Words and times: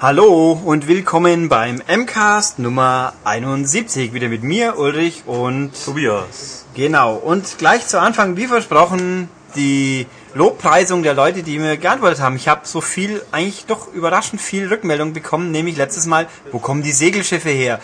Hallo 0.00 0.52
und 0.52 0.86
willkommen 0.86 1.48
beim 1.48 1.82
MCAST 1.88 2.60
Nummer 2.60 3.14
71. 3.24 4.12
Wieder 4.12 4.28
mit 4.28 4.44
mir, 4.44 4.78
Ulrich 4.78 5.24
und 5.26 5.72
Tobias. 5.84 6.66
Genau. 6.76 7.16
Und 7.16 7.58
gleich 7.58 7.84
zu 7.88 8.00
Anfang, 8.00 8.36
wie 8.36 8.46
versprochen, 8.46 9.28
die 9.56 10.06
Lobpreisung 10.34 11.02
der 11.02 11.14
Leute, 11.14 11.42
die 11.42 11.58
mir 11.58 11.76
geantwortet 11.78 12.20
haben. 12.20 12.36
Ich 12.36 12.46
habe 12.46 12.60
so 12.62 12.80
viel, 12.80 13.20
eigentlich 13.32 13.66
doch 13.66 13.92
überraschend 13.92 14.40
viel 14.40 14.68
Rückmeldung 14.68 15.14
bekommen, 15.14 15.50
nämlich 15.50 15.76
letztes 15.76 16.06
Mal, 16.06 16.28
wo 16.52 16.60
kommen 16.60 16.84
die 16.84 16.92
Segelschiffe 16.92 17.50
her? 17.50 17.80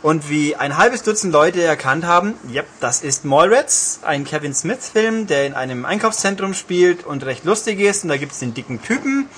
Und 0.00 0.30
wie 0.30 0.56
ein 0.56 0.78
halbes 0.78 1.02
Dutzend 1.02 1.34
Leute 1.34 1.62
erkannt 1.62 2.06
haben, 2.06 2.32
yep, 2.50 2.66
das 2.80 3.02
ist 3.02 3.26
Mallrats, 3.26 4.00
ein 4.04 4.24
Kevin 4.24 4.54
Smith-Film, 4.54 5.26
der 5.26 5.44
in 5.44 5.52
einem 5.52 5.84
Einkaufszentrum 5.84 6.54
spielt 6.54 7.04
und 7.04 7.26
recht 7.26 7.44
lustig 7.44 7.78
ist. 7.80 8.04
Und 8.04 8.08
da 8.08 8.16
gibt's 8.16 8.38
den 8.38 8.54
dicken 8.54 8.80
Typen, 8.80 9.28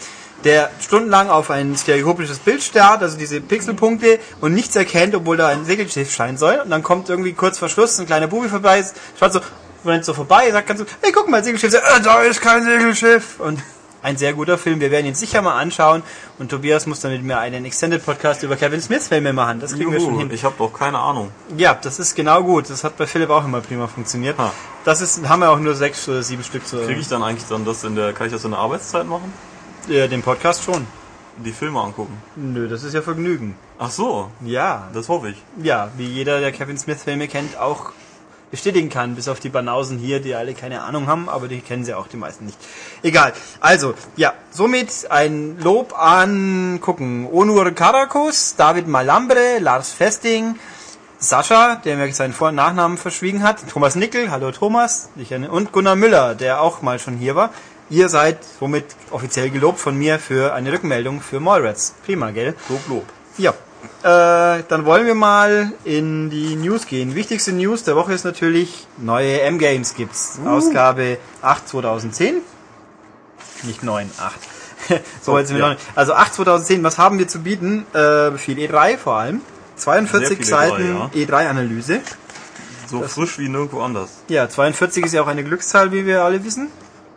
der 0.44 0.70
stundenlang 0.80 1.28
auf 1.28 1.50
ein 1.50 1.76
stereoskopisches 1.76 2.38
Bild 2.38 2.62
starrt, 2.62 3.02
also 3.02 3.18
diese 3.18 3.40
Pixelpunkte, 3.40 4.18
und 4.40 4.54
nichts 4.54 4.76
erkennt, 4.76 5.14
obwohl 5.14 5.36
da 5.36 5.48
ein 5.48 5.64
Segelschiff 5.64 6.12
scheinen 6.12 6.38
soll. 6.38 6.60
Und 6.64 6.70
dann 6.70 6.82
kommt 6.82 7.08
irgendwie 7.08 7.32
kurz 7.32 7.58
vor 7.58 7.68
Schluss 7.68 7.98
ein 7.98 8.06
kleiner 8.06 8.26
Bubi 8.26 8.48
vorbei, 8.48 8.84
schaut 9.18 9.32
so, 9.32 9.40
rennt 9.84 10.04
so 10.04 10.14
vorbei, 10.14 10.50
sagt 10.50 10.66
ganz 10.68 10.80
so, 10.80 10.86
hey, 11.02 11.12
guck 11.12 11.28
mal, 11.28 11.44
Segelschiff, 11.44 11.74
äh, 11.74 12.00
da 12.02 12.22
ist 12.22 12.40
kein 12.40 12.64
Segelschiff. 12.64 13.40
Und 13.40 13.60
ein 14.02 14.16
sehr 14.16 14.32
guter 14.32 14.56
Film, 14.56 14.80
wir 14.80 14.90
werden 14.90 15.06
ihn 15.06 15.14
sicher 15.14 15.42
mal 15.42 15.58
anschauen. 15.58 16.02
Und 16.38 16.50
Tobias 16.50 16.86
muss 16.86 17.00
dann 17.00 17.12
mit 17.12 17.22
mir 17.22 17.38
einen 17.38 17.64
Extended 17.64 18.04
Podcast 18.04 18.42
über 18.42 18.56
Kevin 18.56 18.80
Smith 18.80 19.08
Filme 19.08 19.32
machen. 19.32 19.60
Das 19.60 19.72
kriegen 19.72 19.84
Juhu, 19.84 19.92
wir 19.92 20.00
schon 20.00 20.18
hin. 20.18 20.30
Ich 20.32 20.44
habe 20.44 20.54
doch 20.56 20.72
keine 20.72 20.98
Ahnung. 20.98 21.30
Ja, 21.56 21.74
das 21.74 21.98
ist 21.98 22.14
genau 22.14 22.42
gut. 22.42 22.70
Das 22.70 22.82
hat 22.82 22.96
bei 22.96 23.06
Philipp 23.06 23.28
auch 23.30 23.44
immer 23.44 23.60
prima 23.60 23.86
funktioniert. 23.88 24.38
Ha. 24.38 24.52
Das 24.84 25.02
ist, 25.02 25.28
haben 25.28 25.40
wir 25.40 25.50
auch 25.50 25.58
nur 25.58 25.74
sechs 25.74 26.08
oder 26.08 26.22
sieben 26.22 26.42
Stück 26.42 26.66
zu, 26.66 26.78
Kriege 26.78 27.00
ich 27.00 27.08
dann 27.08 27.22
eigentlich 27.22 27.46
dann 27.48 27.66
das 27.66 27.84
in 27.84 27.94
der, 27.94 28.14
kann 28.14 28.26
ich 28.26 28.32
das 28.32 28.44
in 28.44 28.52
der 28.52 28.60
Arbeitszeit 28.60 29.06
machen? 29.06 29.32
Äh, 29.88 30.08
den 30.08 30.22
Podcast 30.22 30.62
schon. 30.64 30.86
Die 31.36 31.52
Filme 31.52 31.80
angucken. 31.80 32.20
Nö, 32.36 32.68
das 32.68 32.82
ist 32.82 32.92
ja 32.92 33.00
Vergnügen. 33.02 33.56
Ach 33.78 33.90
so, 33.90 34.30
Ja, 34.44 34.88
das 34.92 35.08
hoffe 35.08 35.30
ich. 35.30 35.42
ja, 35.62 35.90
wie 35.96 36.04
jeder, 36.06 36.40
der 36.40 36.52
Kevin 36.52 36.76
Smith 36.76 37.02
Filme 37.02 37.28
kennt, 37.28 37.56
auch 37.58 37.92
bestätigen 38.50 38.90
kann, 38.90 39.14
bis 39.14 39.28
auf 39.28 39.38
die 39.40 39.48
Banausen 39.48 39.96
hier, 39.98 40.20
die 40.20 40.34
alle 40.34 40.54
keine 40.54 40.82
Ahnung 40.82 41.06
haben, 41.06 41.28
aber 41.28 41.46
die 41.48 41.60
kennen 41.60 41.84
sie 41.84 41.94
auch 41.94 42.08
die 42.08 42.16
meisten 42.16 42.46
nicht. 42.46 42.58
Egal. 43.02 43.32
Also, 43.60 43.94
ja, 44.16 44.34
somit 44.50 45.06
ein 45.10 45.56
Lob 45.60 45.94
an, 45.96 46.80
gucken, 46.80 47.26
Onur 47.30 47.70
Karakus, 47.70 48.56
David 48.56 48.88
Malambre, 48.88 49.60
Lars 49.60 49.92
Festing, 49.92 50.56
Sascha, 51.18 51.76
der 51.76 51.96
mir 51.96 52.12
seinen 52.12 52.32
Vor- 52.32 52.48
und 52.48 52.56
Nachnamen 52.56 52.98
verschwiegen 52.98 53.42
hat, 53.42 53.68
Thomas 53.68 53.94
Nickel, 53.94 54.30
hallo 54.30 54.50
Thomas, 54.50 55.10
und 55.50 55.70
Gunnar 55.70 55.94
Müller, 55.94 56.34
der 56.34 56.60
auch 56.60 56.82
mal 56.82 56.98
schon 56.98 57.16
hier 57.16 57.36
war. 57.36 57.50
Ihr 57.90 58.08
seid 58.08 58.38
somit 58.60 58.84
offiziell 59.10 59.50
gelobt 59.50 59.80
von 59.80 59.96
mir 59.96 60.20
für 60.20 60.54
eine 60.54 60.72
Rückmeldung 60.72 61.20
für 61.20 61.40
Mallrats. 61.40 61.94
Prima, 62.04 62.30
gell? 62.30 62.54
Lob, 62.68 62.88
Lob. 62.88 63.04
Ja, 63.36 63.52
äh, 64.02 64.62
dann 64.68 64.84
wollen 64.84 65.06
wir 65.06 65.16
mal 65.16 65.72
in 65.84 66.30
die 66.30 66.54
News 66.54 66.86
gehen. 66.86 67.16
Wichtigste 67.16 67.52
News 67.52 67.82
der 67.82 67.96
Woche 67.96 68.12
ist 68.12 68.24
natürlich, 68.24 68.86
neue 68.96 69.40
M-Games 69.40 69.94
gibt's. 69.94 70.38
Ausgabe 70.46 71.18
8 71.42 71.68
2010. 71.68 72.36
Nicht 73.64 73.82
9, 73.82 74.08
8. 74.18 75.00
so, 75.22 75.36
jetzt 75.36 75.48
sind 75.48 75.56
wir 75.56 75.64
ja. 75.64 75.70
noch 75.70 75.74
nicht. 75.76 75.90
Also 75.96 76.14
8 76.14 76.34
2010, 76.34 76.84
was 76.84 76.96
haben 76.96 77.18
wir 77.18 77.26
zu 77.26 77.40
bieten? 77.40 77.86
Äh, 77.92 78.38
viel 78.38 78.58
E3 78.58 78.98
vor 78.98 79.16
allem. 79.16 79.40
42 79.74 80.28
Sehr 80.28 80.36
viel 80.36 80.46
Seiten 80.46 80.96
E3, 81.12 81.26
E3-Analyse. 81.26 82.00
So 82.86 83.02
frisch 83.02 83.38
wie 83.38 83.48
nirgendwo 83.48 83.82
anders. 83.82 84.10
Ja, 84.28 84.48
42 84.48 85.06
ist 85.06 85.12
ja 85.12 85.22
auch 85.22 85.26
eine 85.26 85.42
Glückszahl, 85.44 85.92
wie 85.92 86.06
wir 86.06 86.22
alle 86.22 86.44
wissen. 86.44 86.68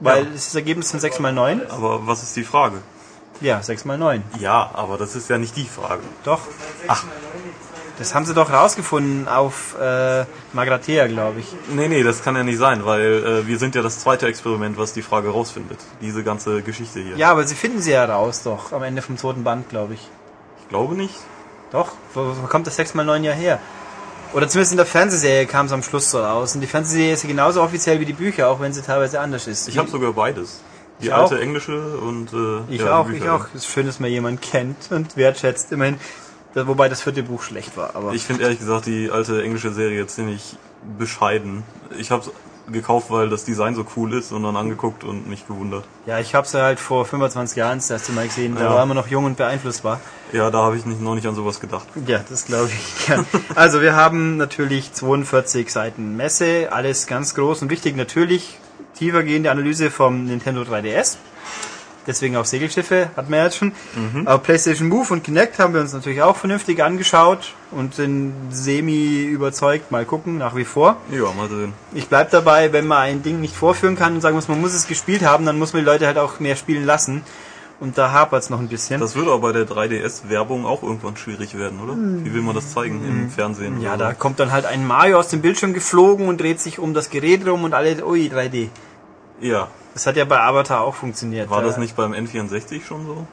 Weil 0.03 0.24
Ja. 0.25 0.30
das 0.34 0.53
Ergebnis 0.53 0.90
sind 0.90 1.00
6 1.00 1.19
mal 1.19 1.31
9. 1.34 1.62
Aber 1.69 2.06
was 2.06 2.24
ist 2.24 2.36
die 2.36 2.44
Frage? 2.44 2.78
Ja, 3.41 3.62
6 3.64 3.86
mal 3.86 3.97
9. 3.97 4.24
Ja, 4.40 4.69
aber 4.74 4.97
das 4.97 5.16
ist 5.16 5.30
ja 5.30 5.38
nicht 5.38 5.56
die 5.56 5.66
Frage. 5.66 6.03
Doch. 6.24 6.41
Ach. 6.88 7.03
Das 8.00 8.16
haben 8.16 8.25
sie 8.25 8.34
doch 8.34 8.52
rausgefunden 8.52 9.28
auf 9.28 9.75
äh, 9.80 10.25
Magrathea, 10.53 11.06
glaube 11.08 11.41
ich. 11.41 11.46
Nee, 11.69 11.88
nee, 11.88 12.02
das 12.03 12.24
kann 12.24 12.36
ja 12.36 12.44
nicht 12.44 12.58
sein, 12.58 12.86
weil 12.86 13.02
äh, 13.24 13.47
wir 13.47 13.59
sind 13.59 13.75
ja 13.75 13.84
das 13.84 14.00
zweite 14.00 14.25
Experiment, 14.28 14.78
was 14.80 14.94
die 14.94 15.03
Frage 15.03 15.30
rausfindet. 15.30 15.78
Diese 16.02 16.24
ganze 16.24 16.64
Geschichte 16.64 17.02
hier. 17.02 17.16
Ja, 17.18 17.30
aber 17.31 17.44
sie 17.46 17.53
finden 17.56 17.81
sie 17.81 17.91
ja 17.91 18.03
raus, 18.06 18.41
doch, 18.44 18.72
am 18.72 18.81
Ende 18.84 19.03
vom 19.03 19.16
zweiten 19.18 19.44
Band, 19.44 19.70
glaube 19.70 19.94
ich. 19.94 20.08
Ich 20.62 20.70
glaube 20.70 20.96
nicht. 20.96 21.14
Doch, 21.72 21.91
wo, 22.16 22.22
wo 22.41 22.47
kommt 22.47 22.66
das 22.66 22.80
6x9 22.80 23.22
ja 23.22 23.31
her? 23.31 23.59
Oder 24.34 24.48
zumindest 24.48 24.72
in 24.72 24.78
der 24.78 24.86
Fernsehserie 24.86 25.46
kam 25.46 25.68
es 25.68 25.72
am 25.72 25.84
Schluss 25.84 26.10
so 26.10 26.20
raus. 26.20 26.56
Und 26.56 26.62
die 26.62 26.68
Fernsehserie 26.68 27.14
ist 27.14 27.24
ja 27.24 27.30
genauso 27.30 27.62
offiziell 27.62 28.00
wie 28.00 28.06
die 28.06 28.14
Bücher, 28.14 28.50
auch 28.50 28.60
wenn 28.60 28.74
sie 28.74 28.82
teilweise 28.82 29.20
anders 29.20 29.48
ist. 29.48 29.68
Ich 29.68 29.78
habe 29.78 29.90
sogar 29.90 30.12
beides. 30.14 30.62
Die 31.02 31.08
Ich 31.08 31.14
alte 31.14 31.36
auch. 31.36 31.40
englische 31.40 31.98
und 31.98 32.34
äh, 32.34 32.74
Ich 32.74 32.82
ja, 32.82 32.98
auch, 32.98 33.08
die 33.08 33.14
ich 33.14 33.20
Bücher. 33.20 33.36
auch. 33.36 33.46
Es 33.54 33.66
ist 33.66 33.68
schön, 33.68 33.86
dass 33.86 34.00
man 34.00 34.10
jemanden 34.10 34.42
kennt 34.42 34.92
und 34.92 35.16
wertschätzt. 35.18 35.72
Immerhin, 35.72 36.00
wobei 36.56 36.90
das 36.90 37.02
vierte 37.02 37.24
Buch 37.24 37.44
schlecht 37.44 37.78
war. 37.78 37.96
Aber 37.96 38.14
Ich 38.14 38.24
finde 38.26 38.44
ehrlich 38.44 38.60
gesagt 38.60 38.86
die 38.88 39.12
alte 39.12 39.42
englische 39.44 39.72
Serie 39.74 40.06
ziemlich 40.08 40.56
bescheiden. 40.98 41.64
Ich 41.98 42.10
habe 42.12 42.24
gekauft, 42.72 43.07
weil 43.09 43.29
das 43.29 43.44
Design 43.44 43.75
so 43.75 43.85
cool 43.97 44.13
ist 44.13 44.31
und 44.31 44.44
dann 44.44 44.56
angeguckt 44.56 45.03
und 45.03 45.28
mich 45.28 45.46
gewundert. 45.47 45.84
ja, 46.06 46.19
ich 46.19 46.34
habe 46.34 46.47
sie 46.47 46.62
halt 46.62 46.79
vor 46.79 47.06
25 47.06 47.57
Jahren 47.57 47.79
das 47.79 47.90
erste 47.90 48.12
Mal 48.13 48.28
gesehen. 48.28 48.56
Da 48.56 48.63
Ja. 48.63 48.69
war 48.75 48.85
man 48.85 48.96
noch 48.96 49.07
jung 49.07 49.25
und 49.25 49.35
beeinflussbar. 49.38 50.00
Ja, 50.31 50.50
da 50.50 50.59
habe 50.59 50.78
ich 50.78 50.85
nicht, 50.85 51.02
noch 51.02 51.13
nicht 51.16 51.28
an 51.28 51.35
sowas 51.35 51.59
gedacht. 51.59 51.88
Ja, 52.07 52.22
das 52.29 52.46
glaube 52.46 52.69
ich. 52.69 53.07
Ja. 53.09 53.25
Also 53.56 53.81
wir 53.81 53.96
haben 53.96 54.38
natürlich 54.38 54.94
42 54.94 55.72
Seiten 55.72 56.16
Messe, 56.16 56.69
alles 56.72 57.06
ganz 57.06 57.35
groß 57.35 57.63
und 57.63 57.69
wichtig. 57.69 57.96
Natürlich 57.97 58.57
tiefergehende 58.97 59.52
Analyse 59.52 59.91
vom 59.91 60.25
Nintendo 60.25 60.62
3DS. 60.62 61.18
Deswegen 62.06 62.36
auch 62.36 62.46
Segelschiffe, 62.46 63.09
hatten 63.16 63.31
wir 63.31 63.44
jetzt 63.44 63.58
schon. 63.58 63.72
Aber 64.25 64.40
PlayStation 64.40 64.90
Move 64.90 65.14
und 65.14 65.24
Kinect 65.24 65.59
haben 65.59 65.74
wir 65.74 65.81
uns 65.81 65.94
natürlich 65.94 66.22
auch 66.22 66.36
vernünftig 66.36 66.84
angeschaut 66.84 67.53
und 67.72 67.96
sind 67.96 68.34
semi 68.52 69.24
überzeugt. 69.24 69.91
Mal 69.91 70.06
gucken, 70.06 70.38
nach 70.38 70.56
wie 70.56 70.66
vor. 70.66 70.97
Ja, 71.12 71.31
mal 71.31 71.50
sehen. 71.50 71.74
Ich 71.94 72.08
bleib 72.08 72.31
dabei, 72.31 72.74
wenn 72.74 72.88
man 72.88 73.00
ein 73.00 73.24
Ding 73.24 73.40
nicht 73.40 73.56
vorführen 73.56 73.96
kann 73.96 74.16
und 74.16 74.22
sagen 74.22 74.36
muss, 74.36 74.47
man 74.47 74.59
muss 74.59 74.74
es 74.74 74.88
gespielt 74.88 75.24
haben, 75.24 75.46
dann 75.46 75.58
muss 75.58 75.74
man 75.74 75.81
die 75.81 75.86
Leute 75.86 76.06
halt 76.06 76.18
auch 76.18 76.40
mehr 76.40 76.56
spielen 76.56 76.86
lassen. 76.86 77.24
Und 77.80 77.97
da 77.97 78.12
hapert 78.12 78.44
es 78.44 78.50
noch 78.50 78.59
ein 78.59 78.68
bisschen. 78.70 79.02
Das 79.02 79.16
würde 79.16 79.31
aber 79.31 79.52
bei 79.52 79.52
der 79.52 79.68
3DS-Werbung 79.68 80.66
auch 80.66 80.84
irgendwann 80.84 81.18
schwierig 81.18 81.58
werden, 81.58 81.81
oder? 81.81 81.96
Wie 81.97 82.34
will 82.34 82.41
man 82.41 82.56
das 82.56 82.72
zeigen 82.74 83.06
im 83.06 83.30
Fernsehen? 83.30 83.75
Hm. 83.75 83.81
Ja, 83.81 83.97
da 83.97 84.14
kommt 84.14 84.40
dann 84.40 84.52
halt 84.52 84.66
ein 84.66 84.85
Mario 84.88 85.20
aus 85.20 85.28
dem 85.30 85.41
Bildschirm 85.41 85.74
geflogen 85.74 86.28
und 86.28 86.40
dreht 86.40 86.62
sich 86.62 86.80
um 86.80 86.94
das 86.94 87.09
Gerät 87.09 87.46
rum 87.46 87.64
und 87.64 87.74
alle, 87.74 88.06
ui, 88.06 88.31
3D. 88.34 88.70
so? 89.41 89.47
Ja. 89.47 89.68
Das 89.94 90.08
hat 90.08 90.16
ja 90.16 90.26
bei 90.26 90.40
Avatar 90.40 90.81
auch 90.81 90.96
funktioniert. 90.96 91.50
War 91.50 91.62
Da- 91.62 91.68
das 91.68 91.78
nicht 91.78 91.96
beim 91.96 92.14
N64 92.14 92.84
schon 92.86 93.06
so? 93.06 93.28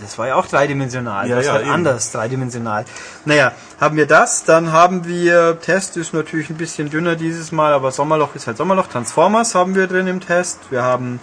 Das 0.00 0.18
war 0.18 0.26
ja 0.26 0.34
auch 0.36 0.46
dreidimensional. 0.46 1.28
Ja, 1.28 1.36
das 1.36 1.46
ja, 1.46 1.52
halt 1.52 1.62
eben. 1.64 1.70
anders, 1.72 2.12
dreidimensional. 2.12 2.84
Naja, 3.24 3.52
haben 3.80 3.96
wir 3.96 4.06
das. 4.06 4.44
Dann 4.44 4.72
haben 4.72 5.06
wir, 5.06 5.60
Test 5.60 5.96
ist 5.96 6.14
natürlich 6.14 6.48
ein 6.50 6.56
bisschen 6.56 6.88
dünner 6.90 7.14
dieses 7.14 7.52
Mal, 7.52 7.72
aber 7.72 7.92
Sommerloch 7.92 8.34
ist 8.34 8.46
halt 8.46 8.56
Sommerloch. 8.56 8.86
Transformers 8.88 9.54
haben 9.54 9.74
wir 9.74 9.86
drin 9.86 10.06
im 10.06 10.20
Test. 10.20 10.58
Wir 10.70 10.82
haben 10.82 11.20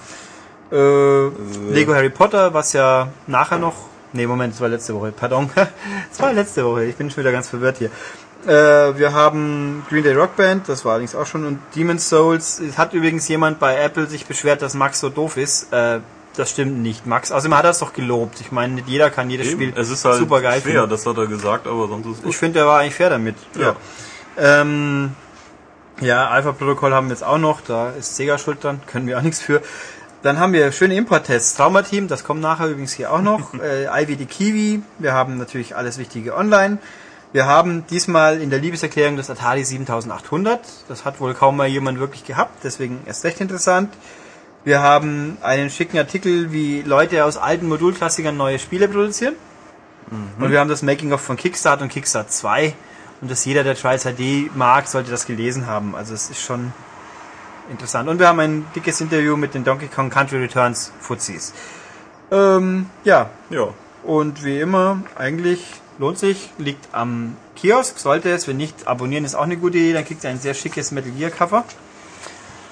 äh, 0.72 1.28
Lego 1.72 1.94
Harry 1.96 2.10
Potter, 2.12 2.54
was 2.54 2.74
ja 2.74 3.08
nachher 3.28 3.58
noch. 3.58 3.74
Nee, 4.14 4.28
Moment, 4.28 4.54
das 4.54 4.62
war 4.62 4.70
letzte 4.70 4.96
Woche. 4.96 5.12
Pardon. 5.12 5.50
Das 6.10 6.20
war 6.20 6.32
letzte 6.34 6.64
Woche. 6.66 6.86
Ich 6.86 6.96
bin 6.96 7.10
schon 7.10 7.18
wieder 7.24 7.32
ganz 7.32 7.50
verwirrt 7.50 7.78
hier. 7.78 7.90
Äh, 8.46 8.98
wir 8.98 9.14
haben 9.14 9.86
Green 9.90 10.04
Day 10.04 10.14
Rock 10.14 10.36
Band, 10.38 10.70
das 10.70 10.86
war 10.86 10.94
allerdings 10.94 11.14
auch 11.16 11.26
schon, 11.26 11.46
und 11.46 11.60
Demon's 11.76 12.08
Souls. 12.08 12.60
Es 12.60 12.78
hat 12.78 12.94
übrigens 12.94 13.28
jemand 13.28 13.60
bei 13.60 13.76
Apple 13.76 14.08
sich 14.08 14.26
beschwert, 14.26 14.62
dass 14.62 14.74
Max 14.76 15.00
so 15.02 15.10
doof 15.10 15.36
ist. 15.38 15.74
Äh, 15.74 16.00
das 16.38 16.52
stimmt 16.52 16.80
nicht, 16.82 17.06
Max. 17.06 17.32
Außerdem 17.34 17.58
hat 17.58 17.66
er 17.66 17.72
es 17.72 17.80
doch 17.80 17.92
gelobt. 17.92 18.40
Ich 18.40 18.52
meine, 18.52 18.76
nicht 18.76 18.88
jeder 18.88 19.10
kann 19.10 19.30
jedes 19.30 19.50
Spiel 19.52 19.74
es 19.76 19.90
ist 19.90 20.06
halt 20.06 20.16
super 20.20 20.42
geil 20.42 20.62
schwer, 20.62 20.74
finden. 20.74 20.90
das 20.90 21.06
hat 21.06 21.18
er 21.18 21.28
gesagt, 21.28 21.68
aber 21.68 21.88
sonst 21.90 22.06
ist 22.06 22.12
es 22.14 22.18
Ich 22.20 22.24
gut. 22.26 22.36
finde, 22.36 22.60
er 22.60 22.68
war 22.68 22.80
eigentlich 22.80 22.96
fair 22.96 23.10
damit. 23.10 23.36
Ja. 23.56 23.76
Ähm, 24.38 25.12
ja, 26.00 26.30
Alpha-Protokoll 26.30 26.94
haben 26.94 27.08
wir 27.08 27.14
jetzt 27.14 27.24
auch 27.26 27.40
noch. 27.40 27.60
Da 27.60 27.90
ist 27.90 28.16
Sega 28.16 28.38
schuld 28.38 28.64
dran. 28.64 28.80
Können 28.88 29.06
wir 29.08 29.18
auch 29.18 29.22
nichts 29.22 29.42
für. 29.42 29.62
Dann 30.24 30.40
haben 30.40 30.54
wir 30.54 30.72
schöne 30.72 30.96
Import-Tests. 30.96 31.56
Trauma-Team, 31.56 32.08
das 32.08 32.24
kommt 32.24 32.40
nachher 32.42 32.68
übrigens 32.68 32.94
hier 32.94 33.12
auch 33.12 33.22
noch. 33.22 33.54
äh, 33.62 34.04
Ivy 34.04 34.16
die 34.16 34.26
Kiwi. 34.26 34.82
Wir 34.98 35.14
haben 35.14 35.38
natürlich 35.38 35.76
alles 35.76 35.98
Wichtige 35.98 36.36
online. 36.38 36.78
Wir 37.32 37.46
haben 37.46 37.86
diesmal 37.88 38.42
in 38.42 38.50
der 38.50 38.60
Liebeserklärung 38.60 39.16
das 39.16 39.30
Atari 39.30 39.64
7800. 39.64 40.60
Das 40.88 41.06
hat 41.06 41.20
wohl 41.20 41.34
kaum 41.36 41.58
mal 41.58 41.68
jemand 41.68 42.00
wirklich 42.00 42.26
gehabt. 42.26 42.64
Deswegen 42.64 43.02
erst 43.06 43.24
recht 43.24 43.40
interessant. 43.40 43.94
Wir 44.64 44.82
haben 44.82 45.38
einen 45.42 45.70
schicken 45.70 45.98
Artikel, 46.00 46.52
wie 46.52 46.82
Leute 46.82 47.24
aus 47.26 47.38
alten 47.38 47.68
Modulklassikern 47.68 48.36
neue 48.36 48.58
Spiele 48.60 48.88
produzieren. 48.88 49.36
Und 50.40 50.50
wir 50.50 50.60
haben 50.60 50.70
das 50.70 50.82
Making-of 50.82 51.22
von 51.22 51.38
Kickstart 51.38 51.84
und 51.84 51.90
Kickstart 51.90 52.32
2. 52.32 52.74
Und 53.22 53.30
dass 53.30 53.46
jeder, 53.46 53.64
der 53.64 53.76
Trials 53.76 54.06
HD 54.06 54.50
mag, 54.56 54.88
sollte 54.88 55.12
das 55.12 55.28
gelesen 55.28 55.68
haben. 55.68 55.94
Also 55.96 56.16
es 56.16 56.32
ist 56.32 56.42
schon 56.42 56.74
interessant. 57.70 58.10
Und 58.10 58.18
wir 58.18 58.28
haben 58.28 58.40
ein 58.40 58.66
dickes 58.76 59.02
Interview 59.02 59.38
mit 59.38 59.54
den 59.54 59.64
Donkey 59.64 59.88
Kong 59.88 60.10
Country 60.10 60.40
Returns 60.40 60.92
Fuzis. 61.00 61.54
Ähm, 62.32 62.88
ja, 63.04 63.30
Ja. 63.52 63.68
und 64.04 64.44
wie 64.44 64.60
immer, 64.60 65.04
eigentlich 65.16 65.64
lohnt 66.00 66.18
sich, 66.18 66.50
liegt 66.58 66.88
am 66.94 67.36
Kiosk, 67.56 68.00
sollte 68.00 68.32
es, 68.32 68.48
wenn 68.48 68.58
nicht, 68.58 68.88
abonnieren 68.88 69.26
ist 69.26 69.36
auch 69.36 69.44
eine 69.44 69.58
gute 69.58 69.78
Idee, 69.78 69.94
dann 69.94 70.06
kriegt 70.06 70.24
ihr 70.24 70.30
ein 70.32 70.40
sehr 70.40 70.54
schickes 70.56 70.92
Metal 70.92 71.12
Gear 71.12 71.30
Cover. 71.30 71.64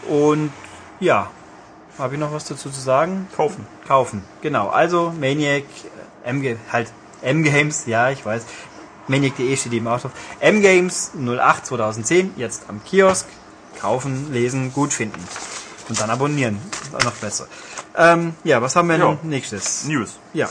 Und 0.09 0.51
ja, 1.00 1.29
habe 2.00 2.13
ich 2.15 2.19
noch 2.19 2.33
was 2.33 2.45
dazu 2.45 2.69
zu 2.69 2.79
sagen? 2.79 3.27
Kaufen. 3.35 3.65
Kaufen, 3.88 4.24
genau. 4.41 4.69
Also 4.69 5.13
Maniac 5.19 5.63
M 6.24 6.44
halt 6.71 6.91
M-Games, 7.21 7.85
ja, 7.85 8.09
ich 8.09 8.25
weiß. 8.25 8.44
Maniac.de 9.07 9.56
steht 9.56 9.73
eben 9.73 9.88
auch 9.88 10.00
drauf. 10.00 10.12
M-Games 10.39 11.12
08 11.15 11.65
2010, 11.65 12.33
jetzt 12.38 12.63
am 12.68 12.83
Kiosk. 12.83 13.27
Kaufen, 13.80 14.31
lesen, 14.33 14.73
gut 14.73 14.91
finden. 14.94 15.23
Und 15.89 16.00
dann 16.01 16.09
abonnieren. 16.09 16.59
Ist 16.83 16.95
auch 16.95 17.03
noch 17.03 17.13
besser. 17.15 17.47
Ähm, 17.95 18.35
ja, 18.44 18.62
was 18.62 18.75
haben 18.75 18.89
wir 18.89 18.97
Ja. 18.97 19.13
denn 19.21 19.30
nächstes? 19.30 19.85
News. 19.85 20.19
Ja. 20.33 20.50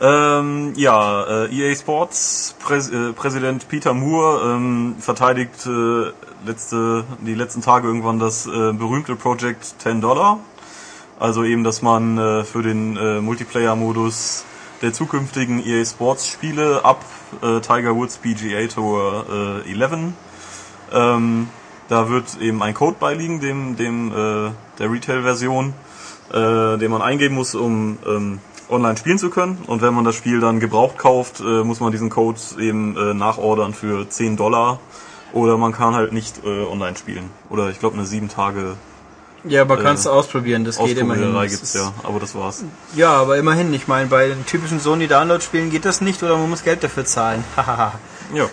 Ähm, 0.00 0.72
ja, 0.76 1.44
äh, 1.44 1.54
EA 1.54 1.74
Sports 1.74 2.56
Präs 2.58 2.90
äh, 2.90 3.12
Präsident 3.12 3.68
Peter 3.68 3.94
Moore 3.94 4.54
ähm, 4.54 4.96
verteidigt 4.98 5.66
äh, 5.66 6.10
letzte, 6.44 7.04
die 7.20 7.34
letzten 7.34 7.62
Tage 7.62 7.86
irgendwann 7.86 8.18
das 8.18 8.46
äh, 8.46 8.72
berühmte 8.72 9.14
Project 9.14 9.64
10 9.78 10.00
Dollar. 10.00 10.40
Also 11.20 11.44
eben, 11.44 11.62
dass 11.62 11.80
man 11.80 12.18
äh, 12.18 12.44
für 12.44 12.62
den 12.62 12.96
äh, 12.96 13.20
Multiplayer-Modus 13.20 14.44
der 14.82 14.92
zukünftigen 14.92 15.64
EA 15.64 15.84
Sports 15.84 16.26
Spiele 16.26 16.84
ab 16.84 17.04
äh, 17.40 17.60
Tiger 17.60 17.94
Woods 17.94 18.18
PGA 18.18 18.66
Tour 18.66 19.62
äh, 19.64 19.70
11 19.70 20.12
ähm, 20.92 21.48
da 21.88 22.08
wird 22.08 22.40
eben 22.40 22.62
ein 22.62 22.74
Code 22.74 22.96
beiliegen, 22.98 23.40
dem, 23.40 23.76
dem 23.76 24.10
äh, 24.10 24.50
der 24.78 24.90
Retail-Version, 24.90 25.74
äh, 26.32 26.78
den 26.78 26.90
man 26.90 27.02
eingeben 27.02 27.34
muss, 27.34 27.54
um 27.54 27.98
ähm, 28.06 28.40
online 28.68 28.96
spielen 28.96 29.18
zu 29.18 29.30
können. 29.30 29.58
Und 29.66 29.82
wenn 29.82 29.94
man 29.94 30.04
das 30.04 30.14
Spiel 30.14 30.40
dann 30.40 30.60
gebraucht 30.60 30.98
kauft, 30.98 31.40
äh, 31.40 31.64
muss 31.64 31.80
man 31.80 31.92
diesen 31.92 32.10
Code 32.10 32.38
eben 32.58 32.96
äh, 32.96 33.14
nachordern 33.14 33.74
für 33.74 34.08
10 34.08 34.36
Dollar. 34.36 34.78
Oder 35.32 35.58
man 35.58 35.72
kann 35.72 35.94
halt 35.94 36.12
nicht 36.12 36.44
äh, 36.44 36.64
online 36.64 36.96
spielen. 36.96 37.30
Oder 37.50 37.70
ich 37.70 37.80
glaube 37.80 37.96
eine 37.96 38.06
7 38.06 38.28
Tage 38.28 38.76
Ja, 39.42 39.62
aber 39.62 39.76
kannst 39.78 40.06
du 40.06 40.10
ausprobieren, 40.10 40.64
das 40.64 40.78
geht 40.78 40.96
immerhin. 40.96 41.34
Das 41.34 41.50
gibt's 41.50 41.74
ja. 41.74 41.92
Aber 42.04 42.20
das 42.20 42.34
war's. 42.34 42.64
Ja, 42.94 43.10
aber 43.10 43.36
immerhin, 43.36 43.74
ich 43.74 43.88
meine, 43.88 44.06
bei 44.06 44.28
den 44.28 44.46
typischen 44.46 44.78
Sony-Download-Spielen 44.78 45.70
geht 45.70 45.84
das 45.84 46.00
nicht 46.00 46.22
oder 46.22 46.36
man 46.36 46.48
muss 46.48 46.62
Geld 46.62 46.84
dafür 46.84 47.04
zahlen. 47.04 47.44
Ja. 48.32 48.48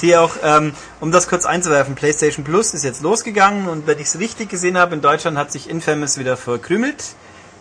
Hier 0.00 0.22
auch, 0.22 0.36
ähm, 0.44 0.72
um 1.00 1.10
das 1.10 1.28
kurz 1.28 1.44
einzuwerfen, 1.44 1.96
PlayStation 1.96 2.44
Plus 2.44 2.72
ist 2.72 2.84
jetzt 2.84 3.02
losgegangen 3.02 3.68
und 3.68 3.86
wenn 3.86 3.98
ich 3.98 4.06
es 4.06 4.20
richtig 4.20 4.48
gesehen 4.48 4.78
habe, 4.78 4.94
in 4.94 5.00
Deutschland 5.00 5.36
hat 5.36 5.50
sich 5.50 5.68
Infamous 5.68 6.18
wieder 6.18 6.36
verkrümelt. 6.36 7.04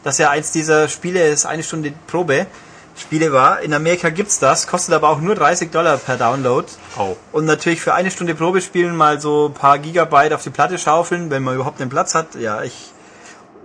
Das 0.07 0.19
ja 0.19 0.29
eins 0.29 0.53
dieser 0.53 0.87
Spiele 0.87 1.27
ist 1.27 1.45
eine 1.45 1.63
Stunde 1.63 1.91
Probe. 2.07 2.47
Spiele 2.95 3.33
war. 3.33 3.59
In 3.59 3.73
Amerika 3.73 4.09
gibt's 4.09 4.39
das, 4.39 4.65
kostet 4.65 4.95
aber 4.95 5.09
auch 5.09 5.19
nur 5.19 5.35
30 5.35 5.69
Dollar 5.69 5.97
per 5.97 6.15
Download. 6.15 6.65
Au. 6.97 7.17
Und 7.33 7.43
natürlich 7.43 7.81
für 7.81 7.93
eine 7.93 8.09
Stunde 8.09 8.33
Probe 8.33 8.61
spielen 8.61 8.95
mal 8.95 9.19
so 9.19 9.47
ein 9.49 9.53
paar 9.53 9.79
Gigabyte 9.79 10.31
auf 10.31 10.43
die 10.43 10.49
Platte 10.49 10.77
schaufeln, 10.77 11.29
wenn 11.29 11.43
man 11.43 11.55
überhaupt 11.55 11.81
den 11.81 11.89
Platz 11.89 12.15
hat. 12.15 12.35
Ja, 12.35 12.63
ich 12.63 12.73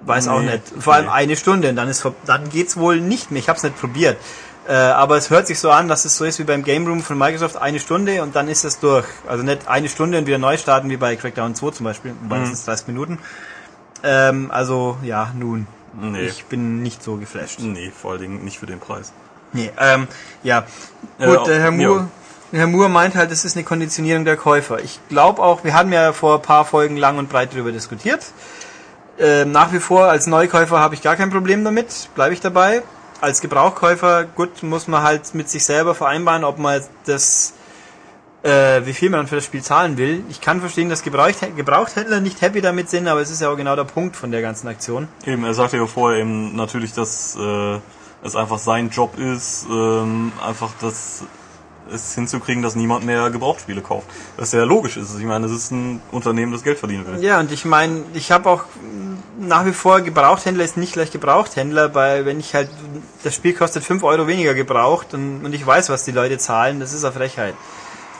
weiß 0.04 0.26
auch 0.26 0.40
Nee, 0.40 0.54
nicht. 0.54 0.64
Vor 0.80 0.94
allem 0.94 1.06
nee. 1.06 1.12
eine 1.12 1.36
Stunde, 1.36 1.68
und 1.68 1.76
dann 1.76 1.88
ist 1.88 2.04
dann 2.26 2.48
geht's 2.50 2.76
wohl 2.76 3.00
nicht 3.00 3.30
mehr. 3.30 3.38
Ich 3.38 3.48
habe 3.48 3.56
es 3.56 3.62
nicht 3.62 3.78
probiert. 3.78 4.16
Äh, 4.66 4.72
aber 4.74 5.16
es 5.16 5.30
hört 5.30 5.46
sich 5.46 5.60
so 5.60 5.70
an, 5.70 5.86
dass 5.86 6.04
es 6.04 6.16
so 6.16 6.24
ist 6.24 6.40
wie 6.40 6.44
beim 6.44 6.64
Game 6.64 6.88
Room 6.88 7.04
von 7.04 7.16
Microsoft, 7.16 7.56
eine 7.56 7.78
Stunde 7.78 8.20
und 8.24 8.34
dann 8.34 8.48
ist 8.48 8.64
es 8.64 8.80
durch. 8.80 9.06
Also 9.28 9.44
nicht 9.44 9.68
eine 9.68 9.88
Stunde 9.88 10.18
und 10.18 10.26
wieder 10.26 10.38
neu 10.38 10.58
starten 10.58 10.90
wie 10.90 10.96
bei 10.96 11.14
Crackdown 11.14 11.54
2 11.54 11.70
zum 11.70 11.84
Beispiel, 11.84 12.14
wobei 12.20 12.38
Mhm. 12.38 12.40
das 12.40 12.50
sind 12.58 12.66
30 12.66 12.86
Minuten. 12.88 13.18
Ähm, 14.02 14.50
also 14.50 14.98
ja, 15.04 15.30
nun. 15.38 15.68
Nee. 16.00 16.22
Ich 16.22 16.44
bin 16.46 16.82
nicht 16.82 17.02
so 17.02 17.16
geflasht. 17.16 17.60
Nee, 17.60 17.90
vor 17.90 18.12
allen 18.12 18.20
Dingen 18.20 18.44
nicht 18.44 18.58
für 18.58 18.66
den 18.66 18.80
Preis. 18.80 19.12
Nee, 19.52 19.70
ähm, 19.78 20.08
ja. 20.42 20.64
Äh, 21.18 21.26
Gut, 21.26 21.46
der 21.46 21.60
Herr 21.60 21.72
ja. 21.72 21.88
Moore, 21.88 22.08
Herr 22.52 22.66
Moore 22.66 22.88
meint 22.88 23.14
halt, 23.14 23.30
es 23.30 23.44
ist 23.44 23.56
eine 23.56 23.64
Konditionierung 23.64 24.24
der 24.24 24.36
Käufer. 24.36 24.78
Ich 24.80 25.00
glaube 25.08 25.42
auch, 25.42 25.64
wir 25.64 25.74
haben 25.74 25.92
ja 25.92 26.12
vor 26.12 26.36
ein 26.36 26.42
paar 26.42 26.64
Folgen 26.64 26.96
lang 26.96 27.18
und 27.18 27.28
breit 27.28 27.52
darüber 27.52 27.72
diskutiert. 27.72 28.26
Ähm, 29.18 29.52
nach 29.52 29.72
wie 29.72 29.78
vor 29.78 30.06
als 30.06 30.26
Neukäufer 30.26 30.78
habe 30.78 30.94
ich 30.94 31.02
gar 31.02 31.16
kein 31.16 31.30
Problem 31.30 31.64
damit, 31.64 32.08
bleibe 32.14 32.34
ich 32.34 32.40
dabei. 32.40 32.82
Als 33.20 33.40
Gebrauchkäufer, 33.40 34.24
gut, 34.24 34.62
muss 34.62 34.88
man 34.88 35.02
halt 35.02 35.34
mit 35.34 35.48
sich 35.48 35.64
selber 35.64 35.94
vereinbaren, 35.94 36.44
ob 36.44 36.58
man 36.58 36.82
das, 37.06 37.54
äh, 38.42 38.84
wie 38.84 38.92
viel 38.92 39.10
man 39.10 39.26
für 39.26 39.36
das 39.36 39.44
Spiel 39.44 39.62
zahlen 39.62 39.96
will. 39.98 40.24
Ich 40.28 40.40
kann 40.40 40.60
verstehen, 40.60 40.88
dass 40.88 41.02
Gebraucht 41.02 41.36
Gebrauchthändler 41.56 42.20
nicht 42.20 42.40
happy 42.40 42.60
damit 42.60 42.90
sind, 42.90 43.08
aber 43.08 43.20
es 43.20 43.30
ist 43.30 43.40
ja 43.40 43.50
auch 43.50 43.56
genau 43.56 43.76
der 43.76 43.84
Punkt 43.84 44.16
von 44.16 44.30
der 44.30 44.42
ganzen 44.42 44.68
Aktion. 44.68 45.08
Eben, 45.26 45.44
er 45.44 45.54
sagte 45.54 45.76
ja 45.76 45.86
vorher 45.86 46.20
eben 46.20 46.56
natürlich, 46.56 46.92
dass 46.92 47.36
äh, 47.36 47.78
es 48.24 48.36
einfach 48.36 48.58
sein 48.58 48.90
Job 48.90 49.18
ist, 49.18 49.66
ähm, 49.70 50.32
einfach 50.44 50.70
das 50.80 51.24
es 51.90 52.14
hinzukriegen, 52.14 52.62
dass 52.62 52.74
niemand 52.74 53.04
mehr 53.04 53.30
Gebrauchtspiele 53.30 53.80
kauft. 53.80 54.06
Was 54.36 54.52
ja 54.52 54.64
logisch 54.64 54.96
ist. 54.96 55.18
Ich 55.18 55.24
meine, 55.24 55.46
es 55.46 55.52
ist 55.52 55.72
ein 55.72 56.00
Unternehmen, 56.10 56.52
das 56.52 56.62
Geld 56.62 56.78
verdienen 56.78 57.06
will. 57.06 57.22
Ja, 57.22 57.40
und 57.40 57.52
ich 57.52 57.64
meine, 57.64 58.04
ich 58.14 58.32
habe 58.32 58.48
auch 58.48 58.64
nach 59.38 59.66
wie 59.66 59.72
vor 59.72 60.00
Gebrauchthändler 60.00 60.64
ist 60.64 60.76
nicht 60.76 60.92
gleich 60.92 61.10
Gebrauchthändler, 61.10 61.94
weil 61.94 62.24
wenn 62.24 62.40
ich 62.40 62.54
halt, 62.54 62.70
das 63.24 63.34
Spiel 63.34 63.52
kostet 63.52 63.84
5 63.84 64.02
Euro 64.04 64.26
weniger 64.26 64.54
gebraucht 64.54 65.14
und, 65.14 65.44
und 65.44 65.54
ich 65.54 65.66
weiß, 65.66 65.90
was 65.90 66.04
die 66.04 66.12
Leute 66.12 66.38
zahlen, 66.38 66.80
das 66.80 66.92
ist 66.92 67.04
eine 67.04 67.12
Frechheit. 67.12 67.54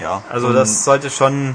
Ja. 0.02 0.22
Also 0.28 0.49
und 0.49 0.54
das 0.54 0.84
sollte 0.84 1.10
schon, 1.10 1.54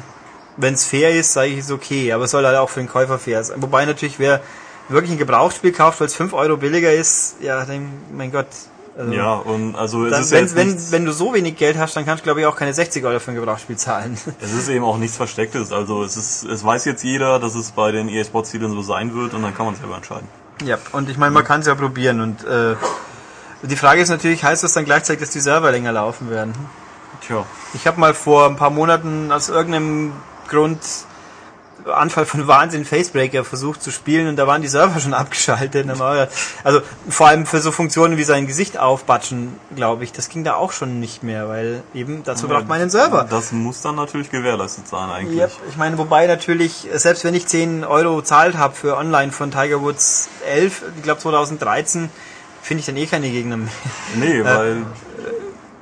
wenn 0.55 0.73
es 0.73 0.85
fair 0.85 1.13
ist, 1.13 1.33
sage 1.33 1.49
ich, 1.49 1.59
ist 1.59 1.71
okay, 1.71 2.11
aber 2.13 2.25
es 2.25 2.31
soll 2.31 2.45
halt 2.45 2.57
auch 2.57 2.69
für 2.69 2.79
den 2.79 2.89
Käufer 2.89 3.19
fair 3.19 3.43
sein. 3.43 3.61
Wobei 3.61 3.85
natürlich, 3.85 4.19
wer 4.19 4.41
wirklich 4.89 5.11
ein 5.11 5.17
Gebrauchsspiel 5.17 5.71
kauft, 5.71 5.99
weil 5.99 6.07
es 6.07 6.15
5 6.15 6.33
Euro 6.33 6.57
billiger 6.57 6.93
ist, 6.93 7.35
ja, 7.41 7.65
dann, 7.65 7.91
mein 8.13 8.31
Gott. 8.31 8.47
Also, 8.97 9.11
Ja, 9.11 9.33
und 9.33 9.75
also 9.75 10.05
es 10.05 10.29
dann, 10.29 10.45
ist 10.45 10.55
wenn, 10.55 10.71
wenn, 10.71 10.91
wenn 10.91 11.05
du 11.05 11.11
so 11.11 11.31
wenig 11.31 11.55
Geld 11.55 11.77
hast, 11.77 11.95
dann 11.95 12.05
kannst 12.05 12.21
du 12.21 12.23
glaube 12.23 12.39
ich 12.39 12.47
auch 12.47 12.55
keine 12.55 12.73
60 12.73 13.05
Euro 13.05 13.19
für 13.19 13.29
ein 13.31 13.35
Gebrauchsspiel 13.35 13.77
zahlen. 13.77 14.17
es 14.41 14.53
ist 14.53 14.69
eben 14.69 14.83
auch 14.83 14.97
nichts 14.97 15.17
Verstecktes. 15.17 15.71
Also 15.71 16.03
es 16.03 16.17
ist, 16.17 16.43
es 16.45 16.63
weiß 16.63 16.85
jetzt 16.85 17.03
jeder, 17.03 17.39
dass 17.39 17.53
es 17.53 17.71
bei 17.71 17.91
den 17.91 18.09
EA 18.09 18.23
Sports 18.23 18.49
Titeln 18.49 18.71
so 18.71 18.81
sein 18.81 19.13
wird 19.13 19.35
und 19.35 19.43
dann 19.43 19.53
kann 19.55 19.67
man 19.67 19.75
selber 19.75 19.97
entscheiden. 19.97 20.27
Ja, 20.63 20.79
und 20.93 21.09
ich 21.09 21.17
meine, 21.19 21.31
man 21.31 21.43
kann 21.43 21.59
es 21.59 21.67
ja 21.67 21.75
probieren 21.75 22.21
und 22.21 22.43
äh, 22.43 22.75
die 23.61 23.75
Frage 23.75 24.01
ist 24.01 24.09
natürlich, 24.09 24.43
heißt 24.43 24.63
das 24.63 24.73
dann 24.73 24.85
gleichzeitig, 24.85 25.21
dass 25.21 25.29
die 25.29 25.41
Server 25.41 25.71
länger 25.71 25.91
laufen 25.91 26.31
werden? 26.31 26.53
Tja. 27.25 27.45
Ich 27.73 27.87
habe 27.87 27.99
mal 27.99 28.13
vor 28.13 28.45
ein 28.45 28.55
paar 28.55 28.69
Monaten 28.69 29.31
aus 29.31 29.49
irgendeinem 29.49 30.13
Grund 30.47 30.79
Anfall 31.85 32.25
von 32.25 32.47
Wahnsinn 32.47 32.85
Facebreaker 32.85 33.43
versucht 33.45 33.81
zu 33.81 33.91
spielen 33.91 34.27
und 34.27 34.35
da 34.35 34.47
waren 34.47 34.61
die 34.61 34.67
Server 34.67 34.99
schon 34.99 35.13
abgeschaltet. 35.13 35.87
Also 36.63 36.81
vor 37.07 37.27
allem 37.27 37.45
für 37.45 37.61
so 37.61 37.71
Funktionen 37.71 38.17
wie 38.17 38.23
sein 38.23 38.47
Gesicht 38.47 38.77
aufbatschen, 38.77 39.53
glaube 39.75 40.03
ich, 40.03 40.11
das 40.11 40.29
ging 40.29 40.43
da 40.43 40.55
auch 40.55 40.71
schon 40.71 40.99
nicht 40.99 41.23
mehr, 41.23 41.47
weil 41.47 41.83
eben 41.93 42.23
dazu 42.23 42.47
braucht 42.47 42.67
man 42.67 42.81
einen 42.81 42.89
Server. 42.89 43.25
Das 43.29 43.51
muss 43.51 43.81
dann 43.81 43.95
natürlich 43.95 44.29
gewährleistet 44.29 44.87
sein 44.87 45.09
eigentlich. 45.09 45.39
Ja, 45.39 45.47
ich 45.69 45.77
meine, 45.77 45.97
wobei 45.97 46.27
natürlich, 46.27 46.87
selbst 46.93 47.23
wenn 47.23 47.35
ich 47.35 47.47
10 47.47 47.85
Euro 47.85 48.17
gezahlt 48.17 48.57
habe 48.57 48.75
für 48.75 48.97
online 48.97 49.31
von 49.31 49.51
Tiger 49.51 49.81
Woods 49.81 50.29
11, 50.45 50.81
ich 50.97 51.03
glaube 51.03 51.21
2013, 51.21 52.09
finde 52.61 52.79
ich 52.79 52.85
dann 52.85 52.97
eh 52.97 53.05
keine 53.05 53.29
Gegner 53.29 53.57
mehr. 53.57 53.69
Nee, 54.15 54.43
weil 54.43 54.85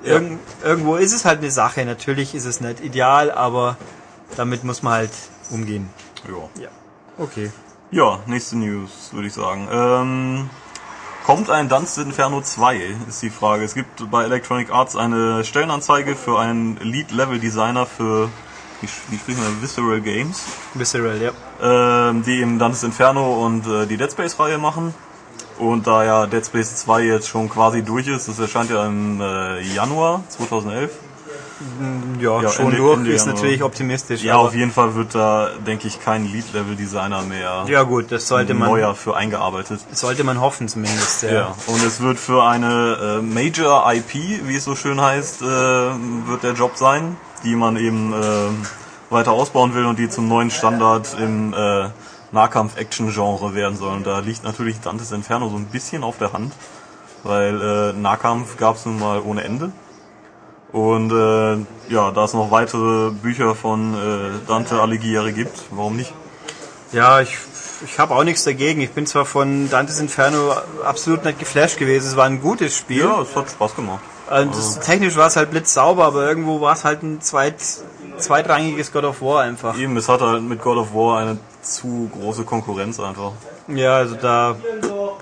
Irgend, 0.06 0.40
irgendwo 0.64 0.96
ist 0.96 1.14
es 1.14 1.26
halt 1.26 1.40
eine 1.40 1.52
Sache. 1.52 1.86
Natürlich 1.86 2.36
ist 2.36 2.46
es 2.46 2.62
nicht 2.62 2.80
ideal, 2.82 3.32
aber 3.32 3.78
damit 4.38 4.64
muss 4.64 4.84
man 4.84 4.94
halt 4.94 5.12
umgehen. 5.52 5.90
ja. 6.28 6.62
Ja. 6.62 6.70
Okay. 7.18 7.52
Ja, 7.92 8.20
nächste 8.26 8.58
News, 8.58 9.12
würde 9.14 9.28
ich 9.28 9.34
sagen. 9.34 9.68
Ähm, 9.72 10.50
kommt 11.26 11.50
ein 11.50 11.70
Dantes 11.70 11.98
Inferno 11.98 12.42
2, 12.42 12.96
ist 13.08 13.22
die 13.22 13.30
Frage. 13.30 13.64
Es 13.64 13.74
gibt 13.74 14.10
bei 14.12 14.24
Electronic 14.24 14.72
Arts 14.72 14.96
eine 14.96 15.44
Stellenanzeige 15.46 16.16
für 16.16 16.40
einen 16.40 16.78
Lead-Level-Designer 16.82 17.86
für, 17.86 18.28
wie, 18.82 18.90
wie 19.10 19.18
spricht 19.18 19.40
man, 19.40 19.62
Visceral 19.62 20.02
Games, 20.02 20.44
Visceral, 20.74 21.22
ja. 21.22 21.32
ähm, 22.10 22.24
die 22.24 22.42
eben 22.42 22.60
Dantes 22.60 22.84
Inferno 22.84 23.46
und 23.46 23.66
äh, 23.68 23.86
die 23.86 23.98
Dead 23.98 24.12
Space-Reihe 24.12 24.58
machen. 24.58 24.94
Und 25.58 25.88
da 25.88 26.04
ja 26.04 26.26
Dead 26.28 26.46
Space 26.46 26.76
2 26.78 27.04
jetzt 27.04 27.28
schon 27.30 27.50
quasi 27.50 27.82
durch 27.82 28.08
ist, 28.08 28.28
das 28.28 28.40
erscheint 28.40 28.70
ja 28.70 28.86
im 28.86 29.22
äh, 29.22 29.62
Januar 29.62 30.24
2011. 30.30 30.92
Ja, 32.20 32.42
Ja, 32.42 32.50
schon 32.50 32.66
Ende- 32.66 32.78
durch 32.78 32.98
Ende 32.98 33.12
ist 33.12 33.22
Januar. 33.26 33.36
natürlich 33.42 33.64
optimistisch. 33.64 34.22
Ja, 34.24 34.36
auf 34.36 34.54
jeden 34.54 34.72
Fall 34.72 34.96
wird 34.96 35.16
da, 35.16 35.50
denke 35.66 35.88
ich, 35.88 36.02
kein 36.04 36.26
Lead-Level-Designer 36.30 37.22
mehr 37.22 37.64
ja 37.68 37.84
gut, 37.84 38.12
das 38.12 38.28
sollte 38.28 38.54
man, 38.54 38.70
neuer 38.70 38.94
für 38.96 39.16
eingearbeitet. 39.16 39.80
sollte 39.94 40.26
man 40.26 40.42
hoffen 40.42 40.68
zumindest. 40.68 41.24
Ja. 41.24 41.32
Ja, 41.34 41.56
und 41.68 41.82
es 41.86 42.02
wird 42.02 42.20
für 42.20 42.44
eine 42.44 43.20
äh, 43.20 43.22
Major 43.22 43.90
IP, 43.94 44.14
wie 44.44 44.56
es 44.58 44.66
so 44.66 44.76
schön 44.76 45.00
heißt, 45.00 45.42
äh, 45.42 45.46
wird 45.46 46.44
der 46.44 46.54
Job 46.54 46.72
sein, 46.76 47.16
die 47.46 47.56
man 47.56 47.78
eben 47.78 48.12
äh, 48.12 48.26
weiter 49.10 49.32
ausbauen 49.32 49.74
will 49.74 49.86
und 49.86 49.98
die 49.98 50.10
zum 50.10 50.28
neuen 50.28 50.52
Standard 50.52 51.16
im 51.18 51.54
äh, 51.54 51.88
Nahkampf-Action-Genre 52.32 53.54
werden 53.54 53.78
soll. 53.78 53.94
Und 53.94 54.08
da 54.08 54.20
liegt 54.20 54.44
natürlich 54.44 54.80
Dantes 54.82 55.12
Inferno 55.12 55.50
so 55.50 55.58
ein 55.58 55.66
bisschen 55.66 56.04
auf 56.04 56.18
der 56.18 56.34
Hand, 56.34 56.54
weil 57.24 57.62
äh, 57.62 57.94
Nahkampf 57.94 58.58
gab 58.58 58.76
es 58.76 58.86
nun 58.86 59.00
mal 59.00 59.22
ohne 59.22 59.44
Ende. 59.44 59.72
Und 60.72 61.12
äh, 61.12 61.94
ja, 61.94 62.12
da 62.12 62.26
es 62.26 62.34
noch 62.34 62.52
weitere 62.52 63.12
Bücher 63.12 63.56
von 63.56 63.94
äh, 63.94 64.48
Dante 64.48 64.82
Alighieri 64.82 65.32
gibt, 65.32 65.64
warum 65.72 65.96
nicht? 65.96 66.14
Ja, 66.92 67.22
ich, 67.22 67.38
ich 67.86 68.00
habe 68.00 68.14
auch 68.16 68.24
nichts 68.24 68.44
dagegen. 68.44 68.82
Ich 68.82 68.92
bin 68.92 69.06
zwar 69.06 69.26
von 69.26 69.70
Dantes 69.70 70.00
Inferno 70.00 70.54
absolut 70.84 71.24
nicht 71.24 71.40
geflasht 71.40 71.78
gewesen. 71.78 72.08
Es 72.08 72.16
war 72.16 72.26
ein 72.26 72.42
gutes 72.42 72.76
Spiel. 72.76 73.04
Ja, 73.04 73.22
es 73.22 73.36
hat 73.36 73.50
Spaß 73.50 73.76
gemacht. 73.76 74.02
Also 74.28 74.52
das, 74.52 74.80
technisch 74.80 75.16
war 75.16 75.28
es 75.28 75.36
halt 75.36 75.52
blitzsauber, 75.52 76.06
aber 76.06 76.28
irgendwo 76.28 76.60
war 76.60 76.74
es 76.74 76.84
halt 76.84 77.04
ein 77.04 77.22
zweit, 77.22 77.56
zweitrangiges 78.18 78.92
God 78.92 79.04
of 79.04 79.22
War 79.22 79.44
einfach. 79.44 79.78
Eben, 79.78 79.96
es 79.98 80.10
hat 80.10 80.22
halt 80.22 80.42
mit 80.44 80.62
God 80.62 80.78
of 80.78 80.94
War 80.94 81.20
eine 81.20 81.38
zu 81.66 82.10
große 82.14 82.44
Konkurrenz 82.44 83.00
einfach. 83.00 83.34
Ja, 83.68 83.96
also 83.96 84.16
da 84.16 84.56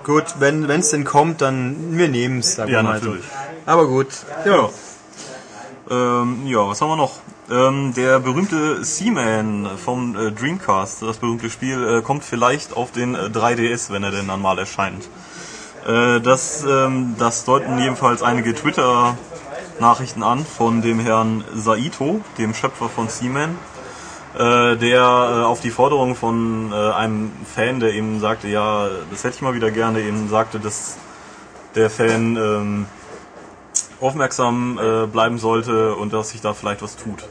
gut, 0.04 0.24
wenn 0.38 0.68
es 0.68 0.90
denn 0.90 1.04
kommt, 1.04 1.40
dann 1.40 1.96
wir 1.96 2.08
nehmen 2.08 2.40
es, 2.40 2.56
Ja, 2.56 2.82
natürlich. 2.82 3.24
so. 3.24 3.70
Aber 3.70 3.86
gut. 3.86 4.08
Ja. 4.44 4.68
Ähm, 5.90 6.46
ja, 6.46 6.66
was 6.68 6.80
haben 6.80 6.88
wir 6.88 6.96
noch? 6.96 7.18
Ähm, 7.50 7.92
der 7.94 8.20
berühmte 8.20 8.84
Seaman 8.84 9.68
vom 9.76 10.16
äh, 10.16 10.30
Dreamcast, 10.30 11.02
das 11.02 11.18
berühmte 11.18 11.50
Spiel, 11.50 11.98
äh, 11.98 12.02
kommt 12.02 12.24
vielleicht 12.24 12.74
auf 12.74 12.90
den 12.90 13.14
äh, 13.14 13.28
3DS, 13.28 13.90
wenn 13.90 14.02
er 14.02 14.10
denn 14.10 14.28
dann 14.28 14.40
mal 14.40 14.58
erscheint. 14.58 15.08
Äh, 15.86 16.20
das, 16.20 16.64
ähm, 16.66 17.16
das 17.18 17.44
deuten 17.44 17.78
jedenfalls 17.78 18.22
einige 18.22 18.54
Twitter-Nachrichten 18.54 20.22
an 20.22 20.44
von 20.46 20.80
dem 20.80 21.00
Herrn 21.00 21.44
Saito, 21.54 22.22
dem 22.38 22.54
Schöpfer 22.54 22.88
von 22.88 23.08
Seaman, 23.08 23.58
äh, 24.34 24.76
der 24.76 25.00
äh, 25.00 25.44
auf 25.44 25.60
die 25.60 25.70
Forderung 25.70 26.16
von 26.16 26.72
äh, 26.72 26.74
einem 26.74 27.30
Fan, 27.54 27.80
der 27.80 27.92
eben 27.92 28.20
sagte, 28.20 28.48
ja, 28.48 28.88
das 29.10 29.24
hätte 29.24 29.36
ich 29.36 29.42
mal 29.42 29.54
wieder 29.54 29.70
gerne, 29.70 30.00
eben 30.00 30.28
sagte, 30.28 30.58
dass 30.58 30.96
der 31.74 31.90
Fan 31.90 32.36
ähm, 32.36 32.86
aufmerksam 34.00 34.78
äh, 34.82 35.06
bleiben 35.06 35.38
sollte 35.38 35.94
und 35.94 36.12
dass 36.12 36.30
sich 36.30 36.40
da 36.40 36.52
vielleicht 36.52 36.82
was 36.82 36.96
tut. 36.96 37.24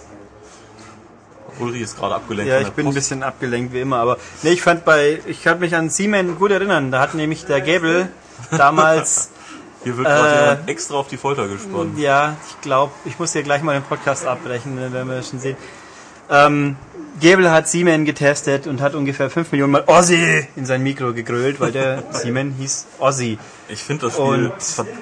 Ulrich 1.60 1.82
ist 1.82 1.98
gerade 1.98 2.16
abgelenkt. 2.16 2.52
Ja, 2.52 2.60
ich 2.62 2.70
bin 2.70 2.86
ein 2.86 2.88
Post. 2.88 2.96
bisschen 2.96 3.22
abgelenkt 3.22 3.74
wie 3.74 3.82
immer, 3.82 3.98
aber 3.98 4.18
nee, 4.42 4.52
ich 4.52 4.62
fand 4.62 4.86
bei, 4.86 5.20
ich 5.28 5.44
kann 5.44 5.60
mich 5.60 5.76
an 5.76 5.90
Seaman 5.90 6.38
gut 6.38 6.52
erinnern. 6.52 6.90
Da 6.90 7.00
hat 7.00 7.14
nämlich 7.14 7.46
der 7.46 7.62
Gable 7.62 8.10
damals, 8.52 9.30
Hier 9.84 9.98
wird 9.98 10.08
gerade 10.08 10.62
äh, 10.66 10.72
extra 10.72 10.96
auf 10.96 11.10
die 11.10 11.18
Folter 11.18 11.48
gespannt. 11.48 12.00
ja, 12.00 12.38
ich 12.50 12.62
glaube, 12.62 12.92
ich 13.06 13.20
muss 13.20 13.34
hier 13.34 13.44
gleich 13.44 13.62
mal 13.62 13.74
den 13.74 13.84
Podcast 13.84 14.26
abbrechen, 14.26 14.78
dann 14.78 14.94
werden 14.94 15.10
wir 15.10 15.18
das 15.18 15.30
schon 15.30 15.40
sehen. 15.40 15.58
Ähm, 16.30 16.78
Gable 17.22 17.52
hat 17.52 17.68
Seaman 17.68 18.06
getestet 18.06 18.66
und 18.68 18.82
hat 18.82 18.96
ungefähr 18.96 19.30
5 19.30 19.52
Millionen 19.52 19.72
Mal 19.74 19.84
Ozzy 19.88 20.48
in 20.56 20.66
sein 20.66 20.82
Mikro 20.84 21.14
gegrölt, 21.14 21.60
weil 21.60 21.72
der 21.72 22.04
Seaman 22.12 22.52
hieß 22.58 22.88
Ozzy. 23.00 23.38
Ich 23.70 23.84
finde 23.84 24.08
das 24.08 24.14
Spiel, 24.14 24.52
Und- 24.52 24.54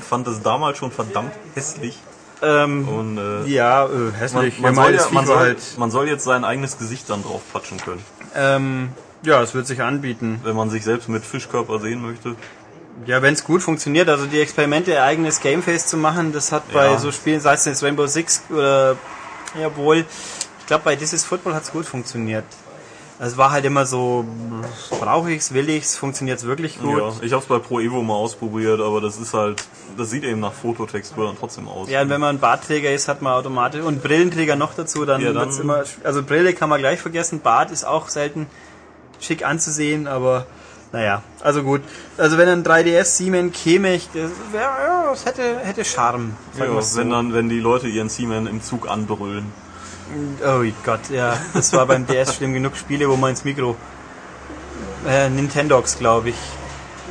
fand 0.01 0.27
das 0.27 0.41
damals 0.41 0.77
schon 0.77 0.91
verdammt 0.91 1.31
hässlich. 1.55 1.97
Ähm, 2.43 2.87
Und 2.87 3.17
äh, 3.17 3.47
ja, 3.49 3.85
äh, 3.85 3.89
man, 3.89 4.13
hässlich. 4.13 4.59
man, 4.59 4.75
Ja, 4.75 4.83
soll 4.83 4.93
ja, 4.95 5.01
man, 5.11 5.25
soll, 5.25 5.37
halt. 5.37 5.57
man 5.77 5.91
soll 5.91 6.07
jetzt 6.07 6.23
sein 6.23 6.43
eigenes 6.43 6.77
Gesicht 6.79 7.09
dann 7.09 7.23
drauf 7.23 7.41
patschen 7.53 7.77
können. 7.79 8.03
Ähm, 8.35 8.89
ja, 9.23 9.41
es 9.43 9.53
wird 9.53 9.67
sich 9.67 9.81
anbieten. 9.81 10.39
Wenn 10.43 10.55
man 10.55 10.69
sich 10.71 10.83
selbst 10.83 11.07
mit 11.07 11.23
Fischkörper 11.23 11.79
sehen 11.79 12.01
möchte. 12.01 12.35
Ja, 13.05 13.21
wenn 13.21 13.33
es 13.35 13.43
gut 13.43 13.61
funktioniert, 13.61 14.09
also 14.09 14.25
die 14.25 14.39
Experimente, 14.41 14.91
ihr 14.91 15.03
eigenes 15.03 15.39
Gameface 15.39 15.85
zu 15.87 15.97
machen, 15.97 16.33
das 16.33 16.51
hat 16.51 16.71
bei 16.73 16.85
Ja. 16.87 16.97
so 16.97 17.11
Spielen, 17.11 17.39
sei 17.39 17.53
es 17.53 17.65
jetzt 17.65 17.83
Rainbow 17.83 18.05
Six 18.07 18.43
oder 18.49 18.95
jawohl, 19.59 20.05
glaube 20.71 20.85
bei 20.85 20.95
This 20.95 21.11
is 21.11 21.25
Football 21.25 21.53
hat 21.53 21.63
es 21.63 21.71
gut 21.73 21.85
funktioniert. 21.85 22.45
Es 23.19 23.37
war 23.37 23.51
halt 23.51 23.65
immer 23.65 23.85
so, 23.85 24.25
brauche 25.01 25.29
ich's, 25.31 25.53
will 25.53 25.69
ich's, 25.69 25.97
funktioniert's 25.97 26.45
wirklich 26.45 26.79
gut. 26.79 26.97
Ja, 26.97 27.11
ich 27.21 27.33
habe 27.33 27.43
es 27.43 27.47
bei 27.49 27.59
Pro 27.59 27.81
Evo 27.81 28.01
mal 28.01 28.13
ausprobiert, 28.13 28.79
aber 28.79 29.01
das 29.01 29.17
ist 29.17 29.33
halt, 29.33 29.63
das 29.97 30.09
sieht 30.09 30.23
eben 30.23 30.39
nach 30.39 30.53
Fototextur 30.53 31.25
dann 31.27 31.35
trotzdem 31.37 31.67
aus. 31.67 31.89
Ja, 31.89 32.01
und 32.01 32.09
wenn 32.09 32.21
man 32.21 32.39
Bartträger 32.39 32.89
ist, 32.89 33.09
hat 33.09 33.21
man 33.21 33.33
automatisch 33.33 33.81
und 33.83 34.01
Brillenträger 34.01 34.55
noch 34.55 34.73
dazu, 34.73 35.03
dann, 35.03 35.19
Ja, 35.21 35.33
dann- 35.33 35.43
wird's 35.47 35.59
immer, 35.59 35.83
also 36.05 36.23
Brille 36.23 36.53
kann 36.53 36.69
man 36.69 36.79
gleich 36.79 37.01
vergessen, 37.01 37.41
Bart 37.41 37.69
ist 37.69 37.83
auch 37.83 38.07
selten 38.07 38.47
schick 39.19 39.45
anzusehen, 39.45 40.07
aber 40.07 40.45
naja, 40.93 41.21
also 41.41 41.63
gut. 41.63 41.81
Also 42.17 42.37
wenn 42.37 42.47
ein 42.47 42.63
3DS 42.63 43.17
Siemens 43.17 43.55
käme, 43.61 43.93
ich, 43.93 44.07
das, 44.13 44.31
wär, 44.53 44.61
ja, 44.61 45.05
das 45.11 45.25
hätte, 45.25 45.59
hätte 45.59 45.83
Charme. 45.83 46.31
ja, 46.57 46.73
wir's 46.73 46.93
so. 46.93 46.99
wenn 47.01 47.09
dann, 47.09 47.33
wenn 47.33 47.49
die 47.49 47.59
Leute 47.59 47.87
ihren 47.89 48.07
Seaman 48.09 48.47
im 48.47 48.63
Zug 48.63 48.89
anbrüllen. 48.89 49.51
Oh 50.45 50.63
Gott, 50.83 51.09
ja, 51.09 51.37
das 51.53 51.73
war 51.73 51.85
beim 51.85 52.05
DS 52.05 52.35
schlimm 52.35 52.53
genug 52.53 52.75
Spiele, 52.75 53.09
wo 53.09 53.15
man 53.15 53.31
ins 53.31 53.43
Mikro. 53.43 53.75
Äh, 55.07 55.29
Nintendox, 55.29 55.97
glaube 55.97 56.29
ich. 56.29 56.35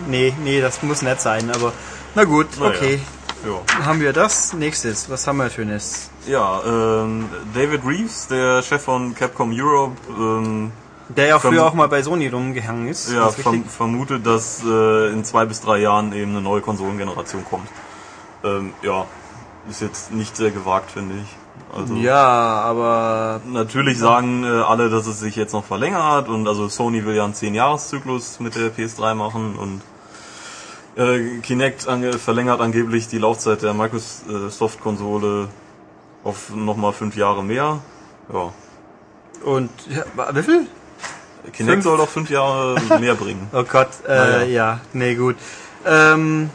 Nee, 0.07 0.33
nee, 0.45 0.61
das 0.61 0.83
muss 0.83 1.03
nett 1.03 1.21
sein, 1.21 1.51
aber 1.51 1.73
na 2.15 2.25
gut, 2.25 2.47
Naja. 2.59 2.71
okay. 2.71 3.01
Ja. 3.45 3.85
Haben 3.87 4.01
wir 4.01 4.13
das? 4.13 4.53
Nächstes, 4.53 5.09
was 5.09 5.27
haben 5.27 5.39
wir 5.39 5.49
Schönes? 5.51 6.11
Ja, 6.27 6.61
ähm, 6.65 7.29
David 7.55 7.81
Reeves, 7.87 8.27
der 8.29 8.63
Chef 8.63 8.83
von 8.83 9.15
Capcom 9.15 9.51
Europe, 9.55 9.97
ähm, 10.11 10.73
Der 11.09 11.27
ja 11.27 11.39
früher 11.39 11.65
auch 11.67 11.73
mal 11.75 11.89
bei 11.89 12.03
Sony 12.03 12.29
rumgehangen 12.29 12.89
ist. 12.89 13.11
ja, 13.11 13.29
verm 13.31 13.65
vermutet, 13.65 14.27
dass 14.27 14.63
äh, 14.65 15.11
in 15.13 15.25
zwei 15.25 15.47
bis 15.47 15.61
drei 15.63 15.79
Jahren 15.79 16.13
eben 16.13 16.33
eine 16.33 16.43
neue 16.43 16.61
Konsolengeneration 16.61 17.45
kommt. 17.49 17.69
Ähm, 18.45 18.75
ja, 18.83 19.07
ist 19.71 19.81
jetzt 19.81 20.13
nicht 20.13 20.37
sehr 20.37 20.51
gewagt, 20.51 20.91
finde 20.93 21.15
ich. 21.17 21.37
Also 21.77 21.95
Ja, 21.95 22.17
aber 22.63 23.41
natürlich 23.47 23.99
sagen 23.99 24.45
äh, 24.45 24.49
alle, 24.49 24.91
dass 24.91 25.07
es 25.07 25.21
sich 25.21 25.37
jetzt 25.37 25.53
noch 25.53 25.65
verlängert 25.65 26.29
und 26.29 26.49
also 26.49 26.69
Sony 26.69 27.05
will 27.05 27.15
ja 27.15 27.25
einen 27.25 27.35
10-Jahres-Zyklus 27.35 28.41
mit 28.41 28.55
der 28.57 28.73
PS3 28.75 29.15
machen 29.15 29.57
und 29.57 29.83
äh, 30.97 31.39
Kinect 31.41 31.87
ange 31.89 32.15
verlängert 32.15 32.61
angeblich 32.61 33.07
die 33.09 33.19
Laufzeit 33.19 33.63
der 33.63 33.75
Microsoft-Konsole 33.75 35.49
auf 36.25 36.51
nochmal 36.55 36.93
fünf 36.93 37.17
Jahre 37.17 37.43
mehr. 37.45 37.79
Ja. 38.33 38.53
und 39.45 39.71
ja, 39.89 40.03
wie 40.35 40.43
viel? 40.43 40.67
Kinect 41.53 41.73
Fünf? 41.73 41.85
soll 41.85 41.97
doch 41.97 42.09
fünf 42.09 42.29
Jahre 42.31 42.77
mehr 43.01 43.15
bringen. 43.15 43.49
Oh 43.53 43.63
Gott, 43.65 43.89
äh, 44.07 44.11
Naja. 44.15 44.43
ja, 44.45 44.81
nee, 44.93 45.15
gut. 45.15 45.37
Ähm, 45.87 46.51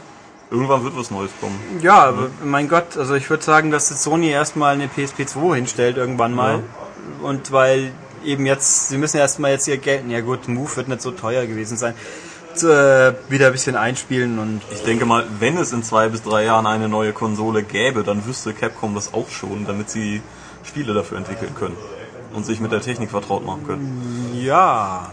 Irgendwann 0.50 0.84
wird 0.84 0.96
was 0.96 1.10
Neues 1.10 1.30
kommen. 1.40 1.58
ja, 1.82 2.04
aber 2.04 2.28
mein 2.44 2.68
Gott, 2.68 2.96
also 2.96 3.14
ich 3.14 3.28
würde 3.28 3.42
sagen, 3.42 3.70
dass 3.70 3.90
jetzt 3.90 4.02
Sony 4.02 4.28
erstmal 4.28 4.74
eine 4.74 4.88
PSP 4.88 5.26
2 5.26 5.56
hinstellt 5.56 5.96
irgendwann 5.96 6.34
mal. 6.34 6.62
Und 7.22 7.50
weil 7.52 7.92
eben 8.24 8.46
jetzt, 8.46 8.88
sie 8.88 8.98
müssen 8.98 9.18
erstmal 9.18 9.52
jetzt 9.52 9.66
ihr 9.68 9.78
Geld, 9.78 10.08
ja 10.08 10.20
gut, 10.20 10.48
Move 10.48 10.76
wird 10.76 10.88
nicht 10.88 11.02
so 11.02 11.10
teuer 11.10 11.46
gewesen 11.46 11.76
sein, 11.76 11.94
äh, 12.62 13.12
wieder 13.28 13.46
ein 13.46 13.52
bisschen 13.52 13.76
einspielen 13.76 14.38
und 14.38 14.62
Ich 14.70 14.82
denke 14.82 15.04
mal, 15.04 15.26
wenn 15.38 15.56
es 15.58 15.72
in 15.72 15.82
zwei 15.82 16.08
bis 16.08 16.22
drei 16.22 16.44
Jahren 16.44 16.66
eine 16.66 16.88
neue 16.88 17.12
Konsole 17.12 17.62
gäbe, 17.62 18.02
dann 18.02 18.24
wüsste 18.26 18.54
Capcom 18.54 18.94
das 18.94 19.12
auch 19.14 19.28
schon, 19.28 19.66
damit 19.66 19.90
sie 19.90 20.22
Spiele 20.64 20.94
dafür 20.94 21.18
entwickeln 21.18 21.54
können 21.54 21.76
und 22.32 22.46
sich 22.46 22.60
mit 22.60 22.72
der 22.72 22.80
Technik 22.80 23.10
vertraut 23.10 23.44
machen 23.44 23.66
können. 23.66 24.40
ja. 24.40 25.10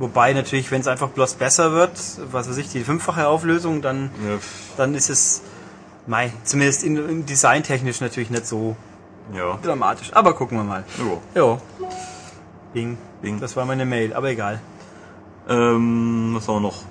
Wobei 0.00 0.32
natürlich, 0.32 0.70
wenn 0.70 0.80
es 0.80 0.88
einfach 0.88 1.10
bloß 1.10 1.34
besser 1.34 1.72
wird, 1.72 1.92
was 2.32 2.48
weiß 2.48 2.56
ich, 2.56 2.70
die 2.70 2.84
fünffache 2.84 3.28
Auflösung, 3.28 3.82
dann, 3.82 4.10
Ja, 4.26 4.38
dann 4.78 4.94
ist 4.94 5.10
es, 5.10 5.42
mei, 6.06 6.32
zumindest 6.42 6.84
in, 6.84 6.96
in 6.96 7.26
designtechnisch 7.26 8.00
natürlich 8.00 8.30
nicht 8.30 8.46
so 8.46 8.76
ja. 9.34 9.58
dramatisch. 9.62 10.10
Aber 10.14 10.32
gucken 10.32 10.56
wir 10.56 10.64
mal. 10.64 10.84
ja. 11.34 11.40
Jo. 11.40 11.60
Bing. 12.72 12.96
Bing. 13.20 13.40
Das 13.40 13.54
war 13.56 13.66
meine 13.66 13.84
Mail, 13.84 14.14
aber 14.14 14.30
egal. 14.30 14.60
Ähm, 15.50 16.32
was 16.34 16.48
haben 16.48 16.56
wir 16.56 16.60
noch? 16.60 16.82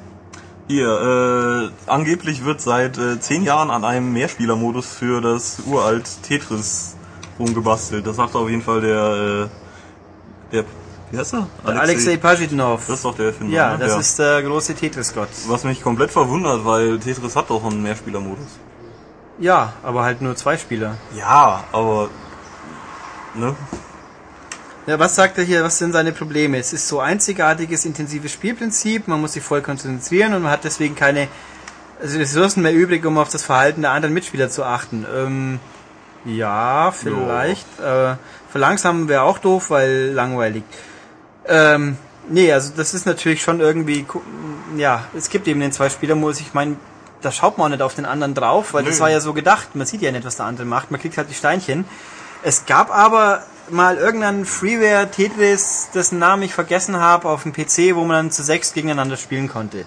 Hier, 0.67 1.71
äh, 1.87 1.89
angeblich 1.89 2.45
wird 2.45 2.61
seit 2.61 2.99
äh, 2.99 3.19
zehn 3.19 3.43
Jahren 3.43 3.71
an 3.71 3.83
einem 3.85 4.13
Mehrspielermodus 4.13 4.93
für 4.93 5.19
das 5.19 5.61
uralt 5.65 6.21
Tetris 6.21 6.95
rumgebastelt. 7.39 8.05
Das 8.05 8.17
sagt 8.17 8.35
auf 8.35 8.47
jeden 8.47 8.61
Fall 8.61 8.81
der, 8.81 9.49
äh, 9.49 10.51
der, 10.51 10.65
wie 11.11 11.17
heißt 11.17 11.33
er? 11.33 11.47
Alexei 11.63 12.17
Pajitnov. 12.17 12.85
Das 12.87 12.97
ist 12.97 13.05
doch 13.05 13.15
der 13.15 13.27
Erfinder. 13.27 13.55
Ja, 13.55 13.77
ne? 13.77 13.85
das 13.85 13.97
ist 13.97 14.19
der 14.19 14.43
große 14.43 14.75
Tetris-Gott. 14.75 15.29
Was 15.47 15.63
mich 15.63 15.81
komplett 15.81 16.11
verwundert, 16.11 16.65
weil 16.65 16.99
Tetris 16.99 17.35
hat 17.35 17.49
doch 17.49 17.63
einen 17.63 17.81
Mehrspielermodus. 17.81 18.59
Ja, 19.39 19.73
aber 19.83 20.03
halt 20.03 20.21
nur 20.21 20.35
zwei 20.35 20.57
Spieler. 20.57 20.97
Ja, 21.15 21.63
aber, 21.71 22.09
ne? 23.35 23.55
Ja, 24.85 24.99
was 24.99 25.15
sagt 25.15 25.37
er 25.37 25.43
hier, 25.43 25.63
was 25.63 25.77
sind 25.77 25.93
seine 25.93 26.11
Probleme? 26.11 26.57
Es 26.57 26.73
ist 26.73 26.87
so 26.87 26.99
einzigartiges, 26.99 27.85
intensives 27.85 28.31
Spielprinzip, 28.31 29.07
man 29.07 29.21
muss 29.21 29.33
sich 29.33 29.43
voll 29.43 29.61
konzentrieren 29.61 30.33
und 30.33 30.43
man 30.43 30.51
hat 30.51 30.63
deswegen 30.63 30.95
keine 30.95 31.27
also 32.01 32.17
Ressourcen 32.17 32.63
mehr 32.63 32.73
übrig, 32.73 33.05
um 33.05 33.17
auf 33.17 33.29
das 33.29 33.43
Verhalten 33.43 33.81
der 33.81 33.91
anderen 33.91 34.13
Mitspieler 34.13 34.49
zu 34.49 34.63
achten. 34.63 35.05
Ähm, 35.15 35.59
ja, 36.25 36.91
vielleicht. 36.91 37.67
Äh, 37.79 38.15
verlangsamen 38.49 39.07
wäre 39.07 39.23
auch 39.23 39.37
doof, 39.37 39.69
weil 39.69 40.11
langweilig. 40.11 40.63
Ähm, 41.50 41.98
nee, 42.29 42.53
also 42.53 42.72
das 42.75 42.94
ist 42.94 43.06
natürlich 43.06 43.41
schon 43.41 43.60
irgendwie, 43.60 44.06
ja, 44.77 45.03
es 45.18 45.29
gibt 45.29 45.48
eben 45.48 45.60
den 45.60 45.72
Zwei-Spieler-Modus. 45.72 46.39
Ich 46.39 46.53
meine, 46.53 46.77
da 47.22 47.32
schaut 47.32 47.58
man 47.58 47.65
auch 47.65 47.70
nicht 47.70 47.82
auf 47.82 47.96
den 47.96 48.06
anderen 48.06 48.34
drauf, 48.34 48.74
weil 48.74 48.86
das 48.86 48.96
Nö. 48.96 49.01
war 49.01 49.10
ja 49.10 49.20
so 49.20 49.34
gedacht. 49.34 49.75
Man 49.75 49.86
sieht 49.86 50.01
ja 50.01 50.12
nicht, 50.12 50.25
was 50.25 50.38
der 50.38 50.46
andere 50.46 50.65
macht. 50.65 50.91
Man 50.91 51.01
kriegt 51.01 51.18
halt 51.18 51.29
die 51.29 51.34
Steinchen. 51.34 51.86
Es 52.44 52.65
gab 52.65 52.96
aber 52.96 53.44
mal 53.70 53.98
irgendeinen 53.98 54.46
Freeware 54.46 55.10
Tetris, 55.12 55.89
dessen 55.94 56.20
Namen 56.20 56.44
ich 56.44 56.53
vergessen 56.53 56.98
habe, 57.00 57.27
auf 57.27 57.44
dem 57.44 57.51
PC, 57.51 57.96
wo 57.96 58.06
man 58.06 58.12
dann 58.12 58.32
zu 58.32 58.44
sechs 58.44 58.74
gegeneinander 58.74 59.18
spielen 59.18 59.50
konnte. 59.50 59.86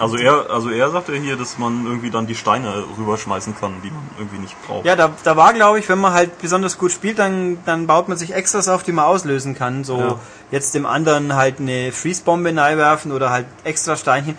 Also 0.00 0.16
er, 0.16 0.48
also 0.48 0.70
er 0.70 0.90
sagte 0.90 1.14
hier, 1.14 1.36
dass 1.36 1.58
man 1.58 1.84
irgendwie 1.84 2.10
dann 2.10 2.26
die 2.26 2.34
Steine 2.34 2.84
rüberschmeißen 2.96 3.54
kann, 3.60 3.74
die 3.84 3.90
man 3.90 4.02
irgendwie 4.18 4.38
nicht 4.38 4.56
braucht. 4.66 4.86
Ja, 4.86 4.96
da, 4.96 5.12
da 5.24 5.36
war, 5.36 5.52
glaube 5.52 5.78
ich, 5.78 5.90
wenn 5.90 5.98
man 5.98 6.14
halt 6.14 6.40
besonders 6.40 6.78
gut 6.78 6.90
spielt, 6.90 7.18
dann, 7.18 7.58
dann 7.66 7.86
baut 7.86 8.08
man 8.08 8.16
sich 8.16 8.32
Extras 8.32 8.68
auf, 8.68 8.82
die 8.82 8.92
man 8.92 9.04
auslösen 9.04 9.54
kann. 9.54 9.84
So 9.84 9.98
Ja. 9.98 10.20
jetzt 10.50 10.74
dem 10.74 10.86
anderen 10.86 11.34
halt 11.34 11.60
eine 11.60 11.92
Freeze-Bombe 11.92 12.56
werfen 12.56 13.12
oder 13.12 13.28
halt 13.28 13.44
extra 13.62 13.94
Steinchen. 13.94 14.38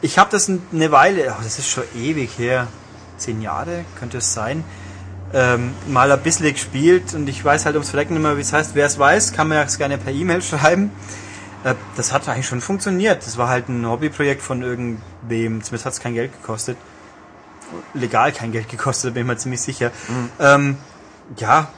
Ich 0.00 0.16
habe 0.16 0.30
das 0.30 0.48
eine 0.48 0.92
Weile, 0.92 1.34
oh, 1.36 1.42
das 1.42 1.58
ist 1.58 1.68
schon 1.68 1.84
ewig 1.96 2.38
her, 2.38 2.68
zehn 3.16 3.42
Jahre 3.42 3.84
könnte 3.98 4.18
es 4.18 4.32
sein, 4.32 4.64
ähm, 5.34 5.74
mal 5.88 6.10
ein 6.10 6.20
bisschen 6.20 6.52
gespielt 6.52 7.14
und 7.14 7.28
ich 7.28 7.44
weiß 7.44 7.66
halt 7.66 7.74
ums 7.74 7.90
Verrecken 7.90 8.14
nicht 8.14 8.22
mehr, 8.22 8.36
wie 8.36 8.42
es 8.42 8.52
heißt. 8.52 8.74
Wer 8.74 8.86
es 8.86 8.98
weiß, 8.98 9.32
kann 9.32 9.48
mir 9.48 9.62
das 9.62 9.76
gerne 9.76 9.98
per 9.98 10.12
E-Mail 10.12 10.40
schreiben. 10.50 10.92
Äh, 11.64 11.74
das 11.96 12.12
hat 12.12 12.28
eigentlich 12.28 12.46
schon 12.46 12.60
funktioniert. 12.60 13.26
Das 13.26 13.36
war 13.38 13.48
halt 13.48 13.68
ein 13.68 13.86
Hobbyprojekt 13.88 14.42
von 14.42 14.62
irgendwem. 14.62 15.62
Zumindest 15.62 15.84
hat 15.86 15.92
es 15.92 16.00
kein 16.00 16.14
Geld 16.14 16.32
gekostet. 16.32 16.76
legal 17.94 18.32
kein 18.32 18.50
Geld 18.50 18.68
gekostet, 18.68 19.14
bin 19.14 19.22
ich 19.22 19.26
mir 19.28 19.36
ziemlich 19.36 19.60
sicher. 19.60 19.92
Ähm, 20.40 20.76
ja, 21.36 21.68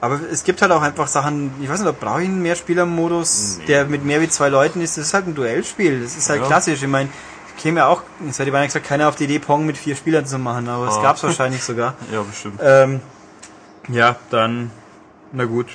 aber 0.00 0.18
es 0.30 0.44
gibt 0.44 0.62
halt 0.62 0.72
auch 0.72 0.80
einfach 0.80 1.06
Sachen, 1.08 1.52
ich 1.60 1.68
weiß 1.68 1.80
nicht, 1.82 2.00
brauche 2.00 2.22
ich 2.22 2.28
einen 2.28 2.40
Mehrspieler-Modus, 2.40 3.58
Nee. 3.58 3.64
der 3.66 3.84
mit 3.84 4.02
mehr 4.02 4.22
wie 4.22 4.28
zwei 4.30 4.48
Leuten 4.48 4.80
ist. 4.80 4.96
Das 4.96 5.06
ist 5.08 5.14
halt 5.14 5.26
ein 5.26 5.34
Duellspiel. 5.34 6.02
Das 6.02 6.16
ist 6.16 6.30
halt 6.30 6.40
Ja. 6.40 6.46
klassisch. 6.46 6.82
Ich 6.82 6.88
meine, 6.88 7.10
käme 7.58 7.80
ja 7.80 7.86
auch, 7.88 8.02
jetzt 8.24 8.38
hätte 8.38 8.48
ich 8.48 8.52
beinahe 8.52 8.66
gesagt, 8.68 8.86
keiner 8.86 9.08
auf 9.08 9.16
die 9.16 9.24
Idee, 9.24 9.40
Pong 9.40 9.66
mit 9.66 9.76
vier 9.76 9.94
Spielern 9.94 10.24
zu 10.24 10.38
machen, 10.38 10.68
aber 10.70 10.88
es 10.88 10.94
Ah. 10.96 11.02
gab's 11.02 11.22
wahrscheinlich 11.22 11.62
sogar. 11.62 11.94
Ja, 12.12 12.22
bestimmt. 12.22 12.58
Ähm, 12.62 13.00
ja, 13.88 14.16
dann, 14.30 14.70
na 15.32 15.44
gut, 15.44 15.66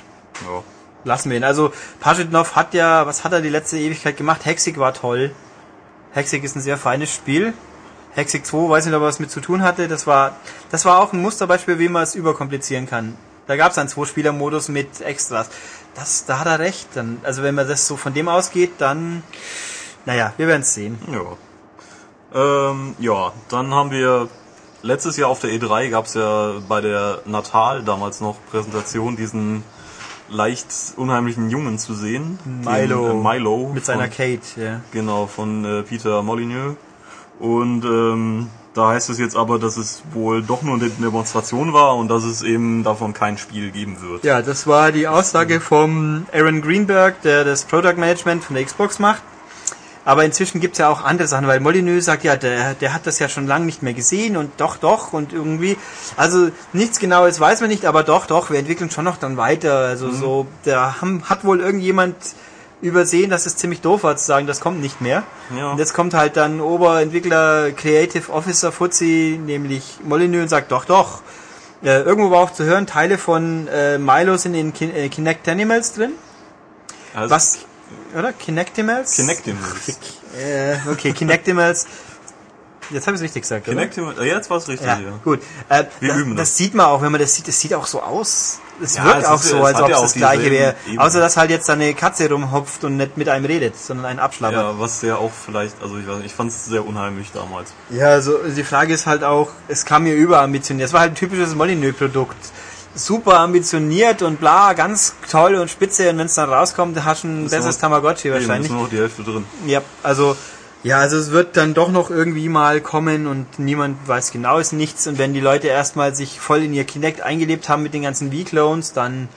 Ja. 0.44 0.62
Lassen 1.08 1.30
wir 1.30 1.36
ihn. 1.36 1.44
Also, 1.44 1.72
Pajitnov 1.98 2.54
hat 2.54 2.74
ja, 2.74 3.06
was 3.06 3.24
hat 3.24 3.32
er 3.32 3.40
die 3.40 3.48
letzte 3.48 3.78
Ewigkeit 3.78 4.16
gemacht? 4.16 4.44
Hexig 4.44 4.78
war 4.78 4.94
toll. 4.94 5.32
Hexig 6.12 6.44
ist 6.44 6.54
ein 6.54 6.62
sehr 6.62 6.78
feines 6.78 7.12
Spiel. 7.12 7.54
Hexig 8.12 8.46
2, 8.46 8.68
weiß 8.68 8.86
nicht, 8.86 8.94
ob 8.94 9.02
er 9.02 9.06
was 9.06 9.18
mit 9.18 9.30
zu 9.30 9.40
tun 9.40 9.62
hatte. 9.62 9.88
Das 9.88 10.06
war, 10.06 10.36
das 10.70 10.84
war 10.84 11.00
auch 11.00 11.12
ein 11.12 11.20
Musterbeispiel, 11.20 11.78
wie 11.78 11.88
man 11.88 12.02
es 12.04 12.14
überkomplizieren 12.14 12.86
kann. 12.86 13.16
Da 13.46 13.56
gab 13.56 13.72
es 13.72 13.78
einen 13.78 13.88
Zwei-Spieler-Modus 13.88 14.68
mit 14.68 15.00
Extras. 15.00 15.48
Das, 15.94 16.26
da 16.26 16.38
hat 16.38 16.46
er 16.46 16.58
recht. 16.58 16.88
Dann, 16.94 17.20
also 17.22 17.42
wenn 17.42 17.54
man 17.54 17.66
das 17.66 17.86
so 17.86 17.96
von 17.96 18.14
dem 18.14 18.28
ausgeht, 18.28 18.72
dann, 18.78 19.22
naja, 20.04 20.32
wir 20.36 20.46
werden 20.46 20.62
es 20.62 20.74
sehen. 20.74 20.98
Ja. 21.10 22.70
Ähm, 22.70 22.94
ja, 22.98 23.32
dann 23.48 23.72
haben 23.72 23.90
wir 23.90 24.28
letztes 24.82 25.16
Jahr 25.16 25.30
auf 25.30 25.40
der 25.40 25.50
E3 25.50 25.88
gab 25.88 26.04
es 26.04 26.14
ja 26.14 26.54
bei 26.68 26.80
der 26.80 27.22
Natal 27.24 27.82
damals 27.82 28.20
noch 28.20 28.36
Präsentation 28.50 29.16
diesen 29.16 29.64
leicht 30.30 30.68
unheimlichen 30.96 31.50
Jungen 31.50 31.78
zu 31.78 31.94
sehen. 31.94 32.38
Milo. 32.44 33.08
Den, 33.08 33.20
äh, 33.20 33.22
Milo. 33.22 33.70
Mit 33.74 33.84
seiner 33.84 34.04
von, 34.04 34.10
Kate, 34.10 34.60
ja. 34.60 34.80
Genau, 34.92 35.26
von 35.26 35.64
äh, 35.64 35.82
Peter 35.82 36.22
Molyneux. 36.22 36.76
Und 37.38 37.84
ähm, 37.84 38.48
da 38.74 38.88
heißt 38.88 39.10
es 39.10 39.18
jetzt 39.18 39.36
aber, 39.36 39.58
dass 39.58 39.76
es 39.76 40.02
wohl 40.12 40.42
doch 40.42 40.62
nur 40.62 40.76
eine 40.76 40.88
Demonstration 40.88 41.72
war 41.72 41.96
und 41.96 42.08
dass 42.08 42.24
es 42.24 42.42
eben 42.42 42.84
davon 42.84 43.12
kein 43.12 43.38
Spiel 43.38 43.70
geben 43.70 44.00
wird. 44.00 44.24
Ja, 44.24 44.42
das 44.42 44.66
war 44.66 44.92
die 44.92 45.08
Aussage 45.08 45.60
vom 45.60 46.26
Aaron 46.32 46.62
Greenberg, 46.62 47.20
der 47.22 47.44
das 47.44 47.64
Product 47.64 47.96
Management 47.96 48.44
von 48.44 48.54
der 48.54 48.64
Xbox 48.64 48.98
macht. 48.98 49.22
Aber 50.08 50.24
inzwischen 50.24 50.58
gibt's 50.58 50.78
ja 50.78 50.88
auch 50.88 51.04
andere 51.04 51.28
Sachen, 51.28 51.46
weil 51.48 51.60
Molyneux 51.60 52.06
sagt, 52.06 52.24
ja, 52.24 52.34
der, 52.34 52.72
der 52.72 52.94
hat 52.94 53.06
das 53.06 53.18
ja 53.18 53.28
schon 53.28 53.46
lange 53.46 53.66
nicht 53.66 53.82
mehr 53.82 53.92
gesehen 53.92 54.38
und 54.38 54.50
doch, 54.56 54.78
doch 54.78 55.12
und 55.12 55.34
irgendwie, 55.34 55.76
also 56.16 56.48
nichts 56.72 56.98
Genaues 56.98 57.38
weiß 57.38 57.60
man 57.60 57.68
nicht, 57.68 57.84
aber 57.84 58.04
doch, 58.04 58.24
doch, 58.24 58.48
wir 58.48 58.58
entwickeln 58.58 58.90
schon 58.90 59.04
noch 59.04 59.18
dann 59.18 59.36
weiter. 59.36 59.76
Also 59.80 60.10
so, 60.10 60.46
da 60.64 61.02
haben, 61.02 61.24
hat 61.28 61.44
wohl 61.44 61.60
irgendjemand 61.60 62.16
übersehen, 62.80 63.28
dass 63.28 63.44
es 63.44 63.56
ziemlich 63.56 63.82
doof 63.82 64.02
war 64.02 64.16
zu 64.16 64.24
sagen, 64.24 64.46
das 64.46 64.60
kommt 64.60 64.80
nicht 64.80 65.02
mehr. 65.02 65.24
Ja. 65.54 65.72
Und 65.72 65.78
jetzt 65.78 65.92
kommt 65.92 66.14
halt 66.14 66.38
dann 66.38 66.62
Oberentwickler, 66.62 67.72
Creative 67.72 68.32
Officer 68.32 68.72
Fuzzi, 68.72 69.38
nämlich 69.44 69.98
Molyneux 70.02 70.44
und 70.44 70.48
sagt, 70.48 70.72
doch, 70.72 70.86
doch. 70.86 71.20
Äh, 71.82 72.00
irgendwo 72.00 72.30
war 72.30 72.38
auch 72.38 72.52
zu 72.54 72.64
hören, 72.64 72.86
Teile 72.86 73.18
von 73.18 73.68
äh, 73.68 73.98
Milo 73.98 74.38
sind 74.38 74.54
in 74.54 74.72
Kin 74.72 74.90
äh, 74.96 75.10
Kinect-Animals 75.10 75.92
drin. 75.92 76.12
Also, 77.14 77.34
Was? 77.34 77.58
Oder? 78.16 78.32
Kinectimals? 78.32 79.14
Kinectimals. 79.16 79.98
Äh, 80.38 80.76
okay, 80.90 81.12
Kinectimals. 81.12 81.86
Jetzt 82.90 83.06
habe 83.06 83.16
ich 83.16 83.20
es 83.20 83.24
richtig 83.24 83.42
gesagt, 83.42 83.68
oder? 83.68 83.76
Kinectimals, 83.76 84.18
äh, 84.18 84.24
jetzt 84.24 84.48
war 84.48 84.56
es 84.56 84.66
richtig, 84.66 84.86
Ja, 84.86 84.98
ja. 84.98 85.10
gut. 85.22 85.40
Äh, 85.68 85.84
Wir 86.00 86.08
das, 86.08 86.18
üben 86.18 86.36
das 86.36 86.48
das. 86.48 86.56
sieht 86.56 86.74
man 86.74 86.86
auch, 86.86 87.02
wenn 87.02 87.12
man 87.12 87.20
das 87.20 87.34
sieht. 87.34 87.46
Es 87.46 87.60
sieht 87.60 87.74
auch 87.74 87.86
so 87.86 88.00
aus. 88.02 88.60
Es 88.82 88.96
Ja, 88.96 89.04
wirkt 89.04 89.18
es 89.22 89.24
auch 89.26 89.40
ist- 89.42 89.48
so, 89.50 89.62
als 89.62 89.78
ob 89.82 89.90
es 89.90 90.00
das 90.00 90.12
gleiche 90.14 90.50
wäre. 90.50 90.74
Außer, 90.96 91.20
dass 91.20 91.36
halt 91.36 91.50
jetzt 91.50 91.68
eine 91.68 91.92
Katze 91.92 92.30
rumhopft 92.30 92.84
und 92.84 92.96
nicht 92.96 93.18
mit 93.18 93.28
einem 93.28 93.44
redet, 93.44 93.76
sondern 93.76 94.06
einen 94.06 94.18
abschlabbert. 94.20 94.58
Ja, 94.74 94.78
was 94.78 95.02
ja 95.02 95.16
auch 95.16 95.32
vielleicht, 95.32 95.74
also 95.82 95.98
ich 95.98 96.06
weiß 96.08 96.16
nicht, 96.18 96.26
ich 96.26 96.32
fand 96.34 96.50
es 96.50 96.64
sehr 96.64 96.86
unheimlich 96.86 97.30
damals. 97.32 97.72
Ja, 97.90 98.06
also 98.06 98.38
die 98.38 98.64
Frage 98.64 98.94
ist 98.94 99.04
halt 99.06 99.22
auch, 99.22 99.50
es 99.66 99.84
kam 99.84 100.04
mir 100.04 100.14
überambitioniert. 100.14 100.86
Es 100.86 100.92
war 100.94 101.00
halt 101.00 101.12
ein 101.12 101.16
typisches 101.16 101.54
Molyneux-Produkt. 101.56 102.36
Super 102.98 103.38
ambitioniert 103.40 104.22
und 104.22 104.40
bla, 104.40 104.72
ganz 104.74 105.14
toll 105.30 105.54
und 105.54 105.70
spitze. 105.70 106.10
Und 106.10 106.18
wenn 106.18 106.26
es 106.26 106.34
dann 106.34 106.50
rauskommt, 106.52 107.02
hast 107.04 107.24
du 107.24 107.28
ein 107.28 107.44
Ist 107.46 107.52
besseres 107.52 107.76
noch- 107.76 107.80
Tamagotchi 107.82 108.30
wahrscheinlich. 108.32 108.66
ist 108.66 108.72
nur 108.72 108.82
noch 108.82 108.90
die 108.90 108.98
Hälfte 108.98 109.22
drin. 109.22 109.44
Ja, 109.66 109.80
also 110.02 110.36
ja, 110.82 110.98
also 110.98 111.16
es 111.16 111.30
wird 111.32 111.56
dann 111.56 111.74
doch 111.74 111.90
noch 111.90 112.10
irgendwie 112.10 112.48
mal 112.48 112.80
kommen 112.80 113.26
und 113.26 113.58
niemand 113.58 114.06
weiß 114.06 114.30
genau 114.32 114.58
ist 114.58 114.72
nichts. 114.72 115.06
Und 115.06 115.18
wenn 115.18 115.32
die 115.34 115.40
Leute 115.40 115.66
erstmal 115.68 116.14
sich 116.14 116.38
voll 116.40 116.62
in 116.62 116.72
ihr 116.74 116.84
Kinect 116.84 117.20
eingelebt 117.20 117.68
haben 117.68 117.82
mit 117.82 117.94
den 117.94 118.02
ganzen 118.02 118.32
V-Clones, 118.32 118.92
dann 118.92 119.28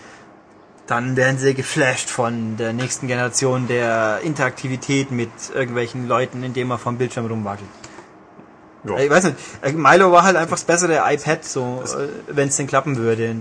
dann 0.88 1.16
werden 1.16 1.38
sie 1.38 1.54
geflasht 1.54 2.10
von 2.10 2.58
der 2.58 2.74
nächsten 2.74 3.08
Generation 3.08 3.68
der 3.68 4.20
Interaktivität 4.24 5.10
mit 5.12 5.30
irgendwelchen 5.54 6.08
Leuten, 6.08 6.44
indem 6.44 6.68
man 6.68 6.80
vom 6.80 6.98
Bildschirm 6.98 7.28
rumwackelt. 7.28 7.70
Ja. 8.84 8.98
Ich 8.98 9.10
weiß 9.10 9.26
nicht, 9.26 9.38
äh, 9.62 9.72
Milo 9.74 10.12
war 10.12 10.24
halt 10.24 10.36
einfach 10.36 10.56
das 10.56 10.64
bessere 10.64 11.02
iPad, 11.06 11.46
so 11.46 11.84
wenn 12.28 12.48
es 12.48 12.58
denn 12.58 12.68
klappen 12.68 12.98
würde. 12.98 13.36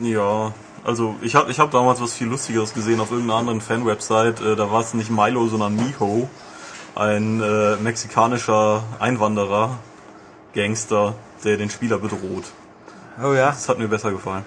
Ja, 0.00 0.52
also 0.84 1.16
ich 1.20 1.34
habe 1.34 1.50
ich 1.50 1.58
hab 1.58 1.70
damals 1.70 2.00
was 2.00 2.14
viel 2.14 2.28
Lustigeres 2.28 2.72
gesehen 2.72 3.00
auf 3.00 3.10
irgendeiner 3.10 3.38
anderen 3.40 3.60
Fan-Website. 3.60 4.40
Äh, 4.40 4.56
da 4.56 4.70
war 4.70 4.80
es 4.80 4.94
nicht 4.94 5.10
Milo, 5.10 5.46
sondern 5.48 5.74
Miho, 5.76 6.28
ein 6.94 7.40
äh, 7.40 7.76
mexikanischer 7.76 8.84
Einwanderer, 8.98 9.78
Gangster, 10.54 11.14
der 11.44 11.56
den 11.56 11.70
Spieler 11.70 11.98
bedroht. 11.98 12.44
oh 13.22 13.32
ja, 13.32 13.50
Das 13.50 13.68
hat 13.68 13.78
mir 13.78 13.88
besser 13.88 14.12
gefallen. 14.12 14.44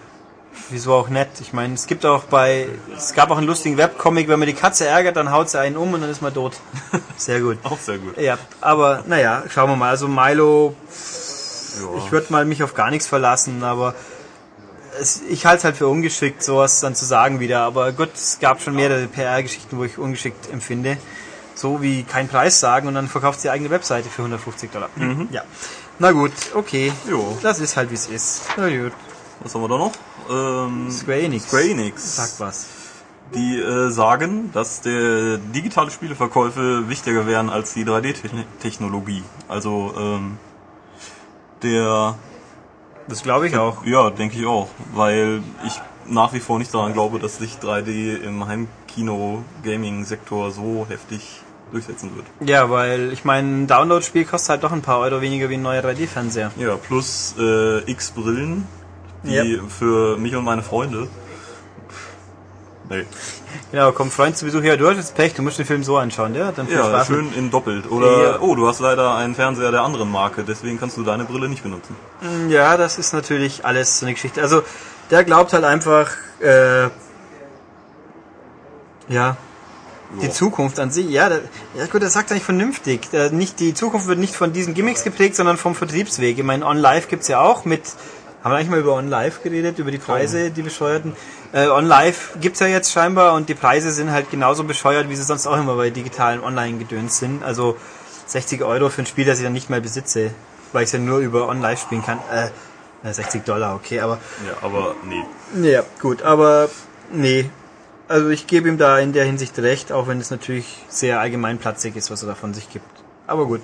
Wieso 0.69 0.93
auch 0.93 1.09
nett. 1.09 1.29
Ich 1.41 1.53
meine, 1.53 1.73
es 1.73 1.87
gibt 1.87 2.05
auch 2.05 2.23
bei, 2.25 2.67
es 2.97 3.13
gab 3.13 3.29
auch 3.31 3.37
einen 3.37 3.47
lustigen 3.47 3.77
Webcomic, 3.77 4.27
wenn 4.27 4.39
man 4.39 4.47
die 4.47 4.53
Katze 4.53 4.85
ärgert, 4.87 5.15
dann 5.15 5.31
haut 5.31 5.49
sie 5.49 5.59
einen 5.59 5.77
um 5.77 5.93
und 5.93 6.01
dann 6.01 6.09
ist 6.09 6.21
man 6.21 6.33
tot. 6.33 6.53
Sehr 7.17 7.39
gut. 7.41 7.57
Auch 7.63 7.79
sehr 7.79 7.97
gut. 7.97 8.17
Ja, 8.17 8.37
aber 8.61 9.03
naja, 9.07 9.43
schauen 9.49 9.69
wir 9.69 9.75
mal. 9.75 9.89
Also 9.89 10.07
Milo, 10.07 10.75
Ja. 11.79 11.97
ich 12.05 12.11
würde 12.11 12.31
mal 12.31 12.45
mich 12.45 12.61
auf 12.63 12.73
gar 12.73 12.89
nichts 12.89 13.07
verlassen, 13.07 13.63
aber 13.63 13.95
es, 14.99 15.21
ich 15.29 15.45
halte 15.45 15.59
es 15.59 15.63
halt 15.65 15.77
für 15.77 15.87
ungeschickt, 15.87 16.43
sowas 16.43 16.79
dann 16.81 16.95
zu 16.95 17.05
sagen 17.05 17.39
wieder. 17.39 17.61
Aber 17.61 17.91
gut, 17.91 18.09
es 18.13 18.39
gab 18.39 18.61
schon 18.61 18.75
mehrere 18.75 19.07
PR-Geschichten, 19.07 19.77
wo 19.77 19.83
ich 19.83 19.97
ungeschickt 19.97 20.51
empfinde. 20.51 20.97
So 21.53 21.81
wie 21.81 22.03
keinen 22.03 22.27
Preis 22.27 22.59
sagen 22.59 22.87
und 22.89 22.95
dann 22.95 23.07
verkauft 23.07 23.39
sie 23.39 23.49
eigene 23.49 23.69
Webseite 23.69 24.09
für 24.09 24.23
150 24.23 24.71
Dollar. 24.71 24.89
Ja. 25.31 25.43
Na 25.99 26.11
gut, 26.11 26.33
okay. 26.53 26.91
Jo. 27.09 27.37
Das 27.41 27.59
ist 27.59 27.77
halt 27.77 27.89
wie 27.91 27.95
es 27.95 28.07
ist. 28.07 28.41
Na 28.57 28.67
gut. 28.67 28.91
Was 29.41 29.53
haben 29.53 29.61
wir 29.61 29.67
da 29.69 29.77
noch? 29.77 29.91
Ähm, 30.29 30.89
Square 30.91 31.21
Enix. 31.21 31.45
Square 31.47 31.69
Enix. 31.69 32.15
Sag 32.15 32.29
was. 32.39 32.67
Die 33.33 33.59
äh, 33.59 33.89
sagen, 33.89 34.51
dass 34.53 34.81
der 34.81 35.37
digitale 35.37 35.89
Spieleverkäufe 35.91 36.87
wichtiger 36.89 37.25
wären 37.27 37.49
als 37.49 37.73
die 37.73 37.83
3D-Technologie. 37.85 39.23
Also 39.47 39.93
ähm, 39.97 40.37
der, 41.63 42.15
Das 43.07 43.23
glaube 43.23 43.47
ich 43.47 43.57
auch. 43.57 43.83
ja, 43.85 44.09
denke 44.11 44.37
ich 44.39 44.45
auch, 44.45 44.67
weil 44.93 45.41
ich 45.65 45.81
nach 46.07 46.33
wie 46.33 46.39
vor 46.39 46.59
nicht 46.59 46.71
daran 46.73 46.93
glaube, 46.93 47.17
dass 47.19 47.37
sich 47.39 47.55
3D 47.55 48.21
im 48.21 48.45
Heimkino-Gaming-Sektor 48.45 50.51
so 50.51 50.85
heftig 50.87 51.41
durchsetzen 51.71 52.11
wird. 52.15 52.27
Ja, 52.47 52.69
weil 52.69 53.11
ich 53.11 53.25
meine, 53.25 53.63
ein 53.63 53.67
Download-Spiel 53.67 54.25
kostet 54.25 54.49
halt 54.51 54.63
doch 54.63 54.71
ein 54.71 54.83
paar 54.83 54.99
Euro 54.99 55.19
weniger 55.21 55.49
wie 55.49 55.55
ein 55.55 55.63
neuer 55.63 55.81
3D-Fernseher. 55.83 56.51
Ja, 56.57 56.75
plus 56.75 57.33
äh, 57.39 57.79
X 57.89 58.11
Brillen, 58.11 58.67
die 59.25 59.35
Yep. 59.55 59.71
für 59.71 60.17
mich 60.17 60.35
und 60.35 60.43
meine 60.43 60.61
Freunde. 60.63 61.07
Nee. 62.89 63.05
Genau, 63.71 63.91
kommt 63.93 64.13
Freund 64.13 64.37
zu 64.37 64.45
Besuch, 64.45 64.61
ja, 64.61 64.75
du 64.77 64.87
hast 64.87 64.97
jetzt 64.97 65.15
Pech, 65.15 65.33
du 65.33 65.41
musst 65.41 65.57
den 65.57 65.65
Film 65.65 65.83
so 65.83 65.97
anschauen, 65.97 66.35
ja? 66.35 66.51
Dann 66.51 66.67
viel 66.67 66.75
Ja, 66.77 66.85
Spaß. 66.85 67.07
schön 67.07 67.33
in 67.33 67.49
doppelt. 67.49 67.89
Oder, 67.89 68.23
Ja. 68.23 68.39
oh, 68.41 68.53
du 68.53 68.67
hast 68.67 68.79
leider 68.79 69.15
einen 69.15 69.33
Fernseher 69.33 69.71
der 69.71 69.81
anderen 69.81 70.11
Marke, 70.11 70.43
deswegen 70.43 70.79
kannst 70.79 70.95
du 70.97 71.03
deine 71.03 71.25
Brille 71.25 71.49
nicht 71.49 71.63
benutzen. 71.63 71.95
Ja, 72.49 72.77
das 72.77 72.99
ist 72.99 73.11
natürlich 73.13 73.65
alles 73.65 73.99
so 73.99 74.05
eine 74.05 74.13
Geschichte. 74.13 74.39
Also, 74.41 74.61
der 75.09 75.23
glaubt 75.23 75.53
halt 75.53 75.63
einfach, 75.63 76.11
äh, 76.41 76.89
ja, 79.07 79.37
die. 80.21 80.29
Zukunft 80.29 80.79
an 80.79 80.91
sich, 80.91 81.09
ja, 81.09 81.27
da, 81.29 81.37
ja 81.75 81.87
gut, 81.87 82.03
das 82.03 82.13
sagt 82.13 82.29
nicht 82.31 82.45
vernünftig. 82.45 83.09
Nicht, 83.31 83.59
die 83.59 83.73
Zukunft 83.73 84.05
wird 84.07 84.19
nicht 84.19 84.35
von 84.35 84.53
diesen 84.53 84.73
Gimmicks 84.75 85.03
geprägt, 85.03 85.35
sondern 85.35 85.57
vom 85.57 85.73
Vertriebsweg. 85.75 86.37
Ich 86.37 86.43
meine, 86.43 86.65
OnLive 86.65 87.07
gibt's 87.07 87.27
ja 87.27 87.39
auch 87.41 87.65
mit, 87.65 87.81
haben 88.45 88.51
wir 88.51 88.57
eigentlich 88.57 88.69
mal 88.69 88.79
über 88.79 88.93
OnLive 88.93 89.41
geredet, 89.41 89.79
über 89.79 89.89
die 89.89 89.97
Preise, 89.97 90.51
die 90.51 90.61
bescheuerten. 90.61 91.13
Äh, 91.51 91.67
OnLive 91.67 92.37
gibt's 92.39 92.59
ja 92.59 92.67
jetzt 92.67 92.91
scheinbar 92.91 93.33
und 93.33 93.49
die 93.49 93.55
Preise 93.55 93.91
sind 93.91 94.11
halt 94.11 94.29
genauso 94.29 94.63
bescheuert, 94.63 95.09
wie 95.09 95.15
sie 95.15 95.23
sonst 95.23 95.47
auch 95.47 95.57
immer 95.57 95.75
bei 95.75 95.89
digitalen 95.89 96.43
Online-Gedöns 96.43 97.17
sind. 97.17 97.43
Also 97.43 97.75
60 98.27 98.63
Euro 98.63 98.89
für 98.89 99.01
ein 99.01 99.07
Spiel, 99.07 99.25
das 99.25 99.39
ich 99.39 99.43
dann 99.45 99.53
nicht 99.53 99.71
mehr 99.71 99.79
besitze, 99.79 100.29
weil 100.73 100.83
ich 100.83 100.89
es 100.89 100.93
ja 100.93 100.99
nur 100.99 101.17
über 101.19 101.47
OnLive 101.49 101.77
spielen 101.77 102.05
kann. 102.05 102.19
Äh, 102.31 102.49
na, 103.01 103.11
60 103.11 103.43
Dollar, 103.45 103.73
okay, 103.73 103.99
aber 104.01 104.19
Ja, 104.45 104.57
aber 104.61 104.93
nee. 105.05 105.71
ja, 105.71 105.81
gut, 105.99 106.21
aber 106.21 106.69
nee. 107.11 107.49
Also 108.07 108.29
ich 108.29 108.45
gebe 108.45 108.69
ihm 108.69 108.77
da 108.77 108.99
in 108.99 109.11
der 109.11 109.25
Hinsicht 109.25 109.57
recht, 109.57 109.91
auch 109.91 110.07
wenn 110.07 110.19
es 110.19 110.29
natürlich 110.29 110.83
sehr 110.87 111.19
allgemeinplatzig 111.19 111.95
ist, 111.95 112.11
was 112.11 112.21
er 112.21 112.27
da 112.27 112.35
von 112.35 112.53
sich 112.53 112.69
gibt. 112.69 112.85
Aber 113.25 113.47
gut. 113.47 113.61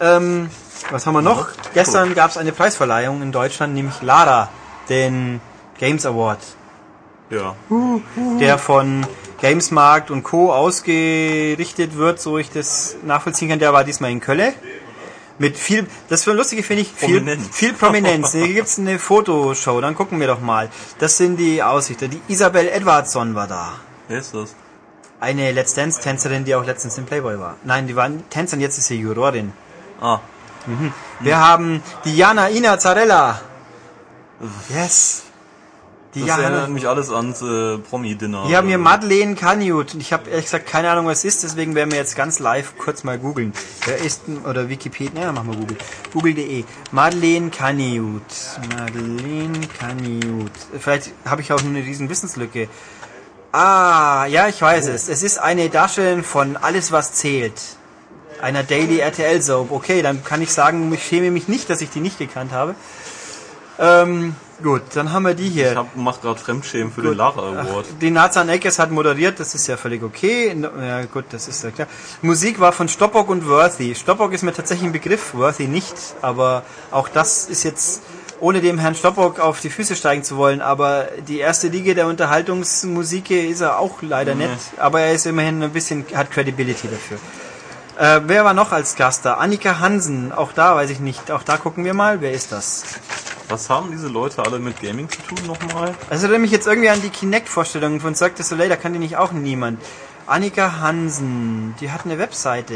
Ähm, 0.00 0.50
was 0.90 1.06
haben 1.06 1.14
wir 1.14 1.22
noch? 1.22 1.48
Gestern 1.74 2.14
gab 2.14 2.30
es 2.30 2.36
eine 2.36 2.52
Preisverleihung 2.52 3.22
in 3.22 3.32
Deutschland, 3.32 3.74
nämlich 3.74 4.02
Lara, 4.02 4.48
den 4.88 5.40
Games 5.78 6.04
Award, 6.06 6.38
Ja. 7.30 7.54
der 8.40 8.58
von 8.58 9.06
Gamesmarkt 9.40 10.10
und 10.10 10.22
Co. 10.22 10.52
ausgerichtet 10.52 11.96
wird, 11.96 12.20
so 12.20 12.38
ich 12.38 12.50
das 12.50 12.96
nachvollziehen 13.04 13.48
kann. 13.48 13.58
Der 13.58 13.72
war 13.72 13.84
diesmal 13.84 14.10
in 14.10 14.20
Köln. 14.20 14.52
Mit 15.38 15.58
viel, 15.58 15.86
das 16.08 16.24
für 16.24 16.32
lustige 16.32 16.62
finde 16.62 16.82
ich, 16.82 16.92
viel 16.92 17.20
Prominenz. 17.20 17.48
viel 17.54 17.72
Prominenz. 17.74 18.32
Hier 18.32 18.54
gibt's 18.54 18.78
eine 18.78 18.98
Fotoshow, 18.98 19.82
dann 19.82 19.94
gucken 19.94 20.18
wir 20.18 20.26
doch 20.28 20.40
mal. 20.40 20.70
Das 20.98 21.18
sind 21.18 21.36
die 21.36 21.62
Aussichter. 21.62 22.08
Die 22.08 22.22
Isabel 22.28 22.68
Edwardson 22.68 23.34
war 23.34 23.46
da. 23.46 23.72
Wer 24.08 24.20
ist 24.20 24.32
das? 24.34 24.54
Eine 25.20 25.52
Let's 25.52 25.74
Dance 25.74 26.00
Tänzerin, 26.00 26.46
die 26.46 26.54
auch 26.54 26.64
letztens 26.64 26.96
im 26.96 27.04
Playboy 27.04 27.38
war. 27.38 27.56
Nein, 27.64 27.86
die 27.86 27.94
war 27.96 28.08
Tänzerin, 28.30 28.62
jetzt 28.62 28.78
ist 28.78 28.86
sie 28.86 28.98
Jurorin. 28.98 29.52
Ah, 30.00 30.20
Wir 31.20 31.38
haben 31.38 31.82
die 32.04 32.16
Jana 32.16 32.50
Ina 32.50 32.78
Zarella. 32.78 33.40
Yes. 34.68 35.22
Die 36.14 36.24
das 36.24 36.38
erinnert 36.38 36.70
mich 36.70 36.88
alles 36.88 37.10
ans 37.12 37.42
äh, 37.42 37.76
Promi-Dinner. 37.76 38.48
Wir 38.48 38.56
haben 38.56 38.68
hier 38.68 38.78
Madeleine. 38.78 39.36
Und 39.74 39.94
ich 39.96 40.14
habe 40.14 40.30
ehrlich 40.30 40.46
gesagt 40.46 40.66
keine 40.66 40.90
Ahnung, 40.90 41.04
was 41.06 41.18
es 41.18 41.24
ist, 41.26 41.42
deswegen 41.44 41.74
werden 41.74 41.90
wir 41.90 41.98
jetzt 41.98 42.16
ganz 42.16 42.38
live 42.38 42.78
kurz 42.78 43.04
mal 43.04 43.18
googeln. 43.18 43.52
Wer 43.84 43.98
ist 43.98 44.22
denn, 44.26 44.38
oder 44.38 44.70
Wikipedia, 44.70 45.24
ja, 45.24 45.32
machen 45.32 45.50
wir 45.50 45.58
Google. 45.58 45.76
Google.de. 46.14 46.64
Madeleine 46.90 47.50
Kaniut. 47.50 48.22
Madeleine 48.78 49.60
Kaniut. 49.78 50.52
Vielleicht 50.78 51.12
habe 51.26 51.42
ich 51.42 51.52
auch 51.52 51.60
nur 51.62 51.76
eine 51.76 51.84
riesen 51.84 52.08
Wissenslücke. 52.08 52.68
Ah, 53.52 54.24
ja, 54.26 54.48
ich 54.48 54.60
weiß 54.60 54.88
es. 54.88 55.10
Es 55.10 55.22
ist 55.22 55.38
eine 55.38 55.68
Darstellerin 55.68 56.24
von 56.24 56.56
Alles, 56.56 56.92
was 56.92 57.12
zählt. 57.12 57.60
Einer 58.42 58.62
Daily 58.62 58.98
RTL 59.00 59.40
Soap. 59.42 59.70
Okay, 59.72 60.02
dann 60.02 60.22
kann 60.24 60.42
ich 60.42 60.52
sagen, 60.52 60.92
ich 60.92 61.02
schäme 61.04 61.30
mich 61.30 61.48
nicht, 61.48 61.68
dass 61.70 61.80
ich 61.80 61.90
die 61.90 62.00
nicht 62.00 62.18
gekannt 62.18 62.52
habe. 62.52 62.74
Ähm, 63.78 64.34
gut, 64.62 64.82
dann 64.94 65.12
haben 65.12 65.24
wir 65.24 65.34
die 65.34 65.48
hier. 65.50 65.72
Ich 65.72 65.76
hab, 65.76 65.94
mach 65.96 66.20
gerade 66.22 66.40
Fremdschämen 66.40 66.90
für 66.92 67.02
den 67.02 67.14
Lara 67.14 67.42
Award. 67.50 67.86
Die 68.00 68.10
Nathan 68.10 68.48
Eckes 68.48 68.78
hat 68.78 68.90
moderiert, 68.90 69.38
das 69.38 69.54
ist 69.54 69.66
ja 69.66 69.76
völlig 69.76 70.02
okay. 70.02 70.56
Ja 70.80 71.04
gut, 71.04 71.24
das 71.30 71.46
ist 71.46 71.62
ja 71.62 71.70
klar. 71.70 71.86
Musik 72.22 72.58
war 72.58 72.72
von 72.72 72.88
Stoppock 72.88 73.28
und 73.28 73.46
Worthy. 73.46 73.94
Stoppock 73.94 74.32
ist 74.32 74.42
mir 74.42 74.54
tatsächlich 74.54 74.86
ein 74.86 74.92
Begriff, 74.92 75.34
Worthy 75.34 75.66
nicht, 75.66 75.94
aber 76.22 76.62
auch 76.90 77.08
das 77.08 77.48
ist 77.50 77.64
jetzt, 77.64 78.00
ohne 78.40 78.62
dem 78.62 78.78
Herrn 78.78 78.94
Stoppock 78.94 79.40
auf 79.40 79.60
die 79.60 79.68
Füße 79.70 79.94
steigen 79.94 80.22
zu 80.24 80.38
wollen, 80.38 80.62
aber 80.62 81.08
die 81.28 81.38
erste 81.38 81.68
Liga 81.68 81.92
der 81.92 82.06
Unterhaltungsmusik 82.06 83.30
ist 83.30 83.60
er 83.60 83.78
auch 83.78 84.00
leider 84.00 84.34
Nee. 84.34 84.46
nicht, 84.48 84.78
aber 84.78 85.00
er 85.00 85.12
ist 85.12 85.26
immerhin 85.26 85.62
ein 85.62 85.70
bisschen, 85.70 86.06
hat 86.14 86.30
Credibility 86.30 86.88
dafür. 86.88 87.18
Äh, 87.98 88.20
wer 88.26 88.44
war 88.44 88.52
noch 88.52 88.72
als 88.72 88.94
Gast 88.94 89.24
da? 89.24 89.34
Annika 89.34 89.78
Hansen, 89.78 90.32
auch 90.32 90.52
da 90.52 90.76
weiß 90.76 90.90
ich 90.90 91.00
nicht, 91.00 91.30
auch 91.30 91.42
da 91.42 91.56
gucken 91.56 91.84
wir 91.84 91.94
mal, 91.94 92.20
wer 92.20 92.32
ist 92.32 92.52
das? 92.52 92.84
Was 93.48 93.70
haben 93.70 93.90
diese 93.90 94.08
Leute 94.08 94.42
alle 94.42 94.58
mit 94.58 94.82
Gaming 94.82 95.08
zu 95.08 95.22
tun 95.22 95.38
nochmal? 95.46 95.94
Also 96.10 96.24
erinnert 96.26 96.42
mich 96.42 96.50
jetzt 96.50 96.66
irgendwie 96.66 96.90
an 96.90 97.00
die 97.00 97.08
Kinect-Vorstellungen 97.10 98.00
von 98.00 98.14
Cirque 98.14 98.34
du 98.36 98.42
Soleil, 98.42 98.68
da 98.68 98.76
kann 98.76 98.92
die 98.92 98.98
nicht 98.98 99.16
auch 99.16 99.32
niemand. 99.32 99.80
Annika 100.26 100.80
Hansen, 100.80 101.74
die 101.80 101.90
hat 101.90 102.04
eine 102.04 102.18
Webseite. 102.18 102.74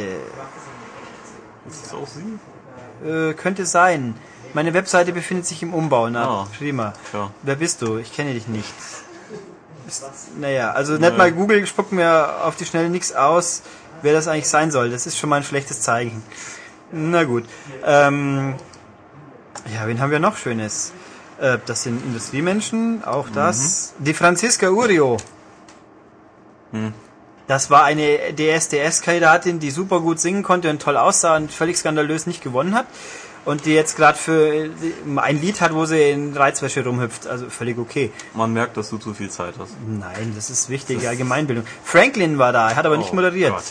Ist 1.69 1.85
das 1.87 1.95
auch 1.95 2.07
sie? 2.07 3.07
Äh, 3.07 3.35
könnte 3.35 3.67
sein. 3.67 4.15
Meine 4.55 4.73
Webseite 4.73 5.13
befindet 5.13 5.47
sich 5.47 5.63
im 5.63 5.75
Umbau. 5.75 6.09
Na, 6.09 6.25
Ah. 6.25 6.47
prima. 6.57 6.93
Tja. 7.11 7.31
Wer 7.43 7.57
bist 7.57 7.83
du? 7.83 7.99
Ich 7.99 8.15
kenne 8.15 8.33
dich 8.33 8.47
nicht. 8.49 8.73
Ist, 9.87 10.05
naja, 10.39 10.71
also 10.71 10.95
nicht 10.95 11.17
mal 11.19 11.33
Google 11.33 11.67
spuckt 11.67 11.91
mir 11.93 12.45
auf 12.45 12.55
die 12.57 12.65
Schnelle 12.65 12.89
nichts 12.91 13.13
aus, 13.13 13.63
wer 14.03 14.13
das 14.13 14.29
eigentlich 14.29 14.49
sein 14.49 14.71
soll. 14.71 14.91
Das 14.91 15.07
ist 15.07 15.19
schon 15.19 15.31
mal 15.31 15.37
ein 15.37 15.45
schlechtes 15.45 15.81
Zeichen. 15.81 16.23
Na 16.93 17.25
gut. 17.25 17.45
Ähm, 17.85 18.55
ja, 19.75 19.87
wen 19.87 20.01
haben 20.01 20.11
wir 20.11 20.19
noch 20.19 20.37
Schönes? 20.37 20.93
Äh, 21.41 21.59
das 21.67 21.85
sind 21.85 22.05
Industriemenschen, 22.05 23.05
auch 23.05 23.29
das. 23.31 23.95
Die 23.99 24.15
Franziska 24.15 24.69
Urio. 24.71 25.17
Das 27.47 27.71
war 27.71 27.85
eine 27.85 28.19
DSDS-Kandidatin, 28.37 29.59
die 29.59 29.71
super 29.71 30.01
gut 30.01 30.21
singen 30.21 30.43
konnte 30.43 30.71
und 30.71 30.81
toll 30.81 30.97
aussah 30.97 31.37
und 31.37 31.51
völlig 31.51 31.79
skandalös 31.79 32.27
nicht 32.27 32.43
gewonnen 32.43 32.75
hat. 32.75 32.87
Und 33.47 33.65
die 33.65 33.73
jetzt 33.73 33.97
gerade 33.97 34.19
für 34.19 34.67
äh, 34.67 34.71
ein 35.17 35.41
Lied 35.41 35.63
hat, 35.63 35.73
wo 35.75 35.87
sie 35.87 36.11
in 36.11 36.37
Reizwäsche 36.37 36.85
rumhüpft. 36.85 37.27
Also 37.27 37.49
völlig 37.49 37.79
okay. 37.79 38.13
Man 38.35 38.53
merkt, 38.53 38.77
dass 38.77 38.91
du 38.91 38.99
zu 38.99 39.15
viel 39.15 39.31
Zeit 39.31 39.55
hast. 39.59 39.73
Nein, 39.89 40.35
das 40.37 40.51
ist 40.51 40.69
wichtige 40.69 41.09
Allgemeinbildung. 41.09 41.65
Franklin 41.83 42.39
war 42.39 42.53
da, 42.53 42.69
er 42.69 42.77
hat 42.77 42.85
aber 42.85 42.99
nicht 42.99 43.13
Oh 43.13 43.15
moderiert. 43.15 43.53
Gott. 43.53 43.65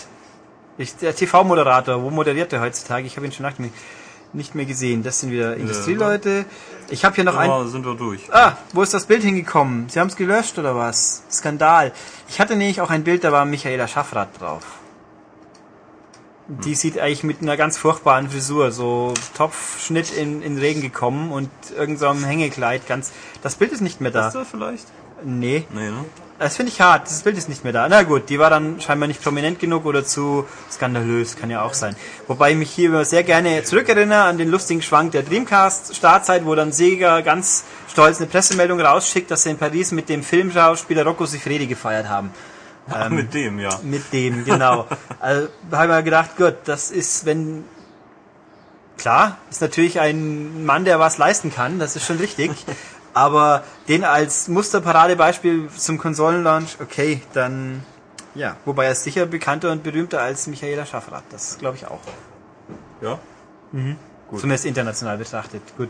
Ich, 0.80 0.96
der 0.96 1.14
TV-Moderator, 1.16 2.02
wo 2.02 2.10
moderiert 2.10 2.54
er 2.54 2.62
heutzutage? 2.62 3.06
Ich 3.06 3.16
habe 3.18 3.26
ihn 3.28 3.32
schon 3.34 3.44
lange 3.44 3.70
nicht- 4.34 4.56
mehr 4.56 4.66
gesehen. 4.66 5.04
Das 5.04 5.20
sind 5.20 5.32
wieder 5.32 5.56
Industrieleute. 5.58 6.46
Ich 6.90 7.04
habe 7.04 7.16
hier 7.16 7.24
noch 7.26 7.36
ein... 7.36 7.50
Aber 7.50 7.68
sind 7.68 7.86
wir 7.86 7.96
durch. 7.96 8.32
Ah, 8.32 8.54
wo 8.74 8.82
ist 8.82 8.94
das 8.94 9.06
Bild 9.06 9.24
hingekommen? 9.24 9.90
Sie 9.90 10.00
haben 10.00 10.08
es 10.08 10.16
gelöscht 10.16 10.58
oder 10.58 10.76
was? 10.76 11.24
Skandal. 11.32 11.92
Ich 12.30 12.40
hatte 12.40 12.56
nämlich 12.56 12.80
auch 12.80 12.90
ein 12.92 13.04
Bild, 13.04 13.24
da 13.26 13.32
war 13.32 13.44
Michaela 13.46 13.88
Schaffrath 13.88 14.40
drauf. 14.40 14.64
Die 16.48 16.74
sieht 16.76 16.98
eigentlich 16.98 17.24
mit 17.24 17.42
einer 17.42 17.58
ganz 17.58 17.78
furchtbaren 17.78 18.30
Frisur, 18.30 18.72
so 18.72 19.14
Topfschnitt 19.36 20.12
in, 20.12 20.42
in 20.42 20.58
Regen 20.58 20.82
gekommen 20.82 21.32
und 21.32 21.50
irgend 21.78 22.00
so 22.00 22.12
Hängekleid, 22.14 22.88
ganz. 22.88 23.12
Das 23.44 23.56
Bild 23.56 23.72
ist 23.72 23.82
nicht 23.82 24.00
mehr 24.02 24.10
da. 24.12 24.28
Ist 24.30 24.34
da 24.34 24.46
vielleicht? 24.46 24.88
Nee, 25.24 25.66
Nee, 25.74 25.90
ne? 25.92 26.06
Das 26.40 26.56
finde 26.56 26.72
ich 26.72 26.82
hart. 26.82 27.08
Das 27.08 27.22
Bild 27.22 27.38
ist 27.38 27.50
nicht 27.50 27.64
mehr 27.64 27.74
da. 27.74 27.88
Na 27.90 28.04
gut, 28.04 28.30
die 28.30 28.40
war 28.40 28.50
dann 28.50 28.80
scheinbar 28.82 29.08
nicht 29.08 29.22
prominent 29.22 29.60
genug 29.60 29.86
oder 29.86 30.06
zu 30.06 30.48
skandalös, 30.72 31.36
kann 31.36 31.50
ja 31.50 31.62
auch 31.62 31.74
sein. 31.74 31.96
Wobei 32.28 32.52
ich 32.52 32.58
mich 32.58 32.72
hier 32.72 32.90
immer 32.90 33.06
sehr 33.06 33.24
gerne 33.24 33.64
zurückerinnere 33.64 34.24
an 34.24 34.38
den 34.38 34.50
lustigen 34.50 34.82
Schwank 34.82 35.12
der 35.12 35.24
Dreamcast-Startzeit, 35.24 36.46
wo 36.46 36.56
dann 36.56 36.72
Sega 36.72 37.22
ganz 37.22 37.66
stolz 37.92 38.18
eine 38.18 38.28
Pressemeldung 38.28 38.80
rausschickt, 38.80 39.30
dass 39.30 39.44
sie 39.44 39.52
in 39.52 39.58
Paris 39.58 39.92
mit 39.92 40.08
dem 40.10 40.24
Filmschauspieler 40.24 41.04
Rocco 41.06 41.26
Siffredi 41.26 41.68
gefeiert 41.68 42.08
haben. 42.08 42.32
Ah, 42.90 43.10
mit 43.10 43.34
dem, 43.34 43.60
ja. 43.60 43.80
Mit 43.84 44.12
dem, 44.14 44.46
genau. 44.46 44.88
also 45.20 45.50
habe 45.72 45.84
ich 45.84 45.90
mir 45.90 46.04
gedacht, 46.04 46.38
gut, 46.38 46.56
das 46.66 46.90
ist, 46.90 47.26
wenn 47.26 47.66
klar, 48.98 49.38
ist 49.50 49.62
natürlich 49.62 50.00
ein 50.00 50.66
Mann, 50.66 50.86
der 50.86 51.00
was 51.00 51.18
leisten 51.18 51.54
kann, 51.54 51.80
das 51.80 51.96
ist 51.96 52.06
schon 52.06 52.18
richtig. 52.18 52.52
Aber 53.14 53.64
den 53.88 54.04
als 54.04 54.48
Musterparadebeispiel 54.48 55.70
zum 55.76 55.98
Konsolenlaunch, 55.98 56.78
okay, 56.82 57.22
dann 57.34 57.84
ja, 58.36 58.56
wobei 58.66 58.86
er 58.86 58.92
ist 58.92 59.04
sicher 59.04 59.26
bekannter 59.26 59.72
und 59.72 59.84
berühmter 59.84 60.22
als 60.22 60.48
Michaela 60.48 60.86
Schaffrath, 60.86 61.24
das 61.32 61.58
glaube 61.58 61.78
ich 61.78 61.88
auch. 61.88 62.00
Ja? 63.02 63.20
Zumindest 64.32 64.66
international 64.66 65.18
betrachtet. 65.18 65.62
Gut. 65.76 65.90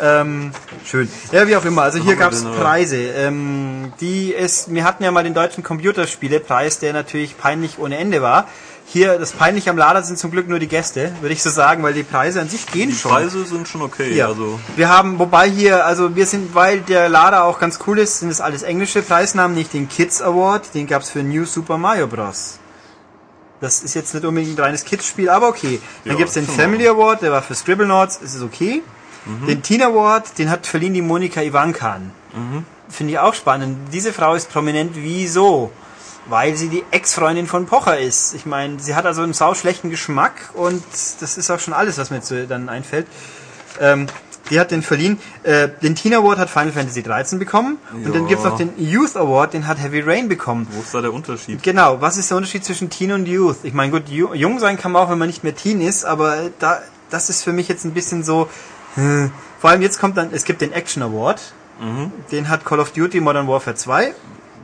Ähm, 0.00 0.52
schön. 0.84 1.08
Ja, 1.32 1.46
wie 1.46 1.56
auch 1.56 1.64
immer. 1.64 1.82
Also 1.82 1.98
hier 1.98 2.16
gab 2.16 2.32
es 2.32 2.44
oder? 2.44 2.56
Preise. 2.56 2.96
Ähm, 2.96 3.92
die 4.00 4.32
ist, 4.32 4.72
wir 4.72 4.84
hatten 4.84 5.04
ja 5.04 5.10
mal 5.10 5.24
den 5.24 5.34
deutschen 5.34 5.62
Computerspielepreis, 5.62 6.78
der 6.78 6.94
natürlich 6.94 7.36
peinlich 7.36 7.78
ohne 7.78 7.98
Ende 7.98 8.22
war. 8.22 8.48
Hier, 8.90 9.18
das 9.18 9.32
peinlich 9.32 9.68
am 9.68 9.76
Lader 9.76 10.02
sind 10.02 10.18
zum 10.18 10.30
Glück 10.30 10.48
nur 10.48 10.58
die 10.58 10.66
Gäste, 10.66 11.12
würde 11.20 11.34
ich 11.34 11.42
so 11.42 11.50
sagen, 11.50 11.82
weil 11.82 11.92
die 11.92 12.04
Preise 12.04 12.40
an 12.40 12.48
sich 12.48 12.64
gehen 12.66 12.88
Die 12.88 12.96
schon. 12.96 13.10
Preise 13.10 13.44
sind 13.44 13.68
schon 13.68 13.82
okay. 13.82 14.14
Ja. 14.14 14.28
Also, 14.28 14.58
Wir 14.76 14.88
haben, 14.88 15.18
wobei 15.18 15.50
hier, 15.50 15.84
also 15.84 16.16
wir 16.16 16.24
sind, 16.24 16.54
weil 16.54 16.80
der 16.80 17.10
Lader 17.10 17.44
auch 17.44 17.58
ganz 17.60 17.80
cool 17.86 17.98
ist, 17.98 18.20
sind 18.20 18.30
es 18.30 18.40
alles 18.40 18.62
englische 18.62 19.02
Preisnamen, 19.02 19.54
nicht 19.54 19.74
den 19.74 19.90
Kids 19.90 20.22
Award, 20.22 20.72
den 20.72 20.86
gab's 20.86 21.10
für 21.10 21.22
New 21.22 21.44
Super 21.44 21.76
Mario 21.76 22.06
Bros. 22.06 22.58
Das 23.60 23.82
ist 23.82 23.94
jetzt 23.94 24.14
nicht 24.14 24.24
unbedingt 24.24 24.58
ein 24.58 24.64
reines 24.64 24.84
Kids-Spiel, 24.86 25.28
aber 25.28 25.48
okay. 25.48 25.80
Dann 26.04 26.12
Ja, 26.14 26.18
gibt's 26.18 26.32
den 26.34 26.46
schon 26.46 26.54
Family 26.54 26.88
Award, 26.88 27.20
der 27.20 27.30
war 27.32 27.42
für 27.42 27.54
Scribblenauts, 27.54 28.16
ist 28.18 28.34
es 28.36 28.42
okay. 28.42 28.82
Den 29.46 29.62
Teen 29.62 29.82
Award, 29.82 30.38
den 30.38 30.48
hat 30.48 30.66
verliehen 30.66 30.94
die 30.94 31.02
Monika 31.02 31.42
Ivankan. 31.42 32.12
Finde 32.88 33.12
ich 33.12 33.18
auch 33.18 33.34
spannend. 33.34 33.92
Diese 33.92 34.14
Frau 34.14 34.34
ist 34.34 34.50
prominent, 34.50 34.92
wieso? 34.94 35.70
Weil 36.28 36.56
sie 36.56 36.68
die 36.68 36.84
Ex-Freundin 36.90 37.46
von 37.46 37.66
Pocher 37.66 37.98
ist. 37.98 38.34
Ich 38.34 38.44
meine, 38.44 38.78
sie 38.80 38.94
hat 38.94 39.06
also 39.06 39.22
einen 39.22 39.32
sauschlechten 39.32 39.88
Geschmack 39.90 40.50
und 40.54 40.82
das 41.20 41.38
ist 41.38 41.50
auch 41.50 41.58
schon 41.58 41.72
alles, 41.74 41.96
was 41.98 42.10
mir 42.10 42.20
zu, 42.20 42.46
dann 42.46 42.68
einfällt. 42.68 43.06
Ähm, 43.80 44.06
die 44.50 44.58
hat 44.60 44.70
den 44.70 44.82
verliehen. 44.82 45.18
Äh, 45.42 45.68
den 45.82 45.94
Teen 45.94 46.14
Award 46.14 46.38
hat 46.38 46.50
Final 46.50 46.72
Fantasy 46.72 47.02
13 47.02 47.38
bekommen. 47.38 47.78
Und 47.92 48.14
dann 48.14 48.22
Ja. 48.22 48.28
gibt's 48.28 48.44
noch 48.44 48.56
den 48.58 48.72
Youth 48.78 49.16
Award, 49.16 49.54
den 49.54 49.66
hat 49.66 49.78
Heavy 49.78 50.00
Rain 50.00 50.28
bekommen. 50.28 50.66
wo 50.70 50.80
ist 50.80 50.92
da 50.94 51.00
der 51.00 51.12
Unterschied? 51.12 51.62
Genau, 51.62 52.00
was 52.00 52.16
ist 52.18 52.30
der 52.30 52.36
Unterschied 52.38 52.64
zwischen 52.64 52.88
Teen 52.90 53.12
und 53.12 53.26
Youth? 53.26 53.58
Ich 53.62 53.72
meine, 53.74 53.90
gut, 53.92 54.08
ju- 54.08 54.34
jung 54.34 54.58
sein 54.58 54.78
kann 54.78 54.92
man 54.92 55.02
auch, 55.02 55.10
wenn 55.10 55.18
man 55.18 55.28
nicht 55.28 55.44
mehr 55.44 55.54
Teen 55.54 55.80
ist, 55.80 56.04
aber 56.04 56.50
da, 56.58 56.80
das 57.10 57.28
ist 57.30 57.42
für 57.42 57.52
mich 57.52 57.68
jetzt 57.68 57.84
ein 57.84 57.92
bisschen 57.92 58.22
so. 58.24 58.48
hm. 58.94 59.30
Vor 59.60 59.70
allem 59.70 59.82
jetzt 59.82 59.98
kommt 59.98 60.16
dann, 60.16 60.30
es 60.32 60.44
gibt 60.44 60.60
den 60.60 60.72
Action 60.72 61.02
Award. 61.02 61.40
Den 62.32 62.48
hat 62.48 62.64
Call 62.64 62.80
of 62.80 62.90
Duty 62.92 63.20
Modern 63.20 63.46
Warfare 63.48 63.76
2. 63.76 64.12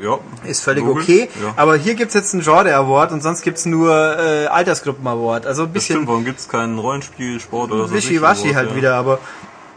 Ja. 0.01 0.19
Ist 0.45 0.63
völlig 0.63 0.85
Logisch. 0.85 1.05
okay. 1.05 1.29
Ja. 1.43 1.55
Aber 1.57 1.77
hier 1.77 1.95
gibt's 1.95 2.15
jetzt 2.15 2.35
einen 2.35 2.43
Genre 2.43 2.75
Award 2.75 3.13
und 3.13 3.23
sonst 3.23 3.43
gibt's 3.43 3.65
nur 3.65 3.93
äh, 4.19 4.47
Altersgruppen 4.47 5.07
Award. 5.07 5.47
Also 5.47 5.63
ein 5.65 5.73
Das 5.73 5.85
stimmt, 5.85 6.01
bisschen 6.01 6.09
warum 6.09 6.25
gibt's 6.25 6.49
keinen 6.49 6.79
Rollenspiel, 6.79 7.39
Sport 7.41 7.71
oder 7.71 7.87
so? 7.89 7.95
wischiwaschi 7.95 8.55
halt 8.55 8.75
wieder, 8.75 8.97
aber 8.97 9.19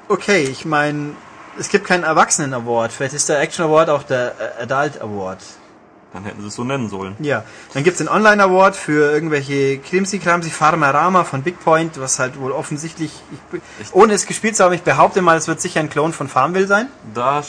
okay, 0.08 0.44
ich 0.44 0.66
meine, 0.66 1.12
es 1.60 1.70
gibt 1.70 1.86
keinen 1.86 2.04
Erwachsenen 2.04 2.54
Award. 2.54 2.92
Vielleicht 2.92 3.14
ist 3.14 3.30
der 3.30 3.40
Action 3.40 3.66
Award 3.66 3.90
auch 3.90 4.04
der 4.04 4.34
äh, 4.60 4.64
Adult 4.64 5.02
Award. 5.02 5.40
Dann 6.14 6.24
hätten 6.24 6.42
sie 6.42 6.48
es 6.48 6.56
so 6.56 6.64
nennen 6.64 6.90
sollen. 6.90 7.16
Ja, 7.20 7.44
dann 7.74 7.84
gibt's 7.84 8.00
den 8.00 8.08
Online 8.08 8.42
Award 8.42 8.76
für 8.76 9.12
irgendwelche 9.12 9.78
Krimsi-Kramsi 9.78 10.50
Farmerama 10.50 11.26
von 11.26 11.44
Big 11.44 11.60
Point, 11.60 12.00
was 12.00 12.18
halt 12.18 12.40
wohl 12.40 12.54
offensichtlich, 12.54 13.12
ich, 13.82 13.94
ohne 13.94 14.14
es 14.14 14.26
gespielt 14.26 14.56
zu 14.56 14.64
haben, 14.64 14.74
ich 14.74 14.84
behaupte 14.84 15.22
mal, 15.22 15.38
es 15.38 15.48
wird 15.48 15.62
sicher 15.62 15.80
ein 15.82 15.90
Klon 15.90 16.14
von 16.14 16.28
Farmville 16.30 16.66
sein. 16.66 16.88
Da 17.14 17.44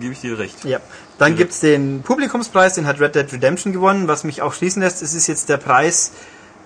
gebe 0.00 0.14
ich 0.14 0.20
dir 0.20 0.38
recht. 0.38 0.64
Ja. 0.64 0.78
Dann 1.18 1.34
gibt's 1.36 1.60
den 1.60 2.02
Publikumspreis, 2.02 2.74
den 2.74 2.86
hat 2.86 3.00
Red 3.00 3.16
Dead 3.16 3.32
Redemption 3.32 3.72
gewonnen, 3.72 4.06
was 4.06 4.22
mich 4.24 4.40
auch 4.40 4.54
schließen 4.54 4.82
lässt, 4.82 5.02
es 5.02 5.14
ist 5.14 5.26
jetzt 5.26 5.48
der 5.48 5.56
Preis 5.56 6.12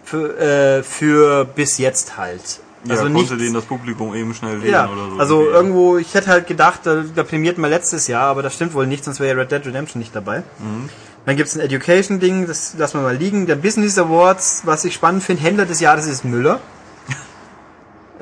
für, 0.04 0.38
äh, 0.38 0.82
für 0.82 1.44
bis 1.46 1.78
jetzt 1.78 2.18
halt. 2.18 2.60
Ja, 2.84 2.92
also 2.94 3.04
konnte 3.04 3.18
nicht 3.34 3.40
den 3.40 3.54
das 3.54 3.64
Publikum 3.64 4.14
eben 4.14 4.34
schnell 4.34 4.60
wählen 4.60 4.72
ja, 4.72 4.90
oder 4.90 5.10
so. 5.10 5.18
also 5.18 5.40
irgendwie. 5.40 5.56
irgendwo, 5.56 5.98
ich 5.98 6.14
hätte 6.14 6.28
halt 6.28 6.46
gedacht, 6.48 6.80
da, 6.82 7.04
da 7.14 7.22
prämiert 7.22 7.56
man 7.56 7.70
letztes 7.70 8.08
Jahr, 8.08 8.24
aber 8.24 8.42
das 8.42 8.54
stimmt 8.54 8.74
wohl 8.74 8.86
nicht, 8.86 9.04
sonst 9.04 9.20
wäre 9.20 9.34
ja 9.34 9.40
Red 9.40 9.52
Dead 9.52 9.66
Redemption 9.66 10.00
nicht 10.00 10.14
dabei. 10.14 10.42
Mhm. 10.58 10.88
Dann 11.24 11.36
gibt's 11.36 11.54
ein 11.54 11.60
Education-Ding, 11.60 12.48
das 12.48 12.74
lassen 12.76 12.98
wir 12.98 13.02
mal 13.02 13.16
liegen. 13.16 13.46
Der 13.46 13.54
Business 13.54 13.96
Awards, 13.96 14.62
was 14.64 14.84
ich 14.84 14.94
spannend 14.94 15.22
finde, 15.22 15.42
Händler 15.42 15.66
des 15.66 15.78
Jahres 15.78 16.06
ist 16.06 16.24
Müller. 16.24 16.60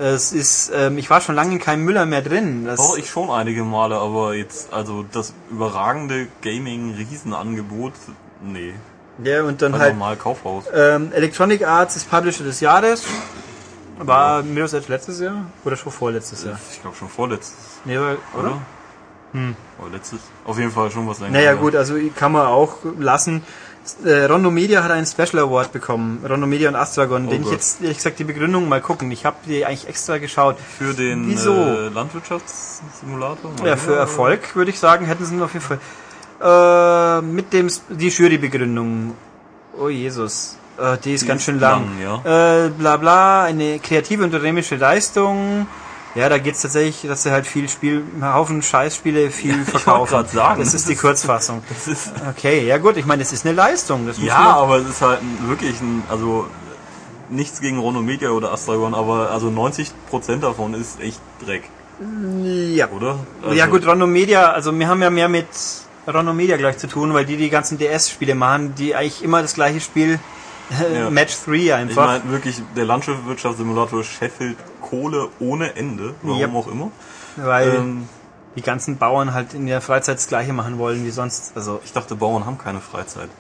Es 0.03 0.33
ist, 0.33 0.73
ähm, 0.75 0.97
ich 0.97 1.11
war 1.11 1.21
schon 1.21 1.35
lange 1.35 1.53
in 1.53 1.59
keinem 1.59 1.85
Müller 1.85 2.07
mehr 2.07 2.23
drin. 2.23 2.65
Das, 2.65 2.79
Doch, 2.79 2.97
ich 2.97 3.11
schon 3.11 3.29
einige 3.29 3.65
Male, 3.65 3.97
aber 3.97 4.35
jetzt, 4.35 4.73
also 4.73 5.05
das 5.13 5.35
überragende 5.51 6.27
Gaming-Riesenangebot, 6.41 7.93
nee. 8.43 8.73
ja, 9.23 9.43
und 9.43 9.61
dann 9.61 9.73
Also 9.75 9.85
halt 9.85 9.95
normal 9.95 10.17
Kaufhaus. 10.17 10.65
ähm, 10.75 11.13
Electronic 11.13 11.67
Arts 11.67 11.97
ist 11.97 12.11
Publisher 12.11 12.45
des 12.45 12.61
Jahres. 12.61 13.05
War 13.99 14.43
Mirror's 14.43 14.73
Edge 14.73 14.87
letztes 14.89 15.21
Jahr? 15.21 15.45
Oder 15.65 15.77
schon 15.77 15.93
vorletztes 15.93 16.45
Jahr? 16.45 16.59
Ich 16.73 16.81
glaube 16.81 16.97
schon 16.97 17.09
vorletztes, 17.11 17.59
Nee, 17.85 17.97
aber, 17.99 18.17
oder? 18.39 18.59
Hm. 19.33 19.55
Oder 19.79 19.91
letztes? 19.91 20.21
Auf 20.47 20.59
jeden 20.59 20.71
Fall 20.71 20.91
schon 20.91 21.07
was 21.07 21.21
länger. 21.21 21.33
Naja 21.35 21.53
gut, 21.55 21.77
also 21.77 21.95
kann 22.17 22.33
man 22.33 22.47
auch 22.47 22.77
lassen. 22.99 23.43
Äh, 24.05 24.25
Rondo 24.27 24.51
Media 24.51 24.83
hat 24.85 24.91
einen 24.91 25.07
Special 25.07 25.39
Award 25.43 25.73
bekommen. 25.73 26.25
Rondo 26.29 26.47
Media 26.47 26.69
und 26.69 26.77
Astragon, 26.77 27.27
Oh 27.27 27.31
den 27.31 27.41
ich 27.41 27.45
Gott. 27.45 27.53
jetzt, 27.55 27.81
ehrlich 27.83 27.97
gesagt, 27.97 28.19
die 28.19 28.25
Begründung 28.25 28.69
mal 28.69 28.81
gucken. 28.81 29.11
Ich 29.11 29.25
habe 29.25 29.37
die 29.47 29.65
eigentlich 29.65 29.89
extra 29.89 30.19
geschaut. 30.19 30.57
Für 30.79 30.93
den 30.95 31.27
Wieso? 31.29 31.53
Äh, 31.55 31.89
Landwirtschaftssimulator? 31.89 33.53
Ja, 33.65 33.77
für 33.77 33.97
Erfolg 33.97 34.55
würde 34.55 34.71
ich 34.71 34.79
sagen, 34.79 35.07
hätten 35.07 35.25
sie 35.25 35.35
ihn 35.35 35.43
auf 35.43 35.53
jeden 35.55 35.65
Fall. 35.65 35.79
Äh, 36.43 37.23
mit 37.23 37.53
dem, 37.53 37.69
die 37.89 38.09
Jurybegründung. 38.09 39.15
Oh 39.79 39.89
Jesus. 39.89 40.57
Äh, 40.79 40.97
die 40.99 41.15
ist 41.15 41.23
Die 41.23 41.27
ganz 41.27 41.41
ist 41.43 41.47
schön 41.47 41.59
lang. 41.61 41.87
lang, 42.03 42.67
äh, 42.67 42.71
bla 42.71 42.97
bla, 42.97 43.45
eine 43.45 43.79
kreative 43.81 44.25
unternehmerische 44.25 44.77
Leistung. 44.77 45.67
Ja, 46.15 46.29
da 46.29 46.39
geht's 46.39 46.63
tatsächlich, 46.63 47.09
dass 47.09 47.23
sie 47.23 47.31
halt 47.31 47.47
viel 47.47 47.69
Spiel, 47.69 48.03
einen 48.15 48.35
Haufen 48.35 48.63
Scheißspiele 48.63 49.31
viel 49.31 49.65
verkaufen. 49.65 50.11
grad 50.11 50.31
sagen, 50.31 50.61
das 50.61 50.75
ist 50.75 50.89
die 50.89 50.97
Kurzfassung. 50.97 51.63
Das 51.69 51.87
ist, 51.87 52.13
Okay, 52.31 52.67
ja 52.67 52.79
gut, 52.79 52.97
ich 52.97 53.07
meine, 53.07 53.23
es 53.23 53.33
ist 53.33 53.47
eine 53.47 53.55
Leistung. 53.55 54.07
Das 54.07 54.21
ja, 54.21 54.37
aber 54.57 54.79
es 54.79 54.89
ist 54.89 55.03
halt 55.03 55.21
ein, 55.23 55.49
wirklich 55.49 55.81
ein, 55.81 56.03
also 56.09 56.47
nichts 57.29 57.61
gegen 57.61 57.79
Rono 57.79 58.03
Media 58.03 58.31
oder 58.31 58.53
Astragon, 58.53 58.95
aber 58.95 59.31
also 59.31 59.49
90% 59.49 60.41
davon 60.41 60.75
ist 60.75 61.01
echt 61.01 61.21
Dreck, 61.45 61.71
ja. 62.75 62.89
oder? 62.89 63.19
ja 63.53 63.65
Also, 63.65 63.71
gut, 63.71 63.87
Rondo 63.87 64.07
Media, 64.07 64.51
also 64.51 64.77
wir 64.77 64.89
haben 64.89 65.01
ja 65.03 65.11
mehr 65.11 65.29
mit 65.29 65.47
Rondo 66.13 66.33
Media 66.33 66.57
gleich 66.57 66.79
zu 66.79 66.89
tun, 66.89 67.15
weil 67.15 67.25
die 67.25 67.37
die 67.37 67.51
ganzen 67.51 67.79
DS-Spiele 67.79 68.35
machen, 68.35 68.75
die 68.75 68.97
eigentlich 68.97 69.23
immer 69.23 69.43
das 69.43 69.55
gleiche 69.55 69.81
Spiel, 69.81 70.19
Ja. 70.95 71.11
Match 71.11 71.35
3 71.47 71.55
Ich 71.55 71.75
einfach. 71.75 72.07
meine 72.07 72.31
wirklich, 72.31 72.63
der 72.77 72.85
Landwirtschaftssimulator 72.85 74.05
scheffelt 74.05 74.57
Kohle 74.91 75.29
ohne 75.39 75.77
Ende, 75.77 76.15
warum 76.23 76.41
Yep. 76.41 76.55
auch 76.55 76.69
immer. 76.69 76.91
weil 77.37 77.69
Ähm, 77.77 78.09
die 78.57 78.63
ganzen 78.63 78.99
Bauern 78.99 79.33
halt 79.33 79.55
in 79.55 79.67
der 79.67 79.81
Freizeit 79.81 80.17
das 80.17 80.27
gleiche 80.27 80.53
machen 80.53 80.79
wollen 80.79 81.05
wie 81.07 81.11
sonst. 81.11 81.53
Also, 81.55 81.81
ich 81.85 81.93
dachte, 81.93 82.17
Bauern 82.17 82.45
haben 82.47 82.59
keine 82.59 82.81
Freizeit. 82.81 83.31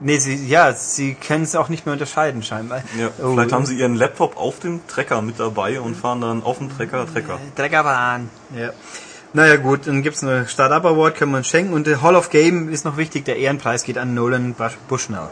nee, 0.00 0.18
sie, 0.18 0.46
ja, 0.46 0.72
sie 0.72 1.14
können 1.14 1.44
es 1.44 1.54
auch 1.56 1.68
nicht 1.68 1.86
mehr 1.86 1.92
unterscheiden 1.92 2.42
scheinbar. 2.42 2.82
Ja, 2.98 3.08
Oh, 3.22 3.32
vielleicht 3.34 3.52
haben 3.52 3.66
sie 3.66 3.76
ihren 3.78 3.94
Laptop 3.94 4.36
auf 4.36 4.58
dem 4.60 4.86
Trecker 4.88 5.22
mit 5.22 5.38
dabei 5.38 5.80
und 5.80 5.96
fahren 5.96 6.20
dann 6.20 6.42
auf 6.42 6.58
dem 6.58 6.70
Trecker 6.76 7.06
Trecker. 7.12 7.38
Treckerbahn. 7.56 8.28
Ja. 8.56 8.70
Naja 9.34 9.56
gut, 9.56 9.86
dann 9.86 10.02
gibt's 10.02 10.22
eine 10.22 10.46
Startup 10.46 10.84
Award, 10.84 11.14
können 11.16 11.30
wir 11.32 11.38
uns 11.38 11.48
schenken. 11.48 11.72
Und 11.72 11.86
der 11.86 12.02
Hall 12.02 12.16
of 12.16 12.30
Game 12.30 12.68
ist 12.68 12.84
noch 12.84 12.96
wichtig, 12.96 13.24
der 13.24 13.36
Ehrenpreis 13.36 13.82
geht 13.84 13.96
an 13.96 14.12
Nolan 14.14 14.54
Bush- 14.54 14.76
Bushnell. 14.88 15.30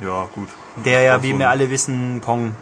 Ja, 0.00 0.28
gut. 0.34 0.48
Der 0.84 1.02
ja, 1.02 1.22
wie 1.22 1.38
wir 1.38 1.50
alle 1.50 1.68
wissen, 1.70 2.20
Pong 2.24 2.54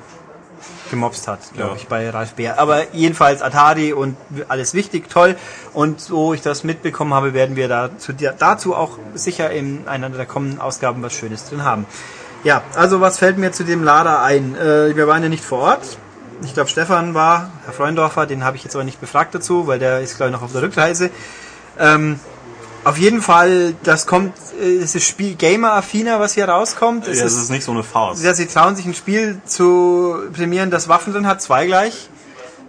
gemobst 0.91 1.29
hat, 1.29 1.39
glaube 1.55 1.71
Ja. 1.71 1.77
ich, 1.77 1.89
bei 1.89 2.11
Ralf 2.11 2.35
Bär. 2.35 2.59
Aber 2.59 2.93
jedenfalls 2.93 3.43
Atari 3.43 3.93
und 3.93 4.17
alles 4.49 4.75
wichtig, 4.75 5.09
toll. 5.09 5.37
Und 5.73 6.01
so 6.01 6.35
ich 6.35 6.43
das 6.43 6.65
mitbekommen 6.65 7.15
habe, 7.15 7.33
werden 7.35 7.57
wir 7.57 7.69
dazu, 7.69 8.13
dazu 8.39 8.75
auch 8.75 8.99
sicher 9.15 9.51
in 9.51 9.87
einer 9.89 10.11
der 10.11 10.27
kommenden 10.27 10.61
Ausgaben 10.61 11.03
was 11.03 11.13
Schönes 11.15 11.49
drin 11.49 11.65
haben. 11.65 11.87
Ja, 12.43 12.63
also 12.75 13.01
was 13.01 13.19
fällt 13.19 13.39
mir 13.39 13.53
zu 13.53 13.65
dem 13.65 13.85
Lader 13.85 14.23
ein? 14.23 14.55
Äh, 14.57 14.97
wir 14.97 15.07
waren 15.07 15.23
ja 15.23 15.29
nicht 15.29 15.45
vor 15.45 15.61
Ort. 15.61 15.99
Ich 16.43 16.55
glaube, 16.55 16.71
Stefan 16.71 17.13
war, 17.13 17.51
Herr 17.67 17.75
Freundorfer, 17.75 18.25
den 18.27 18.45
habe 18.45 18.57
ich 18.57 18.65
jetzt 18.65 18.75
aber 18.75 18.85
nicht 18.85 18.99
befragt 19.01 19.35
dazu, 19.35 19.67
weil 19.67 19.79
der 19.79 20.01
ist, 20.01 20.17
glaube 20.17 20.31
ich, 20.31 20.37
noch 20.37 20.43
auf 20.43 20.53
der 20.53 20.63
Rückreise. 20.63 21.11
Ähm, 21.79 22.19
auf 22.85 22.99
jeden 22.99 23.21
Fall, 23.23 23.75
das 23.83 24.07
kommt, 24.07 24.33
äh, 24.61 24.77
es 24.77 24.95
ist 24.95 25.07
Spiel 25.07 25.35
Gamer-affiner, 25.35 26.21
was 26.21 26.35
hier 26.35 26.49
rauskommt. 26.49 27.07
Es 27.07 27.19
ja, 27.19 27.25
es 27.27 27.35
ist, 27.35 27.43
ist 27.45 27.51
nicht 27.51 27.65
so 27.65 27.73
eine 27.73 27.83
Farce. 27.83 28.23
ja, 28.23 28.35
sie 28.35 28.47
trauen 28.47 28.77
sich 28.77 28.87
ein 28.87 28.95
Spiel 28.95 29.41
zu 29.45 30.17
prämieren, 30.33 30.71
das 30.71 30.89
Waffen 30.89 31.13
drin 31.13 31.27
hat, 31.27 31.43
zwei 31.43 31.67
gleich. 31.67 32.09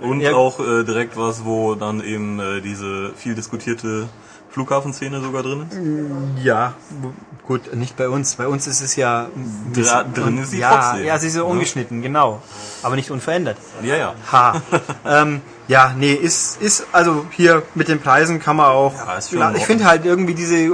Und 0.02 0.22
Ja. 0.22 0.34
auch 0.34 0.60
äh, 0.60 0.84
direkt 0.84 1.16
was, 1.16 1.46
wo 1.46 1.76
dann 1.76 2.02
eben 2.04 2.40
äh, 2.40 2.62
diese 2.62 3.14
viel 3.16 3.36
diskutierte 3.36 4.10
Flughafenszene 4.52 5.22
sogar 5.22 5.44
drin 5.44 5.66
ist. 5.70 6.44
Ja, 6.46 6.74
w- 6.90 7.08
gut, 7.48 7.74
nicht 7.76 7.96
bei 7.98 8.10
uns. 8.10 8.36
Bei 8.36 8.48
uns 8.48 8.68
ist 8.68 8.82
es 8.82 8.96
ja 8.96 9.28
Dra 9.74 10.04
drin 10.04 10.38
ist 10.40 10.52
sie 10.52 10.60
ja, 10.60 10.70
trotzdem. 10.92 11.06
ja, 11.06 11.18
sie 11.20 11.28
ist 11.28 11.34
so 11.36 11.46
ungeschnitten, 11.46 12.02
genau, 12.02 12.42
aber 12.84 12.96
nicht 12.96 13.12
unverändert. 13.12 13.58
Ja, 13.82 13.96
ja. 13.96 14.16
Ha. 14.32 14.62
ähm, 15.06 15.42
ja, 15.68 15.94
nee, 15.98 16.14
ist 16.14 16.62
ist 16.62 16.86
also 16.92 17.26
hier 17.32 17.64
mit 17.76 17.88
den 17.88 18.00
Preisen 18.02 18.40
kann 18.40 18.58
man 18.58 18.66
auch. 18.68 18.94
Ja, 18.96 19.14
ist 19.16 19.30
schon 19.30 19.40
Ja, 19.40 19.54
ich 19.56 19.66
finde 19.66 19.86
halt 19.86 20.04
irgendwie 20.06 20.34
diese, 20.34 20.70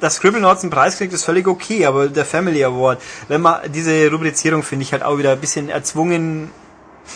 dass 0.00 0.16
Scribblenauts 0.16 0.62
einen 0.62 0.70
Preis 0.70 0.96
kriegt, 0.98 1.12
ist 1.12 1.24
völlig 1.24 1.48
okay, 1.48 1.84
aber 1.86 2.08
der 2.08 2.24
Family 2.24 2.62
Award, 2.64 3.00
wenn 3.28 3.40
man 3.40 3.60
diese 3.72 4.08
Rubrizierung 4.10 4.62
finde 4.62 4.84
ich 4.84 4.92
halt 4.92 5.02
auch 5.02 5.18
wieder 5.18 5.32
ein 5.32 5.40
bisschen 5.40 5.68
erzwungen, 5.68 6.50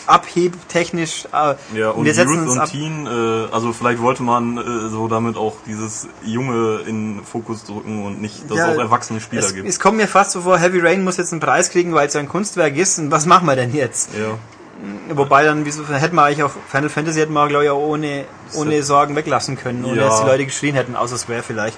abhebtechnisch. 0.07 1.27
Äh, 1.33 1.55
Ja, 1.79 1.91
und 1.91 2.05
wir 2.05 2.15
setzen 2.15 2.31
Youth 2.35 2.43
uns 2.43 2.53
und 2.53 2.59
ab. 2.61 2.71
Teen, 2.71 3.07
äh, 3.07 3.53
also 3.53 3.73
vielleicht 3.73 4.01
wollte 4.01 4.23
man 4.23 4.59
äh, 4.59 4.89
so 4.91 5.09
damit 5.09 5.37
auch 5.37 5.57
dieses 5.67 6.09
Junge 6.25 6.81
in 6.87 7.23
Fokus 7.25 7.65
drücken 7.65 8.05
und 8.05 8.21
nicht, 8.21 8.51
dass 8.51 8.59
Ja, 8.59 8.71
es 8.71 8.77
auch 8.77 8.81
erwachsene 8.81 9.21
Spieler 9.21 9.43
Es, 9.43 9.55
gibt. 9.55 9.69
es 9.69 9.79
kommt 9.81 9.97
mir 9.97 10.09
fast 10.09 10.33
so 10.33 10.43
vor, 10.43 10.59
Heavy 10.59 10.81
Rain 10.81 11.05
muss 11.05 11.17
jetzt 11.17 11.33
einen 11.33 11.41
Preis 11.41 11.71
kriegen, 11.71 11.95
weil 11.95 12.09
es 12.09 12.15
ja 12.15 12.21
ein 12.21 12.29
Kunstwerk 12.29 12.77
ist. 12.77 12.99
Und 12.99 13.11
was 13.11 13.27
machen 13.27 13.47
wir 13.47 13.57
denn 13.57 13.75
jetzt? 13.75 14.11
ja. 14.15 14.37
Wobei 15.15 15.45
dann, 15.45 15.67
wieso 15.67 15.87
hätten 15.89 16.17
wir 16.17 16.23
eigentlich 16.23 16.43
auch 16.43 16.53
Final 16.69 16.89
Fantasy 16.89 17.19
hätten 17.21 17.35
wir, 17.35 17.47
glaube 17.49 17.65
ich, 17.65 17.71
auch 17.71 17.79
ohne, 17.79 18.25
ohne 18.55 18.83
Sorgen 18.83 19.15
weglassen 19.15 19.59
können, 19.59 19.85
ohne 19.85 19.97
Ja. 20.01 20.09
dass 20.09 20.21
die 20.23 20.27
Leute 20.27 20.47
geschrien 20.47 20.75
hätten, 20.75 20.97
außer 20.97 21.19
Square 21.19 21.43
vielleicht. 21.43 21.77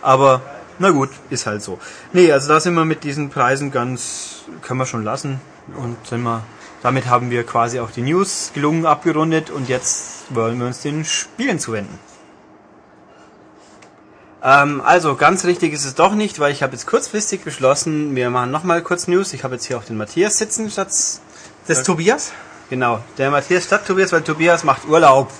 Aber 0.00 0.40
na 0.80 0.90
gut, 0.90 1.10
ist 1.30 1.46
halt 1.46 1.62
so. 1.62 1.78
Nee, 2.12 2.32
also 2.32 2.48
da 2.48 2.58
sind 2.58 2.74
wir 2.74 2.84
mit 2.84 3.04
diesen 3.04 3.30
Preisen 3.30 3.70
ganz, 3.70 4.42
können 4.62 4.80
wir 4.80 4.86
schon 4.86 5.04
lassen. 5.04 5.40
Und 5.76 5.96
sind 6.08 6.22
wir, 6.24 6.42
damit 6.82 7.06
haben 7.06 7.30
wir 7.30 7.44
quasi 7.44 7.80
auch 7.80 7.90
die 7.90 8.02
News 8.02 8.50
gelungen 8.54 8.86
abgerundet 8.86 9.50
und 9.50 9.68
jetzt 9.68 10.34
wollen 10.34 10.58
wir 10.58 10.66
uns 10.66 10.82
den 10.82 11.04
Spielen 11.04 11.58
zuwenden. 11.58 11.98
Ähm, 14.42 14.82
also 14.84 15.14
ganz 15.14 15.44
richtig 15.44 15.72
ist 15.72 15.84
es 15.84 15.94
doch 15.94 16.14
nicht, 16.14 16.40
weil 16.40 16.50
ich 16.52 16.62
habe 16.62 16.72
jetzt 16.72 16.86
kurzfristig 16.86 17.42
beschlossen, 17.42 18.16
wir 18.16 18.28
machen 18.30 18.50
nochmal 18.50 18.82
kurz 18.82 19.06
News. 19.06 19.32
Ich 19.32 19.44
habe 19.44 19.54
jetzt 19.54 19.66
hier 19.66 19.78
auch 19.78 19.84
den 19.84 19.96
Matthias 19.96 20.38
sitzen 20.38 20.70
statt 20.70 20.88
Das 21.68 21.82
Tobias? 21.84 22.32
Genau, 22.68 23.00
der 23.18 23.30
Matthias 23.30 23.64
statt 23.64 23.86
Tobias, 23.86 24.12
weil 24.12 24.22
Tobias 24.22 24.64
macht 24.64 24.88
Urlaub. 24.88 25.30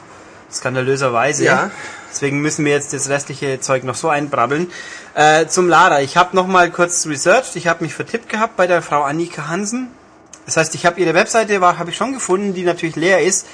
Skandalöserweise. 0.53 1.45
Ja. 1.45 1.71
Deswegen 2.11 2.41
müssen 2.41 2.65
wir 2.67 2.73
jetzt 2.73 2.93
das 2.93 3.09
restliche 3.09 3.59
Zeug 3.61 3.85
noch 3.85 3.95
so 3.95 4.11
einbrabbeln. 4.11 4.71
Äh, 5.15 5.47
zum 5.47 5.67
Lader. 5.69 6.03
Ich 6.03 6.19
habe 6.19 6.37
noch 6.37 6.47
mal 6.47 6.71
kurz 6.71 7.07
researched. 7.07 7.57
Ich 7.57 7.69
habe 7.69 7.83
mich 7.83 7.95
vertippt 7.95 8.29
gehabt 8.29 8.57
bei 8.57 8.67
der 8.67 8.83
Frau 8.83 9.03
Annika 9.03 9.49
Hansen. 9.49 9.89
Das 10.47 10.57
heißt, 10.57 10.75
ich 10.75 10.87
habe 10.87 11.01
ihre 11.01 11.15
Webseite, 11.15 11.61
habe 11.61 11.91
ich 11.91 11.97
schon 11.97 12.13
gefunden, 12.13 12.55
die 12.55 12.65
natürlich 12.65 12.97
leer 12.97 13.23
ist. 13.23 13.47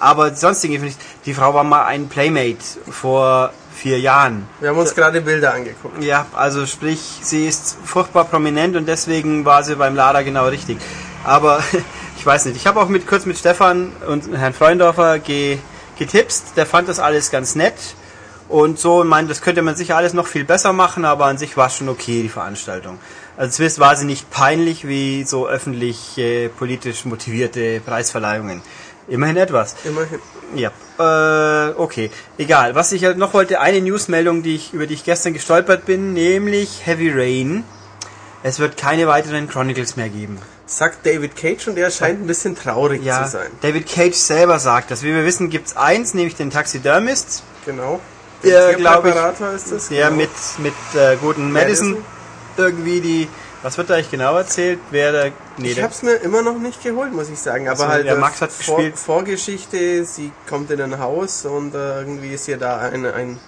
Aber 0.00 0.32
sonstigen, 0.34 0.80
nicht. 0.82 0.98
die 1.26 1.34
Frau 1.34 1.54
war 1.54 1.64
mal 1.64 1.84
ein 1.84 2.08
Playmate 2.08 2.58
vor 2.88 3.52
vier 3.74 3.98
Jahren. 3.98 4.46
Wir 4.60 4.70
haben 4.70 4.78
uns 4.78 4.94
gerade 4.94 5.20
Bilder 5.20 5.54
angeguckt. 5.54 6.02
Ja, 6.02 6.26
also 6.34 6.66
sprich, 6.66 7.00
sie 7.22 7.48
ist 7.48 7.76
furchtbar 7.84 8.24
prominent 8.24 8.76
und 8.76 8.86
deswegen 8.86 9.44
war 9.44 9.64
sie 9.64 9.74
beim 9.74 9.96
Lader 9.96 10.22
genau 10.22 10.46
richtig. 10.46 10.78
Aber 11.24 11.60
ich 12.16 12.24
weiß 12.24 12.44
nicht, 12.44 12.56
ich 12.56 12.66
habe 12.68 12.80
auch 12.80 12.88
mit 12.88 13.08
kurz 13.08 13.26
mit 13.26 13.38
Stefan 13.38 13.92
und 14.06 14.36
Herrn 14.36 14.54
Freundorfer 14.54 15.18
ge, 15.18 15.58
getipst, 15.98 16.52
der 16.56 16.66
fand 16.66 16.88
das 16.88 17.00
alles 17.00 17.32
ganz 17.32 17.56
nett 17.56 17.74
und 18.48 18.78
so, 18.78 19.02
ich 19.02 19.08
meine, 19.08 19.28
das 19.28 19.42
könnte 19.42 19.60
man 19.60 19.76
sicher 19.76 19.96
alles 19.96 20.14
noch 20.14 20.26
viel 20.26 20.44
besser 20.44 20.72
machen, 20.72 21.04
aber 21.04 21.26
an 21.26 21.36
sich 21.36 21.56
war 21.56 21.66
es 21.66 21.76
schon 21.76 21.88
okay, 21.88 22.22
die 22.22 22.30
Veranstaltung. 22.30 22.98
Also 23.38 23.52
zumindest 23.52 23.78
war 23.78 23.94
sie 23.94 24.04
nicht 24.04 24.30
peinlich 24.30 24.86
wie 24.86 25.22
so 25.24 25.46
öffentlich 25.46 26.18
äh, 26.18 26.48
politisch 26.48 27.04
motivierte 27.04 27.80
Preisverleihungen. 27.80 28.62
Immerhin 29.06 29.36
etwas. 29.36 29.76
Immerhin. 29.84 30.18
Ja, 30.56 30.70
äh, 30.98 31.72
okay. 31.76 32.10
Egal. 32.36 32.74
Was 32.74 32.90
ich 32.90 33.04
halt 33.04 33.16
noch 33.16 33.32
wollte, 33.34 33.60
eine 33.60 33.80
Newsmeldung, 33.80 34.42
die 34.42 34.56
ich, 34.56 34.72
über 34.74 34.86
die 34.86 34.94
ich 34.94 35.04
gestern 35.04 35.34
gestolpert 35.34 35.86
bin, 35.86 36.14
nämlich 36.14 36.84
Heavy 36.84 37.10
Rain. 37.14 37.62
Es 38.42 38.58
wird 38.58 38.76
keine 38.76 39.06
weiteren 39.06 39.48
Chronicles 39.48 39.96
mehr 39.96 40.08
geben. 40.08 40.38
Sagt 40.66 41.06
David 41.06 41.36
Cage 41.36 41.68
und 41.68 41.78
er 41.78 41.90
scheint 41.92 42.20
ein 42.20 42.26
bisschen 42.26 42.56
traurig 42.56 43.02
Ja, 43.04 43.24
zu 43.24 43.30
sein. 43.30 43.50
David 43.62 43.88
Cage 43.88 44.16
selber 44.16 44.58
sagt 44.58 44.90
das. 44.90 45.02
Wie 45.04 45.14
wir 45.14 45.24
wissen, 45.24 45.48
gibt's 45.48 45.76
eins, 45.76 46.12
nämlich 46.12 46.34
den 46.34 46.50
Taxidermist, 46.50 47.44
Genau. 47.64 48.00
Der, 48.42 48.68
Der 48.68 48.76
glaub 48.76 49.04
ich, 49.04 49.14
ist 49.54 49.72
das. 49.72 49.88
der 49.88 50.06
genau. 50.10 50.16
mit, 50.22 50.30
mit 50.58 51.00
äh, 51.00 51.16
guten 51.16 51.50
Madison, 51.52 51.90
Madison. 51.90 52.17
Irgendwie 52.58 53.00
die 53.00 53.28
Was 53.62 53.76
wird 53.76 53.90
da 53.90 53.94
eigentlich 53.94 54.10
genau 54.10 54.36
erzählt? 54.36 54.78
Wer 54.90 55.12
der. 55.12 55.32
Nee, 55.56 55.72
Ich 55.72 55.78
es 55.78 56.02
mir 56.02 56.14
immer 56.14 56.42
noch 56.42 56.58
nicht 56.58 56.82
geholt, 56.82 57.12
muss 57.12 57.28
ich 57.28 57.38
sagen. 57.38 57.68
Aber 57.68 57.76
so, 57.76 57.88
halt 57.88 58.06
der 58.06 58.14
äh, 58.14 58.18
Max 58.18 58.40
hat 58.40 58.52
Vor 58.52 58.76
gespielt. 58.76 58.98
Vorgeschichte, 58.98 60.04
sie 60.04 60.30
kommt 60.48 60.70
in 60.70 60.80
ein 60.80 60.98
Haus 60.98 61.44
und 61.44 61.74
äh, 61.74 62.00
irgendwie 62.00 62.34
ist 62.34 62.46
ihr 62.46 62.56
da 62.56 62.78
ein, 62.78 63.04
ein, 63.04 63.38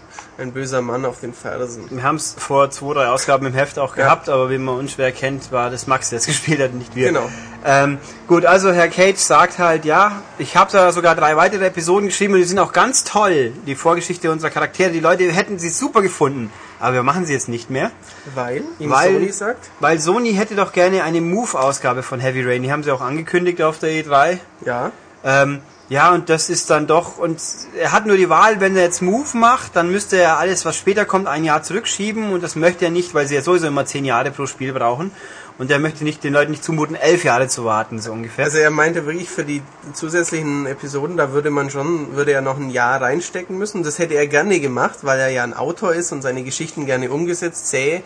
ein 0.41 0.53
böser 0.53 0.81
Mann 0.81 1.05
auf 1.05 1.21
den 1.21 1.35
Fersen. 1.35 1.85
wir 1.91 2.03
haben 2.03 2.17
es 2.17 2.35
vor 2.39 2.71
zwei, 2.71 2.95
drei 2.95 3.07
Ausgaben 3.09 3.47
im 3.47 3.53
Heft 3.55 3.79
auch 3.79 3.97
Ja. 3.97 4.05
gehabt, 4.05 4.29
aber 4.29 4.51
wie 4.51 4.59
man 4.59 4.77
unschwer 4.79 5.13
kennt, 5.13 5.53
war 5.53 5.71
das 5.71 5.87
Max, 5.87 6.11
der 6.11 6.19
es 6.19 6.27
gespielt 6.33 6.61
hat, 6.61 6.73
nicht 6.75 6.95
wir. 6.97 7.09
Genau. 7.09 7.29
Ähm, 7.65 7.99
gut, 8.27 8.47
also 8.47 8.73
Herr 8.73 8.89
Cage 8.89 9.19
sagt 9.19 9.59
halt, 9.59 9.85
ja, 9.85 10.23
ich 10.39 10.57
habe 10.57 10.73
da 10.73 10.93
sogar 10.93 11.15
drei 11.15 11.37
weitere 11.37 11.67
Episoden 11.67 12.07
geschrieben 12.09 12.35
und 12.35 12.41
die 12.41 12.47
sind 12.47 12.59
auch 12.59 12.73
ganz 12.73 13.05
toll, 13.05 13.53
die 13.67 13.75
Vorgeschichte 13.75 14.31
unserer 14.33 14.51
Charaktere. 14.51 14.91
Die 14.91 15.01
Leute 15.01 15.25
hätten 15.31 15.59
sie 15.59 15.69
super 15.69 16.01
gefunden, 16.01 16.51
aber 16.79 16.95
wir 16.95 17.03
machen 17.03 17.27
sie 17.27 17.35
jetzt 17.35 17.49
nicht 17.49 17.69
mehr. 17.69 17.91
Weil, 18.35 18.63
Weil- 18.79 19.13
Sony 19.15 19.33
sagt, 19.33 19.69
Weil 19.81 19.99
Sony 20.01 20.33
hätte 20.35 20.55
doch 20.55 20.73
gerne 20.73 21.05
eine 21.05 21.21
Move-Ausgabe 21.21 22.03
von 22.03 22.19
Heavy 22.21 22.43
Rain. 22.43 22.63
Die 22.63 22.73
haben 22.73 22.83
sie 22.83 22.91
auch 22.93 23.03
angekündigt 23.03 23.61
auf 23.63 23.79
der 23.79 23.91
E3. 23.91 24.39
ja, 24.65 24.91
Ähm, 25.23 25.61
ja, 25.91 26.15
und 26.15 26.29
das 26.29 26.51
ist 26.51 26.71
dann 26.71 26.87
doch, 26.87 27.19
und 27.19 27.43
er 27.77 27.91
hat 27.91 28.07
nur 28.07 28.17
die 28.17 28.29
Wahl, 28.29 28.61
wenn 28.61 28.77
er 28.77 28.85
jetzt 28.85 29.03
Move 29.03 29.37
macht, 29.37 29.75
dann 29.75 29.91
müsste 29.91 30.19
er 30.19 30.39
alles, 30.39 30.65
was 30.65 30.77
später 30.77 31.05
kommt, 31.05 31.27
ein 31.27 31.43
Jahr 31.43 31.65
zurückschieben 31.65 32.33
und 32.33 32.45
das 32.45 32.55
möchte 32.55 32.85
er 32.85 32.93
nicht, 32.93 33.13
weil 33.13 33.27
sie 33.27 33.35
ja 33.35 33.43
sowieso 33.43 33.67
immer 33.67 33.85
zehn 33.85 34.05
Jahre 34.05 34.31
pro 34.31 34.47
Spiel 34.47 34.73
brauchen. 34.73 35.11
Und 35.59 35.71
er 35.71 35.81
möchte 35.81 36.05
nicht 36.05 36.23
den 36.23 36.33
Leuten 36.33 36.53
nicht 36.53 36.65
zumuten, 36.65 36.95
elf 36.95 37.25
Jahre 37.25 37.49
zu 37.49 37.65
warten, 37.65 37.99
so 37.99 38.13
ungefähr. 38.13 38.45
also 38.45 38.59
er 38.59 38.71
meinte 38.71 39.05
wirklich 39.05 39.29
für 39.29 39.45
die 39.45 39.63
zusätzlichen 39.93 40.65
Episoden, 40.65 41.17
da 41.17 41.33
würde 41.33 41.51
man 41.51 41.71
schon, 41.71 42.15
würde 42.15 42.33
er 42.33 42.41
noch 42.41 42.57
ein 42.57 42.71
Jahr 42.71 43.03
reinstecken 43.03 43.59
müssen. 43.59 43.83
Das 43.83 43.99
hätte 43.99 44.15
er 44.15 44.29
gerne 44.29 44.61
gemacht, 44.61 45.01
weil 45.03 45.19
er 45.19 45.29
ja 45.29 45.43
ein 45.43 45.55
Autor 45.55 45.93
ist 45.93 46.13
und 46.13 46.23
seine 46.23 46.45
Geschichten 46.45 46.87
gerne 46.87 47.11
umgesetzt 47.11 47.69
sähe. 47.69 48.03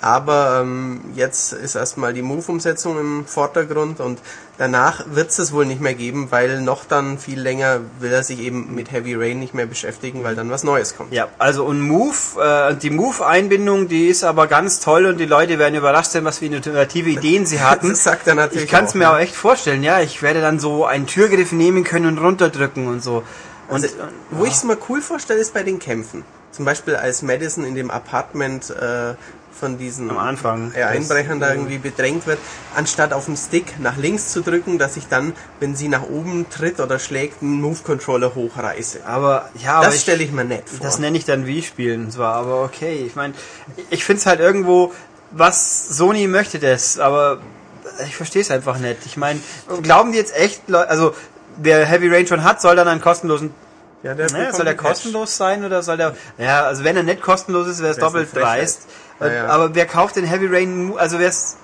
Aber 0.00 0.60
ähm, 0.62 1.00
jetzt 1.14 1.52
ist 1.52 1.74
erstmal 1.74 2.12
die 2.12 2.22
Move-Umsetzung 2.22 2.98
im 2.98 3.26
Vordergrund 3.26 4.00
und 4.00 4.18
danach 4.58 5.04
wird 5.08 5.30
es 5.30 5.38
es 5.38 5.52
wohl 5.52 5.64
nicht 5.64 5.80
mehr 5.80 5.94
geben, 5.94 6.28
weil 6.30 6.60
noch 6.60 6.84
dann 6.84 7.18
viel 7.18 7.40
länger 7.40 7.80
will 7.98 8.12
er 8.12 8.22
sich 8.22 8.40
eben 8.40 8.74
mit 8.74 8.92
Heavy 8.92 9.14
Rain 9.14 9.38
nicht 9.38 9.54
mehr 9.54 9.66
beschäftigen, 9.66 10.22
weil 10.22 10.34
dann 10.34 10.50
was 10.50 10.64
Neues 10.64 10.96
kommt. 10.96 11.12
Ja, 11.12 11.28
also 11.38 11.64
und 11.64 11.80
Move, 11.80 12.14
äh, 12.38 12.74
die 12.74 12.90
Move-Einbindung, 12.90 13.88
die 13.88 14.08
ist 14.08 14.22
aber 14.22 14.46
ganz 14.46 14.80
toll 14.80 15.06
und 15.06 15.18
die 15.18 15.26
Leute 15.26 15.58
werden 15.58 15.74
überrascht 15.74 16.10
sein, 16.10 16.24
was 16.24 16.38
für 16.38 16.46
innovative 16.46 17.10
Ideen 17.10 17.46
sie 17.46 17.60
hatten. 17.62 17.90
Das 17.90 18.04
sagt 18.04 18.26
er 18.26 18.34
natürlich 18.34 18.64
Ich 18.64 18.70
kann 18.70 18.84
es 18.84 18.94
mir 18.94 19.04
ja. 19.04 19.14
auch 19.14 19.18
echt 19.18 19.34
vorstellen, 19.34 19.82
ja. 19.82 20.00
Ich 20.00 20.22
werde 20.22 20.40
dann 20.40 20.60
so 20.60 20.84
einen 20.84 21.06
Türgriff 21.06 21.52
nehmen 21.52 21.84
können 21.84 22.06
und 22.06 22.18
runterdrücken 22.18 22.86
und 22.86 23.02
so. 23.02 23.22
Und 23.68 23.82
Also, 23.82 23.88
wo 24.30 24.44
ich 24.44 24.52
es 24.52 24.64
mir 24.64 24.76
cool 24.88 25.00
vorstelle, 25.00 25.40
ist 25.40 25.54
bei 25.54 25.62
den 25.62 25.78
Kämpfen. 25.78 26.24
Zum 26.52 26.64
Beispiel 26.64 26.96
als 26.96 27.22
Madison 27.22 27.64
in 27.64 27.74
dem 27.74 27.90
Apartment 27.90 28.70
äh, 28.70 29.14
von 29.58 29.78
diesen 29.78 30.10
Am 30.10 30.18
Anfang. 30.18 30.72
äh, 30.74 30.82
Einbrechern 30.82 31.40
da 31.40 31.52
irgendwie 31.52 31.78
bedrängt 31.78 32.26
wird, 32.26 32.38
anstatt 32.74 33.12
auf 33.12 33.24
dem 33.24 33.36
Stick 33.36 33.78
nach 33.80 33.96
links 33.96 34.32
zu 34.32 34.42
drücken, 34.42 34.78
dass 34.78 34.96
ich 34.96 35.08
dann, 35.08 35.32
wenn 35.60 35.74
sie 35.74 35.88
nach 35.88 36.02
oben 36.02 36.46
tritt 36.50 36.80
oder 36.80 36.98
schlägt, 36.98 37.42
einen 37.42 37.60
Move-Controller 37.60 38.34
hochreiße. 38.34 39.00
aber 39.06 39.50
ja, 39.62 39.82
Das 39.82 40.00
stelle 40.02 40.22
ich 40.22 40.32
mir 40.32 40.44
nett 40.44 40.68
vor. 40.68 40.80
Das 40.80 40.98
nenne 40.98 41.16
ich 41.16 41.24
dann 41.24 41.46
Wii-Spielen 41.46 42.10
zwar, 42.10 42.34
aber 42.34 42.62
okay. 42.64 43.04
Ich 43.06 43.16
meine, 43.16 43.34
ich 43.90 44.04
finde 44.04 44.20
es 44.20 44.26
halt 44.26 44.40
irgendwo, 44.40 44.92
was 45.30 45.88
Sony 45.88 46.26
möchte 46.26 46.58
das, 46.58 46.98
aber 46.98 47.40
ich 48.06 48.16
verstehe 48.16 48.42
es 48.42 48.50
einfach 48.50 48.78
nicht. 48.78 48.98
Ich 49.06 49.16
meine, 49.16 49.40
glauben 49.82 50.12
die 50.12 50.18
jetzt 50.18 50.36
echt, 50.36 50.62
also 50.72 51.14
wer 51.56 51.84
Heavy 51.86 52.08
Rain 52.08 52.26
schon 52.26 52.44
hat, 52.44 52.60
soll 52.60 52.76
dann 52.76 52.88
einen 52.88 53.00
kostenlosen, 53.00 53.54
ja, 54.02 54.14
der 54.14 54.26
ne, 54.30 54.38
bekommt 54.38 54.54
soll 54.56 54.64
der 54.66 54.76
kostenlos 54.76 55.36
sein 55.36 55.64
oder 55.64 55.82
soll 55.82 55.96
der, 55.96 56.14
ja, 56.38 56.64
also 56.64 56.84
wenn 56.84 56.96
er 56.96 57.02
nicht 57.02 57.22
kostenlos 57.22 57.66
ist, 57.66 57.80
wäre 57.80 57.92
es 57.92 57.98
doppelt 57.98 58.28
dreist. 58.34 58.86
Ja. 59.20 59.46
Aber 59.46 59.74
wer 59.74 59.86
kauft 59.86 60.16
den 60.16 60.24
Heavy 60.24 60.46
Rain, 60.46 60.92
also 60.96 61.18
wer 61.18 61.28
es, 61.28 61.56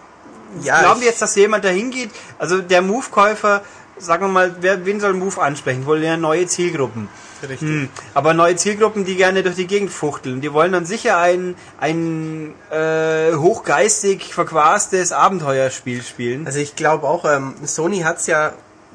Ja, 0.63 0.81
glauben 0.81 1.01
ich- 1.01 1.07
jetzt, 1.07 1.23
dass 1.23 1.35
jemand 1.35 1.65
da 1.65 1.69
hingeht, 1.69 2.11
also 2.39 2.61
der 2.61 2.83
Move-Käufer, 2.83 3.63
sagen 3.99 4.25
wir 4.25 4.29
mal, 4.29 4.57
wer, 4.61 4.85
wen 4.87 5.01
soll 5.01 5.13
Move 5.13 5.41
ansprechen? 5.41 5.87
Wohl 5.87 6.03
ja 6.03 6.17
neue 6.17 6.47
Zielgruppen. 6.47 7.09
Richtig. 7.43 7.61
Hm. 7.61 7.89
Aber 8.15 8.35
neue 8.35 8.55
Zielgruppen, 8.57 9.05
die 9.05 9.17
gerne 9.17 9.43
durch 9.43 9.57
die 9.57 9.67
Gegend 9.67 9.91
fuchteln, 9.91 10.41
die 10.41 10.53
wollen 10.53 10.73
dann 10.73 10.87
sicher 10.87 11.19
ein, 11.19 11.57
ein 11.81 12.55
äh, 12.71 13.35
hochgeistig 13.35 14.33
verquastes 14.33 15.13
Abenteuerspiel 15.13 16.03
spielen. 16.03 16.47
Also 16.47 16.61
ich 16.61 16.77
glaube 16.77 17.07
auch, 17.07 17.25
ähm, 17.25 17.55
Sony 17.65 18.01
hat's 18.01 18.27
ja, 18.27 18.53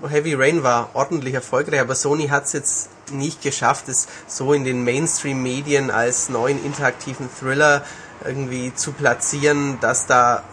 Heavy 0.08 0.34
Rain 0.36 0.64
war 0.64 0.92
ordentlich 0.94 1.34
erfolgreich, 1.34 1.80
aber 1.82 1.96
Sony 1.96 2.28
hat's 2.28 2.54
jetzt 2.54 2.90
nicht 3.12 3.42
geschafft, 3.42 3.90
es 3.90 4.08
so 4.28 4.54
in 4.54 4.64
den 4.64 4.84
Mainstream-Medien 4.84 5.92
als 5.92 6.30
neuen 6.30 6.64
interaktiven 6.64 7.30
Thriller 7.40 7.84
irgendwie 8.28 8.74
zu 8.76 8.92
platzieren, 8.92 9.78
dass 9.82 10.06
da 10.08 10.44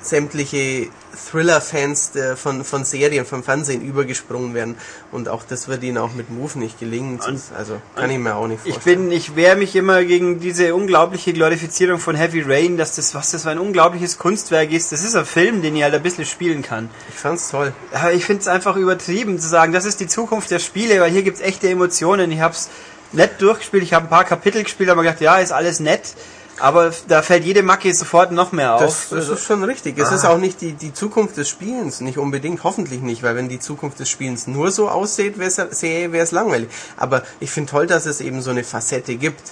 sämtliche 0.00 0.88
Thriller-Fans 1.30 2.14
äh, 2.14 2.36
von, 2.36 2.62
von 2.64 2.84
Serien, 2.84 3.26
vom 3.26 3.42
Fernsehen 3.42 3.82
übergesprungen 3.82 4.54
werden. 4.54 4.76
Und 5.10 5.28
auch 5.28 5.42
das 5.42 5.66
wird 5.66 5.82
ihnen 5.82 5.98
auch 5.98 6.12
mit 6.14 6.30
Move 6.30 6.56
nicht 6.58 6.78
gelingen. 6.78 7.18
Also 7.56 7.80
kann 7.96 8.08
ich 8.10 8.18
mir 8.18 8.36
auch 8.36 8.46
nicht 8.46 8.60
Ich 8.64 8.74
vorstellen. 8.74 9.08
bin, 9.08 9.12
ich 9.12 9.34
wehre 9.34 9.56
mich 9.56 9.74
immer 9.74 10.04
gegen 10.04 10.38
diese 10.38 10.74
unglaubliche 10.74 11.32
Glorifizierung 11.32 11.98
von 11.98 12.14
Heavy 12.14 12.42
Rain, 12.42 12.76
dass 12.78 12.94
das, 12.94 13.14
was 13.16 13.32
das 13.32 13.42
für 13.42 13.50
ein 13.50 13.58
unglaubliches 13.58 14.18
Kunstwerk 14.18 14.70
ist. 14.70 14.92
Das 14.92 15.02
ist 15.02 15.16
ein 15.16 15.26
Film, 15.26 15.62
den 15.62 15.74
ich 15.74 15.82
halt 15.82 15.94
ein 15.94 16.02
bisschen 16.02 16.24
spielen 16.24 16.62
kann. 16.62 16.88
ich 17.08 17.16
fand's 17.16 17.50
toll. 17.50 17.72
Aber 17.92 18.12
ich 18.12 18.24
finde 18.24 18.42
es 18.42 18.48
einfach 18.48 18.76
übertrieben 18.76 19.40
zu 19.40 19.48
sagen, 19.48 19.72
das 19.72 19.84
ist 19.84 19.98
die 19.98 20.06
Zukunft 20.06 20.50
der 20.52 20.60
Spiele, 20.60 21.00
weil 21.00 21.10
hier 21.10 21.22
gibt's 21.24 21.40
echte 21.40 21.68
Emotionen. 21.68 22.30
Ich 22.30 22.40
habe 22.40 22.54
es 22.54 22.68
nett 23.12 23.40
durchgespielt, 23.40 23.82
ich 23.82 23.94
habe 23.94 24.06
ein 24.06 24.10
paar 24.10 24.24
Kapitel 24.24 24.62
gespielt, 24.62 24.90
aber 24.90 25.02
gedacht, 25.02 25.20
ja, 25.20 25.38
ist 25.38 25.50
alles 25.50 25.80
nett. 25.80 26.14
Aber 26.60 26.92
da 27.08 27.22
fällt 27.22 27.44
jede 27.44 27.62
Macke 27.62 27.92
sofort 27.94 28.32
noch 28.32 28.52
mehr 28.52 28.74
auf. 28.74 28.80
Das, 28.80 29.08
das 29.10 29.28
ist 29.28 29.44
schon 29.44 29.62
richtig. 29.64 29.98
Es 29.98 30.08
Ah. 30.10 30.14
ist 30.14 30.24
auch 30.24 30.38
nicht 30.38 30.60
die, 30.60 30.72
die 30.72 30.92
Zukunft 30.92 31.36
des 31.36 31.48
Spielens, 31.48 32.00
nicht 32.00 32.18
unbedingt, 32.18 32.64
hoffentlich 32.64 33.00
nicht, 33.00 33.22
weil 33.22 33.36
wenn 33.36 33.48
die 33.48 33.60
Zukunft 33.60 33.98
des 34.00 34.08
Spielens 34.08 34.46
nur 34.46 34.70
so 34.70 34.88
aussieht, 34.88 35.38
wäre 35.38 36.16
es 36.22 36.32
langweilig. 36.32 36.68
Aber 36.96 37.22
ich 37.40 37.50
finde 37.50 37.70
toll, 37.70 37.86
dass 37.86 38.06
es 38.06 38.20
eben 38.20 38.42
so 38.42 38.50
eine 38.50 38.64
Facette 38.64 39.16
gibt. 39.16 39.42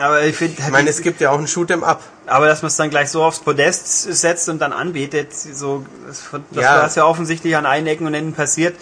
Aber 0.00 0.22
ich 0.24 0.36
finde, 0.36 0.60
Ich 0.62 0.68
meine, 0.70 0.88
es 0.90 1.02
gibt 1.02 1.20
ja 1.20 1.30
auch 1.30 1.38
ein 1.38 1.46
Shoot'em 1.46 1.82
Up. 1.82 2.02
aber 2.26 2.46
dass 2.46 2.62
man 2.62 2.68
es 2.68 2.76
dann 2.76 2.90
gleich 2.90 3.10
so 3.10 3.22
aufs 3.24 3.38
Podest 3.40 4.02
setzt 4.14 4.48
und 4.48 4.58
dann 4.60 4.72
anbetet, 4.72 5.32
so, 5.32 5.84
das, 6.06 6.24
das 6.50 6.62
Ja. 6.64 6.82
was 6.82 6.94
ja 6.94 7.04
offensichtlich 7.04 7.56
an 7.56 7.64
allen 7.66 7.86
Ecken 7.86 8.06
und 8.06 8.14
Enden 8.14 8.32
passiert. 8.34 8.74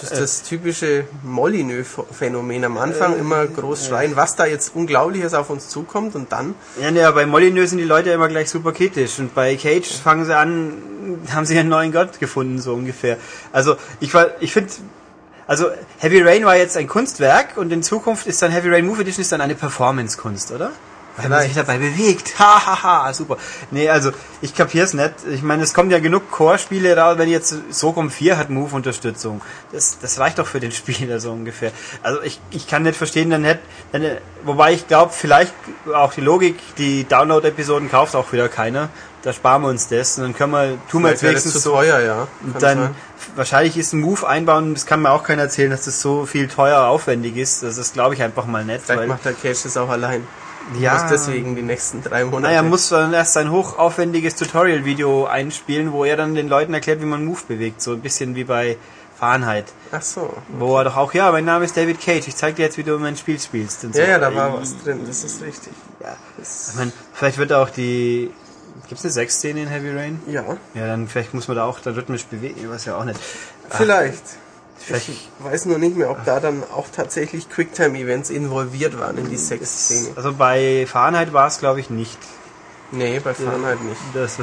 Das 0.00 0.10
ist 0.10 0.20
das 0.20 0.42
typische 0.42 1.04
Molyneux-Phänomen. 1.22 2.64
Am 2.64 2.78
Anfang 2.78 3.16
immer 3.18 3.46
groß 3.46 3.86
schreien, 3.86 4.16
was 4.16 4.36
da 4.36 4.46
jetzt 4.46 4.74
Unglaubliches 4.74 5.34
auf 5.34 5.50
uns 5.50 5.68
zukommt 5.68 6.14
und 6.14 6.32
dann 6.32 6.54
Ja, 6.80 6.90
ne, 6.90 7.10
bei 7.12 7.26
Molyneux 7.26 7.70
sind 7.70 7.78
die 7.78 7.84
Leute 7.84 8.10
immer 8.10 8.28
gleich 8.28 8.50
super 8.50 8.72
kritisch 8.72 9.18
und 9.18 9.34
bei 9.34 9.54
Cage 9.56 9.86
fangen 10.02 10.24
sie 10.24 10.36
an, 10.36 10.72
haben 11.32 11.44
sie 11.46 11.58
einen 11.58 11.68
neuen 11.68 11.92
Gott 11.92 12.18
gefunden, 12.18 12.60
so 12.60 12.72
ungefähr. 12.74 13.16
Also, 13.52 13.76
ich 14.00 14.12
war, 14.14 14.28
ich 14.40 14.52
finde, 14.52 14.72
also 15.46 15.70
Heavy 15.98 16.22
Rain 16.22 16.44
war 16.44 16.56
jetzt 16.56 16.76
ein 16.76 16.86
Kunstwerk 16.86 17.56
und 17.56 17.72
in 17.72 17.82
Zukunft 17.82 18.26
ist 18.26 18.42
dann 18.42 18.50
Heavy 18.50 18.70
Rain 18.70 18.86
Move 18.86 19.00
Edition 19.02 19.22
ist 19.22 19.32
dann 19.32 19.40
eine 19.40 19.54
Performance-Kunst, 19.54 20.52
oder? 20.52 20.72
Weil 21.16 21.28
man 21.28 21.42
sich 21.42 21.54
dabei 21.54 21.76
bewegt. 21.76 22.38
Ha, 22.38 22.66
ha, 22.66 22.82
ha, 22.82 23.12
super. 23.12 23.36
Nee, 23.70 23.88
also, 23.90 24.12
ich 24.40 24.54
kapier's 24.54 24.94
nicht. 24.94 25.12
Ich 25.30 25.42
meine, 25.42 25.62
es 25.62 25.74
kommen 25.74 25.90
ja 25.90 25.98
genug 25.98 26.30
Core-Spiele 26.30 26.96
raus, 26.96 27.18
wenn 27.18 27.28
jetzt 27.28 27.54
Socom 27.70 28.10
4 28.10 28.38
hat 28.38 28.48
Move-Unterstützung. 28.48 29.42
Das, 29.72 29.98
das 30.00 30.18
reicht 30.18 30.38
doch 30.38 30.46
für 30.46 30.60
den 30.60 30.72
Spieler 30.72 31.20
so 31.20 31.32
ungefähr. 31.32 31.70
Also, 32.02 32.22
ich, 32.22 32.40
ich 32.50 32.66
kann 32.66 32.82
nicht 32.84 32.96
verstehen, 32.96 33.28
dann 33.28 33.44
hätte, 33.44 33.60
dann, 33.92 34.02
wobei 34.44 34.72
ich 34.72 34.88
glaube, 34.88 35.12
vielleicht 35.14 35.52
auch 35.92 36.14
die 36.14 36.22
Logik, 36.22 36.58
die 36.78 37.04
Download-Episoden 37.04 37.90
kauft 37.90 38.16
auch 38.16 38.32
wieder 38.32 38.48
keiner. 38.48 38.88
Da 39.22 39.32
sparen 39.32 39.62
wir 39.62 39.68
uns 39.68 39.86
das 39.88 40.18
und 40.18 40.24
dann 40.24 40.34
können 40.34 40.52
wir, 40.52 40.78
tun 40.90 41.02
wir 41.02 41.10
jetzt 41.10 41.22
wäre 41.22 41.34
das 41.34 41.44
wenigstens 41.44 41.62
zu 41.62 41.70
teuer, 41.70 42.00
ja. 42.00 42.26
Und 42.44 42.52
Kann 42.54 42.60
dann, 42.60 42.78
sein. 42.78 42.94
wahrscheinlich 43.36 43.76
ist 43.76 43.92
ein 43.92 44.00
Move 44.00 44.26
einbauen, 44.26 44.74
das 44.74 44.84
kann 44.84 45.00
mir 45.00 45.10
auch 45.10 45.22
keiner 45.22 45.42
erzählen, 45.42 45.70
dass 45.70 45.84
das 45.84 46.00
so 46.00 46.26
viel 46.26 46.48
teuer 46.48 46.80
aufwendig 46.86 47.36
ist. 47.36 47.62
Das 47.62 47.78
ist, 47.78 47.94
glaube 47.94 48.14
ich, 48.14 48.22
einfach 48.22 48.46
mal 48.46 48.64
nett. 48.64 48.82
Vielleicht 48.84 49.00
weil- 49.02 49.06
macht 49.08 49.24
der 49.24 49.34
Cash 49.34 49.62
das 49.62 49.76
auch 49.76 49.88
allein. 49.88 50.26
Ja. 50.80 50.94
Muss 50.94 51.02
deswegen 51.10 51.56
die 51.56 51.62
nächsten 51.62 52.02
drei 52.02 52.24
Monate. 52.24 52.42
naja, 52.42 52.62
muss 52.62 52.88
dann 52.88 53.12
erst 53.12 53.36
ein 53.36 53.50
hochaufwendiges 53.50 54.36
Tutorial-Video 54.36 55.26
einspielen, 55.26 55.92
wo 55.92 56.04
er 56.04 56.16
dann 56.16 56.34
den 56.36 56.48
Leuten 56.48 56.72
erklärt, 56.72 57.00
wie 57.00 57.06
man 57.06 57.24
Move 57.24 57.40
bewegt. 57.48 57.82
So 57.82 57.92
ein 57.92 58.00
bisschen 58.00 58.36
wie 58.36 58.44
bei 58.44 58.76
Fahrenheit. 59.18 59.66
Ach 59.92 60.02
so. 60.02 60.32
Wo 60.58 60.76
er 60.78 60.84
doch 60.84 60.96
auch, 60.96 61.14
ja, 61.14 61.30
mein 61.32 61.44
Name 61.44 61.64
ist 61.64 61.76
David 61.76 62.00
Cage, 62.00 62.26
ich 62.28 62.36
zeig 62.36 62.56
dir 62.56 62.62
jetzt, 62.62 62.78
wie 62.78 62.82
du 62.84 62.98
mein 62.98 63.16
Spiel 63.16 63.38
spielst. 63.40 63.84
Und 63.84 63.94
so. 63.94 64.00
Ja, 64.00 64.08
ja, 64.08 64.18
da 64.18 64.34
war 64.34 64.60
was 64.60 64.76
drin, 64.82 65.00
das 65.06 65.22
ist 65.24 65.42
richtig. 65.42 65.72
Ja. 66.00 66.16
Ich 66.40 66.74
mein, 66.76 66.92
vielleicht 67.12 67.38
wird 67.38 67.52
auch 67.52 67.70
die... 67.70 68.30
Gibt's 68.92 69.04
eine 69.04 69.12
Sexszene 69.12 69.62
in 69.62 69.68
Heavy 69.68 69.90
Rain? 69.90 70.20
Ja, 70.26 70.44
Ja, 70.74 70.86
dann 70.86 71.08
vielleicht 71.08 71.32
muss 71.32 71.48
man 71.48 71.56
da 71.56 71.64
auch 71.64 71.80
da 71.80 71.92
rhythmisch 71.92 72.26
bewegen, 72.26 72.56
ich 72.62 72.68
weiß 72.68 72.84
ja 72.84 72.96
auch 72.98 73.04
nicht. 73.04 73.18
vielleicht. 73.70 74.22
Vielleicht, 74.76 75.08
Ich 75.08 75.28
weiß 75.38 75.64
nur 75.66 75.78
nicht 75.78 75.96
mehr, 75.96 76.10
ob 76.10 76.24
da 76.26 76.40
dann 76.40 76.62
auch 76.74 76.88
tatsächlich 76.94 77.48
Quicktime-Events 77.48 78.28
involviert 78.30 78.98
waren 78.98 79.16
in 79.16 79.30
die 79.30 79.36
Sexszene. 79.38 80.08
also 80.16 80.32
bei 80.34 80.86
Fahrenheit 80.86 81.32
war 81.32 81.46
es, 81.46 81.58
glaube 81.58 81.80
ich, 81.80 81.88
nicht. 81.88 82.18
Nee, 82.90 83.18
bei 83.20 83.32
Fahrenheit 83.32 83.80
nicht. 83.82 84.00
Das, 84.12 84.36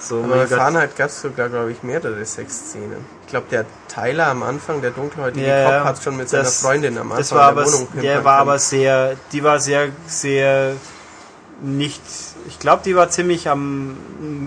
so, 0.00 0.22
Aber 0.22 0.36
bei. 0.36 0.46
Fahrenheit 0.46 0.94
gab 0.96 1.08
es 1.08 1.22
sogar, 1.22 1.48
glaube 1.48 1.72
ich, 1.72 1.82
mehrere 1.82 2.24
Sexszenen. 2.24 3.04
Ich 3.22 3.28
glaube, 3.30 3.46
der 3.50 3.64
Tyler 3.88 4.26
am 4.28 4.42
Anfang, 4.44 4.80
der 4.82 4.90
dunkelhäutige 4.92 5.44
Ja, 5.46 5.64
Kopf, 5.64 5.72
ja. 5.72 5.84
hat 5.84 6.02
schon 6.04 6.16
mit 6.18 6.28
seiner 6.28 6.44
Das- 6.44 6.60
Freundin 6.60 6.98
am 6.98 7.06
Anfang 7.10 7.18
Das 7.18 7.32
war 7.32 7.48
in 7.50 7.54
der 7.56 7.64
aber, 7.64 7.72
Wohnung 7.72 7.88
der 8.02 8.24
war 8.24 8.38
aber 8.38 8.58
sehr, 8.58 9.16
die 9.32 9.42
war 9.42 9.58
sehr, 9.58 9.88
sehr 10.06 10.74
nicht, 11.62 12.02
ich 12.48 12.58
glaube, 12.58 12.82
die 12.84 12.94
war 12.96 13.08
ziemlich 13.10 13.48
am 13.48 13.96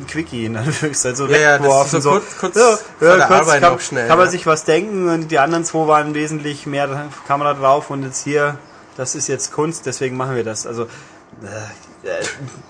Quickie, 0.08 0.46
in 0.46 0.58
Anführungszeichen, 0.58 1.16
so 1.16 1.28
Ja, 1.28 1.38
ja, 1.38 1.54
weggeworfen. 1.56 2.02
so 2.02 2.12
kurz- 2.12 2.38
kurz 2.40 2.56
ja, 2.56 2.78
ja, 3.18 3.26
kurz 3.28 3.48
kann, 3.50 3.62
noch 3.62 3.80
schnell, 3.80 4.08
kann 4.08 4.18
man 4.18 4.28
ja. 4.28 4.32
sich 4.32 4.46
was 4.46 4.64
denken 4.66 5.10
und 5.10 5.30
die 5.32 5.40
anderen 5.40 5.64
zwei 5.66 5.88
waren 5.88 6.14
wesentlich 6.14 6.66
mehr 6.66 7.10
Kamera 7.28 7.54
drauf 7.54 7.90
und 7.90 8.04
jetzt 8.04 8.24
hier, 8.24 8.58
das 8.98 9.16
ist 9.16 9.28
jetzt 9.28 9.52
Kunst, 9.52 9.86
deswegen 9.86 10.18
machen 10.18 10.36
wir 10.36 10.44
das. 10.44 10.66
Also, 10.68 10.84
äh, 10.84 12.08
äh, 12.08 12.22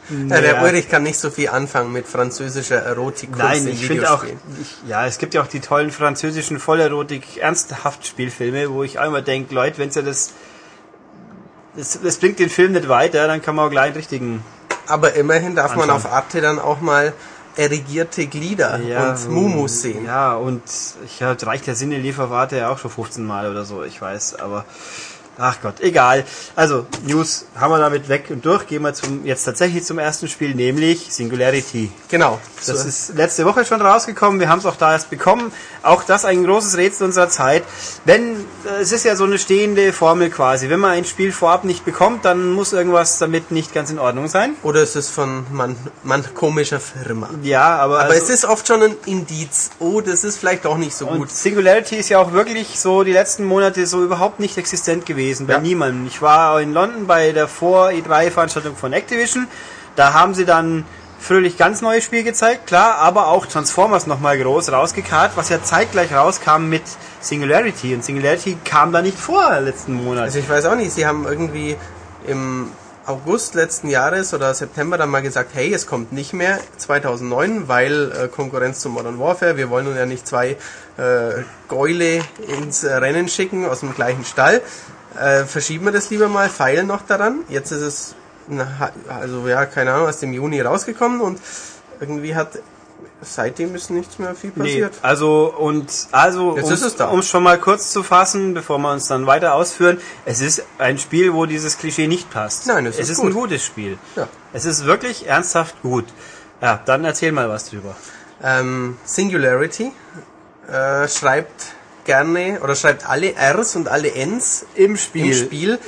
Ja, 0.29 0.41
der. 0.41 0.61
Ulrich 0.63 0.89
kann 0.89 1.03
nicht 1.03 1.19
so 1.19 1.29
viel 1.29 1.49
anfangen 1.49 1.91
mit 1.91 2.07
französischer 2.07 2.77
Erotik 2.77 3.35
Nein, 3.37 3.63
in 3.67 3.73
ich 3.73 3.85
finde 3.85 4.11
auch, 4.11 4.23
ich, 4.23 4.77
ja, 4.87 5.05
es 5.05 5.17
gibt 5.17 5.33
ja 5.33 5.41
auch 5.41 5.47
die 5.47 5.59
tollen 5.59 5.91
französischen 5.91 6.59
Vollerotik 6.59 7.37
ernsthaft 7.37 8.05
Spielfilme, 8.07 8.71
wo 8.71 8.83
ich 8.83 8.99
einmal 8.99 9.23
denke, 9.23 9.53
Leute, 9.53 9.77
wenn 9.79 9.89
ihr 9.91 10.03
das, 10.03 10.31
das, 11.75 11.99
das 12.01 12.17
bringt 12.17 12.39
den 12.39 12.49
Film 12.49 12.71
nicht 12.71 12.87
weiter, 12.87 13.27
dann 13.27 13.41
kann 13.41 13.55
man 13.55 13.65
auch 13.67 13.71
gleich 13.71 13.87
einen 13.87 13.95
richtigen, 13.97 14.43
Aber 14.87 15.13
immerhin 15.13 15.55
darf 15.55 15.75
man 15.75 15.89
Anschauen. 15.89 16.11
auf 16.11 16.11
Arte 16.11 16.41
dann 16.41 16.59
auch 16.59 16.81
mal 16.81 17.13
erigierte 17.57 18.27
Glieder 18.27 18.79
und 18.79 19.29
Mumus 19.29 19.81
sehen. 19.81 20.05
Ja, 20.05 20.35
und 20.35 20.61
ich 21.05 21.21
reicht 21.21 21.67
der 21.67 21.75
Sinne 21.75 21.97
Lieferwarte 21.97 22.57
ja 22.57 22.69
auch 22.69 22.77
schon 22.77 22.91
15 22.91 23.25
Mal 23.25 23.49
oder 23.49 23.65
so, 23.65 23.83
ich 23.83 24.01
weiß, 24.01 24.39
aber 24.39 24.65
ach 25.37 25.57
Gott, 25.61 25.79
egal. 25.81 26.23
Also, 26.55 26.85
News 27.05 27.45
haben 27.55 27.71
wir 27.71 27.79
damit 27.79 28.07
weg 28.09 28.25
und 28.29 28.45
durch. 28.45 28.67
Gehen 28.67 28.81
wir 28.83 28.93
zum, 28.93 29.25
jetzt 29.25 29.43
tatsächlich 29.43 29.83
zum 29.83 29.99
ersten 29.99 30.27
Spiel, 30.27 30.55
nämlich 30.55 31.07
Singularity. 31.13 31.91
Genau. 32.09 32.39
Das 32.57 32.65
So- 32.81 32.87
ist 32.87 33.15
letzte 33.15 33.45
Woche 33.45 33.65
schon 33.65 33.81
rausgekommen. 33.81 34.39
Wir 34.39 34.49
haben 34.49 34.59
es 34.59 34.65
auch 34.65 34.75
da 34.77 34.93
erst 34.93 35.09
bekommen. 35.09 35.51
Auch 35.83 36.03
das 36.03 36.25
ein 36.25 36.43
großes 36.45 36.77
Rätsel 36.77 37.05
unserer 37.05 37.29
Zeit. 37.29 37.63
Wenn, 38.05 38.35
äh, 38.65 38.81
es 38.81 38.91
ist 38.91 39.03
ja 39.05 39.15
so 39.15 39.25
eine 39.25 39.37
stehende 39.37 39.91
Formel 39.93 40.29
quasi. 40.29 40.69
Wenn 40.69 40.79
man 40.79 40.91
ein 40.91 41.05
Spiel 41.05 41.31
vorab 41.31 41.63
nicht 41.65 41.83
bekommt, 41.85 42.25
dann 42.25 42.51
muss 42.51 42.73
irgendwas 42.73 43.17
damit 43.19 43.51
nicht 43.51 43.73
ganz 43.73 43.89
in 43.91 43.99
Ordnung 43.99 44.27
sein. 44.27 44.55
Oder 44.63 44.81
es 44.81 44.95
ist 44.95 45.09
von 45.09 45.45
man, 45.51 45.75
man 46.03 46.23
komischer 46.33 46.79
Firma. 46.79 47.29
Ja, 47.43 47.75
aber, 47.77 47.99
Aber 48.01 48.11
also, 48.13 48.23
es 48.23 48.29
ist 48.29 48.45
oft 48.45 48.67
schon 48.67 48.81
ein 48.81 48.95
Indiz. 49.05 49.71
Oh, 49.79 50.01
das 50.01 50.23
ist 50.23 50.37
vielleicht 50.37 50.65
doch 50.65 50.77
nicht 50.77 50.95
so 50.95 51.05
gut. 51.07 51.29
Singularity 51.29 51.97
ist 51.97 52.09
ja 52.09 52.19
auch 52.19 52.31
wirklich 52.31 52.79
so 52.79 53.03
die 53.03 53.11
letzten 53.11 53.43
Monate 53.43 53.85
so 53.85 54.03
überhaupt 54.03 54.39
nicht 54.39 54.57
existent 54.57 55.05
gewesen 55.05 55.24
bei 55.47 55.53
Ja. 55.53 55.59
niemandem. 55.59 56.07
Ich 56.07 56.21
war 56.21 56.59
in 56.61 56.73
London 56.73 57.07
bei 57.07 57.31
der 57.31 57.47
Vor 57.47 57.89
E3 57.89 58.31
Veranstaltung 58.31 58.75
von 58.75 58.93
Activision. 58.93 59.47
Da 59.95 60.13
haben 60.13 60.33
sie 60.33 60.45
dann 60.45 60.85
fröhlich 61.19 61.57
ganz 61.57 61.81
neues 61.81 62.03
Spiel 62.03 62.23
gezeigt, 62.23 62.67
klar, 62.67 62.97
aber 62.97 63.27
auch 63.27 63.45
Transformers 63.47 64.05
nochmal 64.05 64.37
groß 64.37 64.71
rausgekarrt, 64.71 65.31
was 65.35 65.49
ja 65.49 65.63
zeitgleich 65.63 66.13
rauskam 66.13 66.67
mit 66.69 66.83
Singularity. 67.21 67.95
Und 67.95 68.03
Singularity 68.03 68.57
kam 68.63 68.91
da 68.91 69.01
nicht 69.01 69.17
vor 69.17 69.59
letzten 69.59 69.93
Monat. 69.93 70.25
Also 70.25 70.39
ich 70.39 70.47
weiß 70.49 70.65
auch 70.65 70.75
nicht, 70.75 70.91
sie 70.91 71.07
haben 71.07 71.25
irgendwie 71.25 71.75
im 72.27 72.69
August 73.07 73.53
letzten 73.53 73.87
Jahres 73.87 74.33
oder 74.33 74.53
September 74.53 74.97
dann 74.97 75.09
mal 75.09 75.21
gesagt, 75.21 75.51
hey, 75.53 75.71
es 75.73 75.85
kommt 75.85 76.11
nicht 76.11 76.33
mehr 76.33 76.59
2009, 76.77 77.67
weil 77.67 78.11
äh, 78.11 78.27
Konkurrenz 78.27 78.79
zu 78.79 78.89
Modern 78.89 79.19
Warfare, 79.19 79.57
wir 79.57 79.69
wollen 79.69 79.85
nun 79.85 79.95
ja 79.95 80.07
nicht 80.07 80.27
zwei 80.27 80.57
äh, 80.97 81.43
Gäule 81.69 82.21
ins 82.47 82.83
äh, 82.83 82.93
Rennen 82.95 83.27
schicken 83.27 83.67
aus 83.67 83.81
dem 83.81 83.93
gleichen 83.93 84.25
Stall. 84.25 84.61
Äh, 85.19 85.45
verschieben 85.45 85.85
wir 85.85 85.91
das 85.91 86.09
lieber 86.09 86.27
mal, 86.27 86.49
feilen 86.49 86.87
noch 86.87 87.01
daran. 87.03 87.39
Jetzt 87.49 87.71
ist 87.71 87.81
es, 87.81 88.15
na, 88.47 88.91
also 89.07 89.47
ja, 89.47 89.65
keine 89.65 89.93
Ahnung, 89.93 90.07
aus 90.07 90.19
dem 90.19 90.33
Juni 90.33 90.61
rausgekommen 90.61 91.21
und 91.21 91.39
irgendwie 91.99 92.35
hat 92.35 92.49
seitdem 93.21 93.73
ist 93.75 93.89
nichts 93.89 94.19
mehr 94.19 94.35
viel 94.35 94.51
Nee, 94.55 94.63
passiert. 94.81 94.93
also 95.01 95.53
und 95.57 95.89
also 96.11 96.51
um 96.51 97.19
es 97.19 97.29
schon 97.29 97.43
mal 97.43 97.57
kurz 97.59 97.91
zu 97.91 98.03
fassen, 98.03 98.53
bevor 98.53 98.77
wir 98.77 98.91
uns 98.91 99.07
dann 99.07 99.25
weiter 99.25 99.53
ausführen, 99.55 99.99
es 100.25 100.41
ist 100.41 100.63
ein 100.77 100.97
Spiel, 100.97 101.33
wo 101.33 101.45
dieses 101.45 101.77
Klischee 101.77 102.07
nicht 102.07 102.29
passt. 102.29 102.67
Nein, 102.67 102.85
es 102.85 102.95
es 102.95 103.01
ist 103.03 103.09
ist 103.11 103.17
gut. 103.19 103.27
ein 103.27 103.33
gutes 103.33 103.63
Spiel. 103.63 103.97
Ja. 104.15 104.27
Es 104.53 104.65
ist 104.65 104.85
wirklich 104.85 105.27
ernsthaft 105.27 105.81
gut. 105.81 106.05
Ja, 106.61 106.81
dann 106.85 107.03
erzähl 107.05 107.31
mal 107.31 107.49
was 107.49 107.69
drüber. 107.69 107.95
Ähm, 108.43 108.97
Singularity 109.05 109.91
äh, 110.71 111.07
schreibt 111.07 111.73
gerne 112.05 112.59
oder 112.63 112.75
schreibt 112.75 113.07
alle 113.09 113.33
Rs 113.37 113.75
und 113.75 113.87
alle 113.89 114.09
Ns 114.15 114.65
Im 114.75 114.95
Spiel. 114.97 115.25
im 115.37 115.45
Spiel 115.45 115.79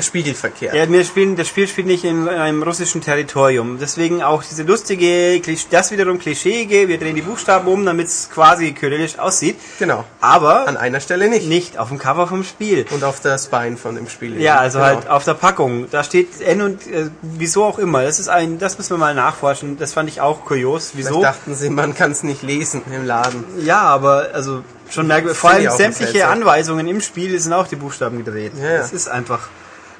spiegelverkehrt. 0.00 0.74
Ja, 0.74 0.88
wir 0.90 1.04
spielen, 1.04 1.36
das 1.36 1.48
Spiel 1.48 1.66
spielt 1.68 1.86
nicht 1.86 2.04
in 2.04 2.28
einem 2.28 2.62
russischen 2.62 3.00
Territorium. 3.00 3.78
Deswegen 3.80 4.22
auch 4.22 4.42
diese 4.44 4.62
lustige, 4.62 5.40
das 5.70 5.90
wiederum 5.90 6.18
Klischeeige, 6.18 6.88
wir 6.88 6.98
drehen 6.98 7.14
die 7.16 7.22
Buchstaben 7.22 7.66
um, 7.68 7.84
damit 7.84 8.06
es 8.06 8.30
quasi 8.30 8.72
kyrillisch 8.72 9.18
aussieht. 9.18 9.56
Genau. 9.78 10.04
Aber 10.20 10.68
An 10.68 10.76
einer 10.76 11.00
Stelle 11.00 11.28
nicht. 11.28 11.48
nicht 11.48 11.78
auf 11.78 11.88
dem 11.88 11.98
Cover 11.98 12.26
vom 12.26 12.44
Spiel. 12.44 12.84
Und 12.90 13.04
auf 13.04 13.20
der 13.20 13.38
Spine 13.38 13.76
von 13.76 13.94
dem 13.94 14.08
Spiel. 14.08 14.40
Ja, 14.40 14.58
also 14.58 14.78
Genau. 14.78 14.88
halt 14.90 15.08
auf 15.08 15.24
der 15.24 15.34
Packung. 15.34 15.88
Da 15.90 16.04
steht 16.04 16.40
N 16.40 16.62
und 16.62 16.86
äh, 16.86 17.08
wieso 17.22 17.64
auch 17.64 17.78
immer. 17.78 18.02
Das 18.04 18.18
ist 18.18 18.28
ein, 18.28 18.58
das 18.58 18.78
müssen 18.78 18.90
wir 18.90 18.98
mal 18.98 19.14
nachforschen. 19.14 19.78
Das 19.78 19.92
fand 19.92 20.08
ich 20.08 20.20
auch 20.20 20.44
kurios. 20.44 20.90
Vielleicht 20.90 21.08
Wieso? 21.08 21.22
dachten 21.22 21.54
sie, 21.54 21.70
man 21.70 21.94
kann 21.94 22.12
es 22.12 22.22
nicht 22.22 22.42
lesen 22.42 22.82
im 22.94 23.06
Laden. 23.06 23.44
Ja, 23.64 23.80
aber 23.80 24.28
also 24.34 24.62
schon 24.94 25.06
merkwürdig. 25.06 25.38
Vor 25.38 25.50
allem 25.50 25.70
sämtliche. 25.70 26.28
Anweisungen 26.28 26.86
im 26.88 27.00
Spiel 27.00 27.38
sind 27.38 27.52
auch 27.52 27.66
die 27.66 27.76
Buchstaben 27.76 28.24
gedreht. 28.24 28.52
Ja. 28.60 28.78
Das 28.78 28.92
ist 28.92 29.08
einfach. 29.08 29.48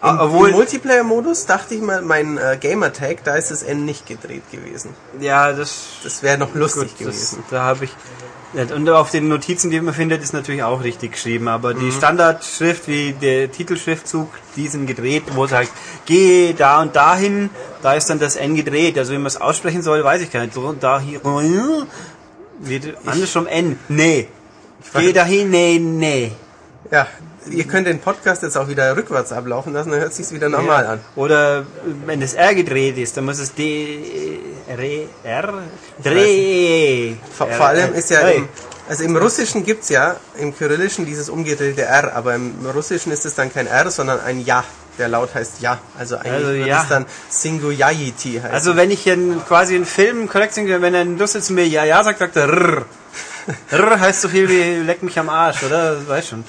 Im, 0.02 0.18
Obwohl, 0.18 0.50
Im 0.50 0.56
Multiplayer-Modus 0.56 1.46
dachte 1.46 1.74
ich 1.74 1.80
mal, 1.80 2.02
mein 2.02 2.36
äh, 2.36 2.58
Gamertag, 2.60 3.24
da 3.24 3.36
ist 3.36 3.50
das 3.50 3.62
N 3.62 3.86
nicht 3.86 4.06
gedreht 4.06 4.42
gewesen. 4.52 4.90
ja, 5.18 5.52
das, 5.54 5.74
Das 6.02 6.22
wäre 6.22 6.36
noch 6.36 6.54
lustig 6.54 6.90
gut, 6.98 7.08
das 7.08 7.14
gewesen. 7.30 7.44
da 7.50 7.62
habe 7.62 7.86
ich. 7.86 7.90
Und 8.72 8.88
auf 8.90 9.10
den 9.10 9.28
Notizen, 9.28 9.70
die 9.70 9.80
man 9.80 9.94
findet, 9.94 10.22
ist 10.22 10.32
natürlich 10.32 10.62
auch 10.62 10.84
richtig 10.84 11.12
geschrieben. 11.12 11.48
Aber 11.48 11.74
Mhm. 11.74 11.80
die 11.80 11.90
Standardschrift, 11.90 12.86
wie 12.86 13.12
der 13.14 13.50
Titelschriftzug, 13.50 14.28
die 14.56 14.68
sind 14.68 14.86
gedreht, 14.86 15.24
wo 15.32 15.46
es 15.46 15.52
heißt, 15.52 15.72
geh 16.06 16.52
da 16.52 16.80
und 16.82 16.94
dahin, 16.94 17.50
da 17.82 17.94
ist 17.94 18.10
dann 18.10 18.18
das 18.20 18.36
N 18.36 18.54
gedreht. 18.54 18.96
Also 18.98 19.12
wie 19.12 19.16
man 19.18 19.26
es 19.26 19.40
aussprechen 19.40 19.82
soll, 19.82 20.04
weiß 20.04 20.20
ich 20.22 20.30
gar 20.30 20.42
nicht. 20.42 20.52
So, 20.54 20.72
da 20.72 21.00
hier, 21.00 21.20
wird 22.60 22.94
andersrum 23.06 23.46
N. 23.46 23.78
Nee. 23.88 24.28
Geh 24.92 25.12
dahin, 25.12 25.50
nee, 25.50 25.78
nee. 25.78 26.32
Ja, 26.90 27.06
ihr 27.50 27.64
könnt 27.64 27.86
den 27.86 27.98
Podcast 27.98 28.42
jetzt 28.42 28.56
auch 28.56 28.68
wieder 28.68 28.96
rückwärts 28.96 29.32
ablaufen 29.32 29.72
lassen, 29.72 29.90
dann 29.90 30.00
hört 30.00 30.14
sich's 30.14 30.32
wieder 30.32 30.48
normal 30.48 30.84
Ja. 30.84 30.90
an. 30.92 31.00
Oder 31.16 31.64
wenn 32.06 32.20
das 32.20 32.34
R 32.34 32.54
gedreht 32.54 32.96
ist, 32.98 33.16
dann 33.16 33.24
muss 33.24 33.38
es 33.38 33.54
D, 33.54 34.38
R, 34.68 34.78
R, 35.24 35.54
Dreh. 36.02 37.14
Vor, 37.36 37.48
vor 37.48 37.66
allem 37.66 37.94
ist 37.94 38.10
ja 38.10 38.20
im, 38.28 38.48
also 38.88 39.02
im 39.04 39.16
Russischen 39.16 39.64
gibt's 39.64 39.88
ja 39.88 40.16
im 40.38 40.56
Kyrillischen 40.56 41.06
dieses 41.06 41.28
umgedrehte 41.28 41.82
R, 41.82 42.14
aber 42.14 42.34
im 42.34 42.54
Russischen 42.74 43.10
ist 43.12 43.24
es 43.24 43.34
dann 43.34 43.52
kein 43.52 43.66
R, 43.66 43.90
sondern 43.90 44.20
ein 44.20 44.40
Ja. 44.44 44.64
Der 44.96 45.08
Laut 45.08 45.34
heißt 45.34 45.60
Ja. 45.60 45.78
Also 45.98 46.14
eigentlich 46.16 46.32
Also 46.32 46.48
wird 46.52 46.68
Ja. 46.68 46.82
es 46.82 46.88
dann 46.88 47.06
Singularity 47.28 48.34
heißen. 48.34 48.50
Also 48.52 48.76
wenn 48.76 48.92
ich 48.92 49.00
hier 49.02 49.16
quasi 49.48 49.74
einen 49.74 49.86
Film 49.86 50.28
korrekt 50.28 50.54
singe, 50.54 50.80
wenn 50.82 50.94
ein 50.94 51.20
Russe 51.20 51.40
zu 51.40 51.52
mir 51.52 51.66
Ja, 51.66 51.84
Ja 51.84 52.04
sagt, 52.04 52.20
sagt 52.20 52.36
er 52.36 52.48
Rrr. 52.48 52.84
Rrr 53.72 54.00
heißt 54.00 54.22
so 54.22 54.28
viel 54.28 54.48
wie 54.48 54.82
leck 54.84 55.02
mich 55.02 55.18
am 55.18 55.28
Arsch, 55.28 55.62
oder? 55.62 56.06
Weiß 56.08 56.28
schon. 56.28 56.44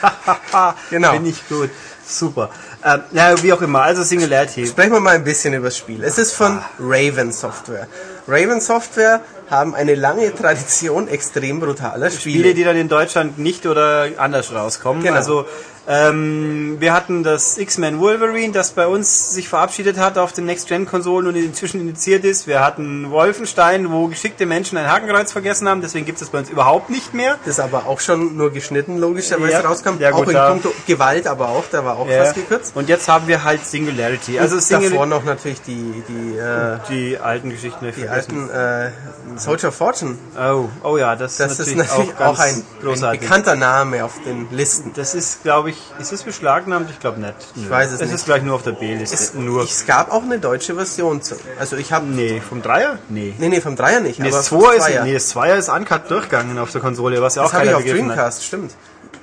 Genau. 0.90 1.12
Bin 1.12 1.26
ich 1.26 1.46
gut. 1.48 1.70
Super. 2.06 2.50
Ähm, 2.84 3.02
ja, 3.12 3.42
wie 3.42 3.52
auch 3.52 3.60
immer, 3.60 3.82
also 3.82 4.02
Singularity. 4.02 4.66
Sprechen 4.66 4.92
wir 4.92 5.00
mal 5.00 5.14
ein 5.14 5.24
bisschen 5.24 5.54
über 5.54 5.66
das 5.66 5.76
Spiel. 5.76 6.02
Es 6.02 6.18
ist 6.18 6.32
von 6.32 6.60
Raven 6.78 7.30
Software. 7.30 7.86
Raven 8.26 8.60
Software 8.60 9.20
haben 9.50 9.74
eine 9.74 9.94
lange 9.94 10.34
Tradition 10.34 11.08
extrem 11.08 11.60
brutaler 11.60 12.10
Spiele. 12.10 12.38
Spiele, 12.38 12.54
die 12.54 12.64
dann 12.64 12.76
in 12.76 12.88
Deutschland 12.88 13.38
nicht 13.38 13.66
oder 13.66 14.08
anders 14.16 14.52
rauskommen. 14.52 15.02
Genau. 15.02 15.16
Also 15.16 15.46
ähm, 15.88 16.76
wir 16.78 16.92
hatten 16.92 17.22
das 17.22 17.58
X-Men 17.58 17.98
Wolverine, 18.00 18.52
das 18.52 18.70
bei 18.72 18.86
uns 18.86 19.32
sich 19.32 19.48
verabschiedet 19.48 19.98
hat 19.98 20.18
auf 20.18 20.32
den 20.32 20.46
Next-Gen-Konsolen 20.46 21.26
und 21.28 21.36
inzwischen 21.36 21.80
indiziert 21.80 22.24
ist. 22.24 22.46
Wir 22.46 22.64
hatten 22.64 23.10
Wolfenstein, 23.10 23.90
wo 23.90 24.06
geschickte 24.08 24.46
Menschen 24.46 24.78
ein 24.78 24.90
Hakenkreuz 24.90 25.32
vergessen 25.32 25.68
haben, 25.68 25.80
deswegen 25.80 26.06
gibt 26.06 26.16
es 26.16 26.20
das 26.20 26.30
bei 26.30 26.38
uns 26.38 26.50
überhaupt 26.50 26.90
nicht 26.90 27.14
mehr. 27.14 27.38
das 27.44 27.58
aber 27.60 27.86
auch 27.86 28.00
schon 28.00 28.36
nur 28.36 28.52
geschnitten 28.52 28.98
logischerweise 28.98 29.52
Ja. 29.52 29.60
rauskam. 29.60 29.98
Ja, 29.98 30.10
gut, 30.10 30.34
auch 30.34 30.48
in 30.48 30.60
puncto 30.62 30.74
Gewalt 30.86 31.26
aber 31.26 31.48
auch, 31.48 31.64
da 31.70 31.84
war 31.84 31.98
auch 31.98 32.06
Ja. 32.08 32.24
fast 32.24 32.34
gekürzt. 32.36 32.72
Und 32.76 32.88
jetzt 32.88 33.08
haben 33.08 33.26
wir 33.26 33.42
halt 33.44 33.64
Singularity. 33.64 34.38
Also 34.38 34.56
Also 34.56 34.78
davor 34.78 35.06
noch 35.06 35.24
natürlich 35.24 35.62
die, 35.62 36.02
die, 36.08 36.36
äh, 36.36 36.78
die 36.88 37.18
alten 37.18 37.50
Geschichten. 37.50 37.86
die 37.96 38.08
alten 38.08 38.48
äh, 38.50 38.90
Soldier 39.36 39.68
of 39.68 39.74
Fortune. 39.74 40.18
Oh, 40.38 40.68
oh 40.82 40.96
ja, 40.98 41.16
das, 41.16 41.36
Das 41.36 41.58
ist 41.58 41.74
natürlich 41.74 41.90
auch, 41.90 42.16
ganz 42.16 42.40
ein, 42.40 42.64
ein 43.04 43.18
bekannter 43.18 43.56
Name 43.56 44.04
auf 44.04 44.12
den 44.24 44.48
Listen. 44.50 44.92
Das 44.94 45.14
ist, 45.14 45.42
glaube 45.42 45.69
ich, 45.69 45.69
ist 45.98 46.12
es 46.12 46.22
beschlagnahmt? 46.22 46.90
Ich 46.90 47.00
glaube 47.00 47.20
nicht. 47.20 47.34
Ich 47.56 47.68
weiß 47.68 47.88
es 47.88 47.94
Es 47.94 48.00
nicht. 48.06 48.14
ist 48.14 48.24
gleich 48.26 48.42
nur 48.42 48.54
auf 48.54 48.62
der 48.62 48.72
B-Liste. 48.72 49.14
Es, 49.14 49.34
Nur. 49.34 49.64
es 49.64 49.86
gab 49.86 50.10
auch 50.12 50.22
eine 50.22 50.38
deutsche 50.38 50.74
Version. 50.74 51.22
Zu, 51.22 51.36
also 51.58 51.76
ich 51.76 51.92
habe 51.92 52.06
nee, 52.06 52.40
vom 52.46 52.62
Dreier? 52.62 52.98
Nee. 53.08 53.34
Nee, 53.38 53.48
nee, 53.48 53.60
vom 53.60 53.76
Dreier 53.76 54.00
nicht. 54.00 54.18
Nee, 54.18 54.28
aber 54.28 54.36
das 54.38 54.46
Zweier 54.46 54.74
ist, 54.74 54.84
Zweier. 54.84 55.04
nee, 55.04 55.14
das 55.14 55.28
Zweier 55.28 55.56
ist 55.56 55.68
uncut 55.68 56.10
durchgegangen 56.10 56.58
auf 56.58 56.72
der 56.72 56.80
Konsole, 56.80 57.20
was 57.22 57.34
ja 57.34 57.42
auch 57.42 57.46
das 57.46 57.54
habe 57.54 57.64
ich 57.64 57.68
keiner 57.70 57.78
auf 57.78 57.84
begriffen 57.84 58.10
hat. 58.10 58.16
Dreamcast, 58.16 58.44
stimmt. 58.44 58.74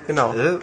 Genau. 0.07 0.33
Äh, 0.33 0.57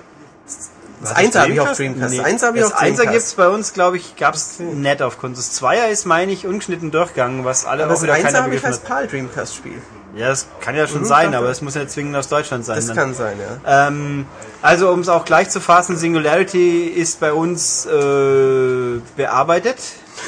Das 1.02 1.12
Einser 1.16 1.42
habe 1.42 1.52
ich 1.52 1.60
auf 1.60 1.72
Dreamcast. 1.76 2.18
Das 2.18 2.24
Einser 2.24 2.46
habe 2.48 2.56
ich 2.58 2.62
das 2.64 2.72
auf 2.72 2.78
Einser 2.80 3.02
Dreamcast. 3.04 3.12
gibt's 3.26 3.34
bei 3.34 3.48
uns, 3.48 3.72
glaube 3.74 3.96
ich, 3.98 4.16
gab's 4.16 4.58
nett 4.58 5.02
auf 5.02 5.18
Konsole. 5.18 5.36
Das 5.46 5.52
Zweier 5.52 5.88
ist, 5.88 6.06
meine 6.06 6.32
ich, 6.32 6.46
ungeschnitten 6.46 6.90
durchgegangen, 6.90 7.44
was 7.44 7.66
alle 7.66 7.82
Aber 7.84 7.92
auch 7.92 7.94
das 7.96 8.02
wieder 8.04 8.14
Einser 8.14 8.28
keiner 8.28 8.42
habe 8.44 8.54
ich 8.54 8.62
begriffen 8.62 8.80
als 8.82 8.82
hat. 8.82 8.88
PAL 8.88 9.06
Dreamcast 9.08 9.54
Spiel. 9.56 9.82
Ja, 10.16 10.28
das 10.28 10.46
kann 10.60 10.76
ja 10.76 10.86
schon 10.86 11.00
Mhm, 11.00 11.06
sein, 11.06 11.34
aber 11.34 11.48
es 11.50 11.60
muss 11.60 11.74
ja 11.74 11.86
zwingend 11.86 12.16
aus 12.16 12.28
Deutschland 12.28 12.64
sein. 12.64 12.76
Das 12.76 12.86
dann. 12.86 12.96
kann 12.96 13.14
sein, 13.14 13.36
ja. 13.38 13.88
Ähm, 13.88 14.26
also 14.62 14.90
um 14.90 15.00
es 15.00 15.08
auch 15.08 15.24
gleich 15.24 15.50
zu 15.50 15.60
fassen, 15.60 15.96
Singularity 15.96 16.84
ist 16.86 17.20
bei 17.20 17.32
uns 17.32 17.86
äh, 17.86 19.00
bearbeitet. 19.16 19.76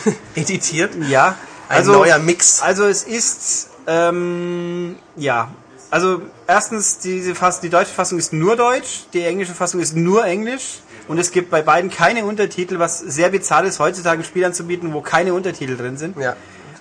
editiert. 0.34 0.93
Ja, 1.09 1.37
Ein 1.68 1.78
also, 1.78 1.93
neuer 1.93 2.18
Mix. 2.18 2.61
Also 2.62 2.87
es 2.87 3.05
ist, 3.05 3.68
ähm, 3.87 4.97
ja, 5.16 5.49
also 5.91 6.22
erstens, 6.47 6.99
diese 6.99 7.34
Fass, 7.34 7.61
die 7.61 7.70
deutsche 7.70 7.93
Fassung 7.93 8.18
ist 8.18 8.32
nur 8.32 8.57
Deutsch, 8.57 9.05
die 9.12 9.22
englische 9.22 9.55
Fassung 9.55 9.80
ist 9.80 9.95
nur 9.97 10.24
Englisch 10.24 10.80
und 11.09 11.18
es 11.18 11.30
gibt 11.30 11.51
bei 11.51 11.62
beiden 11.62 11.91
keine 11.91 12.24
Untertitel, 12.24 12.78
was 12.78 12.99
sehr 12.99 13.28
bizarr 13.30 13.64
ist, 13.64 13.78
heutzutage 13.78 14.20
ein 14.20 14.24
Spiel 14.24 14.45
anzubieten, 14.45 14.93
wo 14.93 15.01
keine 15.01 15.32
Untertitel 15.32 15.76
drin 15.76 15.97
sind. 15.97 16.18
Ja. 16.18 16.34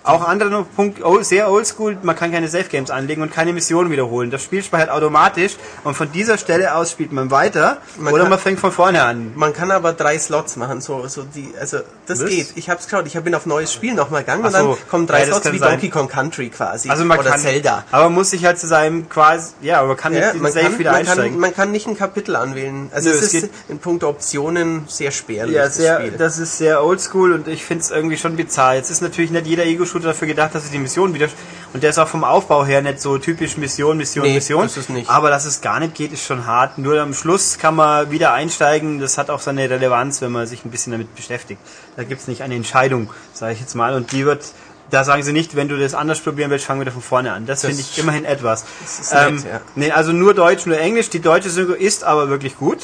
Auch 0.05 0.27
anderer 0.27 0.63
Punkt, 0.75 1.03
oh, 1.03 1.21
sehr 1.23 1.49
oldschool, 1.49 1.97
man 2.03 2.15
kann 2.15 2.31
keine 2.31 2.47
Safe 2.47 2.65
Games 2.65 2.91
anlegen 2.91 3.21
und 3.21 3.31
keine 3.31 3.53
Missionen 3.53 3.89
wiederholen. 3.91 4.29
Das 4.31 4.43
Spiel 4.43 4.63
speichert 4.63 4.89
automatisch 4.91 5.57
und 5.83 5.95
von 5.95 6.11
dieser 6.11 6.37
Stelle 6.37 6.75
aus 6.75 6.91
spielt 6.91 7.11
man 7.11 7.31
weiter 7.31 7.77
Man 7.97 8.13
oder 8.13 8.23
kann- 8.23 8.29
man 8.29 8.39
fängt 8.39 8.59
von 8.59 8.71
vorne 8.71 9.03
an. 9.03 9.31
Man 9.35 9.53
kann 9.53 9.71
aber 9.71 9.93
drei 9.93 10.17
Slots 10.19 10.55
machen, 10.57 10.79
so, 10.81 11.07
so 11.07 11.23
die, 11.23 11.53
also 11.59 11.79
das 12.05 12.21
Was? 12.21 12.29
geht. 12.29 12.47
Ich 12.55 12.69
hab's 12.69 12.85
geschaut, 12.85 13.05
ich 13.07 13.13
bin 13.19 13.33
auf 13.33 13.45
neues 13.45 13.73
Spiel 13.73 13.93
nochmal 13.95 14.21
gegangen 14.21 14.41
Ach 14.43 14.47
und 14.47 14.53
dann 14.53 14.65
so. 14.67 14.77
kommen 14.89 15.07
drei 15.07 15.21
Ja, 15.21 15.25
das 15.25 15.37
Slots 15.41 15.51
wie 15.53 15.57
sein. 15.57 15.71
Donkey 15.71 15.89
Kong 15.89 16.07
Country 16.07 16.49
quasi. 16.49 16.89
Also 16.89 17.03
man 17.03 17.17
oder 17.19 17.31
kann, 17.31 17.39
Zelda. 17.39 17.83
aber 17.91 18.03
man 18.05 18.13
muss 18.13 18.29
sich 18.29 18.45
halt 18.45 18.59
zu 18.59 18.67
seinem 18.67 19.09
quasi, 19.09 19.53
ja, 19.61 19.79
aber 19.79 19.89
man 19.89 19.97
kann 19.97 20.13
Ja, 20.13 20.33
nicht 20.33 20.41
man, 20.41 20.51
Safe 20.51 20.65
kann, 20.65 20.79
wieder 20.79 20.91
man, 20.91 20.99
einsteigen. 20.99 21.31
kann, 21.31 21.39
man 21.39 21.53
kann 21.55 21.71
nicht 21.71 21.87
ein 21.87 21.97
Kapitel 21.97 22.35
anwählen. 22.35 22.89
Also 22.93 23.09
Nö, 23.09 23.15
es 23.15 23.21
es 23.23 23.33
ist 23.33 23.49
in 23.69 23.79
puncto 23.79 24.07
Optionen 24.07 24.85
sehr 24.87 25.11
spärlich, 25.11 25.55
Ja, 25.55 25.63
das 25.65 25.75
sehr, 25.77 25.99
Spiel. 25.99 26.11
das 26.17 26.37
ist 26.37 26.57
sehr 26.57 26.83
oldschool 26.83 27.33
und 27.33 27.47
ich 27.47 27.65
finde 27.65 27.83
es 27.83 27.89
irgendwie 27.91 28.17
schon 28.17 28.35
bizarr. 28.35 28.75
Jetzt 28.75 28.91
ist 28.91 29.01
natürlich 29.01 29.31
nicht 29.31 29.47
jeder 29.47 29.65
Ego-Shooter 29.95 30.07
dafür 30.07 30.27
gedacht, 30.27 30.53
dass 30.53 30.65
es 30.65 30.71
die 30.71 30.77
Mission 30.79 31.13
wieder. 31.13 31.27
Und 31.73 31.83
der 31.83 31.89
ist 31.89 31.97
auch 31.99 32.07
vom 32.07 32.23
Aufbau 32.23 32.65
her 32.65 32.81
nicht 32.81 33.01
so 33.01 33.17
typisch 33.17 33.57
Mission, 33.57 33.97
Mission, 33.97 34.25
Nee, 34.25 34.35
Mission. 34.35 34.63
das 34.63 34.77
ist 34.77 34.89
nicht. 34.89 35.09
Aber 35.09 35.29
dass 35.29 35.45
es 35.45 35.61
gar 35.61 35.79
nicht 35.79 35.95
geht, 35.95 36.11
ist 36.13 36.23
schon 36.25 36.45
hart. 36.45 36.77
Nur 36.77 36.99
am 37.01 37.13
Schluss 37.13 37.57
kann 37.57 37.75
man 37.75 38.11
wieder 38.11 38.33
einsteigen. 38.33 38.99
Das 38.99 39.17
hat 39.17 39.29
auch 39.29 39.39
seine 39.39 39.69
Relevanz, 39.69 40.21
wenn 40.21 40.31
man 40.31 40.47
sich 40.47 40.65
ein 40.65 40.71
bisschen 40.71 40.91
damit 40.91 41.13
beschäftigt. 41.15 41.59
Da 41.95 42.03
gibt 42.03 42.21
es 42.21 42.27
nicht 42.27 42.41
eine 42.43 42.55
Entscheidung, 42.55 43.09
sage 43.33 43.53
ich 43.53 43.59
jetzt 43.59 43.75
mal. 43.75 43.93
Und 43.95 44.11
die 44.11 44.25
wird. 44.25 44.43
Da 44.91 45.03
sagen 45.03 45.23
sie 45.23 45.33
nicht, 45.33 45.55
wenn 45.55 45.67
du 45.67 45.79
das 45.79 45.95
anders 45.95 46.19
probieren 46.19 46.51
willst, 46.51 46.65
fangen 46.65 46.85
wir 46.85 46.91
von 46.91 47.01
vorne 47.01 47.33
an. 47.33 47.47
Das, 47.47 47.61
Das- 47.61 47.69
finde 47.71 47.81
ich 47.81 47.97
immerhin 47.97 48.23
etwas. 48.23 48.65
Das 48.83 48.99
ist 48.99 49.13
nett, 49.13 49.51
ja. 49.53 49.61
nee, 49.73 49.89
also 49.91 50.11
nur 50.11 50.35
Deutsch, 50.35 50.67
nur 50.67 50.77
Englisch. 50.77 51.09
Die 51.09 51.19
deutsche 51.21 51.49
Synchro 51.49 51.73
ist 51.73 52.03
aber 52.03 52.29
wirklich 52.29 52.55
gut. 52.55 52.77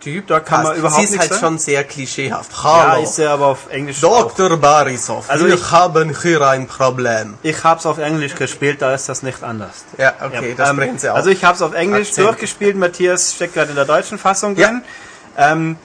Typ, 0.00 0.26
da 0.28 0.40
kann 0.40 0.62
man 0.62 0.76
überhaupt 0.76 0.96
Sie 0.98 1.04
ist 1.04 1.10
nichts 1.10 1.24
halt 1.30 1.40
sagen. 1.40 1.40
schon 1.54 1.58
sehr 1.58 1.84
klischeehaft. 1.84 2.50
Ja, 2.52 2.88
Hallo, 2.92 3.02
ist 3.02 3.18
ja 3.18 3.34
aber 3.34 3.46
auf 3.48 3.68
Englisch. 3.70 4.00
Dr. 4.00 4.56
Barisov, 4.56 5.28
Also 5.28 5.46
wir 5.46 5.54
ich- 5.54 5.70
haben 5.70 6.14
hier 6.22 6.40
ein 6.48 6.66
Problem. 6.66 7.34
Ich 7.42 7.62
hab's 7.62 7.84
auf 7.86 7.98
Englisch 7.98 8.34
gespielt, 8.34 8.80
da 8.82 8.94
ist 8.94 9.08
das 9.08 9.22
nicht 9.22 9.42
anders. 9.42 9.84
Ja, 9.98 10.14
okay, 10.24 10.50
Ja, 10.50 10.54
das 10.56 10.70
ähm, 10.70 10.76
sprechen 10.76 10.98
Sie 10.98 11.10
auch. 11.10 11.14
Also 11.16 11.30
ich 11.30 11.44
hab's 11.44 11.60
auf 11.62 11.74
Englisch 11.74 12.08
Akzent. 12.08 12.26
durchgespielt, 12.28 12.76
Matthias 12.76 13.34
steckt 13.34 13.54
gerade 13.54 13.70
in 13.70 13.76
der 13.76 13.84
deutschen 13.84 14.18
Fassung 14.18 14.56
Ja. 14.56 14.68
drin. 14.68 14.82
Ähm, 15.36 15.76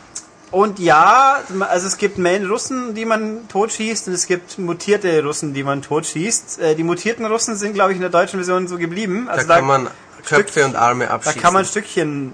und 0.52 0.80
ja, 0.80 1.40
also 1.70 1.88
es 1.88 1.98
gibt 1.98 2.18
Main 2.18 2.46
Russen, 2.46 2.94
die 2.94 3.04
man 3.04 3.48
totschießt 3.50 4.08
und 4.08 4.14
es 4.14 4.26
gibt 4.28 4.58
mutierte 4.58 5.22
Russen, 5.24 5.54
die 5.54 5.64
man 5.64 5.82
totschießt. 5.82 6.62
Äh, 6.62 6.76
die 6.76 6.84
mutierten 6.84 7.26
Russen 7.26 7.58
sind, 7.58 7.74
glaube 7.74 7.92
ich, 7.92 7.98
in 7.98 8.02
der 8.02 8.10
deutschen 8.12 8.38
Version 8.40 8.68
so 8.70 8.78
geblieben. 8.78 9.26
da 9.28 9.34
Also 9.34 9.48
kann 9.48 9.66
man 9.66 9.88
Köpfe 10.26 10.64
und 10.64 10.76
Arme 10.78 11.08
da 11.08 11.16
abschießen. 11.16 11.42
kann 11.42 11.54
man 11.54 11.66
Stückchen 11.66 12.34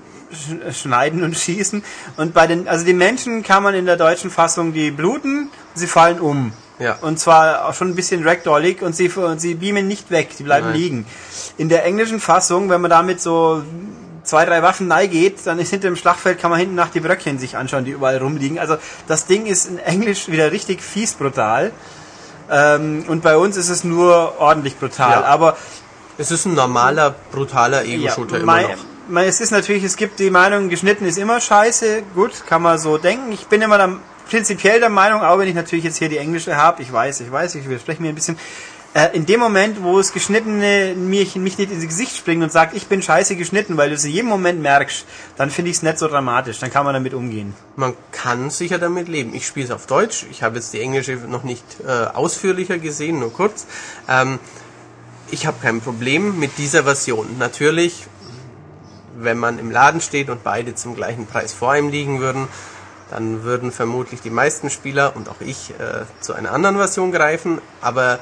schneiden 0.71 1.23
und 1.23 1.37
schießen. 1.37 1.83
Und 2.17 2.33
bei 2.33 2.47
den, 2.47 2.67
also 2.67 2.85
die 2.85 2.93
Menschen 2.93 3.43
kann 3.43 3.63
man 3.63 3.73
in 3.73 3.85
der 3.85 3.97
deutschen 3.97 4.29
Fassung, 4.29 4.73
die 4.73 4.91
bluten, 4.91 5.49
sie 5.73 5.87
fallen 5.87 6.19
um. 6.19 6.53
Ja. 6.79 6.97
Und 7.01 7.19
zwar 7.19 7.67
auch 7.67 7.73
schon 7.75 7.89
ein 7.89 7.95
bisschen 7.95 8.27
ragdollig 8.27 8.81
und 8.81 8.95
sie, 8.95 9.09
und 9.09 9.39
sie 9.39 9.53
beamen 9.53 9.87
nicht 9.87 10.09
weg, 10.09 10.29
die 10.37 10.43
bleiben 10.43 10.67
Nein. 10.67 10.75
liegen. 10.75 11.05
In 11.57 11.69
der 11.69 11.85
englischen 11.85 12.19
Fassung, 12.19 12.69
wenn 12.69 12.81
man 12.81 12.89
damit 12.89 13.21
so 13.21 13.63
zwei, 14.23 14.45
drei 14.45 14.63
Waffen 14.63 14.87
nahe 14.87 15.07
geht, 15.07 15.45
dann 15.45 15.59
ist 15.59 15.69
hinter 15.69 15.89
dem 15.89 15.95
Schlachtfeld, 15.95 16.39
kann 16.39 16.49
man 16.49 16.59
hinten 16.59 16.75
nach 16.75 16.89
die 16.89 16.99
Bröckchen 16.99 17.37
sich 17.37 17.57
anschauen, 17.57 17.85
die 17.85 17.91
überall 17.91 18.17
rumliegen. 18.17 18.57
Also 18.57 18.77
das 19.07 19.25
Ding 19.25 19.45
ist 19.45 19.67
in 19.67 19.77
Englisch 19.77 20.27
wieder 20.27 20.51
richtig 20.51 20.81
fies 20.81 21.13
brutal. 21.13 21.71
Ähm, 22.49 23.05
und 23.07 23.21
bei 23.21 23.37
uns 23.37 23.57
ist 23.57 23.69
es 23.69 23.83
nur 23.83 24.39
ordentlich 24.39 24.77
brutal. 24.77 25.21
Ja. 25.21 25.23
Aber 25.23 25.57
es 26.17 26.31
ist 26.31 26.45
ein 26.45 26.53
normaler, 26.53 27.15
brutaler 27.31 27.85
Ego-Shooter 27.85 28.37
immer 28.37 28.45
mein, 28.45 28.71
noch. 28.71 28.77
Mein, 29.11 29.27
es 29.27 29.41
ist 29.41 29.51
natürlich, 29.51 29.83
es 29.83 29.97
gibt 29.97 30.19
die 30.19 30.29
Meinung, 30.29 30.69
geschnitten 30.69 31.05
ist 31.05 31.17
immer 31.17 31.39
scheiße. 31.39 32.03
Gut, 32.15 32.45
kann 32.47 32.61
man 32.61 32.79
so 32.79 32.97
denken. 32.97 33.31
Ich 33.31 33.45
bin 33.47 33.61
immer 33.61 33.77
der, 33.77 33.97
prinzipiell 34.29 34.79
der 34.79 34.89
Meinung, 34.89 35.21
auch 35.21 35.37
wenn 35.37 35.47
ich 35.47 35.55
natürlich 35.55 35.85
jetzt 35.85 35.97
hier 35.97 36.09
die 36.09 36.17
englische 36.17 36.55
habe, 36.55 36.81
ich 36.81 36.91
weiß, 36.91 37.19
ich 37.21 37.31
weiß, 37.31 37.55
ich 37.55 37.67
widerspreche 37.67 38.01
mir 38.01 38.09
ein 38.09 38.15
bisschen. 38.15 38.37
Äh, 38.93 39.15
in 39.15 39.25
dem 39.25 39.39
Moment, 39.39 39.83
wo 39.83 39.99
es 39.99 40.11
Geschnittene 40.11 40.95
mich, 40.95 41.35
mich 41.35 41.57
nicht 41.57 41.71
ins 41.71 41.87
Gesicht 41.87 42.15
springt 42.17 42.43
und 42.43 42.51
sagt, 42.51 42.75
ich 42.75 42.87
bin 42.87 43.01
scheiße 43.01 43.37
geschnitten, 43.37 43.77
weil 43.77 43.89
du 43.89 43.95
es 43.95 44.03
in 44.03 44.11
jedem 44.11 44.29
Moment 44.29 44.61
merkst, 44.61 45.05
dann 45.37 45.49
finde 45.49 45.71
ich 45.71 45.77
es 45.77 45.83
nicht 45.83 45.97
so 45.97 46.09
dramatisch. 46.09 46.59
Dann 46.59 46.71
kann 46.71 46.83
man 46.83 46.93
damit 46.93 47.13
umgehen. 47.13 47.53
Man 47.77 47.93
kann 48.11 48.49
sicher 48.49 48.79
damit 48.79 49.07
leben. 49.07 49.33
Ich 49.33 49.47
spiele 49.47 49.65
es 49.65 49.71
auf 49.71 49.87
Deutsch. 49.87 50.25
Ich 50.29 50.43
habe 50.43 50.57
jetzt 50.57 50.73
die 50.73 50.81
englische 50.81 51.13
noch 51.15 51.43
nicht 51.43 51.63
äh, 51.87 51.89
ausführlicher 51.89 52.79
gesehen, 52.79 53.19
nur 53.19 53.31
kurz. 53.31 53.65
Ähm, 54.09 54.39
ich 55.29 55.45
habe 55.45 55.57
kein 55.61 55.79
Problem 55.79 56.37
mit 56.37 56.57
dieser 56.57 56.83
Version. 56.83 57.37
Natürlich, 57.39 58.07
wenn 59.23 59.37
man 59.37 59.59
im 59.59 59.71
Laden 59.71 60.01
steht 60.01 60.29
und 60.29 60.43
beide 60.43 60.75
zum 60.75 60.95
gleichen 60.95 61.25
Preis 61.27 61.53
vor 61.53 61.75
ihm 61.75 61.89
liegen 61.89 62.19
würden, 62.19 62.47
dann 63.09 63.43
würden 63.43 63.71
vermutlich 63.71 64.21
die 64.21 64.29
meisten 64.29 64.69
Spieler 64.69 65.15
und 65.15 65.29
auch 65.29 65.41
ich 65.41 65.71
äh, 65.71 66.05
zu 66.21 66.33
einer 66.33 66.51
anderen 66.51 66.77
Version 66.77 67.11
greifen. 67.11 67.61
Aber 67.81 68.19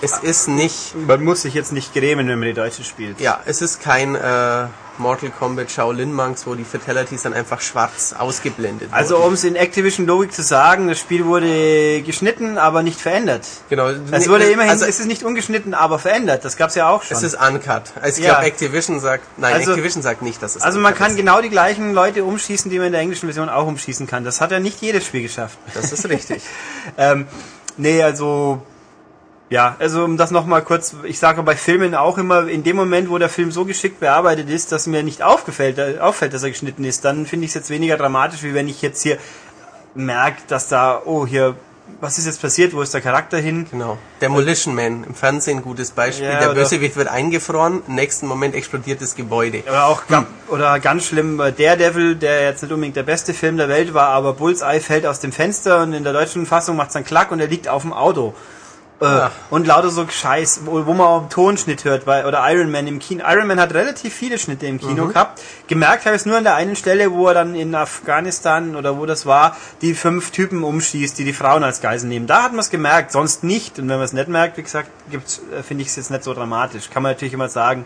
es 0.00 0.18
ist 0.18 0.48
nicht 0.48 0.94
Man 1.06 1.24
muss 1.24 1.42
sich 1.42 1.54
jetzt 1.54 1.72
nicht 1.72 1.94
grämen, 1.94 2.28
wenn 2.28 2.38
man 2.38 2.48
die 2.48 2.54
Deutsche 2.54 2.84
spielt. 2.84 3.20
Ja, 3.20 3.40
es 3.46 3.62
ist 3.62 3.80
kein 3.80 4.14
äh, 4.14 4.66
Mortal 4.98 5.30
Kombat 5.30 5.70
Shaolin 5.70 6.12
Monks, 6.12 6.46
wo 6.46 6.54
die 6.54 6.64
Fatalities 6.64 7.22
dann 7.22 7.32
einfach 7.34 7.60
schwarz 7.60 8.14
ausgeblendet 8.18 8.88
Also 8.92 9.16
wurden. 9.16 9.26
um 9.28 9.32
es 9.34 9.44
in 9.44 9.56
Activision 9.56 10.06
Logik 10.06 10.32
zu 10.32 10.42
sagen, 10.42 10.88
das 10.88 10.98
Spiel 10.98 11.24
wurde 11.26 12.02
geschnitten, 12.02 12.58
aber 12.58 12.82
nicht 12.82 13.00
verändert. 13.00 13.46
genau, 13.68 13.88
Es 14.10 14.28
wurde 14.28 14.50
immerhin, 14.50 14.70
also, 14.72 14.84
es 14.84 15.00
ist 15.00 15.06
nicht 15.06 15.22
ungeschnitten, 15.22 15.74
aber 15.74 15.98
verändert. 15.98 16.44
Das 16.44 16.56
gab's 16.56 16.74
ja 16.74 16.88
auch 16.88 17.02
schon. 17.02 17.16
es 17.16 17.22
ist 17.22 17.34
uncut. 17.34 17.82
Also 18.00 18.18
ich 18.20 18.26
Ja. 18.26 18.34
glaube 18.34 18.46
Activision 18.46 19.00
sagt, 19.00 19.24
nein, 19.36 19.54
Also- 19.54 19.70
Activision 19.72 20.02
sagt 20.02 20.22
nicht, 20.22 20.42
dass 20.42 20.56
es 20.56 20.62
also 20.62 20.78
man 20.78 20.94
kann 20.94 21.10
ist. 21.12 21.16
genau 21.16 21.40
die 21.40 21.50
gleichen 21.50 21.92
Leute 21.94 22.24
umschießen, 22.24 22.70
die 22.70 22.78
man 22.78 22.86
in 22.88 22.92
der 22.92 23.00
englischen 23.02 23.26
Version 23.26 23.48
auch 23.48 23.66
umschießen 23.66 24.06
kann. 24.06 24.24
Das 24.24 24.40
hat 24.40 24.50
ja 24.50 24.60
nicht 24.60 24.80
jedes 24.80 25.04
Spiel 25.04 25.22
geschafft. 25.22 25.58
Das 25.74 25.92
ist 25.92 26.08
richtig. 26.08 26.42
ähm, 26.98 27.26
nee, 27.76 28.02
also 28.02 28.62
ja, 29.50 29.76
also 29.78 30.04
um 30.04 30.16
das 30.16 30.30
nochmal 30.30 30.62
kurz, 30.62 30.94
ich 31.04 31.18
sage 31.18 31.42
bei 31.42 31.56
Filmen 31.56 31.94
auch 31.94 32.18
immer, 32.18 32.48
in 32.48 32.62
dem 32.62 32.76
Moment, 32.76 33.08
wo 33.08 33.16
der 33.18 33.30
Film 33.30 33.50
so 33.50 33.64
geschickt 33.64 34.00
bearbeitet 34.00 34.50
ist, 34.50 34.72
dass 34.72 34.86
mir 34.86 35.02
nicht 35.02 35.22
aufgefällt, 35.22 35.78
äh, 35.78 35.98
auffällt, 36.00 36.34
dass 36.34 36.42
er 36.42 36.50
geschnitten 36.50 36.84
ist, 36.84 37.04
dann 37.04 37.24
finde 37.26 37.46
ich 37.46 37.50
es 37.50 37.54
jetzt 37.54 37.70
weniger 37.70 37.96
dramatisch, 37.96 38.42
wie 38.42 38.54
wenn 38.54 38.68
ich 38.68 38.82
jetzt 38.82 39.02
hier 39.02 39.16
merke, 39.94 40.42
dass 40.48 40.68
da, 40.68 41.00
oh, 41.04 41.26
hier, 41.26 41.56
was 42.00 42.18
ist 42.18 42.26
jetzt 42.26 42.42
passiert, 42.42 42.74
wo 42.74 42.82
ist 42.82 42.92
der 42.92 43.00
Charakter 43.00 43.38
hin? 43.38 43.66
Genau. 43.70 43.96
Demolition 44.20 44.74
Man 44.74 45.04
im 45.04 45.14
Fernsehen 45.14 45.62
gutes 45.62 45.92
Beispiel. 45.92 46.26
Ja, 46.26 46.38
der 46.38 46.54
Bösewicht 46.54 46.96
wird 46.96 47.08
eingefroren, 47.08 47.82
im 47.88 47.94
nächsten 47.94 48.26
Moment 48.26 48.54
explodiert 48.54 49.00
das 49.00 49.14
Gebäude. 49.14 49.62
Oder 49.66 49.86
auch 49.86 50.06
ga- 50.06 50.26
oder 50.48 50.78
ganz 50.80 51.06
schlimm 51.06 51.40
äh, 51.40 51.52
Daredevil, 51.52 52.16
der 52.16 52.42
jetzt 52.42 52.62
nicht 52.62 52.72
unbedingt 52.72 52.96
der 52.96 53.02
beste 53.02 53.32
Film 53.32 53.56
der 53.56 53.70
Welt 53.70 53.94
war, 53.94 54.08
aber 54.08 54.34
Bullseye 54.34 54.80
fällt 54.80 55.06
aus 55.06 55.20
dem 55.20 55.32
Fenster 55.32 55.82
und 55.82 55.94
in 55.94 56.04
der 56.04 56.12
deutschen 56.12 56.44
Fassung 56.44 56.76
macht 56.76 56.88
es 56.88 56.92
dann 56.92 57.04
Klack 57.04 57.32
und 57.32 57.40
er 57.40 57.46
liegt 57.48 57.66
auf 57.66 57.80
dem 57.80 57.94
Auto. 57.94 58.34
Äh, 59.00 59.04
Ja. 59.04 59.30
Und 59.50 59.66
lauter 59.66 59.90
so 59.90 60.06
Scheiß, 60.08 60.62
wo, 60.64 60.84
wo 60.86 60.92
man 60.92 61.06
auch 61.06 61.20
einen 61.20 61.30
Tonschnitt 61.30 61.84
hört, 61.84 62.06
weil, 62.06 62.26
oder 62.26 62.42
Iron 62.52 62.70
Man 62.70 62.86
im 62.88 62.98
Kino. 62.98 63.24
Iron 63.28 63.46
Man 63.46 63.60
hat 63.60 63.72
relativ 63.72 64.12
viele 64.12 64.38
Schnitte 64.38 64.66
im 64.66 64.80
Kino 64.80 65.04
Mhm. 65.04 65.08
gehabt. 65.12 65.40
Gemerkt 65.68 66.04
habe 66.04 66.16
ich 66.16 66.22
es 66.22 66.26
nur 66.26 66.36
an 66.36 66.42
der 66.44 66.56
einen 66.56 66.74
Stelle, 66.74 67.12
wo 67.12 67.28
er 67.28 67.34
dann 67.34 67.54
in 67.54 67.74
Afghanistan 67.76 68.74
oder 68.74 68.98
wo 68.98 69.06
das 69.06 69.24
war, 69.24 69.56
die 69.82 69.94
fünf 69.94 70.32
Typen 70.32 70.64
umschießt, 70.64 71.16
die 71.18 71.24
die 71.24 71.32
Frauen 71.32 71.62
als 71.62 71.80
Geisel 71.80 72.08
nehmen. 72.08 72.26
Da 72.26 72.42
hat 72.42 72.50
man 72.52 72.60
es 72.60 72.70
gemerkt, 72.70 73.12
sonst 73.12 73.44
nicht. 73.44 73.78
Und 73.78 73.88
wenn 73.88 73.96
man 73.96 74.04
es 74.04 74.12
nicht 74.12 74.28
merkt, 74.28 74.56
wie 74.56 74.62
gesagt, 74.64 74.90
gibt's, 75.10 75.40
äh, 75.56 75.62
finde 75.62 75.82
ich 75.82 75.88
es 75.90 75.96
jetzt 75.96 76.10
nicht 76.10 76.24
so 76.24 76.34
dramatisch. 76.34 76.90
Kann 76.90 77.02
man 77.04 77.12
natürlich 77.12 77.34
immer 77.34 77.48
sagen, 77.48 77.84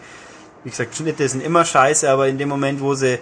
wie 0.65 0.71
gesagt, 0.71 0.97
Schnitte 0.97 1.29
sind 1.29 1.43
immer 1.43 1.65
scheiße, 1.67 2.09
aber 2.09 2.29
in 2.29 2.39
dem 2.39 2.49
Moment, 2.49 2.81
wo 2.81 2.95
sie 2.95 3.19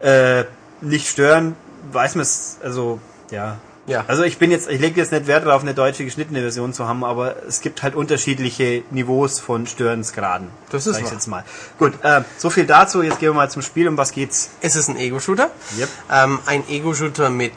äh, 0.00 0.44
nicht 0.80 1.08
stören, 1.08 1.56
weiß 1.90 2.14
man 2.14 2.22
es, 2.22 2.58
also 2.62 3.00
ja. 3.32 3.56
Ja. 3.88 4.04
Also 4.06 4.22
ich 4.22 4.38
bin 4.38 4.50
jetzt, 4.50 4.68
ich 4.68 4.80
lege 4.80 5.00
jetzt 5.00 5.12
nicht 5.12 5.26
Wert 5.26 5.46
darauf, 5.46 5.62
eine 5.62 5.74
deutsche 5.74 6.04
geschnittene 6.04 6.40
Version 6.40 6.72
zu 6.72 6.86
haben, 6.86 7.04
aber 7.04 7.42
es 7.48 7.62
gibt 7.62 7.82
halt 7.82 7.94
unterschiedliche 7.94 8.84
Niveaus 8.90 9.40
von 9.40 9.66
Störensgraden. 9.66 10.48
Das 10.70 10.86
ist 10.86 11.00
ich 11.00 11.10
jetzt 11.10 11.26
mal. 11.26 11.44
Gut, 11.78 11.94
äh, 12.04 12.20
so 12.36 12.50
viel 12.50 12.66
dazu. 12.66 13.02
Jetzt 13.02 13.18
gehen 13.18 13.30
wir 13.30 13.34
mal 13.34 13.50
zum 13.50 13.62
Spiel. 13.62 13.88
Um 13.88 13.96
was 13.96 14.12
geht's? 14.12 14.50
Es 14.60 14.76
ist 14.76 14.88
ein 14.88 14.96
Ego-Shooter. 14.96 15.50
Yep. 15.78 15.88
Ähm, 16.12 16.38
ein 16.46 16.68
Ego-Shooter 16.68 17.30
mit 17.30 17.54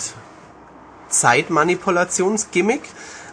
Zeitmanipulationsgimmick. 1.09 2.81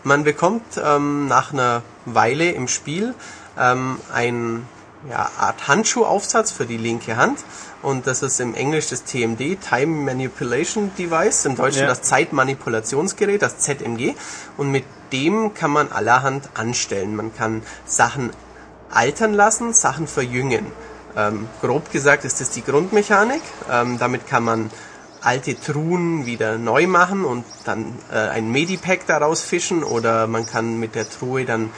Man 0.03 0.24
bekommt 0.24 0.64
ähm, 0.82 1.28
nach 1.28 1.53
einer 1.53 1.82
Weile 2.05 2.51
im 2.51 2.66
Spiel 2.66 3.14
ähm, 3.59 3.99
ein 4.12 4.66
ja, 5.09 5.30
Art 5.38 5.68
Handschuhaufsatz 5.68 6.51
für 6.51 6.66
die 6.66 6.76
linke 6.76 7.16
Hand. 7.16 7.38
Und 7.83 8.07
das 8.07 8.22
ist 8.22 8.41
im 8.41 8.55
Englisch 8.55 8.89
das 8.89 9.05
TMD, 9.05 9.59
Time 9.61 10.05
Manipulation 10.05 10.91
Device, 10.99 11.45
im 11.45 11.55
Deutschen 11.57 11.83
Ja. 11.83 11.89
das 11.89 12.03
Zeitmanipulationsgerät, 12.03 13.41
das 13.41 13.59
ZMG. 13.59 14.14
Und 14.57 14.70
mit 14.70 14.85
dem 15.12 15.55
kann 15.55 15.70
man 15.70 15.93
allerhand 15.93 16.51
anstellen. 16.55 17.14
Man 17.14 17.35
kann 17.35 17.62
Sachen 17.87 18.31
altern 18.91 19.33
lassen, 19.33 19.72
Sachen 19.72 20.07
verjüngen. 20.07 20.66
Ähm, 21.16 21.49
grob 21.61 21.91
gesagt 21.93 22.24
ist 22.24 22.41
das 22.41 22.51
die 22.51 22.64
Grundmechanik. 22.64 23.43
Ähm, 23.70 23.99
damit 23.99 24.26
kann 24.26 24.45
man 24.45 24.70
alte 25.20 25.59
Truhen 25.59 26.26
wieder 26.26 26.59
neu 26.59 26.87
machen 26.87 27.24
und 27.24 27.45
dann 27.64 27.99
äh, 28.12 28.16
ein 28.16 28.51
Medipack 28.51 29.07
daraus 29.07 29.43
fischen 29.43 29.83
oder 29.83 30.26
man 30.26 30.47
kann 30.47 30.79
mit 30.79 30.95
der 30.95 31.09
Truhe 31.09 31.45
dann 31.45 31.70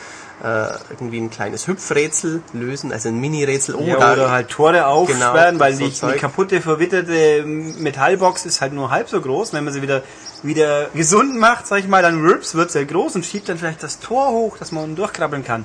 äh, 0.43 0.69
irgendwie 0.91 1.19
ein 1.21 1.31
kleines 1.31 1.67
Hüpfrätsel 1.67 2.43
lösen, 2.53 2.93
also 2.93 3.09
ein 3.09 3.19
Mini-Rätsel. 3.21 3.75
Oh, 3.75 3.83
ja, 3.83 3.97
oder 4.13 4.31
halt 4.31 4.49
Tore 4.49 4.87
aufsperren, 4.87 5.53
Genau, 5.55 5.61
weil 5.61 5.75
so 5.75 5.85
die, 5.85 5.93
Zeug. 5.93 6.15
die 6.15 6.19
kaputte, 6.19 6.61
verwitterte 6.61 7.45
Metallbox 7.45 8.47
ist 8.47 8.61
halt 8.61 8.73
nur 8.73 8.91
halb 8.91 9.09
so 9.09 9.21
groß. 9.21 9.53
Wenn 9.53 9.65
man 9.65 9.73
sie 9.73 9.83
wieder 9.83 10.03
wieder 10.43 10.87
gesund 10.95 11.37
macht, 11.39 11.67
sag 11.67 11.81
ich 11.81 11.89
mal, 11.89 12.03
dann 12.03 12.25
rips 12.25 12.55
wird 12.55 12.71
sehr 12.71 12.87
groß 12.87 13.15
und 13.17 13.27
schiebt 13.27 13.49
dann 13.51 13.59
vielleicht 13.59 13.83
das 13.83 13.99
Tor 14.01 14.31
hoch, 14.31 14.57
dass 14.57 14.73
man 14.73 14.97
durchkrabbeln 14.97 15.45
kann. 15.45 15.65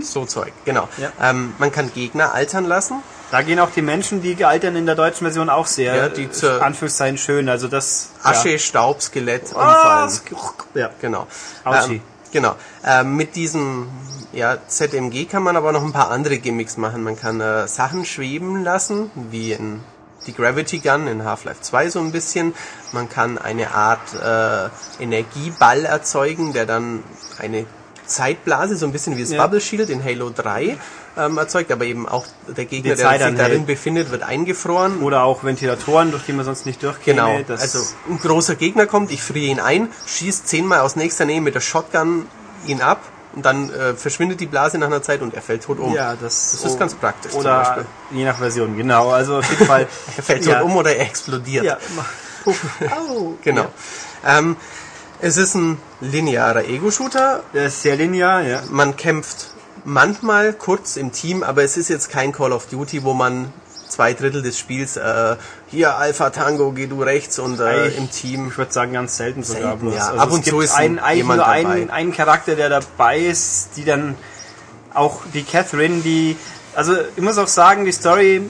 So 0.00 0.24
Zeug, 0.24 0.52
genau. 0.64 0.88
Ja. 0.96 1.12
Ähm, 1.20 1.52
man 1.58 1.70
kann 1.70 1.92
Gegner 1.92 2.32
altern 2.32 2.64
lassen. 2.64 3.02
Da 3.30 3.42
gehen 3.42 3.58
auch 3.60 3.68
die 3.70 3.82
Menschen, 3.82 4.22
die 4.22 4.34
gealtern 4.34 4.74
in 4.74 4.86
der 4.86 4.94
deutschen 4.94 5.26
Version 5.26 5.50
auch 5.50 5.66
sehr, 5.66 5.94
Ja, 5.96 6.08
die 6.08 6.22
äh, 6.24 6.30
zur- 6.30 6.62
Anführungszeichen 6.62 7.18
schön. 7.18 7.48
Also 7.50 7.68
das 7.68 8.10
Asche, 8.22 8.50
ja. 8.50 8.58
Staub, 8.58 9.02
Skelett 9.02 9.54
Ah, 9.54 10.06
anfallen. 10.06 10.40
ja. 10.74 10.90
Genau. 11.00 11.26
Ausschi. 11.64 11.96
Ähm, 11.96 12.00
genau. 12.36 12.54
Ähm, 12.84 13.16
mit 13.16 13.34
diesem 13.34 13.88
ja, 14.34 14.58
ZMG 14.68 15.26
kann 15.26 15.42
man 15.42 15.56
aber 15.56 15.72
noch 15.72 15.82
ein 15.82 15.94
paar 15.94 16.10
andere 16.10 16.36
Gimmicks 16.36 16.76
machen. 16.76 17.02
Man 17.02 17.16
kann 17.16 17.40
äh, 17.40 17.66
Sachen 17.66 18.04
schweben 18.04 18.62
lassen, 18.62 19.10
wie 19.30 19.52
in 19.52 19.80
die 20.26 20.34
Gravity 20.34 20.80
Gun 20.80 21.06
in 21.06 21.24
Half-Life 21.24 21.62
2 21.62 21.88
so 21.88 22.00
ein 22.00 22.12
bisschen. 22.12 22.54
Man 22.92 23.08
kann 23.08 23.38
eine 23.38 23.70
Art 23.70 24.12
äh, 24.14 25.02
Energieball 25.02 25.86
erzeugen, 25.86 26.52
der 26.52 26.66
dann 26.66 27.02
eine 27.38 27.64
Zeitblase, 28.06 28.76
so 28.76 28.86
ein 28.86 28.92
bisschen 28.92 29.16
wie 29.16 29.22
das 29.22 29.30
Ja. 29.30 29.42
Bubble 29.42 29.60
Shield 29.60 29.90
in 29.90 30.02
Halo 30.04 30.30
3 30.30 30.78
ähm, 31.18 31.38
erzeugt, 31.38 31.72
aber 31.72 31.84
eben 31.84 32.08
auch 32.08 32.26
der 32.46 32.66
Gegner, 32.66 32.94
der 32.94 33.10
sich 33.18 33.36
darin 33.36 33.66
befindet, 33.66 34.10
wird 34.10 34.22
eingefroren. 34.22 35.00
Oder 35.00 35.22
auch 35.24 35.44
Ventilatoren, 35.44 36.10
durch 36.10 36.24
die 36.24 36.32
man 36.32 36.44
sonst 36.44 36.66
nicht 36.66 36.82
durchkäme. 36.82 37.20
Genau, 37.20 37.56
also 37.56 37.80
ein 38.08 38.18
großer 38.18 38.54
Gegner 38.56 38.86
kommt, 38.86 39.10
ich 39.10 39.22
friere 39.22 39.50
ihn 39.50 39.60
ein, 39.60 39.88
schieße 40.06 40.44
zehnmal 40.44 40.80
aus 40.80 40.96
nächster 40.96 41.24
Nähe 41.24 41.40
mit 41.40 41.54
der 41.54 41.60
Shotgun 41.60 42.26
ihn 42.66 42.80
ab 42.80 43.00
und 43.34 43.44
dann 43.44 43.70
äh, 43.70 43.94
verschwindet 43.94 44.40
die 44.40 44.46
Blase 44.46 44.78
nach 44.78 44.86
einer 44.86 45.02
Zeit 45.02 45.20
und 45.20 45.34
er 45.34 45.42
fällt 45.42 45.62
tot 45.62 45.78
um. 45.78 45.94
ja, 45.94 46.14
das, 46.20 46.52
Das 46.52 46.64
ist 46.64 46.78
ganz 46.78 46.94
praktisch 46.94 47.34
Oder 47.34 47.84
je 48.10 48.24
nach 48.24 48.38
Version, 48.38 48.76
genau. 48.76 49.10
Also 49.10 49.38
auf 49.38 49.50
jeden 49.50 49.66
Fall. 49.66 49.86
Er 50.16 50.22
fällt 50.22 50.46
ja, 50.46 50.60
tot 50.60 50.64
um 50.64 50.76
oder 50.76 50.96
er 50.96 51.06
explodiert. 51.06 51.64
Ja, 51.64 51.78
Au. 52.96 53.34
Genau. 53.42 53.66
Ähm, 54.24 54.56
es 55.20 55.36
ist 55.36 55.54
ein 55.54 55.78
linearer 56.00 56.64
Ego-Shooter. 56.64 57.42
Der 57.54 57.66
ist 57.66 57.82
sehr 57.82 57.96
linear, 57.96 58.42
ja. 58.42 58.62
Man 58.70 58.96
kämpft 58.96 59.50
manchmal 59.84 60.52
kurz 60.52 60.96
im 60.96 61.12
Team, 61.12 61.42
aber 61.42 61.62
es 61.62 61.76
ist 61.76 61.88
jetzt 61.88 62.10
kein 62.10 62.32
Call 62.32 62.52
of 62.52 62.66
Duty, 62.66 63.04
wo 63.04 63.14
man 63.14 63.52
zwei 63.88 64.14
Drittel 64.14 64.42
des 64.42 64.58
Spiels 64.58 64.96
äh, 64.96 65.36
hier 65.68 65.96
Alpha 65.96 66.30
Tango, 66.30 66.72
geh 66.72 66.86
du 66.86 67.02
rechts 67.02 67.38
und 67.38 67.60
äh, 67.60 67.88
im 67.88 68.10
Team. 68.10 68.48
Ich 68.48 68.58
würde 68.58 68.72
sagen, 68.72 68.92
ganz 68.92 69.16
selten 69.16 69.42
sogar 69.42 69.78
Selten, 69.78 69.92
ja. 69.92 70.08
Also 70.08 70.20
Ab 70.20 70.28
es 70.28 70.34
und 70.34 70.44
zu 70.44 70.50
gibt 70.50 70.64
ist 70.64 70.74
ein, 70.74 71.00
jemand 71.14 71.38
nur 71.38 71.46
dabei. 71.46 71.66
einen, 71.66 71.90
einen 71.90 72.12
Charakter, 72.12 72.56
der 72.56 72.68
dabei 72.68 73.18
ist, 73.18 73.70
die 73.76 73.84
dann 73.84 74.16
auch 74.92 75.20
die 75.32 75.44
Catherine, 75.44 76.00
die 76.00 76.36
also 76.76 76.94
ich 77.16 77.22
muss 77.22 77.38
auch 77.38 77.48
sagen, 77.48 77.86
die 77.86 77.92
Story, 77.92 78.42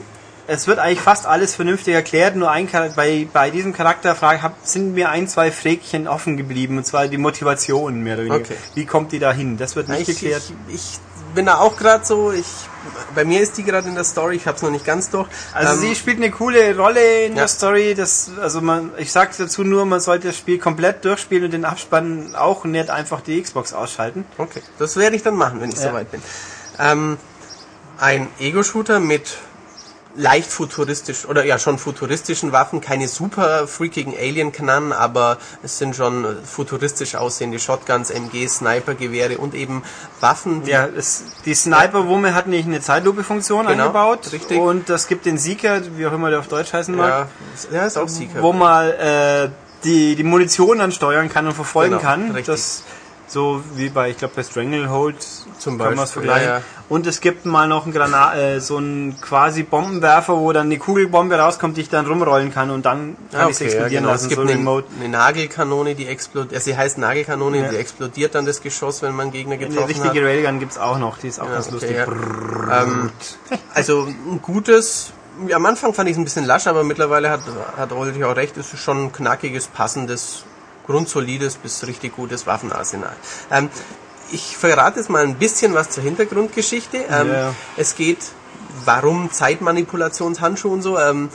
es 0.47 0.65
wird 0.67 0.79
eigentlich 0.79 1.01
fast 1.01 1.25
alles 1.25 1.55
vernünftig 1.55 1.93
erklärt, 1.93 2.35
nur 2.35 2.49
ein 2.49 2.69
Charakter, 2.71 2.95
bei, 2.95 3.27
bei 3.31 3.49
diesem 3.49 3.73
Charakter 3.73 4.15
sind 4.63 4.93
mir 4.93 5.09
ein, 5.09 5.27
zwei 5.27 5.51
Fräkchen 5.51 6.07
offen 6.07 6.37
geblieben, 6.37 6.77
und 6.77 6.85
zwar 6.87 7.07
die 7.07 7.17
Motivation 7.17 8.01
mehr 8.01 8.15
oder 8.15 8.23
weniger. 8.25 8.41
Okay. 8.45 8.55
Wie 8.73 8.85
kommt 8.85 9.11
die 9.11 9.19
da 9.19 9.33
hin? 9.33 9.57
Das 9.57 9.75
wird 9.75 9.89
nicht 9.89 10.07
Ich, 10.07 10.19
geklärt. 10.19 10.43
ich, 10.69 10.75
ich 10.75 10.99
bin 11.35 11.45
da 11.45 11.57
auch 11.57 11.75
gerade 11.75 12.05
so, 12.05 12.31
ich, 12.31 12.45
bei 13.13 13.25
mir 13.25 13.41
ist 13.41 13.57
die 13.57 13.63
gerade 13.63 13.89
in 13.89 13.95
der 13.95 14.05
Story, 14.05 14.37
ich 14.37 14.47
habe 14.47 14.55
es 14.55 14.63
noch 14.63 14.71
nicht 14.71 14.85
ganz 14.85 15.09
durch. 15.09 15.27
Also 15.53 15.73
Ähm, 15.73 15.79
sie 15.79 15.95
spielt 15.95 16.17
eine 16.17 16.31
coole 16.31 16.75
Rolle 16.77 17.25
in 17.25 17.33
Ja. 17.33 17.39
der 17.39 17.47
Story. 17.49 17.93
Das, 17.93 18.31
also 18.41 18.61
man, 18.61 18.91
ich 18.97 19.11
sage 19.11 19.31
dazu 19.37 19.63
nur, 19.65 19.85
man 19.85 19.99
sollte 19.99 20.27
das 20.27 20.37
Spiel 20.37 20.57
komplett 20.59 21.03
durchspielen 21.03 21.43
und 21.45 21.51
den 21.51 21.65
Abspann 21.65 22.33
auch 22.35 22.63
nicht 22.63 22.89
einfach 22.89 23.19
die 23.21 23.41
Xbox 23.41 23.73
ausschalten. 23.73 24.23
Okay, 24.37 24.61
das 24.79 24.95
werde 24.95 25.15
ich 25.17 25.23
dann 25.23 25.35
machen, 25.35 25.59
wenn 25.59 25.69
ich 25.69 25.75
Ja. 25.75 25.89
soweit 25.89 26.09
bin. 26.09 26.21
Ähm, 26.79 27.17
ein 27.99 28.27
Ego-Shooter 28.39 28.99
mit 28.99 29.37
leicht 30.19 30.51
futuristisch 30.51 31.25
oder 31.25 31.45
ja 31.45 31.59
schon 31.59 31.77
futuristischen 31.77 32.51
Waffen, 32.51 32.81
keine 32.81 33.07
super 33.07 33.67
freakigen 33.67 34.13
Alien-Knarren, 34.17 34.91
aber 34.91 35.37
es 35.61 35.77
sind 35.77 35.95
schon 35.95 36.25
futuristisch 36.43 37.13
aussehende 37.15 37.59
Shotguns, 37.59 38.09
MG, 38.09 38.47
Sniper-Gewehre 38.47 39.37
und 39.37 39.53
eben 39.53 39.83
Waffen, 40.19 40.63
die 40.63 40.71
Ja, 40.71 40.87
es, 40.87 41.23
die 41.45 41.53
Sniper-Wumme 41.53 42.33
hat 42.33 42.47
nicht 42.47 42.65
eine 42.67 42.81
Zeitlupe-Funktion 42.81 43.67
Genau, 43.67 43.83
eingebaut. 43.83 44.31
richtig. 44.33 44.59
Und 44.59 44.89
das 44.89 45.07
gibt 45.07 45.25
den 45.27 45.37
Seeker, 45.37 45.81
wie 45.97 46.07
auch 46.07 46.13
immer 46.13 46.31
der 46.31 46.39
auf 46.39 46.47
Deutsch 46.47 46.73
heißen 46.73 46.95
mag, 46.95 47.27
ja, 47.71 47.77
ja, 47.77 47.85
ist 47.85 47.97
auch 47.97 48.09
Seeker. 48.09 48.41
wo 48.41 48.53
man 48.53 48.89
äh, 48.89 49.49
die, 49.83 50.15
die 50.15 50.23
Munition 50.23 50.79
dann 50.79 50.91
steuern 50.91 51.29
kann 51.29 51.45
und 51.45 51.53
verfolgen 51.53 51.91
Genau, 51.91 52.01
kann. 52.01 52.23
richtig. 52.31 52.45
Das 52.47 52.83
so 53.29 53.61
wie 53.75 53.89
bei, 53.89 54.09
ich 54.11 54.17
glaube, 54.17 54.33
bei 54.37 54.43
Stranglehold 54.43 55.17
Zum 55.59 55.77
kann 55.77 55.95
man 55.95 56.05
es 56.05 56.11
vergleichen. 56.11 56.47
ja, 56.47 56.57
ja. 56.59 56.63
Und 56.89 57.05
es 57.05 57.19
gibt 57.19 57.45
mal 57.45 57.67
noch 57.67 57.83
einen 57.83 57.93
Granat, 57.93 58.37
äh, 58.37 58.59
so 58.61 58.77
einen 58.77 59.19
quasi 59.19 59.63
Bombenwerfer, 59.63 60.37
wo 60.37 60.53
dann 60.53 60.67
eine 60.67 60.77
Kugelbombe 60.77 61.37
rauskommt, 61.37 61.75
die 61.75 61.81
ich 61.81 61.89
dann 61.89 62.05
rumrollen 62.07 62.53
kann 62.53 62.71
und 62.71 62.85
dann 62.85 63.17
kann 63.31 63.41
Ah, 63.41 63.49
ich 63.49 63.51
es 63.51 63.57
okay, 63.57 63.65
ja, 63.65 63.71
explodieren 63.73 64.03
genau. 64.03 64.13
lassen, 64.13 64.23
Es 64.23 64.29
gibt 64.29 64.41
so 64.41 64.47
eine, 64.47 64.51
remote. 64.57 64.87
eine 64.97 65.09
Nagelkanone, 65.09 65.95
die 65.95 66.07
explodiert, 66.07 66.53
also 66.53 66.63
sie 66.63 66.77
heißt 66.77 66.97
Nagelkanone, 66.97 67.57
Ja. 67.63 67.69
die 67.69 67.75
explodiert 67.75 68.33
dann 68.35 68.45
das 68.45 68.61
Geschoss, 68.61 69.01
wenn 69.01 69.13
man 69.15 69.31
Gegner 69.31 69.55
Eine 69.55 69.67
getroffen 69.67 69.81
hat. 69.95 70.03
richtige 70.05 70.25
Railgun 70.25 70.59
gibt's 70.59 70.77
auch 70.77 70.97
noch, 70.97 71.17
die 71.17 71.27
ist 71.27 71.41
auch 71.41 71.49
ganz 71.51 71.65
okay, 71.67 71.73
lustig. 71.73 71.97
Ähm, 72.71 73.11
also 73.73 74.03
ein 74.05 74.39
gutes, 74.41 75.11
am 75.53 75.65
Anfang 75.65 75.93
fand 75.93 76.07
ich 76.09 76.13
es 76.13 76.17
ein 76.19 76.23
bisschen 76.23 76.45
lasch, 76.45 76.67
aber 76.67 76.83
mittlerweile 76.85 77.29
hat, 77.29 77.41
hat 77.77 77.91
Ulrich 77.91 78.23
auch 78.23 78.35
recht, 78.35 78.55
es 78.57 78.73
ist 78.73 78.79
schon 78.81 79.05
ein 79.05 79.11
knackiges, 79.11 79.67
passendes, 79.67 80.43
grundsolides 80.87 81.55
bis 81.55 81.85
richtig 81.85 82.15
gutes 82.15 82.47
Waffenarsenal. 82.47 83.15
Ähm, 83.51 83.69
ich 84.31 84.57
verrate 84.57 84.99
jetzt 84.99 85.09
mal 85.09 85.23
ein 85.23 85.35
bisschen 85.35 85.73
was 85.73 85.89
zur 85.89 86.03
Hintergrundgeschichte. 86.03 86.97
Ähm, 87.09 87.29
Ja. 87.29 87.55
Es 87.77 87.95
geht, 87.95 88.19
warum 88.85 89.31
Zeitmanipulationshandschuhe 89.31 90.71
und 90.71 90.81
so. 90.81 90.97
Ähm, 90.97 91.29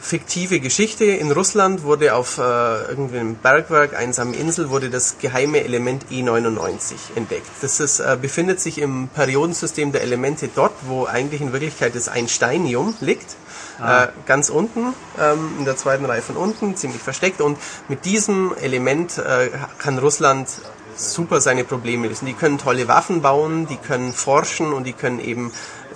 fiktive 0.00 0.60
Geschichte. 0.60 1.04
In 1.04 1.30
Russland 1.30 1.84
wurde 1.84 2.14
auf 2.14 2.38
äh, 2.38 2.40
irgendeinem 2.40 3.36
Bergwerk, 3.36 3.94
einsamen 3.94 4.34
Insel, 4.34 4.70
wurde 4.70 4.90
das 4.90 5.18
geheime 5.18 5.62
Element 5.62 6.06
E99 6.10 6.94
entdeckt. 7.14 7.46
Das 7.60 7.80
ist, 7.80 8.00
äh, 8.00 8.16
befindet 8.20 8.60
sich 8.60 8.78
im 8.78 9.08
Periodensystem 9.14 9.92
der 9.92 10.02
Elemente 10.02 10.48
dort, 10.54 10.72
wo 10.82 11.06
eigentlich 11.06 11.40
in 11.40 11.52
Wirklichkeit 11.52 11.94
das 11.94 12.08
Einsteinium 12.08 12.96
liegt. 13.00 13.36
Äh, 13.84 14.08
ganz 14.26 14.48
unten, 14.48 14.94
ähm, 15.20 15.56
in 15.58 15.64
der 15.64 15.76
zweiten 15.76 16.04
Reihe 16.04 16.22
von 16.22 16.36
unten, 16.36 16.76
ziemlich 16.76 17.02
versteckt. 17.02 17.40
Und 17.40 17.58
mit 17.88 18.04
diesem 18.04 18.54
Element 18.60 19.18
äh, 19.18 19.50
kann 19.78 19.98
Russland 19.98 20.48
super 20.96 21.40
seine 21.40 21.64
Probleme 21.64 22.08
lösen. 22.08 22.26
Die 22.26 22.34
können 22.34 22.58
tolle 22.58 22.88
Waffen 22.88 23.20
bauen, 23.20 23.66
die 23.66 23.76
können 23.76 24.12
forschen 24.12 24.72
und 24.72 24.84
die 24.84 24.92
können 24.92 25.20
eben 25.20 25.52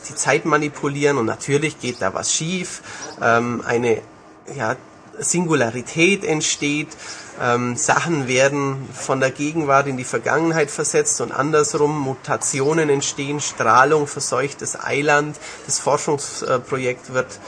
die 0.09 0.15
Zeit 0.15 0.45
manipulieren 0.45 1.19
und 1.19 1.27
natürlich 1.27 1.81
geht 1.81 2.03
da 2.03 2.15
was 2.15 2.33
schief. 2.33 2.83
Ähm, 3.23 3.63
eine 3.67 4.03
ja, 4.55 4.77
Singularität 5.19 6.25
entsteht, 6.25 6.89
ähm, 7.41 7.77
Sachen 7.77 8.29
werden 8.29 8.89
von 8.93 9.21
der 9.21 9.31
Gegenwart 9.31 9.87
in 9.87 9.97
die 9.97 10.05
Vergangenheit 10.05 10.71
versetzt 10.71 11.21
und 11.21 11.33
andersrum 11.33 11.99
Mutationen 12.01 12.89
entstehen, 12.89 13.41
Strahlung 13.41 14.07
verseucht 14.07 14.63
das 14.63 14.83
Eiland, 14.83 15.37
das 15.67 15.79
Forschungsprojekt 15.79 17.13
wird 17.13 17.39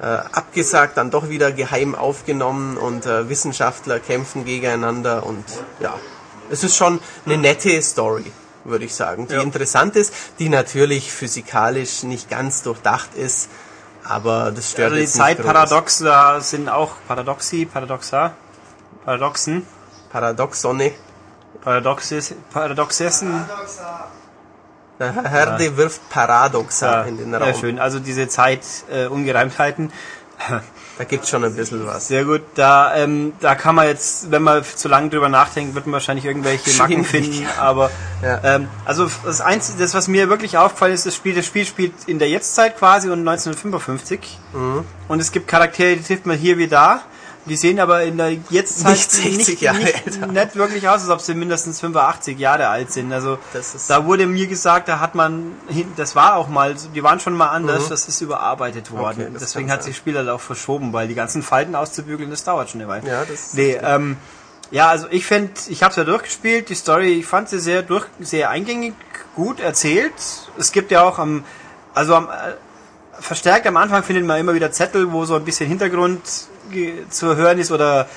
äh, 0.00 0.04
abgesagt, 0.04 0.96
dann 0.96 1.10
doch 1.10 1.28
wieder 1.28 1.52
geheim 1.52 1.94
aufgenommen 1.94 2.76
und 2.76 3.06
äh, 3.06 3.28
Wissenschaftler 3.28 4.00
kämpfen 4.00 4.44
gegeneinander 4.44 5.24
und 5.24 5.44
ja, 5.80 5.94
es 6.50 6.64
ist 6.64 6.76
schon 6.76 7.00
eine 7.26 7.38
nette 7.38 7.80
Story, 7.82 8.30
würde 8.64 8.84
ich 8.84 8.94
sagen, 8.94 9.28
die 9.28 9.34
Ja. 9.34 9.42
interessant 9.42 9.96
ist, 9.96 10.12
die 10.38 10.48
natürlich 10.48 11.12
physikalisch 11.12 12.02
nicht 12.02 12.28
ganz 12.28 12.62
durchdacht 12.62 13.14
ist, 13.14 13.48
aber 14.02 14.50
das 14.50 14.72
stört 14.72 14.86
Also 14.92 14.96
die 14.96 15.00
jetzt 15.02 15.14
nicht 15.14 15.24
groß. 15.26 15.36
Zeitparadoxa 15.36 16.40
sind 16.40 16.68
auch 16.68 16.92
Paradoxi, 17.08 17.64
Paradoxa, 17.64 18.34
Paradoxen, 19.04 19.66
Paradoxonne. 20.10 20.92
Paradoxes, 21.62 22.34
Paradoxessen. 22.52 23.30
Der 23.48 24.08
Herde 24.98 25.76
wirft 25.76 26.08
Paradoxa 26.10 26.86
Ja, 26.86 27.02
in 27.02 27.16
den 27.18 27.30
sehr 27.30 27.40
Raum. 27.40 27.54
schön. 27.60 27.78
Also 27.78 27.98
diese 27.98 28.28
Zeitungereimtheiten. 28.28 29.04
Äh, 29.04 29.06
Ungereimtheiten. 29.08 29.92
Da 30.98 31.04
gibt's 31.04 31.28
schon 31.30 31.44
ein 31.44 31.54
bisschen 31.56 31.86
was. 31.86 32.06
Sehr 32.08 32.24
gut. 32.24 32.42
Da, 32.54 32.94
ähm, 32.94 33.32
da 33.40 33.54
kann 33.56 33.74
man 33.74 33.86
jetzt, 33.88 34.30
wenn 34.30 34.42
man 34.42 34.62
zu 34.64 34.88
lange 34.88 35.08
drüber 35.08 35.28
nachdenkt, 35.28 35.74
wird 35.74 35.86
man 35.86 35.94
wahrscheinlich 35.94 36.24
irgendwelche 36.24 36.70
Macken 36.78 37.04
finden. 37.04 37.46
Aber 37.58 37.90
Ja. 38.22 38.40
ähm, 38.44 38.68
also 38.84 39.10
das 39.24 39.40
Einzige, 39.40 39.78
das 39.78 39.94
was 39.94 40.06
mir 40.06 40.28
wirklich 40.28 40.56
aufgefallen 40.58 40.92
ist, 40.92 41.06
das 41.06 41.14
Spiel, 41.16 41.34
das 41.34 41.46
Spiel 41.46 41.64
spielt 41.64 41.94
in 42.06 42.18
der 42.18 42.28
Jetztzeit 42.28 42.76
quasi 42.78 43.08
und 43.10 43.20
1955. 43.20 44.38
Mhm. 44.52 44.84
Und 45.08 45.20
es 45.20 45.32
gibt 45.32 45.48
Charaktere, 45.48 45.96
die 45.96 46.02
trifft 46.04 46.26
man 46.26 46.36
hier 46.36 46.58
wie 46.58 46.68
da. 46.68 47.02
Die 47.46 47.56
sehen 47.56 47.78
aber 47.78 48.04
in 48.04 48.16
der 48.16 48.32
Jetztzeit 48.50 48.92
Nicht 48.92 49.10
60 49.10 49.60
Jahre 49.60 49.78
nicht, 49.78 50.06
älter. 50.06 50.26
nicht 50.26 50.56
wirklich 50.56 50.88
aus, 50.88 51.02
als 51.02 51.10
ob 51.10 51.20
sie 51.20 51.34
mindestens 51.34 51.80
85 51.80 52.38
Jahre 52.38 52.68
alt 52.68 52.90
sind. 52.90 53.12
Also 53.12 53.38
da 53.88 54.06
wurde 54.06 54.26
mir 54.26 54.46
gesagt, 54.46 54.88
da 54.88 54.98
hat 54.98 55.14
man, 55.14 55.52
das 55.96 56.16
war 56.16 56.36
auch 56.36 56.48
mal, 56.48 56.74
die 56.94 57.02
waren 57.02 57.20
schon 57.20 57.34
mal 57.34 57.48
anders, 57.48 57.88
das 57.88 58.08
ist 58.08 58.20
überarbeitet 58.20 58.90
worden. 58.90 59.18
Mhm. 59.18 59.28
Okay, 59.28 59.38
Deswegen 59.40 59.70
hat 59.70 59.82
sich 59.82 59.94
das 59.94 59.98
Spiel 59.98 60.16
halt 60.16 60.28
auch 60.28 60.40
verschoben, 60.40 60.92
weil 60.92 61.06
die 61.06 61.14
ganzen 61.14 61.42
Falten 61.42 61.74
auszubügeln, 61.74 62.30
das 62.30 62.44
dauert 62.44 62.70
schon 62.70 62.80
eine 62.80 62.88
Weile. 62.88 63.06
Ja, 63.06 63.20
das 63.20 63.48
ist 63.48 63.54
Nee, 63.54 63.78
ähm, 63.82 64.16
ja, 64.70 64.88
also 64.88 65.06
ich 65.10 65.26
finde, 65.26 65.52
ich 65.68 65.82
habe 65.82 65.90
es 65.90 65.96
ja 65.96 66.04
durchgespielt, 66.04 66.68
die 66.68 66.74
Story, 66.74 67.12
ich 67.12 67.26
fand 67.26 67.48
sie 67.48 67.60
sehr 67.60 67.82
durch, 67.82 68.06
sehr 68.20 68.50
eingängig, 68.50 68.94
gut 69.36 69.60
erzählt. 69.60 70.14
Es 70.58 70.72
gibt 70.72 70.90
ja 70.90 71.02
auch 71.02 71.18
am, 71.18 71.44
also 71.92 72.14
am, 72.14 72.28
äh, 72.28 72.54
verstärkt 73.20 73.66
am 73.66 73.76
Anfang 73.76 74.02
findet 74.02 74.24
man 74.24 74.40
immer 74.40 74.54
wieder 74.54 74.72
Zettel, 74.72 75.12
wo 75.12 75.24
so 75.24 75.34
ein 75.34 75.44
bisschen 75.44 75.68
Hintergrund 75.68 76.20
zu 77.10 77.36
hören 77.36 77.58
ist 77.58 77.70
oder 77.72 78.08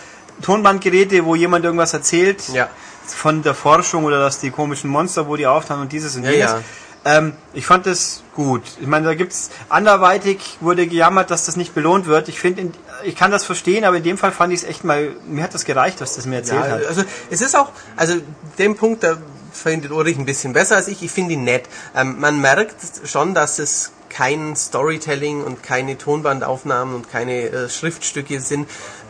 Tonbandgeräte, 0.41 1.25
wo 1.25 1.35
jemand 1.35 1.65
irgendwas 1.65 1.93
erzählt 1.93 2.43
Ja. 2.53 2.69
von 3.05 3.41
der 3.41 3.55
Forschung 3.55 4.03
oder 4.05 4.19
dass 4.19 4.39
die 4.39 4.51
komischen 4.51 4.89
Monster, 4.89 5.27
wo 5.27 5.35
die 5.35 5.47
auftauchen 5.47 5.81
und 5.83 5.91
dieses 5.91 6.15
und 6.15 6.23
Ja, 6.23 6.31
jenes. 6.31 6.51
ja. 6.51 6.59
Ähm, 7.05 7.33
ich 7.53 7.65
fand 7.65 7.85
das 7.85 8.21
gut. 8.35 8.63
Ich 8.81 8.87
meine, 8.87 9.05
da 9.05 9.13
gibt's 9.13 9.49
anderweitig 9.69 10.57
wurde 10.59 10.87
gejammert, 10.87 11.31
dass 11.31 11.45
das 11.45 11.55
nicht 11.55 11.73
belohnt 11.73 12.05
wird. 12.05 12.27
Ich 12.27 12.39
finde, 12.39 12.61
in- 12.61 12.73
ich 13.03 13.15
kann 13.15 13.31
das 13.31 13.45
verstehen, 13.45 13.85
aber 13.85 13.97
in 13.97 14.03
dem 14.03 14.17
Fall 14.17 14.31
fand 14.31 14.51
ich 14.51 14.63
es 14.63 14.67
echt 14.67 14.83
mal, 14.83 15.11
mir 15.25 15.43
hat 15.43 15.53
das 15.53 15.63
gereicht, 15.63 16.01
was 16.01 16.15
das 16.15 16.25
mir 16.25 16.37
erzählt 16.37 16.65
Ja, 16.65 16.71
hat. 16.71 16.85
also 16.85 17.03
es 17.29 17.41
ist 17.41 17.55
auch, 17.55 17.71
also 17.95 18.15
den 18.57 18.75
Punkt, 18.75 19.03
da 19.03 19.17
findet 19.53 19.91
Ulrich 19.91 20.17
ein 20.17 20.25
bisschen 20.25 20.51
besser 20.53 20.75
als 20.75 20.87
ich. 20.89 21.01
Ich 21.01 21.11
finde 21.11 21.33
ihn 21.33 21.43
nett. 21.45 21.63
Ähm, 21.95 22.19
man 22.19 22.41
merkt 22.41 22.75
schon, 23.05 23.33
dass 23.33 23.57
es 23.59 23.91
kein 24.09 24.55
Storytelling 24.55 25.43
und 25.43 25.63
keine 25.63 25.97
Tonbandaufnahmen 25.97 26.95
und 26.95 27.09
keine 27.09 27.49
äh, 27.49 27.69
Schriftstücke 27.69 28.39
sind 28.39 28.67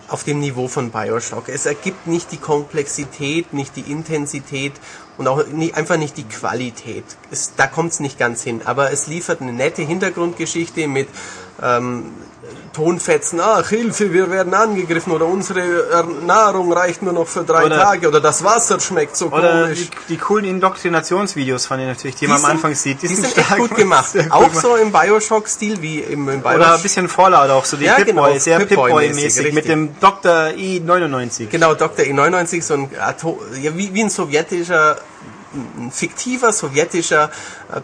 auf 0.07 0.23
dem 0.23 0.39
Niveau 0.39 0.67
von 0.67 0.91
Bioshock. 0.91 1.49
Es 1.49 1.65
ergibt 1.65 2.07
nicht 2.07 2.31
die 2.31 2.37
Komplexität, 2.37 3.53
nicht 3.53 3.75
die 3.75 3.91
Intensität 3.91 4.73
und 5.17 5.27
auch 5.27 5.45
nie, 5.47 5.73
einfach 5.73 5.97
nicht 5.97 6.17
die 6.17 6.23
Qualität. 6.23 7.03
Es, 7.31 7.53
da 7.55 7.67
kommt 7.67 7.91
es 7.91 7.99
nicht 7.99 8.17
ganz 8.17 8.43
hin. 8.43 8.61
Aber 8.65 8.91
es 8.91 9.07
liefert 9.07 9.41
eine 9.41 9.53
nette 9.53 9.81
Hintergrundgeschichte 9.81 10.87
mit 10.87 11.09
ähm, 11.61 12.13
Tonfetzen, 12.77 13.39
ach 13.41 13.67
Hilfe, 13.69 14.13
wir 14.13 14.29
werden 14.29 14.53
angegriffen 14.53 15.11
oder 15.11 15.25
unsere 15.25 16.05
Nahrung 16.27 16.71
reicht 16.71 17.01
nur 17.01 17.11
noch 17.11 17.27
für 17.27 17.43
drei 17.43 17.65
Oder- 17.65 17.77
Tage 17.77 18.07
oder 18.07 18.21
das 18.21 18.43
Wasser 18.43 18.79
schmeckt 18.79 19.17
so 19.17 19.29
Oder 19.31 19.63
komisch. 19.63 19.89
die, 19.89 20.13
die 20.13 20.17
coolen 20.17 20.45
Indoktrinationsvideos 20.45 21.65
fand 21.65 21.81
ich 21.81 21.87
natürlich, 21.87 22.15
die, 22.17 22.27
man 22.27 22.35
am 22.35 22.41
sind- 22.43 22.51
Anfang 22.51 22.75
sieht. 22.75 23.01
Die, 23.01 23.07
sind 23.07 23.25
echt 23.25 23.33
stark 23.41 23.57
gut 23.57 23.75
gemacht. 23.75 24.13
Gut 24.13 24.31
Auch 24.31 24.39
gemacht. 24.49 24.61
so 24.61 24.75
im 24.75 24.91
Bioshock-Stil 24.91 25.81
wie 25.81 26.01
im, 26.01 26.29
im 26.29 26.39
Oder 26.41 26.49
ein 26.51 26.57
Bioshock. 26.59 26.83
bisschen 26.83 27.09
Fallout 27.09 27.49
auch, 27.49 27.65
so 27.65 27.77
die 27.77 27.85
Ja, 27.85 27.95
Pip-Boy, 27.95 28.13
genau, 28.33 28.37
sehr 28.39 28.59
Pip-Boy-mäßig, 28.59 29.43
Pip-Boy-mäßig, 29.43 29.53
mit 29.53 29.67
dem 29.67 29.99
Dr. 29.99 30.31
E99. 30.55 31.47
Genau, 31.47 31.73
Dr. 31.73 32.05
E99, 32.05 32.61
so 32.61 32.75
ein 32.75 32.89
Atom, 33.01 33.39
ja, 33.59 33.75
wie, 33.75 33.91
wie 33.91 34.01
ein 34.03 34.11
sowjetischer, 34.11 34.97
ein 35.53 35.91
fiktiver 35.91 36.51
sowjetischer 36.51 37.31
äh, 37.73 37.81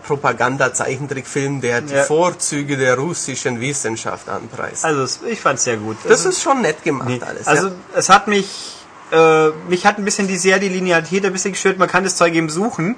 Propaganda-Zeichentrickfilm, 0.68 1.62
der 1.62 1.82
die 1.82 1.94
Ja. 1.94 2.04
Vorzüge 2.04 2.78
der 2.78 2.98
russischen 2.98 3.60
Wissenschaft 3.62 4.30
anpreist. 4.30 4.86
Also 4.86 5.04
es- 5.04 5.20
ich 5.28 5.40
fand's 5.42 5.64
sehr 5.64 5.78
gut. 5.78 5.98
das 6.08 6.26
ist 6.26 6.42
schon 6.42 6.62
nett 6.62 6.84
gemacht 6.84 7.08
Nee, 7.10 7.22
alles. 7.26 7.48
also 7.48 7.68
ja. 7.68 7.74
es 7.96 8.10
hat 8.10 8.28
mich, 8.28 8.76
äh, 9.12 9.50
mich 9.70 9.86
hat 9.86 9.98
ein 9.98 10.06
bisschen 10.06 10.28
die 10.28 10.38
sehr 10.38 10.60
die 10.60 10.70
Linearität 10.70 11.26
ein 11.26 11.34
bisschen 11.34 11.52
gestört. 11.54 11.78
Man 11.78 11.88
kann 11.88 12.04
das 12.04 12.16
Zeug 12.16 12.34
eben 12.34 12.50
suchen. 12.50 12.96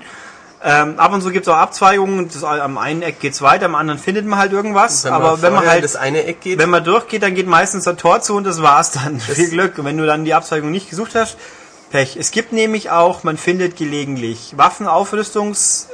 Ähm, 0.67 0.97
ab 0.97 1.13
und 1.13 1.21
zu 1.21 1.29
gibt 1.29 1.45
es 1.45 1.53
auch 1.53 1.57
Abzweigungen. 1.57 2.27
Das, 2.27 2.43
am 2.43 2.79
einen 2.79 3.03
Eck 3.03 3.19
geht's 3.19 3.41
weiter, 3.43 3.65
am 3.65 3.75
anderen 3.75 3.99
findet 3.99 4.25
man 4.25 4.39
halt 4.39 4.51
irgendwas. 4.51 5.03
Wenn 5.03 5.13
aber 5.13 5.41
wenn 5.43 5.53
man 5.53 5.67
halt, 5.67 5.83
das 5.83 5.95
eine 5.95 6.23
Eck 6.25 6.41
geht, 6.41 6.57
wenn 6.57 6.71
man 6.71 6.83
durchgeht, 6.83 7.21
dann 7.21 7.35
geht 7.35 7.45
meistens 7.45 7.87
ein 7.87 7.97
Tor 7.97 8.21
zu 8.21 8.33
und 8.35 8.45
das 8.45 8.63
war's 8.63 8.91
dann. 8.91 9.19
Viel 9.19 9.49
Glück. 9.49 9.77
Und 9.77 9.85
wenn 9.85 9.97
du 9.97 10.07
dann 10.07 10.25
die 10.25 10.33
Abzweigung 10.33 10.71
nicht 10.71 10.89
gesucht 10.89 11.13
hast, 11.13 11.37
Pech. 11.91 12.17
Es 12.17 12.31
gibt 12.31 12.51
nämlich 12.51 12.89
auch, 12.89 13.23
man 13.23 13.37
findet 13.37 13.77
gelegentlich 13.77 14.53
Waffenaufrüstungs 14.57 15.87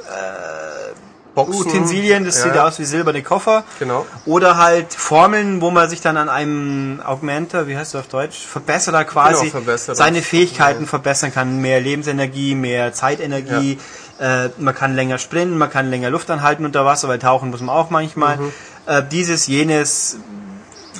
Boxen, 1.34 1.66
Utensilien, 1.66 2.24
das 2.24 2.38
ja, 2.38 2.44
sieht 2.44 2.58
aus 2.58 2.78
wie 2.78 2.84
silberne 2.84 3.22
Koffer. 3.22 3.64
Genau. 3.78 4.04
Oder 4.26 4.58
halt 4.58 4.92
Formeln, 4.92 5.60
wo 5.60 5.70
man 5.70 5.88
sich 5.88 6.00
dann 6.00 6.16
an 6.16 6.28
einem 6.28 7.00
Augmenter, 7.04 7.66
wie 7.68 7.76
heißt 7.76 7.94
das 7.94 8.02
auf 8.02 8.08
Deutsch, 8.08 8.38
Verbesserer 8.46 9.04
quasi, 9.04 9.46
Genau, 9.46 9.50
Verbesserer. 9.52 9.96
seine 9.96 10.22
Fähigkeiten 10.22 10.86
verbessern 10.86 11.32
kann. 11.32 11.60
Mehr 11.60 11.80
Lebensenergie, 11.80 12.54
mehr 12.54 12.92
Zeitenergie. 12.92 13.78
Äh, 14.20 14.50
man 14.58 14.74
kann 14.74 14.94
länger 14.94 15.18
sprinten, 15.18 15.56
man 15.56 15.70
kann 15.70 15.88
länger 15.90 16.10
Luft 16.10 16.30
anhalten 16.30 16.64
unter 16.66 16.84
Wasser, 16.84 17.08
weil 17.08 17.18
tauchen 17.18 17.50
muss 17.50 17.60
man 17.60 17.74
auch 17.74 17.88
manchmal. 17.90 18.36
Mhm. 18.36 18.52
Äh, 18.86 19.02
dieses, 19.10 19.46
jenes, 19.46 20.18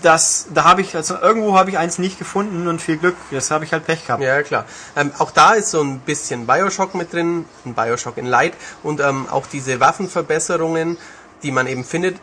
das, 0.02 0.46
da 0.52 0.64
habe 0.64 0.80
ich, 0.80 0.94
also 0.94 1.16
irgendwo 1.16 1.56
habe 1.56 1.70
ich 1.70 1.78
eins 1.78 1.98
nicht 1.98 2.18
gefunden 2.18 2.68
und 2.68 2.80
viel 2.80 2.96
Glück. 2.96 3.16
Das 3.30 3.50
habe 3.50 3.64
ich 3.64 3.72
halt 3.72 3.86
Pech 3.86 4.06
gehabt. 4.06 4.22
Ja, 4.22 4.42
klar. 4.42 4.64
Ähm, 4.96 5.12
auch 5.18 5.30
da 5.30 5.52
ist 5.52 5.70
so 5.70 5.80
ein 5.80 6.00
bisschen 6.00 6.46
Bioshock 6.46 6.94
mit 6.94 7.12
drin, 7.12 7.46
ein 7.64 7.74
Bioshock 7.74 8.16
in 8.18 8.26
Light 8.26 8.54
und 8.82 9.00
ähm, 9.00 9.26
auch 9.30 9.46
diese 9.46 9.80
Waffenverbesserungen, 9.80 10.98
die 11.42 11.50
man 11.50 11.66
eben 11.66 11.84
findet, 11.84 12.16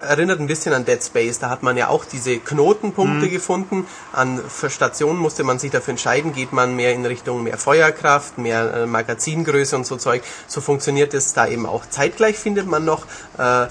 erinnert 0.00 0.40
ein 0.40 0.46
bisschen 0.46 0.72
an 0.72 0.84
Dead 0.84 1.02
Space. 1.02 1.38
Da 1.38 1.50
hat 1.50 1.62
man 1.62 1.76
ja 1.76 1.88
auch 1.88 2.04
diese 2.04 2.38
Knotenpunkte 2.38 3.28
gefunden. 3.28 3.86
An 4.12 4.40
Stationen 4.68 5.18
musste 5.18 5.44
man 5.44 5.58
sich 5.58 5.70
dafür 5.70 5.92
entscheiden, 5.92 6.32
geht 6.32 6.52
man 6.52 6.74
mehr 6.74 6.92
in 6.92 7.04
Richtung 7.04 7.42
mehr 7.42 7.58
Feuerkraft, 7.58 8.38
mehr 8.38 8.74
äh, 8.74 8.86
Magazingröße 8.86 9.76
und 9.76 9.86
so 9.86 9.96
Zeug. 9.96 10.22
So 10.46 10.60
funktioniert 10.60 11.14
es 11.14 11.32
da 11.34 11.46
eben 11.46 11.66
auch. 11.66 11.84
Zeitgleich 11.88 12.38
findet 12.38 12.66
man 12.66 12.84
noch 12.84 13.04
äh, 13.38 13.66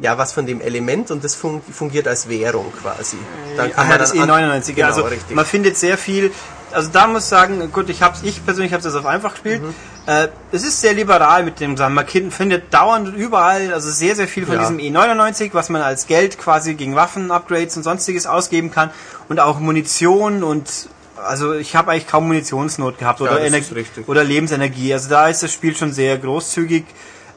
ja 0.00 0.18
was 0.18 0.32
von 0.32 0.46
dem 0.46 0.60
Element 0.60 1.10
und 1.10 1.22
das 1.24 1.34
fun 1.34 1.62
fungiert 1.72 2.08
als 2.08 2.28
Währung 2.28 2.72
quasi. 2.82 3.16
Dann 3.56 3.70
Ach 3.76 3.88
ja, 3.88 3.98
das 3.98 4.12
dann 4.12 4.28
an- 4.30 4.50
E99. 4.62 4.72
Genau, 4.74 4.86
also 4.88 5.02
richtig. 5.02 5.34
man 5.34 5.44
findet 5.46 5.76
sehr 5.76 5.98
viel. 5.98 6.32
Also 6.72 6.90
da 6.92 7.06
muss 7.06 7.24
ich 7.24 7.28
sagen, 7.28 7.70
gut, 7.72 7.88
ich 7.88 8.02
hab's, 8.02 8.20
ich 8.24 8.44
persönlich 8.44 8.72
habe 8.72 8.82
das 8.82 8.94
auf 8.96 9.06
einfach 9.06 9.32
gespielt. 9.34 9.62
Mhm. 9.62 9.74
Äh, 10.06 10.28
es 10.50 10.64
ist 10.64 10.80
sehr 10.80 10.92
liberal 10.92 11.44
mit 11.44 11.60
dem 11.60 11.76
Sachen. 11.76 11.94
Man 11.94 12.06
findet 12.06 12.74
dauernd 12.74 13.14
überall, 13.16 13.72
also 13.72 13.90
sehr 13.90 14.16
sehr 14.16 14.26
viel 14.26 14.44
von 14.44 14.56
Ja. 14.56 14.60
diesem 14.60 14.78
E99, 14.78 15.50
was 15.52 15.68
man 15.68 15.82
als 15.82 16.06
Geld 16.06 16.36
quasi 16.38 16.74
gegen 16.74 16.96
Waffen, 16.96 17.30
Upgrades 17.30 17.76
und 17.76 17.84
sonstiges 17.84 18.26
ausgeben 18.26 18.70
kann 18.72 18.90
und 19.28 19.38
auch 19.40 19.60
Munition 19.60 20.42
und 20.42 20.88
also 21.24 21.54
ich 21.54 21.74
habe 21.76 21.92
eigentlich 21.92 22.08
kaum 22.08 22.26
Munitionsnot 22.26 22.98
gehabt 22.98 23.20
oder, 23.20 23.36
das 23.36 23.46
Energie 23.46 23.72
richtig. 23.74 24.08
oder 24.08 24.24
Lebensenergie. 24.24 24.92
Also 24.92 25.08
da 25.08 25.28
ist 25.28 25.42
das 25.42 25.52
Spiel 25.52 25.74
schon 25.76 25.92
sehr 25.92 26.18
großzügig. 26.18 26.84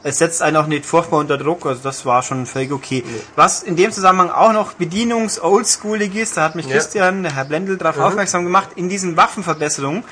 Es 0.02 0.18
setzt 0.18 0.42
einen 0.42 0.56
auch 0.56 0.66
nicht 0.66 0.86
furchtbar 0.86 1.18
unter 1.18 1.36
Druck, 1.38 1.66
also 1.66 1.80
das 1.82 2.06
war 2.06 2.22
schon 2.22 2.46
völlig 2.46 2.72
okay. 2.72 3.02
Was 3.36 3.62
in 3.62 3.74
dem 3.76 3.90
Zusammenhang 3.90 4.30
auch 4.30 4.52
noch 4.52 4.74
bedienungs-oldschoolig 4.74 6.14
ist, 6.14 6.36
da 6.36 6.44
hat 6.44 6.54
mich 6.54 6.66
Ja. 6.66 6.74
Christian, 6.74 7.22
der 7.24 7.34
Herr 7.34 7.44
Blendl, 7.44 7.76
darauf 7.76 7.98
aufmerksam 7.98 8.44
gemacht, 8.44 8.70
in 8.76 8.88
diesen 8.88 9.16
Waffenverbesserungen, 9.16 10.04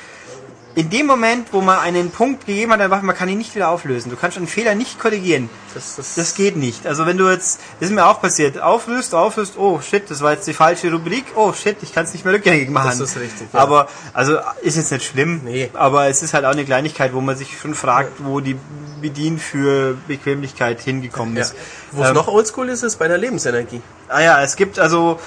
in 0.77 0.91
dem 0.91 1.07
Moment, 1.07 1.55
wo 1.55 1.62
man 1.62 1.79
einen 1.79 2.11
Punkt 2.11 2.45
gegeben 2.45 2.70
hat, 2.70 2.81
der 2.81 2.91
Waffe, 2.91 3.07
man 3.07 3.16
kann 3.16 3.31
ihn 3.31 3.39
nicht 3.39 3.55
wieder 3.55 3.70
auflösen. 3.70 4.11
Du 4.11 4.16
kannst 4.16 4.37
einen 4.37 4.47
Fehler 4.47 4.74
nicht 4.74 5.01
korrigieren. 5.01 5.49
Das, 5.72 5.97
das, 5.97 6.16
Das 6.16 6.35
geht 6.35 6.55
nicht. 6.57 6.87
Also 6.87 7.07
wenn 7.07 7.16
du 7.16 7.31
jetzt, 7.31 7.61
das 7.81 7.89
ist 7.89 7.95
mir 7.95 8.05
auch 8.05 8.20
passiert, 8.20 8.61
auflöst, 8.61 9.14
auflöst, 9.14 9.55
oh 9.57 9.81
shit, 9.81 10.11
das 10.11 10.20
war 10.20 10.33
jetzt 10.33 10.47
die 10.47 10.53
falsche 10.53 10.93
Rubrik, 10.93 11.24
oh 11.35 11.55
shit, 11.55 11.79
ich 11.81 11.95
kann 11.95 12.05
es 12.05 12.12
nicht 12.12 12.27
mehr 12.27 12.35
rückgängig 12.35 12.68
machen. 12.68 12.91
Das 12.91 13.01
ist 13.01 13.16
richtig, 13.16 13.49
ja. 13.55 13.59
Aber, 13.59 13.89
also 14.12 14.37
ist 14.61 14.77
jetzt 14.77 14.93
nicht 14.93 15.07
schlimm, 15.07 15.41
Nee. 15.45 15.70
aber 15.72 16.09
es 16.09 16.22
ist 16.22 16.35
halt 16.35 16.45
auch 16.45 16.51
eine 16.53 16.66
Kleinigkeit, 16.66 17.14
wo 17.14 17.22
man 17.22 17.37
sich 17.37 17.59
schon 17.59 17.74
fragt, 17.74 18.12
wo 18.18 18.41
die 18.41 18.57
Bedien 19.01 19.39
für 19.39 19.97
Bequemlichkeit 20.07 20.83
hingekommen 20.83 21.37
ja. 21.37 21.43
ist. 21.43 21.55
Wo 21.93 22.03
es 22.03 22.09
Ähm, 22.11 22.14
noch 22.14 22.29
oldschool 22.29 22.68
ist, 22.68 22.83
ist 22.83 22.97
bei 22.99 23.09
der 23.09 23.16
Lebensenergie. 23.16 23.81
Ah 24.09 24.20
ja, 24.20 24.43
es 24.43 24.57
gibt 24.57 24.79
also 24.79 25.18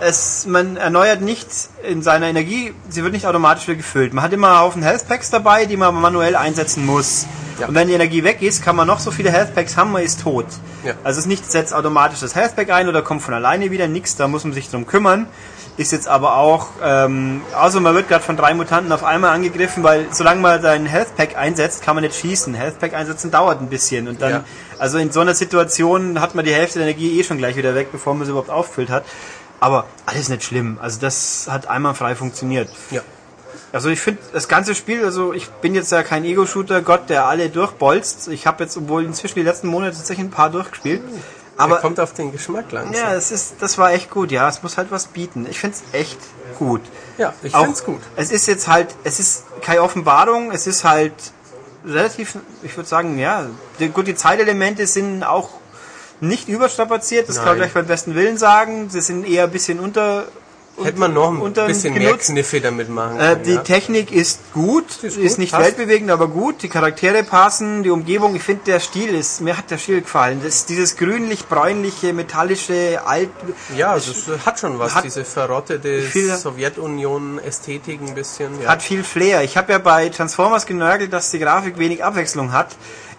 es, 0.00 0.46
man 0.46 0.76
erneuert 0.76 1.20
nicht 1.20 1.48
in 1.88 2.02
seiner 2.02 2.26
Energie, 2.26 2.74
sie 2.88 3.02
wird 3.02 3.12
nicht 3.12 3.26
automatisch 3.26 3.66
wieder 3.66 3.76
gefüllt. 3.76 4.12
Man 4.12 4.22
hat 4.22 4.32
immer 4.32 4.48
einen 4.48 4.58
Haufen 4.60 4.82
Health 4.82 5.08
Packs 5.08 5.30
dabei, 5.30 5.64
die 5.66 5.76
man 5.76 5.94
manuell 5.94 6.36
einsetzen 6.36 6.84
muss. 6.84 7.26
Ja. 7.58 7.68
Und 7.68 7.74
wenn 7.74 7.88
die 7.88 7.94
Energie 7.94 8.24
weg 8.24 8.42
ist, 8.42 8.62
kann 8.62 8.76
man 8.76 8.86
noch 8.86 8.98
so 9.00 9.10
viele 9.10 9.30
Health 9.30 9.54
Packs 9.54 9.76
haben, 9.76 9.92
man 9.92 10.02
ist 10.02 10.20
tot. 10.22 10.46
Ja. 10.84 10.94
Also 11.04 11.18
es 11.18 11.24
ist 11.24 11.28
nicht, 11.28 11.50
setzt 11.50 11.72
automatisch 11.72 12.20
das 12.20 12.34
Health 12.34 12.56
Pack 12.56 12.70
ein 12.70 12.88
oder 12.88 13.02
kommt 13.02 13.22
von 13.22 13.32
alleine 13.32 13.70
wieder, 13.70 13.86
nix, 13.88 14.16
da 14.16 14.28
muss 14.28 14.44
man 14.44 14.52
sich 14.52 14.70
drum 14.70 14.86
kümmern. 14.86 15.26
Ist 15.76 15.90
jetzt 15.90 16.06
aber 16.06 16.36
auch, 16.36 16.68
ähm, 16.84 17.42
außer 17.56 17.80
man 17.80 17.94
wird 17.96 18.08
gerade 18.08 18.22
von 18.22 18.36
drei 18.36 18.54
Mutanten 18.54 18.92
auf 18.92 19.02
einmal 19.02 19.30
angegriffen, 19.34 19.82
weil 19.82 20.06
solange 20.12 20.40
man 20.40 20.62
seinen 20.62 20.86
Health 20.86 21.16
Pack 21.16 21.36
einsetzt, 21.36 21.82
kann 21.82 21.96
man 21.96 22.04
nicht 22.04 22.14
schießen. 22.14 22.54
Health 22.54 22.78
Pack 22.78 22.94
einsetzen 22.94 23.32
dauert 23.32 23.60
ein 23.60 23.68
bisschen 23.68 24.06
und 24.06 24.22
dann, 24.22 24.30
Ja. 24.30 24.44
also 24.78 24.98
in 24.98 25.10
so 25.10 25.18
einer 25.20 25.34
Situation 25.34 26.20
hat 26.20 26.36
man 26.36 26.44
die 26.44 26.52
Hälfte 26.54 26.78
der 26.78 26.86
Energie 26.86 27.18
eh 27.18 27.24
schon 27.24 27.38
gleich 27.38 27.56
wieder 27.56 27.74
weg, 27.74 27.88
bevor 27.90 28.14
man 28.14 28.24
sie 28.24 28.30
überhaupt 28.30 28.50
auffüllt 28.50 28.88
hat. 28.90 29.04
Aber 29.64 29.86
alles 30.06 30.28
nicht 30.28 30.42
schlimm. 30.42 30.78
Also 30.80 31.00
das 31.00 31.46
hat 31.50 31.66
einwandfrei 31.68 32.14
funktioniert. 32.14 32.68
Ja. 32.90 33.00
Also 33.72 33.88
ich 33.88 34.00
finde 34.00 34.20
das 34.32 34.46
ganze 34.46 34.74
Spiel, 34.74 35.04
also 35.04 35.32
ich 35.32 35.48
bin 35.50 35.74
jetzt 35.74 35.90
ja 35.90 36.02
kein 36.02 36.24
Ego-Shooter-Gott, 36.24 37.08
der 37.08 37.26
alle 37.26 37.48
durchbolzt. 37.48 38.28
Ich 38.28 38.46
habe 38.46 38.62
jetzt, 38.64 38.76
obwohl 38.76 39.04
inzwischen 39.04 39.36
die 39.36 39.42
letzten 39.42 39.68
Monate 39.68 39.96
tatsächlich 39.96 40.26
ein 40.26 40.30
paar 40.30 40.50
durchgespielt. 40.50 41.02
Aber 41.56 41.74
Aber 41.74 41.80
kommt 41.80 41.98
auf 42.00 42.12
den 42.12 42.30
Geschmack 42.32 42.70
langsam. 42.72 42.94
ja, 42.94 43.14
es 43.14 43.30
ist, 43.32 43.54
das 43.60 43.78
war 43.78 43.92
echt 43.92 44.10
gut. 44.10 44.30
Ja, 44.32 44.48
es 44.48 44.62
muss 44.62 44.76
halt 44.76 44.90
was 44.90 45.06
bieten. 45.06 45.46
Ich 45.48 45.60
finde 45.60 45.76
es 45.76 45.98
echt 45.98 46.18
gut. 46.58 46.82
Ja, 47.16 47.32
ich 47.42 47.54
Auch- 47.54 47.62
find's 47.64 47.84
gut. 47.84 48.00
Es 48.16 48.30
ist 48.32 48.46
jetzt 48.46 48.68
halt, 48.68 48.94
es 49.04 49.18
ist 49.18 49.44
keine 49.62 49.80
Offenbarung, 49.82 50.50
es 50.50 50.66
ist 50.66 50.84
halt 50.84 51.14
relativ, 51.86 52.36
ich 52.62 52.76
würde 52.76 52.88
sagen, 52.88 53.18
ja, 53.18 53.46
gut, 53.94 54.06
die 54.08 54.14
Zeitelemente 54.14 54.86
sind 54.86 55.22
auch 55.24 55.48
nicht 56.28 56.48
überstrapaziert, 56.48 57.28
das 57.28 57.36
kann 57.36 57.44
man 57.46 57.58
Nein. 57.58 57.62
gleich 57.68 57.74
beim 57.74 57.86
besten 57.86 58.14
Willen 58.14 58.38
sagen. 58.38 58.88
Sie 58.90 59.00
sind 59.00 59.26
eher 59.26 59.44
ein 59.44 59.50
bisschen 59.50 59.80
unter, 59.80 60.26
Hätte 60.82 60.98
man 60.98 61.14
noch 61.14 61.30
ein 61.30 61.52
bisschen 61.68 61.94
mehr. 61.94 62.16
Kniffe 62.16 62.60
damit 62.60 62.88
machen 62.88 63.16
Äh, 63.16 63.20
können. 63.34 63.42
die 63.44 63.52
ja. 63.52 63.60
Technik 63.62 64.10
ist 64.10 64.40
gut, 64.52 64.86
ist 65.02 65.16
ist, 65.16 65.28
gut, 65.34 65.38
nicht 65.38 65.52
passt. 65.52 65.64
weltbewegend, 65.66 66.10
aber 66.10 66.26
gut. 66.26 66.62
Die 66.64 66.68
Charaktere 66.68 67.22
passen, 67.22 67.84
die 67.84 67.90
Umgebung. 67.90 68.34
Ich 68.34 68.42
finde, 68.42 68.64
der 68.66 68.80
Stil 68.80 69.14
ist, 69.14 69.40
mir 69.40 69.56
hat 69.56 69.70
der 69.70 69.78
Stil 69.78 70.00
gefallen. 70.00 70.40
Das 70.42 70.52
ist 70.56 70.68
dieses 70.70 70.96
grünlich-bräunliche, 70.96 72.12
metallische, 72.12 73.00
alt. 73.06 73.30
ja, 73.76 73.94
das 73.94 74.24
hat 74.44 74.58
schon 74.58 74.76
was, 74.80 74.96
hat 74.96 75.04
diese 75.04 75.24
verrottete 75.24 76.02
Sowjetunion-Ästhetik 76.88 78.00
ein 78.00 78.14
bisschen. 78.14 78.60
Ja. 78.62 78.70
hat 78.70 78.82
viel 78.82 79.04
Flair. 79.04 79.42
Ich 79.42 79.56
habe 79.56 79.72
ja 79.72 79.78
bei 79.78 80.08
Transformers 80.08 80.66
genörgelt, 80.66 81.12
dass 81.12 81.30
die 81.30 81.38
Grafik 81.38 81.78
wenig 81.78 82.02
Abwechslung 82.04 82.52
hat. 82.52 82.74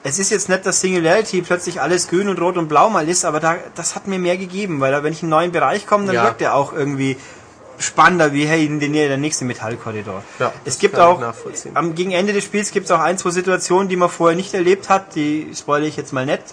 Es 0.07 0.19
ist 0.19 0.29
jetzt 0.29 0.49
nicht, 0.49 0.63
dass 0.67 0.81
Singularity 0.81 1.41
plötzlich 1.41 1.81
alles 1.81 2.07
grün 2.07 2.29
und 2.29 2.39
rot 2.39 2.57
und 2.57 2.67
blau 2.67 2.91
mal 2.91 3.09
ist, 3.09 3.25
aber 3.25 3.39
da, 3.39 3.57
das 3.73 3.95
hat 3.95 4.05
mir 4.05 4.19
mehr 4.19 4.37
gegeben, 4.37 4.79
weil 4.79 4.91
da, 4.91 5.01
wenn 5.03 5.11
ich 5.11 5.23
in 5.23 5.25
einen 5.25 5.31
neuen 5.31 5.51
Bereich 5.51 5.87
komme, 5.87 6.05
dann 6.05 6.13
Ja. 6.13 6.23
wirkt 6.25 6.41
er 6.43 6.53
auch 6.53 6.73
irgendwie 6.73 7.17
spannender 7.79 8.31
wie 8.31 8.45
hey, 8.45 8.67
in 8.67 8.79
den, 8.79 8.93
der 8.93 9.17
nächste 9.17 9.45
Metallkorridor. 9.45 10.21
Ja, 10.37 10.53
es 10.63 10.77
gibt 10.77 10.99
auch, 10.99 11.19
am 11.73 11.95
gegen 11.95 12.11
Ende 12.11 12.33
des 12.33 12.43
Spiels 12.43 12.69
gibt 12.71 12.85
es 12.85 12.91
auch 12.91 12.99
ein, 12.99 13.17
zwei 13.17 13.31
Situationen, 13.31 13.89
die 13.89 13.95
man 13.95 14.09
vorher 14.09 14.35
nicht 14.35 14.53
erlebt 14.53 14.89
hat, 14.89 15.15
die 15.15 15.51
spoilere 15.55 15.87
ich 15.87 15.97
jetzt 15.97 16.13
mal 16.13 16.25
nicht. 16.27 16.43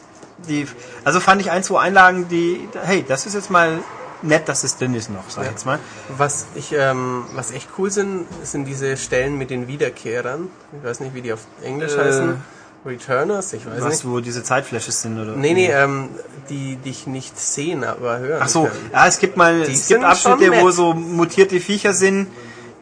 Die, 0.48 0.66
also 1.04 1.20
fand 1.20 1.42
ich 1.42 1.50
ein, 1.50 1.62
zwei 1.62 1.80
Einlagen, 1.82 2.28
die, 2.28 2.66
hey, 2.82 3.04
das 3.06 3.26
ist 3.26 3.34
jetzt 3.34 3.50
mal 3.50 3.80
nett, 4.22 4.48
dass 4.48 4.64
es 4.64 4.78
drin 4.78 4.94
ist 4.94 5.10
noch, 5.10 5.28
sag 5.28 5.44
ich 5.44 5.50
jetzt 5.50 5.66
mal. 5.66 5.78
Was 6.16 6.46
ich, 6.54 6.72
ähm, 6.72 7.26
was 7.34 7.50
echt 7.52 7.68
cool 7.76 7.90
sind, 7.90 8.26
sind 8.44 8.64
diese 8.64 8.96
Stellen 8.96 9.36
mit 9.36 9.50
den 9.50 9.68
Wiederkehrern. 9.68 10.48
Ich 10.80 10.88
weiß 10.88 11.00
nicht, 11.00 11.14
wie 11.14 11.20
die 11.20 11.34
auf 11.34 11.40
Englisch 11.62 11.92
Äh, 11.92 11.98
heißen. 11.98 12.42
Returners, 12.84 13.52
ich 13.52 13.64
weiß 13.64 13.80
Was, 13.80 13.88
nicht. 14.04 14.08
wo 14.08 14.20
diese 14.20 14.42
Zeitflashes 14.42 15.02
sind, 15.02 15.20
oder? 15.20 15.36
Nee, 15.36 15.54
nee, 15.54 15.70
ähm, 15.70 16.08
die 16.50 16.76
dich 16.76 17.06
nicht 17.06 17.38
sehen, 17.38 17.84
aber 17.84 18.18
hören. 18.18 18.40
Ach 18.42 18.48
so, 18.48 18.64
können. 18.64 18.90
ja, 18.92 19.06
es 19.06 19.18
gibt 19.20 19.36
mal, 19.36 19.62
Die 19.64 19.72
es 19.72 19.86
sind 19.86 20.00
gibt 20.00 20.10
Abschnitte, 20.10 20.52
wo 20.60 20.70
so 20.70 20.92
mutierte 20.92 21.60
Viecher 21.60 21.92
sind. 21.94 22.26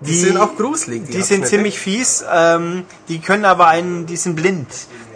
Die, 0.03 0.15
sind 0.19 0.39
auch 0.39 0.57
gruselig. 0.57 1.03
Die 1.09 1.13
sind 1.13 1.21
Abschnitte. 1.43 1.49
ziemlich 1.49 1.79
fies, 1.79 2.25
ähm, 2.33 2.85
die 3.09 3.19
können 3.21 3.45
aber 3.45 3.67
einen, 3.67 4.07
die 4.07 4.17
sind 4.17 4.35
blind. 4.35 4.67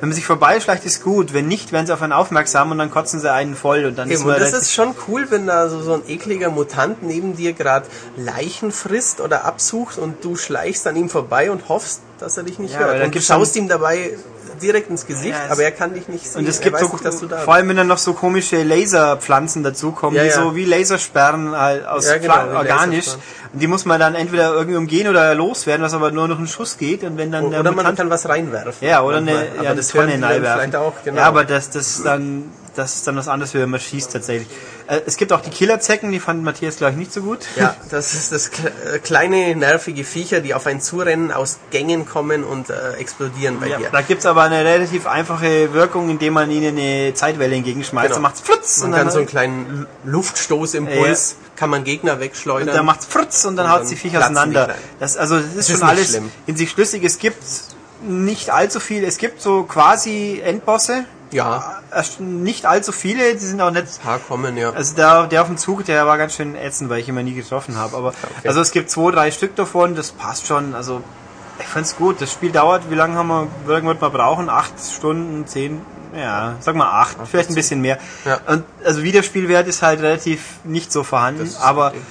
Wenn 0.01 0.11
man 0.11 0.14
sich 0.14 0.26
vorbeischleicht, 0.26 0.85
ist 0.85 1.03
gut. 1.03 1.32
Wenn 1.32 1.49
nicht, 1.49 1.72
werden 1.72 1.87
sie 1.87 1.95
auf 1.95 2.03
einen 2.03 2.12
aufmerksam 2.12 2.70
und 2.70 2.76
dann 2.76 2.91
kotzen 2.91 3.18
sie 3.18 3.32
einen 3.32 3.55
voll 3.57 3.87
und 3.87 3.97
dann 3.97 4.09
Eben, 4.09 4.16
ist 4.16 4.20
und 4.20 4.26
man 4.26 4.35
das 4.39 4.49
relativ- 4.49 4.62
ist 4.68 4.74
schon 4.74 4.95
cool, 5.09 5.26
wenn 5.30 5.47
da 5.47 5.70
so, 5.70 5.80
so 5.80 5.95
ein 5.95 6.03
ekliger 6.07 6.51
Mutant 6.51 7.03
neben 7.03 7.35
dir 7.35 7.55
gerade 7.55 7.87
Leichen 8.18 8.70
frisst 8.72 9.22
oder 9.22 9.47
absucht 9.47 9.97
und 9.97 10.22
du 10.22 10.37
schleichst 10.37 10.87
an 10.87 10.97
ihm 10.97 11.09
vorbei 11.09 11.51
und 11.51 11.70
hoffst, 11.70 12.03
dass 12.18 12.36
er 12.36 12.44
dich 12.44 12.58
nicht 12.58 12.74
Ja, 12.74 12.80
hört. 12.80 13.04
Und 13.04 13.14
du 13.14 13.20
schaust 13.20 13.56
ihm 13.56 13.68
dabei 13.68 14.10
direkt 14.62 14.88
ins 14.88 15.06
Gesicht, 15.06 15.34
Ja, 15.34 15.50
aber 15.52 15.62
er 15.64 15.72
kann 15.72 15.94
dich 15.94 16.06
nicht 16.08 16.26
sehen. 16.30 16.42
und 16.42 16.48
es 16.48 16.60
gibt 16.60 16.78
so, 16.78 16.86
nicht, 16.88 17.04
dass 17.04 17.18
du 17.18 17.26
da 17.26 17.38
vor 17.38 17.54
allem 17.54 17.68
wenn 17.68 17.76
dann 17.76 17.88
noch 17.88 17.98
so 17.98 18.12
komische 18.12 18.62
Laserpflanzen 18.62 19.62
dazukommen, 19.64 20.16
Ja, 20.16 20.22
die 20.22 20.28
ja. 20.28 20.34
so 20.42 20.54
wie 20.54 20.64
Lasersperren 20.64 21.56
halt 21.56 21.84
aus 21.86 22.06
genau, 22.20 22.34
wie 22.34 22.56
organisch. 22.56 23.06
Lasersperren. 23.06 23.22
Und 23.52 23.60
die 23.62 23.66
muss 23.66 23.84
man 23.84 24.00
dann 24.00 24.14
entweder 24.14 24.52
irgendwie 24.54 24.76
umgehen 24.76 25.08
oder 25.08 25.34
loswerden, 25.34 25.84
was 25.84 25.92
aber 25.94 26.10
nur 26.12 26.28
noch 26.28 26.38
ein 26.38 26.46
Schuss 26.46 26.76
geht 26.76 27.02
und 27.04 27.16
wenn 27.18 27.32
dann 27.32 27.46
Oder 27.46 27.72
man 27.72 27.94
kann 27.96 28.10
was 28.10 28.28
reinwerfen. 28.28 28.72
Ja, 28.80 29.02
oder 29.02 29.18
eine, 29.18 29.32
aber 29.56 29.64
ja, 29.64 29.74
das 29.74 29.88
Tonne 29.88 30.04
dann 30.04 30.12
hineinwerfen. 30.12 30.74
auch, 30.76 30.92
genau. 31.04 31.18
Ja, 31.18 31.26
aber 31.26 31.44
das, 31.44 31.70
das, 31.70 31.88
ist 31.98 32.06
dann, 32.06 32.44
das 32.76 32.96
ist 32.96 33.06
dann 33.06 33.16
was 33.16 33.28
anderes, 33.28 33.54
wenn 33.54 33.68
man 33.70 33.80
schießt 33.80 34.12
tatsächlich. 34.12 34.48
Äh, 34.86 35.00
es 35.06 35.16
gibt 35.16 35.32
auch 35.32 35.40
die 35.40 35.50
Killerzecken, 35.50 36.10
die 36.12 36.20
fand 36.20 36.42
Matthias, 36.42 36.76
glaube 36.76 36.92
ich, 36.92 36.98
nicht 36.98 37.12
so 37.12 37.22
gut. 37.22 37.40
Ja, 37.56 37.76
das 37.90 38.14
ist 38.14 38.32
das 38.32 38.48
äh, 38.48 38.98
kleine, 38.98 39.54
nervige 39.56 40.04
Viecher, 40.04 40.40
die 40.40 40.54
auf 40.54 40.66
einen 40.66 40.80
zurennen, 40.80 41.32
aus 41.32 41.58
Gängen 41.70 42.04
kommen 42.06 42.44
und 42.44 42.70
äh, 42.70 42.92
explodieren 42.98 43.60
bei 43.60 43.68
Ja, 43.68 43.78
dir. 43.78 43.88
da 43.90 44.00
gibt's 44.02 44.26
aber 44.26 44.42
eine 44.42 44.64
relativ 44.64 45.06
einfache 45.06 45.72
Wirkung, 45.72 46.10
indem 46.10 46.34
man 46.34 46.50
ihnen 46.50 46.76
eine 46.76 47.14
Zeitwelle 47.14 47.54
entgegenschmeißt. 47.56 48.06
Genau. 48.06 48.14
Dann 48.16 48.22
macht's 48.22 48.40
flutz 48.40 48.78
Man 48.78 48.86
und 48.90 48.96
kann 48.96 49.06
dann, 49.06 49.12
so 49.12 49.18
einen 49.18 49.28
kleinen 49.28 49.86
Lu- 50.04 50.12
Luftstoßimpuls, 50.12 51.36
kann 51.56 51.70
man 51.70 51.84
Gegner 51.84 52.20
wegschleudern. 52.20 52.68
und 52.70 52.74
dann 52.74 52.86
macht's 52.86 53.06
frutz 53.06 53.44
und 53.44 53.56
dann 53.56 53.70
Und 53.70 53.80
dann 53.80 53.88
die 53.88 53.96
Viecher 53.96 54.18
auseinander. 54.20 54.74
Das, 54.98 55.16
also, 55.16 55.36
das 55.38 55.46
ist 55.54 55.70
ist 55.70 55.78
schon 55.78 55.88
alles 55.88 56.10
schlimm. 56.10 56.30
in 56.46 56.56
sich 56.56 56.70
schlüssig. 56.70 57.04
Es 57.04 57.18
gibt 57.18 57.42
nicht 58.02 58.50
allzu 58.50 58.80
viel. 58.80 59.04
Es 59.04 59.18
gibt 59.18 59.40
so 59.40 59.62
quasi 59.62 60.40
Endbosse. 60.44 61.04
Ja, 61.35 61.80
Erst 61.93 62.20
Nicht 62.20 62.66
allzu 62.66 62.93
viele, 62.93 63.32
die 63.32 63.39
sind 63.39 63.61
auch 63.61 63.70
nicht 63.70 63.85
ein 63.85 64.03
paar 64.03 64.18
kommen, 64.18 64.57
ja. 64.57 64.70
Also 64.70 64.95
der, 64.95 65.26
der 65.26 65.43
auf 65.43 65.49
dem 65.49 65.57
Zug, 65.57 65.85
der 65.85 66.07
war 66.07 66.16
ganz 66.18 66.35
schön 66.35 66.55
ätzend, 66.57 66.91
weil 66.91 67.01
ich 67.01 67.09
ihn 67.09 67.14
immer 67.14 67.22
nie 67.22 67.35
getroffen 67.35 67.76
habe. 67.76 67.97
Aber 67.97 68.09
Okay. 68.39 68.49
also 68.49 68.61
es 68.61 68.70
gibt 68.70 68.91
zwei, 68.91 69.11
drei 69.11 69.30
Stück 69.30 69.55
davon, 69.57 69.95
das 69.95 70.12
passt 70.12 70.47
schon. 70.47 70.74
Also 70.74 71.03
ich 71.59 71.66
find's 71.66 71.97
gut. 71.97 72.20
Das 72.20 72.32
Spiel 72.32 72.51
dauert, 72.53 72.91
wie 72.91 72.95
lange 72.95 73.16
haben 73.16 73.28
wir, 73.28 73.49
wie 73.66 73.72
lange 73.72 73.87
wird 73.87 74.01
man 74.01 74.12
brauchen? 74.12 74.49
Acht 74.49 74.72
Stunden, 74.80 75.47
zehn, 75.47 75.82
ja, 76.16 76.55
sag 76.61 76.74
mal 76.76 76.91
acht, 76.91 77.16
vielleicht 77.30 77.51
ein 77.51 77.55
bisschen 77.55 77.80
mehr. 77.80 77.99
Ja. 78.24 78.41
Und 78.47 78.64
also 78.85 79.03
Wiederspielwert 79.03 79.66
ist 79.68 79.82
halt 79.82 80.01
relativ 80.01 80.41
nicht 80.64 80.93
so 80.93 81.03
vorhanden, 81.03 81.51
aber 81.61 81.93
richtig. 81.93 82.03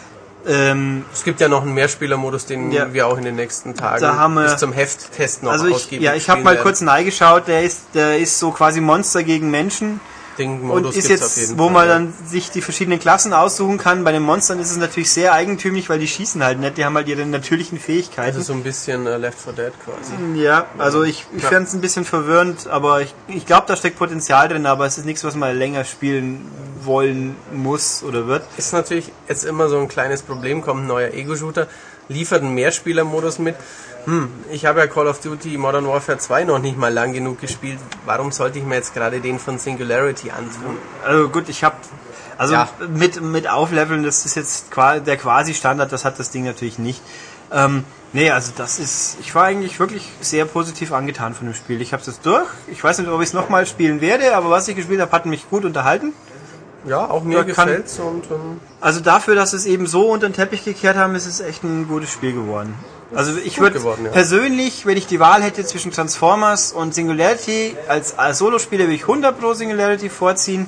Ähm, 0.47 1.05
Es 1.13 1.23
gibt 1.23 1.39
ja 1.39 1.47
noch 1.47 1.61
einen 1.63 1.73
Mehrspielermodus, 1.73 2.45
den 2.45 2.71
Ja. 2.71 2.93
wir 2.93 3.07
auch 3.07 3.17
in 3.17 3.23
den 3.23 3.35
nächsten 3.35 3.75
Tagen 3.75 4.01
wir- 4.33 4.43
bis 4.43 4.57
zum 4.57 4.73
Hefttest 4.73 5.43
noch 5.43 5.51
also 5.51 5.67
ich, 5.67 5.75
ausgiebig 5.75 6.03
ja, 6.05 6.13
ich 6.15 6.29
habe 6.29 6.41
mal 6.41 6.51
werden. 6.55 6.63
kurz 6.63 6.81
reingeschaut, 6.81 7.47
der 7.47 7.63
ist, 7.63 7.81
der 7.93 8.17
ist 8.17 8.39
so 8.39 8.51
quasi 8.51 8.81
Monster 8.81 9.23
gegen 9.23 9.51
Menschen. 9.51 9.99
Und 10.39 10.67
Modus 10.67 10.95
ist 10.95 11.07
gibt's 11.07 11.23
auf 11.23 11.37
jetzt, 11.37 11.57
wo 11.57 11.69
man 11.69 11.87
dann 11.87 12.13
sich 12.25 12.49
die 12.51 12.61
verschiedenen 12.61 12.99
Klassen 12.99 13.33
aussuchen 13.33 13.77
kann. 13.77 14.03
Bei 14.03 14.11
den 14.11 14.23
Monstern 14.23 14.59
ist 14.59 14.71
es 14.71 14.77
natürlich 14.77 15.11
sehr 15.11 15.33
eigentümlich, 15.33 15.89
weil 15.89 15.99
die 15.99 16.07
schießen 16.07 16.43
halt 16.43 16.59
nicht. 16.59 16.77
Die 16.77 16.85
haben 16.85 16.95
halt 16.95 17.07
ihre 17.07 17.25
natürlichen 17.25 17.79
Fähigkeiten. 17.79 18.35
Also 18.35 18.41
so 18.41 18.53
ein 18.53 18.63
bisschen 18.63 19.05
äh, 19.07 19.17
Left 19.17 19.39
4 19.39 19.53
Dead 19.53 19.73
quasi. 19.83 20.41
ja, 20.41 20.65
also 20.77 21.03
ich, 21.03 21.25
ich 21.35 21.43
Ja. 21.43 21.49
fände 21.49 21.63
es 21.69 21.73
ein 21.73 21.81
bisschen 21.81 22.05
verwirrend, 22.05 22.67
aber 22.67 23.01
ich, 23.01 23.13
ich 23.27 23.45
glaube, 23.45 23.65
da 23.67 23.75
steckt 23.75 23.97
Potenzial 23.97 24.47
drin, 24.49 24.65
aber 24.65 24.85
es 24.85 24.97
ist 24.97 25.05
nichts, 25.05 25.23
was 25.23 25.35
man 25.35 25.55
länger 25.57 25.83
spielen 25.85 26.45
wollen 26.83 27.35
muss 27.53 28.03
oder 28.03 28.27
wird. 28.27 28.43
Ist 28.57 28.73
natürlich 28.73 29.11
jetzt 29.27 29.45
immer 29.45 29.69
so 29.69 29.77
ein 29.79 29.87
kleines 29.87 30.21
Problem, 30.21 30.61
kommt 30.61 30.83
ein 30.83 30.87
neuer 30.87 31.11
Ego-Shooter, 31.13 31.67
liefert 32.09 32.41
einen 32.41 32.53
Mehrspielermodus 32.55 33.39
mit. 33.39 33.55
Hm, 34.05 34.29
ich 34.51 34.65
habe 34.65 34.79
ja 34.79 34.87
Call 34.87 35.07
of 35.07 35.19
Duty 35.21 35.57
Modern 35.57 35.87
Warfare 35.87 36.17
2 36.17 36.43
noch 36.43 36.59
nicht 36.59 36.77
mal 36.77 36.91
lang 36.91 37.13
genug 37.13 37.39
gespielt. 37.39 37.79
Warum 38.05 38.31
sollte 38.31 38.59
ich 38.59 38.65
mir 38.65 38.75
jetzt 38.75 38.93
gerade 38.93 39.19
den 39.21 39.39
von 39.39 39.57
Singularity 39.59 40.31
antun? 40.31 40.77
Also 41.05 41.29
gut, 41.29 41.47
ich 41.49 41.63
habe 41.63 41.75
also 42.37 42.53
Ja. 42.53 42.67
mit 42.89 43.21
mit 43.21 43.47
Aufleveln, 43.49 44.03
das 44.03 44.25
ist 44.25 44.35
jetzt 44.35 44.67
der 44.75 45.17
quasi 45.17 45.53
Standard, 45.53 45.91
das 45.91 46.03
hat 46.03 46.19
das 46.19 46.31
Ding 46.31 46.43
natürlich 46.43 46.79
nicht. 46.79 47.01
Ähm, 47.51 47.83
nee, 48.11 48.31
also 48.31 48.51
das 48.57 48.79
ist, 48.79 49.17
ich 49.21 49.33
war 49.35 49.45
eigentlich 49.45 49.79
wirklich 49.79 50.09
sehr 50.21 50.45
positiv 50.45 50.91
angetan 50.91 51.33
von 51.35 51.47
dem 51.47 51.53
Spiel. 51.53 51.81
Ich 51.81 51.93
habe 51.93 52.01
es 52.01 52.07
jetzt 52.07 52.25
durch. 52.25 52.47
Ich 52.67 52.83
weiß 52.83 52.97
nicht, 52.97 53.09
ob 53.09 53.21
ich 53.21 53.27
es 53.29 53.33
nochmal 53.33 53.65
spielen 53.67 54.01
werde, 54.01 54.35
aber 54.35 54.49
was 54.49 54.67
ich 54.67 54.75
gespielt 54.75 54.99
habe, 55.01 55.11
hat 55.11 55.25
mich 55.27 55.49
gut 55.49 55.63
unterhalten. 55.63 56.13
Ja, 56.85 57.09
auch 57.09 57.23
mir 57.23 57.45
gefällt's 57.45 57.97
und 57.99 58.25
ähm, 58.29 58.59
Also 58.81 58.99
dafür, 58.99 59.35
dass 59.35 59.53
es 59.53 59.65
eben 59.65 59.87
so 59.87 60.09
unter 60.11 60.27
den 60.27 60.33
Teppich 60.33 60.65
gekehrt 60.65 60.97
haben, 60.97 61.15
ist 61.15 61.25
es 61.27 61.39
echt 61.39 61.63
ein 61.63 61.87
gutes 61.87 62.11
Spiel 62.11 62.33
geworden. 62.33 62.73
Also 63.15 63.37
ich 63.37 63.59
würde 63.59 63.79
ja. 63.79 64.09
persönlich, 64.11 64.85
wenn 64.85 64.97
ich 64.97 65.07
die 65.07 65.19
Wahl 65.19 65.41
hätte 65.43 65.63
zwischen 65.65 65.91
Transformers 65.91 66.73
und 66.73 66.93
Singularity, 66.93 67.75
als, 67.87 68.17
als 68.17 68.39
Solospieler 68.39 68.85
würde 68.85 68.95
ich 68.95 69.03
100 69.03 69.39
pro 69.39 69.53
Singularity 69.53 70.09
vorziehen. 70.09 70.67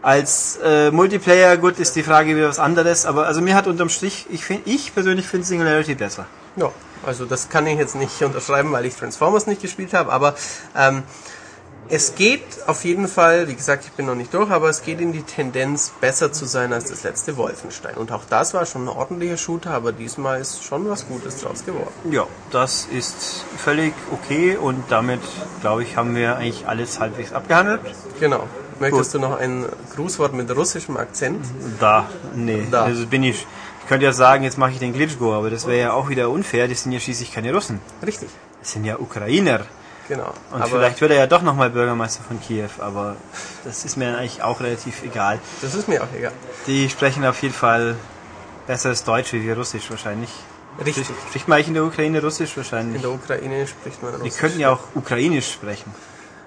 Als 0.00 0.58
äh, 0.62 0.92
Multiplayer, 0.92 1.56
gut, 1.56 1.80
ist 1.80 1.96
die 1.96 2.04
Frage 2.04 2.36
wieder 2.36 2.48
was 2.48 2.60
anderes, 2.60 3.04
aber 3.04 3.26
also 3.26 3.40
mir 3.40 3.56
hat 3.56 3.66
unterm 3.66 3.88
Strich, 3.88 4.26
ich, 4.30 4.44
find, 4.44 4.64
ich 4.66 4.94
persönlich 4.94 5.26
finde 5.26 5.46
Singularity 5.46 5.96
besser. 5.96 6.26
ja, 6.54 6.70
also 7.04 7.24
das 7.24 7.48
kann 7.48 7.66
ich 7.66 7.78
jetzt 7.78 7.96
nicht 7.96 8.22
unterschreiben, 8.22 8.70
weil 8.70 8.86
ich 8.86 8.94
Transformers 8.94 9.46
nicht 9.48 9.60
gespielt 9.60 9.94
habe, 9.94 10.12
aber 10.12 10.36
ähm, 10.76 11.02
es 11.90 12.14
geht 12.14 12.42
auf 12.66 12.84
jeden 12.84 13.08
Fall, 13.08 13.48
wie 13.48 13.54
gesagt, 13.54 13.84
ich 13.84 13.92
bin 13.92 14.06
noch 14.06 14.14
nicht 14.14 14.32
durch, 14.34 14.50
aber 14.50 14.68
es 14.68 14.82
geht 14.82 15.00
in 15.00 15.12
die 15.12 15.22
Tendenz, 15.22 15.92
besser 16.00 16.32
zu 16.32 16.44
sein 16.44 16.72
als 16.72 16.90
das 16.90 17.02
letzte 17.02 17.36
Wolfenstein. 17.36 17.96
Und 17.96 18.12
auch 18.12 18.24
das 18.28 18.54
war 18.54 18.66
schon 18.66 18.84
ein 18.84 18.88
ordentlicher 18.88 19.36
Shooter, 19.36 19.70
aber 19.70 19.92
diesmal 19.92 20.40
ist 20.40 20.62
schon 20.64 20.88
was 20.88 21.06
Gutes 21.06 21.40
draus 21.40 21.64
geworden. 21.64 21.92
Ja, 22.10 22.26
das 22.50 22.86
ist 22.92 23.44
völlig 23.56 23.94
okay 24.12 24.56
und 24.56 24.84
damit, 24.90 25.20
glaube 25.60 25.82
ich, 25.82 25.96
haben 25.96 26.14
wir 26.14 26.36
eigentlich 26.36 26.66
alles 26.66 27.00
halbwegs 27.00 27.32
abgehandelt. 27.32 27.80
Genau. 28.20 28.44
Möchtest 28.80 29.14
du 29.14 29.18
noch 29.18 29.38
ein 29.38 29.66
Grußwort 29.96 30.34
mit 30.34 30.54
russischem 30.54 30.96
Akzent? 30.96 31.44
Da, 31.80 32.08
nee. 32.34 32.66
Da. 32.70 32.84
Also 32.84 33.06
bin 33.06 33.24
ich. 33.24 33.46
Ich 33.80 33.88
könnte 33.88 34.04
ja 34.04 34.12
sagen, 34.12 34.44
jetzt 34.44 34.58
mache 34.58 34.72
ich 34.72 34.78
den 34.78 34.92
Glitchgo, 34.92 35.34
aber 35.34 35.48
das 35.48 35.66
wäre 35.66 35.80
ja 35.80 35.92
auch 35.94 36.10
wieder 36.10 36.28
unfair. 36.28 36.68
Das 36.68 36.82
sind 36.82 36.92
ja 36.92 37.00
schließlich 37.00 37.32
keine 37.32 37.54
Russen. 37.54 37.80
Richtig. 38.06 38.28
Das 38.60 38.72
sind 38.72 38.84
ja 38.84 38.98
Ukrainer. 38.98 39.60
Genau. 40.09 40.33
Und 40.51 40.61
aber 40.61 40.67
vielleicht 40.67 40.99
wird 40.99 41.11
er 41.11 41.17
ja 41.17 41.27
doch 41.27 41.41
nochmal 41.41 41.69
Bürgermeister 41.69 42.23
von 42.23 42.41
Kiew, 42.41 42.67
aber 42.79 43.15
das 43.63 43.85
ist 43.85 43.95
mir 43.95 44.17
eigentlich 44.17 44.41
auch 44.43 44.59
relativ 44.59 45.01
egal. 45.03 45.39
das 45.61 45.75
ist 45.75 45.87
mir 45.87 46.03
auch 46.03 46.07
egal. 46.17 46.33
Die 46.67 46.89
sprechen 46.89 47.25
auf 47.25 47.41
jeden 47.41 47.53
Fall 47.55 47.95
besseres 48.67 49.03
Deutsch 49.05 49.31
wie 49.33 49.43
wir 49.43 49.55
Russisch 49.57 49.89
wahrscheinlich. 49.89 50.29
Richtig. 50.83 51.07
Spricht 51.29 51.47
man 51.47 51.55
eigentlich 51.57 51.67
in 51.69 51.73
der 51.75 51.83
Ukraine 51.85 52.21
Russisch 52.21 52.51
In 52.51 52.57
wahrscheinlich? 52.57 53.01
der 53.01 53.11
Ukraine 53.11 53.65
spricht 53.67 54.01
man 54.03 54.11
Die 54.15 54.21
Russisch. 54.23 54.39
könnten 54.39 54.59
ja 54.59 54.71
auch 54.73 54.79
Ukrainisch 54.95 55.51
sprechen. 55.53 55.93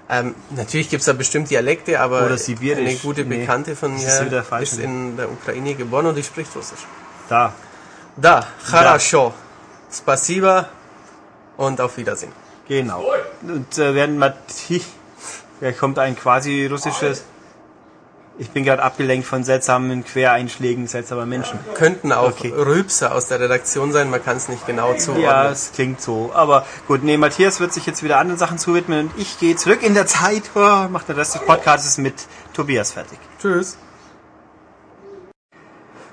Ähm, 0.08 0.34
natürlich 0.50 0.88
gibt's 0.90 1.06
da 1.06 1.12
bestimmt 1.14 1.48
Dialekte, 1.50 1.98
aber 2.00 2.26
Oder 2.26 2.36
Sibirisch. 2.36 2.78
eine 2.90 2.96
gute 2.98 3.24
Nee, 3.24 3.38
Bekannte 3.38 3.74
von 3.74 3.92
das 3.94 4.02
mir 4.02 4.08
ist 4.08 4.24
wieder 4.24 4.42
falsch. 4.44 4.72
ist 4.72 4.78
in 4.80 5.16
der 5.16 5.30
Ukraine 5.30 5.74
geboren 5.74 6.06
und 6.06 6.14
die 6.16 6.22
spricht 6.22 6.54
Russisch. 6.54 6.80
Da. 7.28 7.52
Da, 8.16 8.46
хорошо. 8.64 9.32
Спасибо 9.90 10.68
und 11.56 11.80
auf 11.80 11.96
Wiedersehen. 11.96 12.32
Genau. 12.71 13.03
Und 13.41 13.77
äh, 13.77 13.93
während 13.93 14.17
Matthias, 14.17 14.85
da 15.59 15.73
kommt 15.73 15.99
ein 15.99 16.15
quasi 16.15 16.67
russisches. 16.67 17.25
Ich 18.37 18.49
bin 18.51 18.63
gerade 18.63 18.81
abgelenkt 18.81 19.27
von 19.27 19.43
seltsamen 19.43 20.05
Quereinschlägen 20.05 20.87
seltsamer 20.87 21.25
Menschen. 21.25 21.59
Könnten 21.73 22.13
auch 22.13 22.29
Okay. 22.29 22.53
Rülpser 22.55 23.13
aus 23.13 23.27
der 23.27 23.41
Redaktion 23.41 23.91
sein, 23.91 24.09
man 24.09 24.23
kann 24.23 24.37
es 24.37 24.47
nicht 24.47 24.65
genau 24.65 24.93
zuordnen. 24.93 25.25
Ja, 25.25 25.51
es 25.51 25.73
klingt 25.73 25.99
so. 25.99 26.31
Aber 26.33 26.65
gut, 26.87 27.03
nee, 27.03 27.17
Matthias 27.17 27.59
wird 27.59 27.73
sich 27.73 27.85
jetzt 27.85 28.03
wieder 28.03 28.19
anderen 28.19 28.39
Sachen 28.39 28.57
zuwidmen 28.57 29.09
und 29.09 29.11
ich 29.19 29.37
gehe 29.37 29.57
zurück 29.57 29.83
in 29.83 29.93
der 29.93 30.07
Zeit, 30.07 30.43
oh, 30.55 30.87
mache 30.89 31.07
den 31.07 31.17
Rest 31.17 31.35
des 31.35 31.41
Podcasts 31.41 31.97
mit 31.97 32.15
Tobias 32.53 32.93
fertig. 32.93 33.19
Tschüss. 33.41 33.77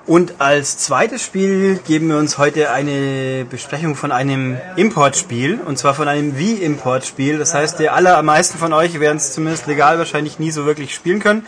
Und 0.09 0.41
als 0.41 0.79
zweites 0.79 1.23
Spiel 1.23 1.81
geben 1.87 2.09
wir 2.09 2.17
uns 2.17 2.39
heute 2.39 2.71
eine 2.71 3.45
Besprechung 3.45 3.95
von 3.95 4.11
einem 4.11 4.57
Importspiel, 4.77 5.61
und 5.61 5.79
zwar 5.79 5.93
von 5.93 6.09
einem 6.09 6.39
Wii-Importspiel. 6.39 7.37
Das 7.37 7.53
heißt, 7.53 7.79
die 7.79 7.91
allermeisten 7.91 8.57
von 8.57 8.73
euch 8.73 8.99
werden 9.01 9.19
es 9.19 9.35
zumindest 9.35 9.67
legal 9.67 9.99
wahrscheinlich 9.99 10.39
nie 10.39 10.51
so 10.51 10.65
wirklich 10.65 10.95
spielen 10.95 11.21
können. 11.21 11.47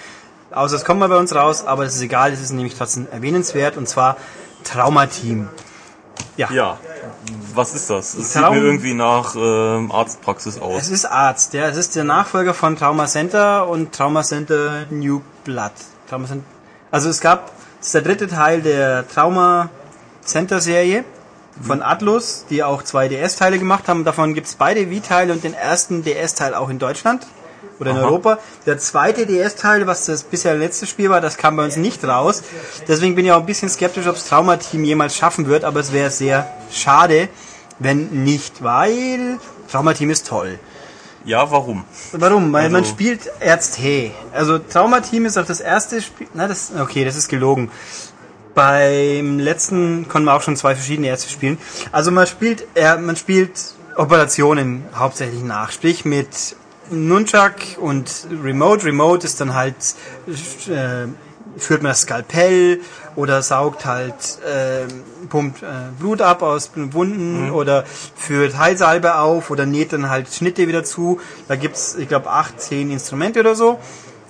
Außer 0.51 0.77
es 0.77 0.85
kommt 0.85 1.01
mal 1.01 1.09
bei 1.09 1.17
uns 1.17 1.35
raus, 1.35 1.65
aber 1.65 1.85
das 1.85 1.95
ist 1.97 2.03
egal, 2.03 2.35
es 2.35 2.43
ist 2.43 2.53
nämlich 2.53 2.75
trotzdem 2.75 3.09
erwähnenswert, 3.11 3.79
und 3.79 3.89
zwar 3.89 4.19
Trauma 4.63 5.07
Team. 5.07 5.49
Ja, 6.37 6.77
was 7.55 7.75
ist 7.75 7.89
das? 7.89 8.13
Es 8.13 8.35
sieht 8.35 8.43
mir 8.43 8.61
irgendwie 8.61 8.93
nach 8.93 9.37
ähm, 9.37 9.91
Arztpraxis 9.91 10.61
aus. 10.61 10.83
Es 10.83 10.91
ist 10.91 11.07
Arzt, 11.07 11.55
ja. 11.55 11.67
Es 11.67 11.79
ist 11.79 11.97
der 11.97 12.05
Nachfolger 12.05 12.53
von 12.53 12.77
Trauma 12.77 13.07
Center 13.07 13.67
und 13.69 13.93
Trauma 13.95 14.23
Center 14.23 14.85
New 14.91 15.23
Blood. 15.45 15.73
Trauma 16.11 16.27
Center, 16.27 16.45
also 16.91 17.09
es 17.09 17.23
gab, 17.23 17.53
es 17.81 17.87
ist 17.87 17.95
der 17.95 18.03
dritte 18.03 18.29
Teil 18.29 18.61
der 18.61 19.09
Trauma 19.09 19.71
Center 20.25 20.61
Serie 20.61 21.05
von 21.63 21.83
Atlus, 21.83 22.45
die 22.51 22.63
auch 22.63 22.83
zwei 22.83 23.09
DS-Teile 23.09 23.59
gemacht 23.59 23.89
haben. 23.89 24.05
Davon 24.05 24.35
gibt's 24.35 24.55
beide 24.55 24.91
Wii-Teile 24.91 25.33
und 25.33 25.45
den 25.45 25.55
ersten 25.55 26.05
DS-Teil 26.05 26.55
auch 26.55 26.69
in 26.69 26.79
Deutschland 26.79 27.27
oder 27.79 27.93
in 27.93 27.97
Aha. 27.97 28.05
Europa. 28.05 28.39
Der 28.67 28.79
zweite 28.79 29.27
DS-Teil, 29.27 29.87
was 29.87 30.05
das 30.05 30.25
bisher 30.25 30.55
letzte 30.55 30.87
Spiel 30.87 31.09
war, 31.09 31.23
das 31.23 31.39
kam 31.39 31.57
bei 31.57 31.65
uns 31.65 31.77
nicht 31.77 32.05
raus. 32.05 32.43
Deswegen 32.87 33.15
bin 33.15 33.25
ich 33.25 33.33
auch 33.33 33.41
ein 33.41 33.47
bisschen 33.47 33.71
skeptisch, 33.71 34.07
ob 34.07 34.15
das 34.15 34.27
Trauma-Team 34.27 34.85
jemals 34.85 35.17
schaffen 35.17 35.47
wird, 35.47 35.65
aber 35.65 35.81
es 35.81 35.93
wäre 35.93 36.11
sehr 36.11 36.51
schade, 36.71 37.29
wenn 37.79 38.25
nicht, 38.25 38.63
weil 38.63 39.39
Trauma-Team 39.71 40.11
ist 40.11 40.27
toll. 40.27 40.59
Ja, 41.25 41.51
warum? 41.51 41.85
Warum? 42.13 42.53
Weil 42.53 42.71
man 42.71 42.83
Also- 42.83 42.93
spielt 42.93 43.31
Ärzte. 43.41 44.11
Also 44.33 44.59
Trauma-Team 44.59 45.27
ist 45.27 45.37
auch 45.39 45.45
das 45.47 45.61
erste 45.61 46.01
Spiel. 46.01 46.27
Na, 46.35 46.49
das 46.49 46.73
okay, 46.81 47.05
das 47.05 47.17
ist 47.17 47.29
gelogen. 47.29 47.71
Beim 48.55 49.39
letzten 49.39 50.09
konnten 50.09 50.27
wir 50.27 50.35
auch 50.35 50.43
schon 50.43 50.57
zwei 50.57 50.75
verschiedene 50.75 51.09
Ärzte 51.09 51.31
spielen. 51.31 51.59
Also 51.93 52.11
man 52.11 52.27
spielt, 52.27 52.67
äh, 52.75 52.97
man 52.97 53.17
spielt 53.17 53.53
Operationen 53.97 54.85
hauptsächlich 54.95 55.43
nach, 55.43 55.71
sprich 55.71 56.05
mit 56.05 56.57
Nunchuck 56.91 57.55
und 57.79 58.27
Remote. 58.43 58.85
Remote 58.87 59.25
ist 59.27 59.41
dann 59.41 59.55
halt 59.55 59.77
äh, 60.69 61.07
führt 61.57 61.83
man 61.83 61.91
das 61.91 62.03
Skalpell 62.03 62.81
oder 63.17 63.43
saugt 63.43 63.85
halt 63.85 64.15
äh, 64.47 64.87
pumpt 65.29 65.63
äh, 65.63 65.67
Blut 65.99 66.23
ab 66.23 66.43
aus 66.43 66.71
Wunden 66.75 67.51
oder 67.51 67.85
führt 68.17 68.57
Heilsalbe 68.57 69.17
auf 69.17 69.51
oder 69.51 69.67
näht 69.67 69.93
dann 69.93 70.09
halt 70.09 70.33
Schnitte 70.33 70.69
wieder 70.69 70.85
zu. 70.85 71.21
Da 71.49 71.57
gibt's, 71.57 71.97
ich 71.97 72.09
glaube, 72.09 72.31
acht, 72.31 72.61
zehn 72.61 72.91
Instrumente 72.91 73.41
oder 73.41 73.55
so. 73.55 73.79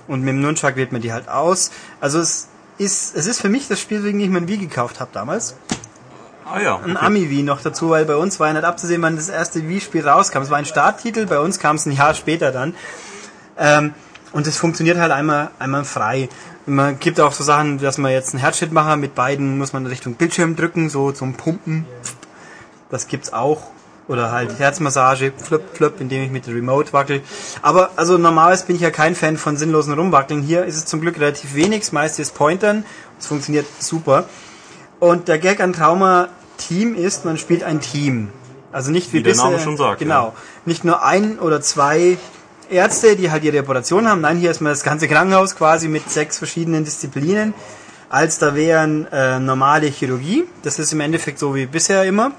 Und 0.07 0.21
mit 0.21 0.29
dem 0.29 0.41
Nunchuck 0.41 0.75
wählt 0.75 0.91
man 0.91 1.01
die 1.01 1.13
halt 1.13 1.29
aus. 1.29 1.71
Also 1.99 2.19
es 2.19 2.47
ist, 2.77 3.15
es 3.15 3.27
ist 3.27 3.41
für 3.41 3.49
mich 3.49 3.67
das 3.67 3.79
Spiel, 3.79 4.03
wegen 4.03 4.19
dem 4.19 4.25
ich 4.25 4.31
mein 4.31 4.47
Wii 4.47 4.57
gekauft 4.57 4.99
habe 4.99 5.11
damals. 5.13 5.55
Ah 6.45 6.59
ja. 6.59 6.75
Ein 6.77 6.97
okay. 6.97 7.05
Ami-Wii 7.05 7.43
noch 7.43 7.61
dazu, 7.61 7.91
weil 7.91 8.05
bei 8.05 8.15
uns 8.15 8.39
war 8.39 8.47
ja 8.47 8.53
nicht 8.53 8.65
abzusehen, 8.65 9.01
wann 9.01 9.15
das 9.15 9.29
erste 9.29 9.67
Wii-Spiel 9.67 10.07
rauskam. 10.07 10.39
Es 10.39 10.49
war 10.49 10.57
ein 10.57 10.65
Starttitel, 10.65 11.25
bei 11.25 11.39
uns 11.39 11.59
kam 11.59 11.77
es 11.77 11.85
ein 11.85 11.93
Jahr 11.93 12.13
später 12.13 12.51
dann. 12.51 12.73
Ähm, 13.57 13.93
und 14.33 14.47
es 14.47 14.57
funktioniert 14.57 14.97
halt 14.97 15.11
einmal, 15.11 15.51
einmal 15.59 15.85
frei. 15.85 16.29
Man 16.65 16.99
gibt 16.99 17.19
auch 17.19 17.31
so 17.33 17.43
Sachen, 17.43 17.79
dass 17.79 17.97
man 17.97 18.11
jetzt 18.11 18.33
einen 18.33 18.39
Herzschrittmacher 18.41 18.95
mit 18.95 19.15
beiden 19.15 19.57
muss 19.57 19.73
man 19.73 19.85
Richtung 19.87 20.13
Bildschirm 20.15 20.55
drücken, 20.55 20.89
so 20.89 21.11
zum 21.11 21.33
Pumpen. 21.33 21.85
Das 22.89 23.07
gibt's 23.07 23.33
auch. 23.33 23.63
Oder 24.07 24.31
halt 24.31 24.59
Herzmassage, 24.59 25.31
flip, 25.37 25.61
flip, 25.73 25.93
indem 26.01 26.23
ich 26.23 26.31
mit 26.31 26.45
der 26.45 26.53
Remote 26.55 26.91
wackel. 26.91 27.21
Aber 27.61 27.91
also 27.95 28.17
normalerweise 28.17 28.65
bin 28.65 28.75
ich 28.75 28.81
ja 28.81 28.89
kein 28.91 29.15
Fan 29.15 29.37
von 29.37 29.55
sinnlosen 29.57 29.93
Rumwackeln. 29.93 30.41
Hier 30.41 30.65
ist 30.65 30.75
es 30.75 30.85
zum 30.85 30.99
Glück 31.01 31.17
relativ 31.19 31.55
wenig, 31.55 31.81
das 31.81 31.91
meiste 31.93 32.21
ist 32.21 32.33
Pointern. 32.35 32.83
Es 33.19 33.27
funktioniert 33.27 33.65
super. 33.79 34.25
Und 34.99 35.27
der 35.29 35.39
Gag 35.39 35.61
an 35.61 35.71
Trauma 35.73 36.27
Team 36.57 36.93
ist, 36.95 37.23
man 37.25 37.37
spielt 37.37 37.63
ein 37.63 37.79
Team. 37.79 38.29
Also 38.71 38.91
nicht 38.91 39.13
wie, 39.13 39.17
Wie 39.19 39.23
der 39.23 39.31
bisher- 39.31 39.45
Name 39.45 39.59
schon 39.59 39.77
sagt, 39.77 39.99
Genau. 39.99 40.27
ja. 40.27 40.33
Nicht 40.65 40.83
nur 40.83 41.03
ein 41.03 41.39
oder 41.39 41.61
zwei 41.61 42.17
Ärzte, 42.71 43.15
die 43.15 43.29
halt 43.29 43.43
ihre 43.43 43.59
Operation 43.59 44.07
haben. 44.07 44.21
Nein, 44.21 44.37
hier 44.37 44.49
ist 44.49 44.61
mal 44.61 44.69
das 44.69 44.83
ganze 44.83 45.07
Krankenhaus 45.07 45.55
quasi 45.55 45.87
mit 45.87 46.09
sechs 46.09 46.37
verschiedenen 46.37 46.85
Disziplinen. 46.85 47.53
Als 48.09 48.39
da 48.39 48.55
wären 48.55 49.07
äh, 49.11 49.39
normale 49.39 49.87
Chirurgie. 49.87 50.45
Das 50.63 50.79
ist 50.79 50.93
im 50.93 51.01
Endeffekt 51.01 51.39
so 51.39 51.53
wie 51.55 51.65
bisher 51.65 52.03
immer. 52.05 52.31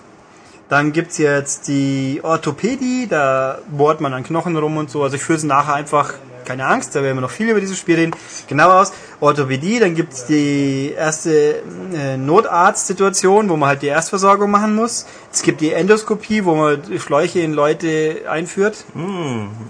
Dann 0.69 0.93
gibt's 0.93 1.19
jetzt 1.19 1.69
die 1.69 2.21
Orthopädie, 2.23 3.07
da 3.07 3.59
bohrt 3.71 4.01
man 4.01 4.15
an 4.15 4.25
Knochen 4.25 4.57
rum 4.57 4.79
und 4.79 4.91
so. 4.91 5.03
Also 5.03 5.17
ich 5.17 5.23
führe 5.23 5.37
es 5.37 5.45
nachher 5.45 5.75
einfach, 5.75 6.15
keine 6.47 6.67
Angst, 6.67 6.95
da 6.95 7.03
werden 7.03 7.19
wir 7.19 7.21
noch 7.21 7.31
viel 7.31 7.51
über 7.51 7.61
dieses 7.61 7.79
Spiel 7.79 7.97
reden, 7.97 8.13
genau 8.49 8.71
aus. 8.71 8.93
Orthopädie, 9.23 9.79
dann 9.79 9.95
gibt's 9.95 10.27
die 10.27 10.93
erste 10.97 11.63
äh, 11.95 12.17
Notarztsituation, 12.17 13.49
wo 13.49 13.57
man 13.57 13.69
halt 13.69 13.83
die 13.83 13.87
Erstversorgung 13.87 14.51
machen 14.51 14.75
muss. 14.75 15.07
Es 15.33 15.43
gibt 15.43 15.61
die 15.61 15.73
Endoskopie, 15.73 16.45
wo 16.45 16.57
man 16.57 16.83
Schläuche 16.99 17.39
in 17.39 17.53
Leute 17.53 18.23
einführt. 18.29 18.85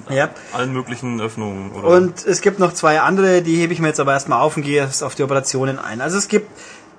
Ja. 0.09 0.30
Allen 0.55 0.72
möglichen 0.72 1.20
Öffnungen. 1.20 1.70
Oder? 1.72 1.86
Und 1.86 2.24
es 2.24 2.40
gibt 2.40 2.61
noch 2.61 2.72
zwei 2.72 3.00
andere, 3.00 3.42
die 3.42 3.57
hebe 3.57 3.74
ich 3.74 3.78
mir 3.78 3.88
jetzt 3.88 4.00
aber 4.00 4.14
erstmal 4.14 4.40
auf 4.40 4.57
und 4.57 4.62
gehe 4.62 4.78
erst 4.78 5.05
auf 5.05 5.14
die 5.16 5.22
Operationen 5.22 5.78
ein. 5.78 6.00
Also 6.00 6.16
es 6.16 6.28
gibt 6.28 6.48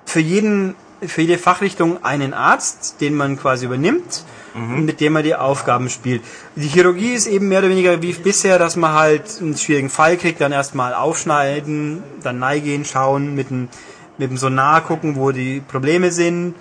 für 0.04 0.20
jeden, 0.20 0.76
für 1.02 1.22
jede 1.22 1.38
Fachrichtung 1.38 2.04
einen 2.04 2.34
Arzt, 2.34 3.00
den 3.00 3.14
man 3.14 3.36
quasi 3.36 3.66
übernimmt 3.66 4.22
und 4.54 4.84
mit 4.84 5.00
dem 5.00 5.12
man 5.12 5.22
die 5.24 5.34
Aufgaben 5.34 5.90
spielt. 5.90 6.22
Die 6.54 6.68
Chirurgie 6.68 7.12
ist 7.12 7.26
eben 7.26 7.48
mehr 7.48 7.58
oder 7.58 7.68
weniger 7.68 8.00
wie 8.02 8.12
bisher, 8.12 8.58
dass 8.58 8.76
man 8.76 8.92
halt 8.92 9.40
einen 9.40 9.56
schwierigen 9.56 9.90
Fall 9.90 10.16
kriegt, 10.16 10.40
dann 10.40 10.52
erstmal 10.52 10.94
aufschneiden, 10.94 12.02
dann 12.22 12.38
neigehen, 12.38 12.84
schauen, 12.84 13.34
mit 13.34 13.50
dem, 13.50 13.68
mit 14.16 14.30
dem 14.30 14.36
Sonar 14.36 14.82
gucken, 14.82 15.16
wo 15.16 15.32
die 15.32 15.60
Probleme 15.60 16.12
sind. 16.12 16.54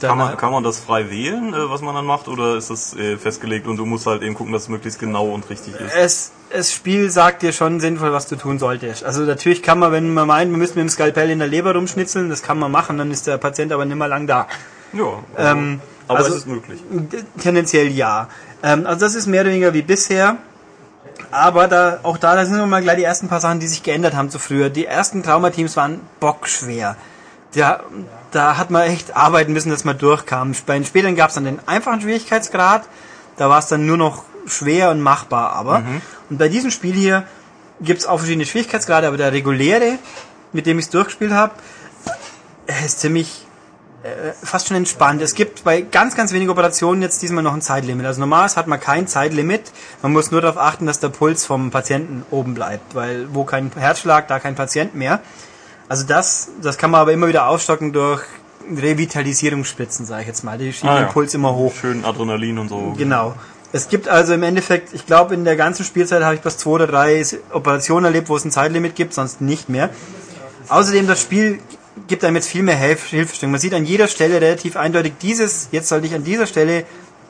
Kann, 0.00 0.18
man, 0.18 0.36
kann 0.36 0.52
man 0.52 0.62
das 0.62 0.78
frei 0.78 1.08
wählen, 1.10 1.54
äh, 1.54 1.70
was 1.70 1.80
man 1.80 1.94
dann 1.94 2.04
macht, 2.04 2.28
oder 2.28 2.56
ist 2.56 2.68
das 2.68 2.94
äh, 2.94 3.16
festgelegt 3.16 3.66
und 3.66 3.78
du 3.78 3.86
musst 3.86 4.04
halt 4.04 4.20
eben 4.20 4.34
gucken, 4.34 4.52
dass 4.52 4.64
es 4.64 4.68
möglichst 4.68 4.98
genau 4.98 5.28
und 5.28 5.48
richtig 5.48 5.76
ist? 5.80 5.94
es, 5.96 6.32
das 6.50 6.72
Spiel 6.72 7.08
sagt 7.10 7.40
dir 7.42 7.52
schon 7.52 7.80
sinnvoll, 7.80 8.12
was 8.12 8.26
du 8.26 8.36
tun 8.36 8.58
solltest. 8.58 9.02
Also 9.02 9.22
natürlich 9.22 9.62
kann 9.62 9.78
man, 9.78 9.90
wenn 9.92 10.12
man 10.12 10.26
meint, 10.26 10.50
man 10.50 10.60
müsste 10.60 10.78
mit 10.78 10.88
dem 10.88 10.90
Skalpell 10.90 11.30
in 11.30 11.38
der 11.38 11.48
Leber 11.48 11.74
rumschnitzeln, 11.74 12.28
das 12.28 12.42
kann 12.42 12.58
man 12.58 12.70
machen, 12.70 12.98
dann 12.98 13.10
ist 13.10 13.26
der 13.26 13.38
Patient 13.38 13.72
aber 13.72 13.86
nicht 13.86 13.96
mehr 13.96 14.08
lang 14.08 14.26
da. 14.26 14.46
Ja, 14.92 15.22
also, 15.34 15.58
Ähm, 15.58 15.80
aber 16.08 16.18
also- 16.18 16.30
es 16.30 16.38
ist 16.38 16.46
möglich. 16.46 16.82
Tendenziell 17.40 17.88
ja. 17.88 18.28
Ähm, 18.62 18.86
also 18.86 19.00
das 19.00 19.14
ist 19.14 19.26
mehr 19.26 19.42
oder 19.42 19.50
weniger 19.50 19.74
wie 19.74 19.82
bisher. 19.82 20.36
Aber 21.30 21.68
da, 21.68 22.00
auch 22.02 22.16
da, 22.16 22.34
da 22.34 22.46
sind 22.46 22.56
wir 22.56 22.66
mal 22.66 22.82
gleich 22.82 22.96
die 22.96 23.04
ersten 23.04 23.28
paar 23.28 23.40
Sachen, 23.40 23.60
die 23.60 23.68
sich 23.68 23.82
geändert 23.82 24.14
haben 24.14 24.30
zu 24.30 24.38
früher. 24.38 24.70
Die 24.70 24.86
ersten 24.86 25.22
Traumateams 25.22 25.76
waren 25.76 26.00
bockschwer. 26.20 26.96
Da, 27.54 27.80
da 28.30 28.56
hat 28.56 28.70
man 28.70 28.82
echt 28.82 29.16
arbeiten 29.16 29.52
müssen, 29.52 29.70
dass 29.70 29.84
man 29.84 29.98
durchkam. 29.98 30.52
Bei 30.66 30.74
den 30.74 30.84
späteren 30.84 31.16
gab 31.16 31.28
es 31.28 31.34
dann 31.34 31.44
den 31.44 31.60
einfachen 31.66 32.00
Schwierigkeitsgrad. 32.00 32.88
Da 33.36 33.48
war 33.48 33.58
es 33.58 33.66
dann 33.66 33.86
nur 33.86 33.96
noch 33.96 34.24
schwer 34.46 34.90
und 34.90 35.00
machbar. 35.00 35.52
Aber 35.52 35.82
und 36.30 36.38
bei 36.38 36.48
diesem 36.48 36.70
Spiel 36.70 36.94
hier 36.94 37.24
gibt 37.80 38.00
es 38.00 38.06
auch 38.06 38.18
verschiedene 38.18 38.46
Schwierigkeitsgrade, 38.46 39.06
aber 39.06 39.16
der 39.16 39.32
reguläre, 39.32 39.98
mit 40.52 40.66
dem 40.66 40.78
ich 40.78 40.86
es 40.86 40.90
durchgespielt 40.90 41.32
habe, 41.32 41.54
ist 42.84 43.00
ziemlich 43.00 43.46
fast 44.42 44.68
schon 44.68 44.76
entspannt. 44.76 45.20
Es 45.22 45.34
gibt 45.34 45.64
bei 45.64 45.80
ganz, 45.80 46.14
ganz 46.16 46.32
wenigen 46.32 46.50
Operationen 46.50 47.02
jetzt 47.02 47.22
diesmal 47.22 47.42
noch 47.42 47.54
ein 47.54 47.60
Zeitlimit. 47.62 48.06
Also 48.06 48.20
normalerweise 48.20 48.56
hat 48.56 48.66
man 48.66 48.80
kein 48.80 49.06
Zeitlimit. 49.06 49.72
Man 50.02 50.12
muss 50.12 50.30
nur 50.30 50.40
darauf 50.40 50.58
achten, 50.58 50.86
dass 50.86 51.00
der 51.00 51.08
Puls 51.08 51.46
vom 51.46 51.70
Patienten 51.70 52.24
oben 52.30 52.54
bleibt, 52.54 52.94
weil 52.94 53.26
wo 53.34 53.44
kein 53.44 53.70
Herzschlag, 53.76 54.28
da 54.28 54.38
kein 54.38 54.54
Patient 54.54 54.94
mehr. 54.94 55.20
Also 55.88 56.04
das, 56.04 56.50
das 56.60 56.76
kann 56.78 56.90
man 56.90 57.00
aber 57.00 57.12
immer 57.12 57.28
wieder 57.28 57.46
aufstocken 57.48 57.92
durch 57.92 58.22
Revitalisierungsspritzen, 58.70 60.06
sage 60.06 60.22
ich 60.22 60.28
jetzt 60.28 60.44
mal. 60.44 60.58
Die 60.58 60.72
schieben 60.72 60.90
Ah, 60.90 60.96
den 60.98 61.06
ja. 61.06 61.12
Puls 61.12 61.34
immer 61.34 61.54
hoch. 61.54 61.72
Schön 61.80 62.04
Adrenalin 62.04 62.58
und 62.58 62.68
so. 62.68 62.94
Genau. 62.96 63.34
Es 63.72 63.88
gibt 63.88 64.08
also 64.08 64.32
im 64.32 64.42
Endeffekt, 64.42 64.94
ich 64.94 65.04
glaube, 65.06 65.34
in 65.34 65.44
der 65.44 65.56
ganzen 65.56 65.84
Spielzeit 65.84 66.22
habe 66.22 66.34
ich 66.34 66.40
bloß 66.40 66.56
zwei 66.56 66.70
oder 66.70 66.86
drei 66.86 67.22
Operationen 67.52 68.06
erlebt, 68.06 68.28
wo 68.28 68.36
es 68.36 68.44
ein 68.44 68.50
Zeitlimit 68.50 68.94
gibt, 68.96 69.12
sonst 69.12 69.40
nicht 69.40 69.68
mehr. 69.68 69.90
Außerdem, 70.68 71.06
das 71.06 71.20
Spiel 71.20 71.60
gibt 72.06 72.24
einem 72.24 72.36
jetzt 72.36 72.48
viel 72.48 72.62
mehr 72.62 72.76
Hilf 72.76 73.06
Hilfestellung. 73.06 73.52
Man 73.52 73.60
sieht 73.60 73.74
an 73.74 73.84
jeder 73.84 74.08
Stelle 74.08 74.40
relativ 74.40 74.76
eindeutig, 74.76 75.14
dieses, 75.20 75.68
jetzt 75.72 75.88
sollte 75.88 76.06
ich 76.06 76.14
an 76.14 76.24
dieser 76.24 76.46
Stelle 76.46 76.84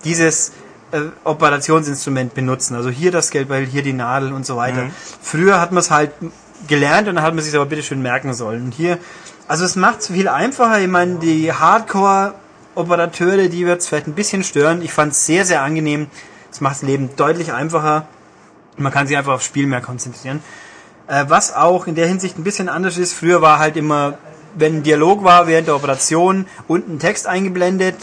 dieses 0.04 0.52
äh, 0.92 1.00
Operationsinstrument 1.24 2.34
benutzen. 2.34 2.74
Also 2.74 2.90
hier 2.90 3.10
das 3.10 3.30
Geldbeil, 3.30 3.66
hier 3.66 3.82
die 3.82 3.92
Nadel 3.92 4.32
und 4.32 4.46
so 4.46 4.56
weiter. 4.56 4.90
Früher 5.22 5.60
hat 5.60 5.72
man 5.72 5.80
es 5.80 5.90
halt 5.90 6.12
gelernt 6.66 7.08
und 7.08 7.16
dann 7.16 7.24
hat 7.24 7.34
man 7.34 7.44
sich 7.44 7.54
aber 7.54 7.66
bitte 7.66 7.82
schön 7.82 8.02
merken 8.02 8.34
sollen. 8.34 8.66
Und 8.66 8.74
hier, 8.74 8.98
also 9.46 9.64
es 9.64 9.76
macht 9.76 10.00
es 10.00 10.08
viel 10.08 10.28
einfacher. 10.28 10.80
Ich 10.80 10.88
meine, 10.88 11.16
die 11.16 11.52
Hardcore-Operateure, 11.52 13.48
die 13.48 13.66
wird 13.66 13.80
es 13.80 13.88
vielleicht 13.88 14.06
ein 14.06 14.14
bisschen 14.14 14.44
stören. 14.44 14.82
Ich 14.82 14.92
fand 14.92 15.12
es 15.12 15.26
sehr, 15.26 15.44
sehr 15.44 15.62
angenehm. 15.62 16.06
Es 16.50 16.60
macht 16.60 16.76
das 16.76 16.82
Leben 16.82 17.10
deutlich 17.16 17.52
einfacher. 17.52 18.06
Man 18.76 18.92
kann 18.92 19.06
sich 19.06 19.16
einfach 19.16 19.34
aufs 19.34 19.44
Spiel 19.44 19.66
mehr 19.66 19.80
konzentrieren. 19.80 20.42
Äh, 21.06 21.24
was 21.28 21.54
auch 21.54 21.86
in 21.86 21.94
der 21.94 22.06
Hinsicht 22.06 22.38
ein 22.38 22.44
bisschen 22.44 22.68
anders 22.68 22.98
ist, 22.98 23.12
früher 23.12 23.42
war 23.42 23.58
halt 23.58 23.76
immer, 23.76 24.18
wenn 24.58 24.76
ein 24.76 24.82
Dialog 24.82 25.24
war 25.24 25.46
während 25.46 25.68
der 25.68 25.76
Operation, 25.76 26.46
unten 26.66 26.98
Text 26.98 27.26
eingeblendet 27.26 27.96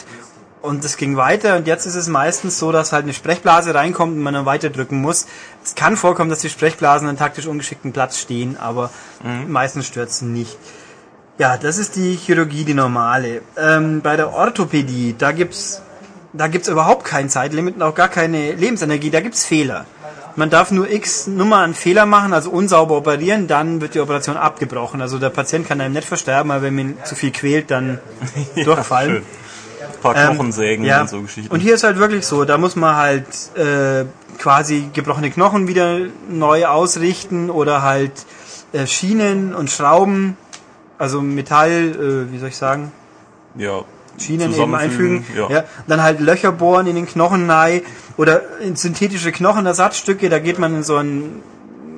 und 0.61 0.83
es 0.83 0.97
ging 0.97 1.15
weiter 1.15 1.57
und 1.57 1.67
jetzt 1.67 1.85
ist 1.85 1.95
es 1.95 2.07
meistens 2.07 2.57
so, 2.57 2.71
dass 2.71 2.91
halt 2.91 3.03
eine 3.03 3.13
Sprechblase 3.13 3.75
reinkommt 3.75 4.15
und 4.15 4.23
man 4.23 4.33
dann 4.33 4.45
weiter 4.45 4.69
drücken 4.69 5.01
muss. 5.01 5.27
Es 5.63 5.75
kann 5.75 5.95
vorkommen, 5.95 6.29
dass 6.29 6.39
die 6.39 6.49
Sprechblasen 6.49 7.07
an 7.07 7.17
taktisch 7.17 7.45
ungeschickten 7.45 7.93
Platz 7.93 8.19
stehen, 8.19 8.57
aber 8.57 8.89
meistens 9.47 9.85
stört 9.85 10.09
es 10.09 10.21
nicht. 10.21 10.57
Ja, 11.37 11.57
das 11.57 11.77
ist 11.77 11.95
die 11.97 12.15
Chirurgie, 12.15 12.63
die 12.63 12.73
normale. 12.73 13.41
Ähm, 13.57 14.01
bei 14.01 14.15
der 14.15 14.33
Orthopädie, 14.33 15.15
da 15.17 15.33
gibt's 15.33 15.81
da 16.37 16.47
gibt's 16.47 16.67
überhaupt 16.67 17.05
kein 17.05 17.29
Zeitlimit 17.29 17.75
und 17.75 17.81
auch 17.81 17.95
gar 17.95 18.09
keine 18.09 18.53
Lebensenergie, 18.53 19.09
da 19.09 19.21
gibt's 19.21 19.45
Fehler. 19.45 19.85
Man 20.37 20.49
darf 20.49 20.71
nur 20.71 20.89
x 20.89 21.27
Nummer 21.27 21.57
an 21.57 21.73
Fehler 21.73 22.05
machen, 22.05 22.33
also 22.33 22.49
unsauber 22.49 22.97
operieren, 22.97 23.47
dann 23.47 23.79
wird 23.79 23.95
die 23.95 23.99
Operation 24.01 24.35
abgebrochen. 24.35 25.01
Also 25.01 25.17
der 25.17 25.29
Patient 25.29 25.67
kann 25.67 25.79
einem 25.79 25.93
nicht 25.93 26.07
versterben, 26.07 26.51
aber 26.51 26.63
wenn 26.63 26.75
man 26.75 26.89
ihn 26.89 26.97
zu 27.05 27.15
viel 27.15 27.31
quält, 27.31 27.71
dann 27.71 27.99
durchfallen. 28.55 29.11
schön. 29.11 29.23
Ein 29.81 30.01
paar 30.01 30.13
Knochensägen 30.13 30.83
Ähm, 30.83 30.89
ja. 30.89 31.01
und 31.01 31.09
so 31.09 31.21
Geschichten. 31.21 31.51
Und 31.53 31.59
hier 31.59 31.75
ist 31.75 31.83
halt 31.83 31.97
wirklich 31.97 32.25
so, 32.25 32.43
da 32.43 32.57
muss 32.57 32.75
man 32.75 32.95
halt 32.95 33.27
äh, 33.55 34.05
quasi 34.37 34.89
gebrochene 34.93 35.29
Knochen 35.31 35.67
wieder 35.67 35.99
neu 36.29 36.65
ausrichten 36.65 37.49
oder 37.49 37.81
halt 37.81 38.11
äh, 38.73 38.87
Schienen 38.87 39.53
und 39.55 39.69
Schrauben, 39.69 40.37
also 40.97 41.21
Metall, 41.21 42.27
äh, 42.27 42.31
wie 42.31 42.39
soll 42.39 42.49
ich 42.49 42.57
sagen, 42.57 42.91
ja, 43.55 43.83
Schienen 44.17 44.53
eben 44.53 44.75
einfügen. 44.75 45.25
Ja. 45.35 45.49
Ja. 45.49 45.63
Dann 45.87 46.01
halt 46.01 46.19
Löcher 46.19 46.51
bohren 46.51 46.87
in 46.87 46.95
den 46.95 47.05
Knochen 47.05 47.49
rein 47.49 47.81
oder 48.17 48.59
in 48.59 48.75
synthetische 48.75 49.31
Knochenersatzstücke, 49.31 50.29
da 50.29 50.39
geht 50.39 50.59
man 50.59 50.75
in 50.75 50.83
so 50.83 50.97
ein 50.97 51.43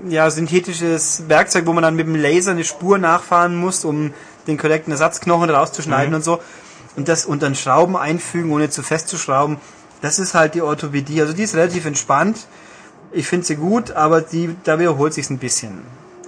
ja, 0.09 0.29
synthetisches 0.29 1.23
Werkzeug, 1.27 1.65
wo 1.65 1.73
man 1.73 1.83
dann 1.83 1.95
mit 1.95 2.07
dem 2.07 2.15
Laser 2.15 2.51
eine 2.51 2.63
Spur 2.63 2.97
nachfahren 2.97 3.55
muss, 3.55 3.83
um 3.83 4.13
den 4.47 4.57
korrekten 4.57 4.91
Ersatzknochen 4.91 5.49
rauszuschneiden 5.49 6.09
Mhm. 6.09 6.15
und 6.15 6.23
so. 6.23 6.39
Und 6.95 7.07
das 7.07 7.25
und 7.25 7.43
dann 7.43 7.55
Schrauben 7.55 7.95
einfügen, 7.97 8.51
ohne 8.51 8.69
zu 8.69 8.81
festzuschrauben. 8.83 9.57
Das 10.01 10.17
ist 10.19 10.33
halt 10.33 10.55
die 10.55 10.61
Orthopädie. 10.61 11.21
Also 11.21 11.33
die 11.33 11.43
ist 11.43 11.55
relativ 11.55 11.85
entspannt. 11.85 12.47
Ich 13.11 13.27
finde 13.27 13.45
sie 13.45 13.55
gut, 13.55 13.91
aber 13.91 14.21
die, 14.21 14.55
da 14.63 14.79
wiederholt 14.79 15.13
sich 15.13 15.29
ein 15.29 15.37
bisschen. 15.37 15.81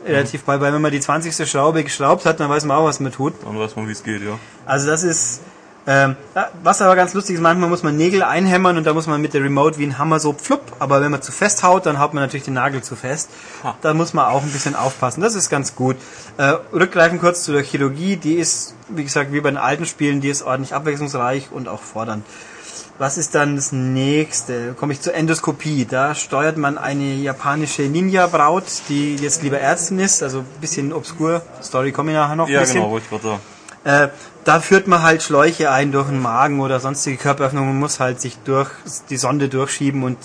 Relativ 0.05 0.43
bei, 0.43 0.59
weil 0.61 0.73
wenn 0.73 0.81
man 0.81 0.91
die 0.91 0.99
20. 1.01 1.47
Schraube 1.49 1.83
geschraubt 1.83 2.25
hat, 2.25 2.39
dann 2.39 2.49
weiß 2.49 2.65
man 2.65 2.77
auch, 2.77 2.85
was 2.85 2.99
man 2.99 3.11
tut. 3.11 3.33
Dann 3.45 3.59
weiß 3.59 3.75
man, 3.75 3.87
wie 3.87 3.91
es 3.91 4.03
geht, 4.03 4.21
ja. 4.21 4.39
Also 4.65 4.87
das 4.87 5.03
ist, 5.03 5.41
ähm, 5.91 6.15
was 6.61 6.83
aber 6.83 6.95
ganz 6.95 7.15
lustig 7.15 7.33
ist, 7.33 7.41
manchmal 7.41 7.67
muss 7.67 7.81
man 7.81 7.97
Nägel 7.97 8.21
einhämmern 8.21 8.77
und 8.77 8.83
da 8.83 8.93
muss 8.93 9.07
man 9.07 9.19
mit 9.19 9.33
der 9.33 9.43
Remote 9.43 9.79
wie 9.79 9.85
ein 9.87 9.97
Hammer 9.97 10.19
so 10.19 10.33
pflupp, 10.33 10.61
aber 10.77 11.01
wenn 11.01 11.09
man 11.09 11.23
zu 11.23 11.31
fest 11.31 11.63
haut, 11.63 11.87
dann 11.87 11.97
haut 11.97 12.13
man 12.13 12.21
natürlich 12.21 12.43
den 12.45 12.53
Nagel 12.53 12.83
zu 12.83 12.95
fest. 12.95 13.31
Ha. 13.63 13.75
Da 13.81 13.95
muss 13.95 14.13
man 14.13 14.25
auch 14.25 14.43
ein 14.43 14.51
bisschen 14.51 14.75
aufpassen. 14.75 15.21
Das 15.21 15.33
ist 15.33 15.49
ganz 15.49 15.75
gut. 15.75 15.95
Äh, 16.37 16.53
rückgreifend 16.71 17.21
kurz 17.21 17.43
zu 17.43 17.53
der 17.53 17.63
Chirurgie, 17.63 18.17
die 18.17 18.35
ist, 18.35 18.75
wie 18.89 19.03
gesagt, 19.03 19.33
wie 19.33 19.41
bei 19.41 19.49
den 19.49 19.57
alten 19.57 19.87
Spielen, 19.87 20.21
die 20.21 20.29
ist 20.29 20.43
ordentlich 20.43 20.75
abwechslungsreich 20.75 21.47
und 21.51 21.67
auch 21.67 21.81
fordernd. 21.81 22.23
Was 22.99 23.17
ist 23.17 23.33
dann 23.33 23.55
das 23.55 23.71
nächste? 23.71 24.73
Komme 24.73 24.93
ich 24.93 25.01
zur 25.01 25.15
Endoskopie. 25.15 25.85
Da 25.89 26.13
steuert 26.13 26.57
man 26.57 26.77
eine 26.77 27.15
japanische 27.15 27.81
Ninja-Braut, 27.83 28.65
die 28.89 29.15
jetzt 29.15 29.41
lieber 29.41 29.59
Ärztin 29.59 29.97
ist, 29.99 30.21
also 30.21 30.39
ein 30.41 30.45
bisschen 30.61 30.93
obskur. 30.93 31.41
Story 31.63 31.93
komme 31.93 32.11
ich 32.11 32.17
nachher 32.17 32.35
noch 32.35 32.47
Ja, 32.47 32.59
bisschen. 32.59 32.75
genau, 32.81 32.91
wollte 32.91 33.05
ich 33.05 33.09
gerade 33.09 33.23
sagen. 33.23 33.41
Äh, 33.89 34.09
da 34.43 34.59
führt 34.59 34.87
man 34.87 35.01
halt 35.01 35.23
Schläuche 35.23 35.71
ein 35.71 35.91
durch 35.91 36.07
den 36.07 36.21
Magen 36.21 36.59
oder 36.59 36.79
sonstige 36.79 37.17
Körperöffnungen 37.17 37.71
und 37.71 37.79
muss 37.79 37.99
halt 37.99 38.21
sich 38.21 38.37
durch 38.45 38.69
die 39.09 39.17
Sonde 39.17 39.49
durchschieben 39.49 40.03
und 40.03 40.17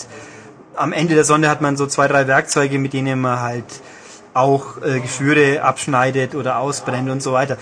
am 0.76 0.92
Ende 0.92 1.14
der 1.14 1.24
Sonde 1.24 1.48
hat 1.48 1.62
man 1.62 1.76
so 1.76 1.86
zwei, 1.86 2.06
drei 2.08 2.26
Werkzeuge, 2.26 2.78
mit 2.78 2.92
denen 2.92 3.20
man 3.20 3.40
halt 3.40 3.64
auch 4.34 4.82
äh, 4.82 5.00
Geschwüre 5.00 5.62
abschneidet 5.62 6.34
oder 6.34 6.58
ausbrennt 6.58 7.08
und 7.08 7.22
so 7.22 7.32
weiter. 7.32 7.56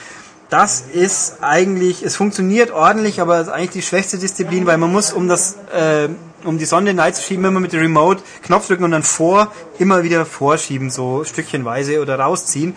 Das 0.51 0.81
ist 0.81 1.37
eigentlich, 1.41 2.03
es 2.03 2.17
funktioniert 2.17 2.73
ordentlich, 2.73 3.21
aber 3.21 3.39
es 3.39 3.47
ist 3.47 3.53
eigentlich 3.53 3.71
die 3.71 3.83
schwächste 3.83 4.19
Disziplin, 4.19 4.67
weil 4.67 4.79
man 4.79 4.91
muss, 4.91 5.13
um 5.13 5.29
das, 5.29 5.57
äh, 5.73 6.09
um 6.43 6.59
die 6.59 6.65
Sonde 6.65 6.97
reinzuschieben, 6.97 7.45
immer 7.45 7.61
mit 7.61 7.73
dem 7.73 7.81
Remote 7.81 8.23
Knopf 8.43 8.67
drücken 8.67 8.85
und 8.85 8.91
dann 8.91 9.05
vor, 9.05 9.53
immer 9.79 10.03
wieder 10.03 10.27
vorschieben, 10.27 10.91
so 10.91 11.25
stückchenweise 11.25 12.01
oder 12.01 12.19
rausziehen. 12.19 12.75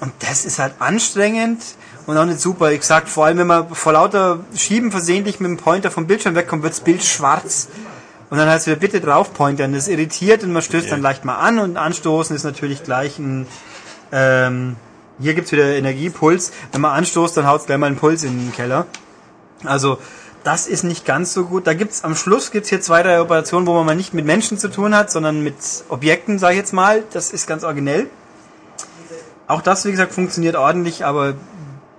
Und 0.00 0.12
das 0.20 0.44
ist 0.44 0.58
halt 0.58 0.74
anstrengend 0.78 1.62
und 2.06 2.16
auch 2.16 2.24
nicht 2.24 2.40
super. 2.40 2.72
Ich 2.72 2.82
sag, 2.82 3.08
vor 3.08 3.26
allem 3.26 3.38
wenn 3.38 3.46
man 3.46 3.68
vor 3.74 3.92
lauter 3.92 4.40
Schieben 4.56 4.90
versehentlich 4.90 5.40
mit 5.40 5.50
dem 5.50 5.56
Pointer 5.56 5.90
vom 5.90 6.06
Bildschirm 6.06 6.34
wegkommt, 6.34 6.62
wird 6.62 6.72
das 6.72 6.80
Bild 6.80 7.04
schwarz. 7.04 7.68
Und 8.30 8.38
dann 8.38 8.48
heißt 8.48 8.62
es 8.62 8.66
wieder 8.66 8.80
bitte 8.80 9.00
drauf 9.00 9.34
pointern. 9.34 9.74
Das 9.74 9.88
irritiert 9.88 10.42
und 10.42 10.52
man 10.52 10.62
stößt 10.62 10.90
dann 10.90 11.02
leicht 11.02 11.24
mal 11.24 11.36
an 11.36 11.58
und 11.58 11.76
anstoßen 11.76 12.34
ist 12.34 12.44
natürlich 12.44 12.82
gleich 12.82 13.18
ein, 13.18 13.46
ähm, 14.10 14.76
hier 15.20 15.34
gibt's 15.34 15.52
wieder 15.52 15.66
Energiepuls. 15.66 16.52
Wenn 16.72 16.80
man 16.80 16.92
anstoßt, 16.92 17.36
dann 17.36 17.46
haut's 17.46 17.66
gleich 17.66 17.78
mal 17.78 17.88
einen 17.88 17.96
Puls 17.96 18.24
in 18.24 18.38
den 18.38 18.52
Keller. 18.52 18.86
Also, 19.64 19.98
das 20.44 20.66
ist 20.66 20.82
nicht 20.82 21.04
ganz 21.04 21.34
so 21.34 21.44
gut. 21.44 21.66
Da 21.66 21.74
gibt's 21.74 22.04
am 22.04 22.16
Schluss 22.16 22.50
gibt's 22.50 22.70
hier 22.70 22.80
zwei, 22.80 23.02
drei 23.02 23.20
Operationen, 23.20 23.66
wo 23.66 23.74
man 23.74 23.86
mal 23.86 23.96
nicht 23.96 24.14
mit 24.14 24.24
Menschen 24.24 24.58
zu 24.58 24.68
tun 24.68 24.96
hat, 24.96 25.10
sondern 25.10 25.42
mit 25.42 25.54
Objekten, 25.88 26.38
sage 26.38 26.54
ich 26.54 26.58
jetzt 26.58 26.72
mal. 26.72 27.04
Das 27.12 27.32
ist 27.32 27.46
ganz 27.46 27.64
originell. 27.64 28.08
Auch 29.46 29.60
das, 29.60 29.84
wie 29.84 29.90
gesagt, 29.90 30.14
funktioniert 30.14 30.56
ordentlich, 30.56 31.04
aber 31.04 31.34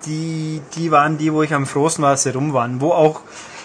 die, 0.06 0.62
die 0.76 0.91
waren 0.91 1.18
die, 1.18 1.34
wo 1.34 1.43
ich 1.43 1.54
am 1.54 1.66
frohsten 1.66 2.04
war, 2.04 2.12
als 2.12 2.24
sie 2.24 2.32
rum 2.32 2.54
waren. 2.54 2.82
Wo 2.82 2.91
auch 2.91 3.22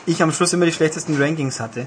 ich 0.06 0.22
am 0.22 0.32
Schluss 0.32 0.52
immer 0.52 0.66
die 0.66 0.72
schlechtesten 0.72 1.20
Rankings 1.20 1.60
hatte. 1.60 1.86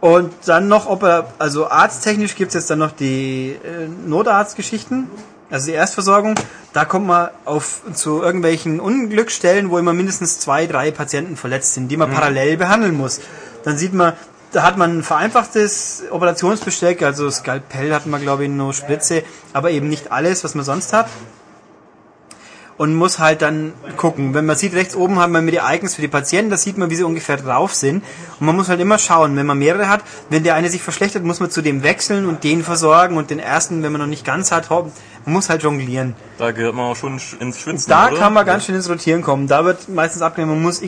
Und 0.00 0.32
dann 0.44 0.68
noch, 0.68 0.86
ob 0.86 1.02
er, 1.02 1.32
also 1.38 1.68
arzttechnisch 1.68 2.36
gibt's 2.36 2.54
jetzt 2.54 2.70
dann 2.70 2.78
noch 2.78 2.92
die 2.92 3.52
äh, 3.64 3.88
Notarztgeschichten, 4.06 5.08
also 5.50 5.66
die 5.66 5.72
Erstversorgung. 5.72 6.34
Da 6.72 6.84
kommt 6.84 7.06
man 7.06 7.30
auf 7.44 7.82
zu 7.94 8.22
irgendwelchen 8.22 8.80
Unglücksstellen, 8.80 9.70
wo 9.70 9.78
immer 9.78 9.94
mindestens 9.94 10.40
zwei, 10.40 10.66
drei 10.66 10.90
Patienten 10.90 11.36
verletzt 11.36 11.74
sind, 11.74 11.88
die 11.88 11.96
man 11.96 12.10
parallel 12.10 12.56
behandeln 12.56 12.94
muss. 12.94 13.20
Dann 13.64 13.78
sieht 13.78 13.94
man, 13.94 14.12
da 14.52 14.62
hat 14.62 14.76
man 14.76 14.98
ein 14.98 15.02
vereinfachtes 15.02 16.02
Operationsbesteck, 16.10 17.02
also 17.02 17.30
Skalpell 17.30 17.94
hatten 17.94 18.10
wir 18.10 18.18
glaube 18.18 18.44
ich 18.44 18.50
nur 18.50 18.74
Spritze, 18.74 19.22
aber 19.54 19.70
eben 19.70 19.88
nicht 19.88 20.12
alles, 20.12 20.44
was 20.44 20.54
man 20.54 20.64
sonst 20.64 20.92
hat 20.92 21.08
und 22.76 22.94
muss 22.94 23.18
halt 23.18 23.42
dann 23.42 23.72
gucken. 23.96 24.34
Wenn 24.34 24.46
man 24.46 24.56
sieht, 24.56 24.74
rechts 24.74 24.96
oben 24.96 25.18
haben 25.18 25.32
wir 25.32 25.40
mit 25.40 25.54
die 25.54 25.60
Icons 25.62 25.94
für 25.94 26.02
die 26.02 26.08
Patienten, 26.08 26.50
da 26.50 26.56
sieht 26.56 26.76
man, 26.76 26.90
wie 26.90 26.96
sie 26.96 27.04
ungefähr 27.04 27.36
drauf 27.36 27.74
sind. 27.74 28.02
Und 28.40 28.46
man 28.46 28.56
muss 28.56 28.68
halt 28.68 28.80
immer 28.80 28.98
schauen, 28.98 29.36
wenn 29.36 29.46
man 29.46 29.58
mehrere 29.58 29.88
hat, 29.88 30.02
wenn 30.30 30.42
der 30.42 30.54
eine 30.54 30.68
sich 30.68 30.82
verschlechtert, 30.82 31.22
muss 31.22 31.40
man 31.40 31.50
zu 31.50 31.62
dem 31.62 31.82
wechseln 31.82 32.26
und 32.26 32.42
den 32.42 32.64
versorgen 32.64 33.16
und 33.16 33.30
den 33.30 33.38
ersten, 33.38 33.82
wenn 33.82 33.92
man 33.92 34.00
noch 34.00 34.08
nicht 34.08 34.24
ganz 34.24 34.50
hat, 34.50 34.70
man 34.70 34.92
muss 35.24 35.48
halt 35.48 35.62
jonglieren. 35.62 36.14
Da 36.38 36.50
gehört 36.50 36.74
man 36.74 36.86
auch 36.86 36.96
schon 36.96 37.20
ins 37.40 37.60
Schwitzen. 37.60 37.88
Da 37.88 38.08
oder? 38.08 38.18
kann 38.18 38.32
man 38.32 38.44
ganz 38.44 38.66
schön 38.66 38.74
ins 38.74 38.90
Rotieren 38.90 39.22
kommen. 39.22 39.46
Da 39.46 39.64
wird 39.64 39.88
meistens 39.88 40.22
abgenommen, 40.22 40.56
man 40.56 40.64
muss 40.64 40.82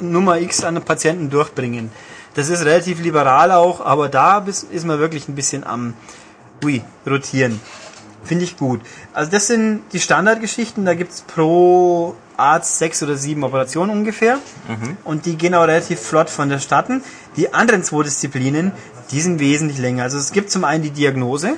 Nummer 0.00 0.38
X 0.40 0.64
an 0.64 0.74
den 0.74 0.84
Patienten 0.84 1.28
durchbringen. 1.28 1.90
Das 2.34 2.48
ist 2.48 2.64
relativ 2.64 3.02
liberal 3.02 3.50
auch, 3.50 3.84
aber 3.84 4.08
da 4.08 4.38
ist 4.46 4.86
man 4.86 4.98
wirklich 4.98 5.28
ein 5.28 5.34
bisschen 5.34 5.64
am 5.64 5.94
ui, 6.64 6.82
rotieren. 7.06 7.60
Finde 8.24 8.44
ich 8.44 8.56
gut. 8.56 8.80
Also 9.12 9.30
das 9.30 9.48
sind 9.48 9.82
die 9.92 10.00
Standardgeschichten, 10.00 10.84
da 10.84 10.94
gibt's 10.94 11.22
pro 11.22 12.14
Arzt 12.36 12.78
sechs 12.78 13.02
oder 13.02 13.16
sieben 13.16 13.44
Operationen 13.44 13.90
ungefähr. 13.90 14.38
Und 15.04 15.26
die 15.26 15.36
gehen 15.36 15.54
auch 15.54 15.62
relativ 15.62 16.00
flott 16.00 16.30
von 16.30 16.48
der 16.48 16.58
Statten. 16.58 17.02
Die 17.36 17.52
anderen 17.52 17.82
zwei 17.82 18.04
Disziplinen, 18.04 18.72
die 19.10 19.20
sind 19.20 19.38
wesentlich 19.40 19.78
länger. 19.78 20.04
Also 20.04 20.18
es 20.18 20.32
gibt 20.32 20.50
zum 20.50 20.64
einen 20.64 20.82
die 20.82 20.90
Diagnose. 20.90 21.56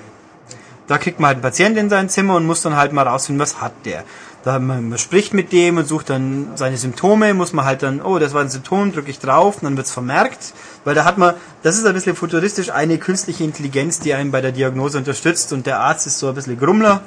Da 0.86 0.98
kriegt 0.98 1.20
man 1.20 1.28
halt 1.28 1.36
einen 1.36 1.42
Patienten 1.42 1.78
in 1.78 1.90
sein 1.90 2.08
Zimmer 2.08 2.34
und 2.36 2.44
muss 2.44 2.60
dann 2.62 2.76
halt 2.76 2.92
mal 2.92 3.06
rausfinden, 3.06 3.40
was 3.40 3.60
hat 3.60 3.72
der. 3.84 4.04
Da 4.44 4.58
man, 4.58 4.90
man 4.90 4.98
spricht 4.98 5.32
mit 5.32 5.52
dem 5.52 5.78
und 5.78 5.88
sucht 5.88 6.10
dann 6.10 6.50
seine 6.56 6.76
Symptome, 6.76 7.32
muss 7.32 7.54
man 7.54 7.64
halt 7.64 7.82
dann, 7.82 8.02
oh, 8.02 8.18
das 8.18 8.34
war 8.34 8.42
ein 8.42 8.50
Symptom, 8.50 8.92
drücke 8.92 9.10
ich 9.10 9.18
drauf, 9.18 9.56
und 9.56 9.64
dann 9.64 9.76
wird's 9.78 9.90
vermerkt. 9.90 10.52
Weil 10.84 10.94
da 10.94 11.06
hat 11.06 11.16
man, 11.16 11.34
das 11.62 11.78
ist 11.78 11.86
ein 11.86 11.94
bisschen 11.94 12.14
futuristisch, 12.14 12.70
eine 12.70 12.98
künstliche 12.98 13.42
Intelligenz, 13.42 14.00
die 14.00 14.12
einen 14.12 14.30
bei 14.30 14.42
der 14.42 14.52
Diagnose 14.52 14.98
unterstützt 14.98 15.54
und 15.54 15.66
der 15.66 15.80
Arzt 15.80 16.06
ist 16.06 16.18
so 16.18 16.28
ein 16.28 16.34
bisschen 16.34 16.58
Grummler. 16.58 17.00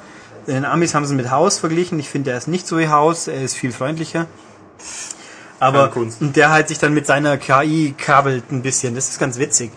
In 0.48 0.54
den 0.54 0.64
Amis 0.64 0.94
haben 0.94 1.06
sie 1.06 1.14
mit 1.14 1.30
Haus 1.30 1.60
verglichen. 1.60 2.00
Ich 2.00 2.08
finde, 2.08 2.32
er 2.32 2.38
ist 2.38 2.48
nicht 2.48 2.66
so 2.66 2.76
wie 2.78 2.88
Haus, 2.88 3.28
er 3.28 3.42
ist 3.42 3.54
viel 3.54 3.70
freundlicher. 3.70 4.26
Aber 5.60 5.92
der 6.20 6.50
halt 6.50 6.68
sich 6.68 6.78
dann 6.78 6.92
mit 6.92 7.06
seiner 7.06 7.36
KI 7.36 7.94
krabbelt 7.96 8.50
ein 8.50 8.62
bisschen. 8.62 8.94
Das 8.94 9.10
ist 9.10 9.18
ganz 9.18 9.38
witzig. 9.38 9.70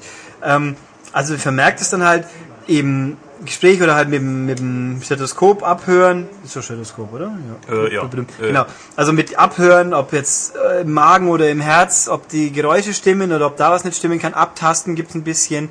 Ähm, 0.43 0.75
also 1.11 1.37
vermerkt 1.37 1.81
es 1.81 1.89
dann 1.89 2.03
halt 2.03 2.25
im 2.67 3.17
Gespräch 3.45 3.81
oder 3.81 3.95
halt 3.95 4.09
mit, 4.09 4.19
dem- 4.19 4.45
mit 4.45 4.59
dem 4.59 5.01
Stethoskop 5.03 5.63
abhören. 5.63 6.27
Ist 6.45 6.55
doch 6.55 6.63
Stethoskop, 6.63 7.11
oder? 7.13 7.37
Äh, 7.69 7.93
ja. 7.93 8.03
Äh. 8.03 8.47
Genau. 8.47 8.65
Also 8.95 9.13
mit 9.13 9.37
abhören, 9.39 9.93
ob 9.93 10.13
jetzt 10.13 10.55
äh, 10.55 10.81
im 10.81 10.91
Magen 10.93 11.27
oder 11.29 11.49
im 11.49 11.59
Herz, 11.61 12.07
ob 12.07 12.27
die 12.29 12.51
Geräusche 12.51 12.93
stimmen 12.93 13.31
oder 13.31 13.47
ob 13.47 13.57
da 13.57 13.71
was 13.71 13.83
nicht 13.83 13.97
stimmen 13.97 14.19
kann. 14.19 14.33
Abtasten 14.33 14.95
gibt's 14.95 15.15
ein 15.15 15.23
bisschen. 15.23 15.69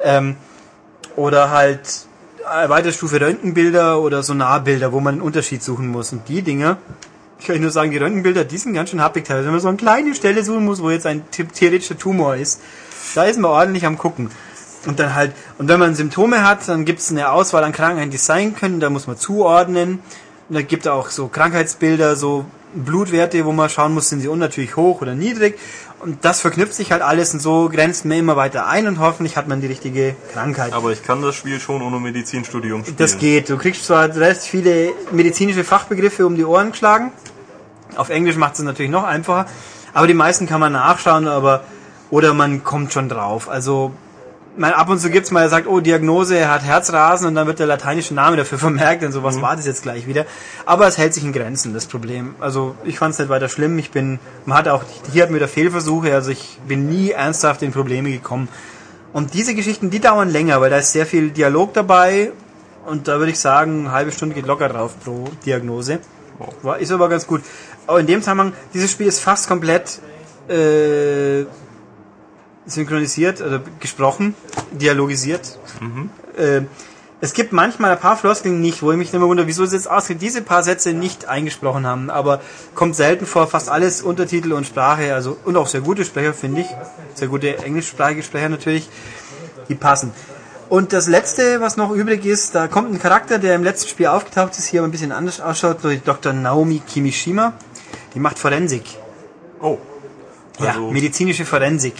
Ähm, 0.00 0.36
oder 1.16 1.50
halt 1.50 1.80
äh, 2.44 2.68
weitere 2.68 2.92
Stufe 2.92 3.20
Röntgenbilder 3.20 4.00
oder 4.00 4.22
Sonarbilder, 4.22 4.92
wo 4.92 5.00
man 5.00 5.14
einen 5.14 5.22
Unterschied 5.22 5.62
suchen 5.62 5.88
muss. 5.88 6.12
Und 6.12 6.28
die 6.28 6.42
Dinger, 6.42 6.76
ich 7.38 7.46
kann 7.46 7.56
euch 7.56 7.62
nur 7.62 7.70
sagen, 7.70 7.90
die 7.90 7.98
Röntgenbilder, 7.98 8.44
die 8.44 8.58
sind 8.58 8.74
ganz 8.74 8.90
schön 8.90 9.00
happig 9.02 9.24
teilweise. 9.24 9.46
Wenn 9.46 9.52
man 9.52 9.60
so 9.60 9.68
eine 9.68 9.76
kleine 9.78 10.14
Stelle 10.14 10.44
suchen 10.44 10.64
muss, 10.64 10.82
wo 10.82 10.90
jetzt 10.90 11.06
ein 11.06 11.22
the- 11.34 11.44
theoretischer 11.44 11.96
Tumor 11.98 12.36
ist, 12.36 12.60
da 13.14 13.24
ist 13.24 13.38
man 13.38 13.50
ordentlich 13.50 13.86
am 13.86 13.96
gucken. 13.96 14.30
Und 14.86 14.98
dann 15.00 15.14
halt, 15.14 15.32
und 15.58 15.68
wenn 15.68 15.80
man 15.80 15.94
Symptome 15.94 16.46
hat, 16.46 16.68
dann 16.68 16.84
gibt 16.84 17.00
es 17.00 17.10
eine 17.10 17.30
Auswahl 17.30 17.64
an 17.64 17.72
Krankheiten, 17.72 18.10
die 18.10 18.16
es 18.16 18.26
sein 18.26 18.54
können, 18.54 18.80
da 18.80 18.90
muss 18.90 19.06
man 19.06 19.16
zuordnen. 19.16 20.00
Und 20.48 20.54
da 20.54 20.62
gibt 20.62 20.86
es 20.86 20.92
auch 20.92 21.10
so 21.10 21.28
Krankheitsbilder, 21.28 22.14
so 22.16 22.46
Blutwerte, 22.74 23.44
wo 23.44 23.52
man 23.52 23.68
schauen 23.68 23.94
muss, 23.94 24.08
sind 24.08 24.20
sie 24.20 24.28
unnatürlich 24.28 24.76
hoch 24.76 25.00
oder 25.00 25.14
niedrig. 25.14 25.58
Und 26.00 26.24
das 26.24 26.40
verknüpft 26.40 26.74
sich 26.74 26.92
halt 26.92 27.02
alles 27.02 27.32
und 27.32 27.40
so 27.40 27.68
grenzt 27.68 28.04
man 28.04 28.18
immer 28.18 28.36
weiter 28.36 28.66
ein 28.66 28.86
und 28.86 29.00
hoffentlich 29.00 29.36
hat 29.36 29.48
man 29.48 29.60
die 29.60 29.66
richtige 29.66 30.14
Krankheit. 30.32 30.72
Aber 30.72 30.92
ich 30.92 31.02
kann 31.02 31.22
das 31.22 31.34
Spiel 31.34 31.58
schon 31.58 31.80
ohne 31.82 31.98
Medizinstudium 31.98 32.82
spielen. 32.82 32.96
Das 32.98 33.18
geht. 33.18 33.48
Du 33.48 33.56
kriegst 33.56 33.84
zwar 33.86 34.14
recht 34.14 34.42
viele 34.42 34.92
medizinische 35.10 35.64
Fachbegriffe 35.64 36.26
um 36.26 36.36
die 36.36 36.44
Ohren 36.44 36.72
geschlagen. 36.72 37.12
Auf 37.96 38.10
Englisch 38.10 38.36
macht 38.36 38.54
es 38.54 38.60
natürlich 38.60 38.90
noch 38.90 39.04
einfacher. 39.04 39.46
Aber 39.94 40.06
die 40.06 40.14
meisten 40.14 40.46
kann 40.46 40.60
man 40.60 40.72
nachschauen, 40.72 41.26
aber 41.26 41.64
oder 42.10 42.34
man 42.34 42.62
kommt 42.62 42.92
schon 42.92 43.08
drauf. 43.08 43.48
Also 43.48 43.92
mein, 44.56 44.72
ab 44.72 44.88
und 44.88 44.98
zu 44.98 45.10
gibt's 45.10 45.30
mal, 45.30 45.40
der 45.40 45.48
sagt, 45.48 45.66
oh, 45.66 45.80
Diagnose, 45.80 46.36
er 46.36 46.50
hat 46.50 46.62
Herzrasen 46.62 47.28
und 47.28 47.34
dann 47.34 47.46
wird 47.46 47.58
der 47.58 47.66
lateinische 47.66 48.14
Name 48.14 48.36
dafür 48.36 48.58
vermerkt 48.58 49.04
und 49.04 49.12
so, 49.12 49.22
was 49.22 49.36
mhm. 49.36 49.42
war 49.42 49.56
das 49.56 49.66
jetzt 49.66 49.82
gleich 49.82 50.06
wieder? 50.06 50.26
Aber 50.64 50.86
es 50.86 50.98
hält 50.98 51.14
sich 51.14 51.24
in 51.24 51.32
Grenzen, 51.32 51.74
das 51.74 51.86
Problem. 51.86 52.34
Also 52.40 52.76
ich 52.84 52.98
fand 52.98 53.12
es 53.12 53.18
nicht 53.18 53.28
weiter 53.28 53.48
schlimm. 53.48 53.78
Ich 53.78 53.90
bin, 53.90 54.18
man 54.44 54.58
hat 54.58 54.68
auch, 54.68 54.82
hier 55.12 55.22
hatten 55.22 55.32
wir 55.32 55.40
da 55.40 55.46
Fehlversuche, 55.46 56.14
also 56.14 56.30
ich 56.30 56.58
bin 56.66 56.88
nie 56.88 57.10
ernsthaft 57.10 57.62
in 57.62 57.72
Probleme 57.72 58.10
gekommen. 58.10 58.48
Und 59.12 59.34
diese 59.34 59.54
Geschichten, 59.54 59.90
die 59.90 60.00
dauern 60.00 60.28
länger, 60.28 60.60
weil 60.60 60.70
da 60.70 60.78
ist 60.78 60.92
sehr 60.92 61.06
viel 61.06 61.30
Dialog 61.30 61.72
dabei 61.74 62.32
und 62.86 63.08
da 63.08 63.18
würde 63.18 63.32
ich 63.32 63.38
sagen, 63.38 63.86
eine 63.86 63.92
halbe 63.92 64.12
Stunde 64.12 64.34
geht 64.34 64.46
locker 64.46 64.68
drauf 64.68 64.94
pro 65.02 65.24
Diagnose. 65.44 66.00
War, 66.62 66.78
ist 66.78 66.92
aber 66.92 67.08
ganz 67.08 67.26
gut. 67.26 67.42
Aber 67.86 68.00
in 68.00 68.06
dem 68.06 68.20
Zusammenhang, 68.20 68.52
dieses 68.74 68.90
Spiel 68.90 69.06
ist 69.06 69.20
fast 69.20 69.48
komplett 69.48 70.00
äh, 70.48 71.44
synchronisiert 72.66 73.40
oder 73.40 73.62
gesprochen, 73.80 74.34
dialogisiert. 74.72 75.58
Mhm. 75.80 76.10
Äh, 76.36 76.62
es 77.20 77.32
gibt 77.32 77.52
manchmal 77.52 77.92
ein 77.92 77.98
paar 77.98 78.16
Floskeln 78.16 78.60
nicht, 78.60 78.82
wo 78.82 78.92
ich 78.92 78.98
mich 78.98 79.12
immer 79.14 79.26
wundere, 79.26 79.46
wieso 79.46 79.64
sie 79.64 79.76
jetzt 79.76 79.90
ausgerechnet 79.90 80.22
diese 80.22 80.42
paar 80.42 80.62
Sätze 80.62 80.92
nicht 80.92 81.26
eingesprochen 81.26 81.86
haben, 81.86 82.10
aber 82.10 82.42
kommt 82.74 82.94
selten 82.94 83.24
vor, 83.24 83.46
fast 83.46 83.70
alles 83.70 84.02
Untertitel 84.02 84.52
und 84.52 84.66
Sprache, 84.66 85.14
also 85.14 85.36
und 85.44 85.56
auch 85.56 85.66
sehr 85.66 85.80
gute 85.80 86.04
Sprecher, 86.04 86.34
finde 86.34 86.60
ich, 86.60 86.66
sehr 87.14 87.28
gute 87.28 87.56
englischsprachige 87.64 88.22
Sprecher 88.22 88.50
natürlich, 88.50 88.88
die 89.68 89.74
passen. 89.74 90.12
Und 90.68 90.92
das 90.92 91.06
letzte, 91.06 91.60
was 91.60 91.76
noch 91.76 91.90
übrig 91.92 92.26
ist, 92.26 92.54
da 92.54 92.66
kommt 92.66 92.92
ein 92.92 92.98
Charakter, 92.98 93.38
der 93.38 93.54
im 93.54 93.62
letzten 93.62 93.88
Spiel 93.88 94.08
aufgetaucht 94.08 94.58
ist, 94.58 94.66
hier 94.66 94.80
aber 94.80 94.88
ein 94.88 94.90
bisschen 94.90 95.12
anders 95.12 95.40
ausschaut, 95.40 95.82
durch 95.84 96.02
Dr. 96.02 96.32
Naomi 96.32 96.82
Kimishima. 96.86 97.54
Die 98.14 98.18
macht 98.18 98.38
Forensik. 98.38 98.84
Oh. 99.60 99.78
Also 100.58 100.86
ja, 100.86 100.92
medizinische 100.92 101.44
Forensik. 101.44 101.94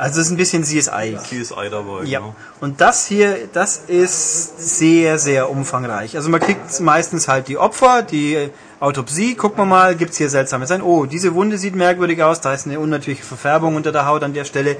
Also 0.00 0.22
es 0.22 0.28
ist 0.28 0.32
ein 0.32 0.38
bisschen 0.38 0.64
CSI. 0.64 1.18
CSI 1.22 1.68
dabei. 1.70 2.04
Ja. 2.04 2.20
Genau. 2.20 2.34
Und 2.60 2.80
das 2.80 3.06
hier, 3.06 3.36
das 3.52 3.82
ist 3.86 4.78
sehr, 4.78 5.18
sehr 5.18 5.50
umfangreich. 5.50 6.16
Also 6.16 6.30
man 6.30 6.40
kriegt 6.40 6.80
meistens 6.80 7.28
halt 7.28 7.48
die 7.48 7.58
Opfer, 7.58 8.00
die 8.00 8.48
Autopsie, 8.80 9.34
gucken 9.34 9.58
wir 9.58 9.66
mal, 9.66 9.94
gibt's 9.96 10.16
hier 10.16 10.30
seltsame 10.30 10.66
Sein. 10.66 10.80
Oh, 10.80 11.04
diese 11.04 11.34
Wunde 11.34 11.58
sieht 11.58 11.76
merkwürdig 11.76 12.22
aus, 12.22 12.40
da 12.40 12.54
ist 12.54 12.66
eine 12.66 12.80
unnatürliche 12.80 13.24
Verfärbung 13.24 13.76
unter 13.76 13.92
der 13.92 14.06
Haut 14.06 14.22
an 14.22 14.32
der 14.32 14.46
Stelle. 14.46 14.78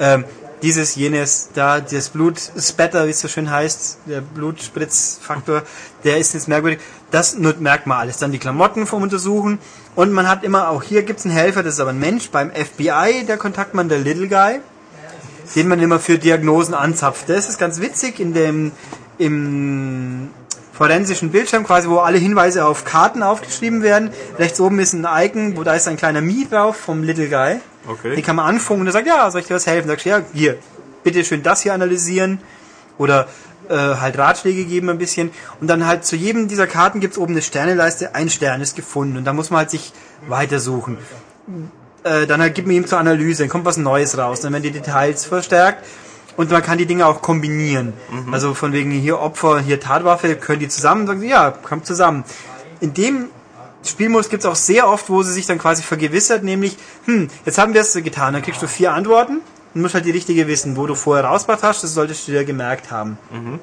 Ähm, 0.00 0.24
dieses, 0.62 0.94
jenes, 0.94 1.50
da, 1.54 1.80
das 1.80 2.08
Blutspatter, 2.08 3.06
wie 3.06 3.10
es 3.10 3.20
so 3.20 3.28
schön 3.28 3.50
heißt, 3.50 3.98
der 4.06 4.20
Blutspritzfaktor, 4.20 5.62
der 6.04 6.18
ist 6.18 6.34
jetzt 6.34 6.48
merkwürdig. 6.48 6.80
Das 7.10 7.36
merkt 7.38 7.86
man 7.86 7.98
alles. 7.98 8.18
Dann 8.18 8.32
die 8.32 8.38
Klamotten 8.38 8.86
vom 8.86 9.02
Untersuchen. 9.02 9.58
Und 9.94 10.12
man 10.12 10.28
hat 10.28 10.44
immer, 10.44 10.70
auch 10.70 10.82
hier 10.82 11.02
gibt 11.02 11.20
es 11.20 11.26
einen 11.26 11.34
Helfer, 11.34 11.62
das 11.62 11.74
ist 11.74 11.80
aber 11.80 11.90
ein 11.90 11.98
Mensch, 11.98 12.30
beim 12.30 12.50
FBI, 12.50 13.24
der 13.26 13.36
Kontaktmann, 13.36 13.88
der 13.88 13.98
Little 13.98 14.28
Guy, 14.28 14.60
den 15.54 15.68
man 15.68 15.80
immer 15.80 16.00
für 16.00 16.18
Diagnosen 16.18 16.74
anzapft. 16.74 17.28
Das 17.28 17.48
ist 17.48 17.58
ganz 17.58 17.80
witzig 17.80 18.18
in 18.18 18.34
dem, 18.34 18.72
im 19.18 20.30
forensischen 20.72 21.30
Bildschirm 21.30 21.64
quasi, 21.64 21.88
wo 21.88 21.98
alle 21.98 22.18
Hinweise 22.18 22.66
auf 22.66 22.84
Karten 22.84 23.22
aufgeschrieben 23.22 23.82
werden. 23.82 24.10
Rechts 24.38 24.60
oben 24.60 24.78
ist 24.78 24.92
ein 24.92 25.06
Icon, 25.08 25.56
wo 25.56 25.64
da 25.64 25.74
ist 25.74 25.88
ein 25.88 25.96
kleiner 25.96 26.20
Mi 26.20 26.46
drauf 26.50 26.76
vom 26.76 27.02
Little 27.02 27.28
Guy. 27.28 27.60
Okay. 27.86 28.14
Den 28.14 28.24
kann 28.24 28.36
man 28.36 28.46
anfunken 28.46 28.82
und 28.82 28.86
er 28.88 28.92
sagt, 28.92 29.06
ja, 29.06 29.30
soll 29.30 29.40
ich 29.40 29.46
dir 29.46 29.54
was 29.54 29.66
helfen? 29.66 29.88
Sagst 29.88 30.06
du, 30.06 30.10
ja, 30.10 30.22
hier, 30.32 30.58
bitte 31.04 31.24
schön 31.24 31.42
das 31.42 31.62
hier 31.62 31.74
analysieren. 31.74 32.40
Oder 32.98 33.28
äh, 33.68 33.74
halt 33.74 34.18
Ratschläge 34.18 34.64
geben 34.64 34.88
ein 34.88 34.98
bisschen. 34.98 35.30
Und 35.60 35.68
dann 35.68 35.86
halt 35.86 36.04
zu 36.04 36.16
jedem 36.16 36.48
dieser 36.48 36.66
Karten 36.66 37.00
gibt 37.00 37.14
es 37.14 37.18
oben 37.18 37.34
eine 37.34 37.42
Sterneleiste, 37.42 38.14
ein 38.14 38.30
Stern 38.30 38.60
ist 38.60 38.76
gefunden. 38.76 39.16
Und 39.16 39.24
da 39.24 39.32
muss 39.32 39.50
man 39.50 39.58
halt 39.58 39.70
sich 39.70 39.92
weitersuchen. 40.28 40.98
Äh, 42.04 42.26
dann 42.26 42.40
halt 42.40 42.54
gibt 42.54 42.66
man 42.66 42.76
ihm 42.76 42.86
zur 42.86 42.98
Analyse, 42.98 43.42
dann 43.42 43.50
kommt 43.50 43.64
was 43.64 43.76
Neues 43.76 44.16
raus. 44.18 44.40
Dann 44.40 44.52
werden 44.52 44.62
die 44.62 44.70
Details 44.70 45.24
verstärkt. 45.24 45.84
Und 46.36 46.50
man 46.50 46.62
kann 46.62 46.76
die 46.76 46.86
Dinge 46.86 47.06
auch 47.06 47.22
kombinieren. 47.22 47.94
Mhm. 48.10 48.34
Also 48.34 48.52
von 48.52 48.72
wegen 48.72 48.90
hier 48.90 49.20
Opfer, 49.20 49.60
hier 49.60 49.80
Tatwaffe, 49.80 50.36
können 50.36 50.60
die 50.60 50.68
zusammen? 50.68 51.06
Sagen 51.06 51.20
sie, 51.20 51.28
ja, 51.28 51.50
kommt 51.50 51.86
zusammen. 51.86 52.24
In 52.80 52.92
dem 52.92 53.28
Spielmodus 53.86 54.28
gibt 54.28 54.44
es 54.44 54.48
auch 54.48 54.56
sehr 54.56 54.88
oft, 54.88 55.08
wo 55.08 55.22
sie 55.22 55.32
sich 55.32 55.46
dann 55.46 55.58
quasi 55.58 55.82
vergewissert, 55.82 56.42
nämlich, 56.42 56.76
hm, 57.04 57.28
jetzt 57.44 57.58
haben 57.58 57.74
wir 57.74 57.80
es 57.80 57.92
getan, 57.94 58.34
dann 58.34 58.42
kriegst 58.42 58.62
du 58.62 58.68
vier 58.68 58.92
Antworten 58.92 59.40
und 59.74 59.82
musst 59.82 59.94
halt 59.94 60.04
die 60.04 60.10
richtige 60.10 60.46
wissen. 60.48 60.76
Wo 60.76 60.86
du 60.86 60.94
vorher 60.94 61.24
rausgebracht 61.24 61.62
hast, 61.62 61.84
das 61.84 61.94
solltest 61.94 62.26
du 62.28 62.32
dir 62.32 62.44
gemerkt 62.44 62.90
haben. 62.90 63.18
Mhm. 63.30 63.58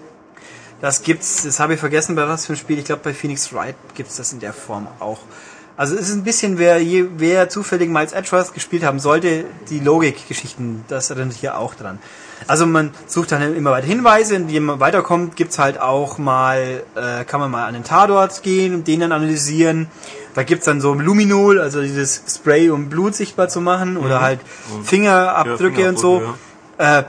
Das 0.82 1.02
gibt's, 1.02 1.44
das 1.44 1.60
habe 1.60 1.76
ich 1.76 1.80
vergessen, 1.80 2.16
bei 2.16 2.28
was 2.28 2.46
für 2.46 2.54
ein 2.54 2.58
Spiel. 2.58 2.78
Ich 2.78 2.86
glaube, 2.86 3.02
bei 3.04 3.14
Phoenix 3.14 3.54
Wright 3.54 3.76
gibt's 3.96 4.18
das 4.18 4.34
in 4.34 4.40
der 4.40 4.54
Form 4.54 4.88
auch. 5.00 5.20
Also 5.76 5.96
es 5.96 6.10
ist 6.10 6.16
ein 6.16 6.24
bisschen, 6.24 6.60
wer, 6.60 6.80
wer 7.18 7.50
zufällig 7.50 7.90
Miles 7.90 8.12
Edgeworth 8.12 8.54
gespielt 8.54 8.84
haben 8.84 9.00
sollte, 9.00 9.46
die 9.70 9.80
Logik-Geschichten, 9.80 10.86
das 10.88 11.10
erinnert 11.10 11.36
hier 11.36 11.58
auch 11.58 11.74
dran. 11.74 12.00
Also 12.48 12.66
man 12.66 12.92
sucht 13.08 13.32
dann 13.32 13.56
immer 13.56 13.72
weiter 13.72 13.88
Hinweise, 13.88 14.36
indem 14.36 14.66
man 14.66 14.80
weiterkommt, 14.80 15.36
gibt's 15.36 15.60
halt 15.60 15.80
auch 15.80 16.18
mal, 16.18 16.84
äh, 16.96 17.24
kann 17.26 17.40
man 17.40 17.52
mal 17.52 17.66
an 17.66 17.74
den 17.74 17.84
Tatort 17.84 18.44
gehen 18.44 18.74
und 18.76 18.88
den 18.88 19.02
dann 19.02 19.12
analysieren. 19.12 19.88
Da 20.34 20.44
gibt's 20.44 20.66
dann 20.66 20.82
so 20.82 20.94
Luminol, 20.94 21.60
also 21.60 21.82
dieses 21.82 22.24
Spray, 22.28 22.70
um 22.70 22.90
Blut 22.90 23.16
sichtbar 23.16 23.50
zu 23.50 23.62
machen, 23.62 23.98
oder 23.98 24.20
mhm. 24.20 24.24
halt 24.24 24.40
Fingerabdrücke 24.84 25.82
ja, 25.82 25.90
und 25.90 26.00
so. 26.00 26.22
Ja. 26.80 27.00
Äh, 27.00 27.04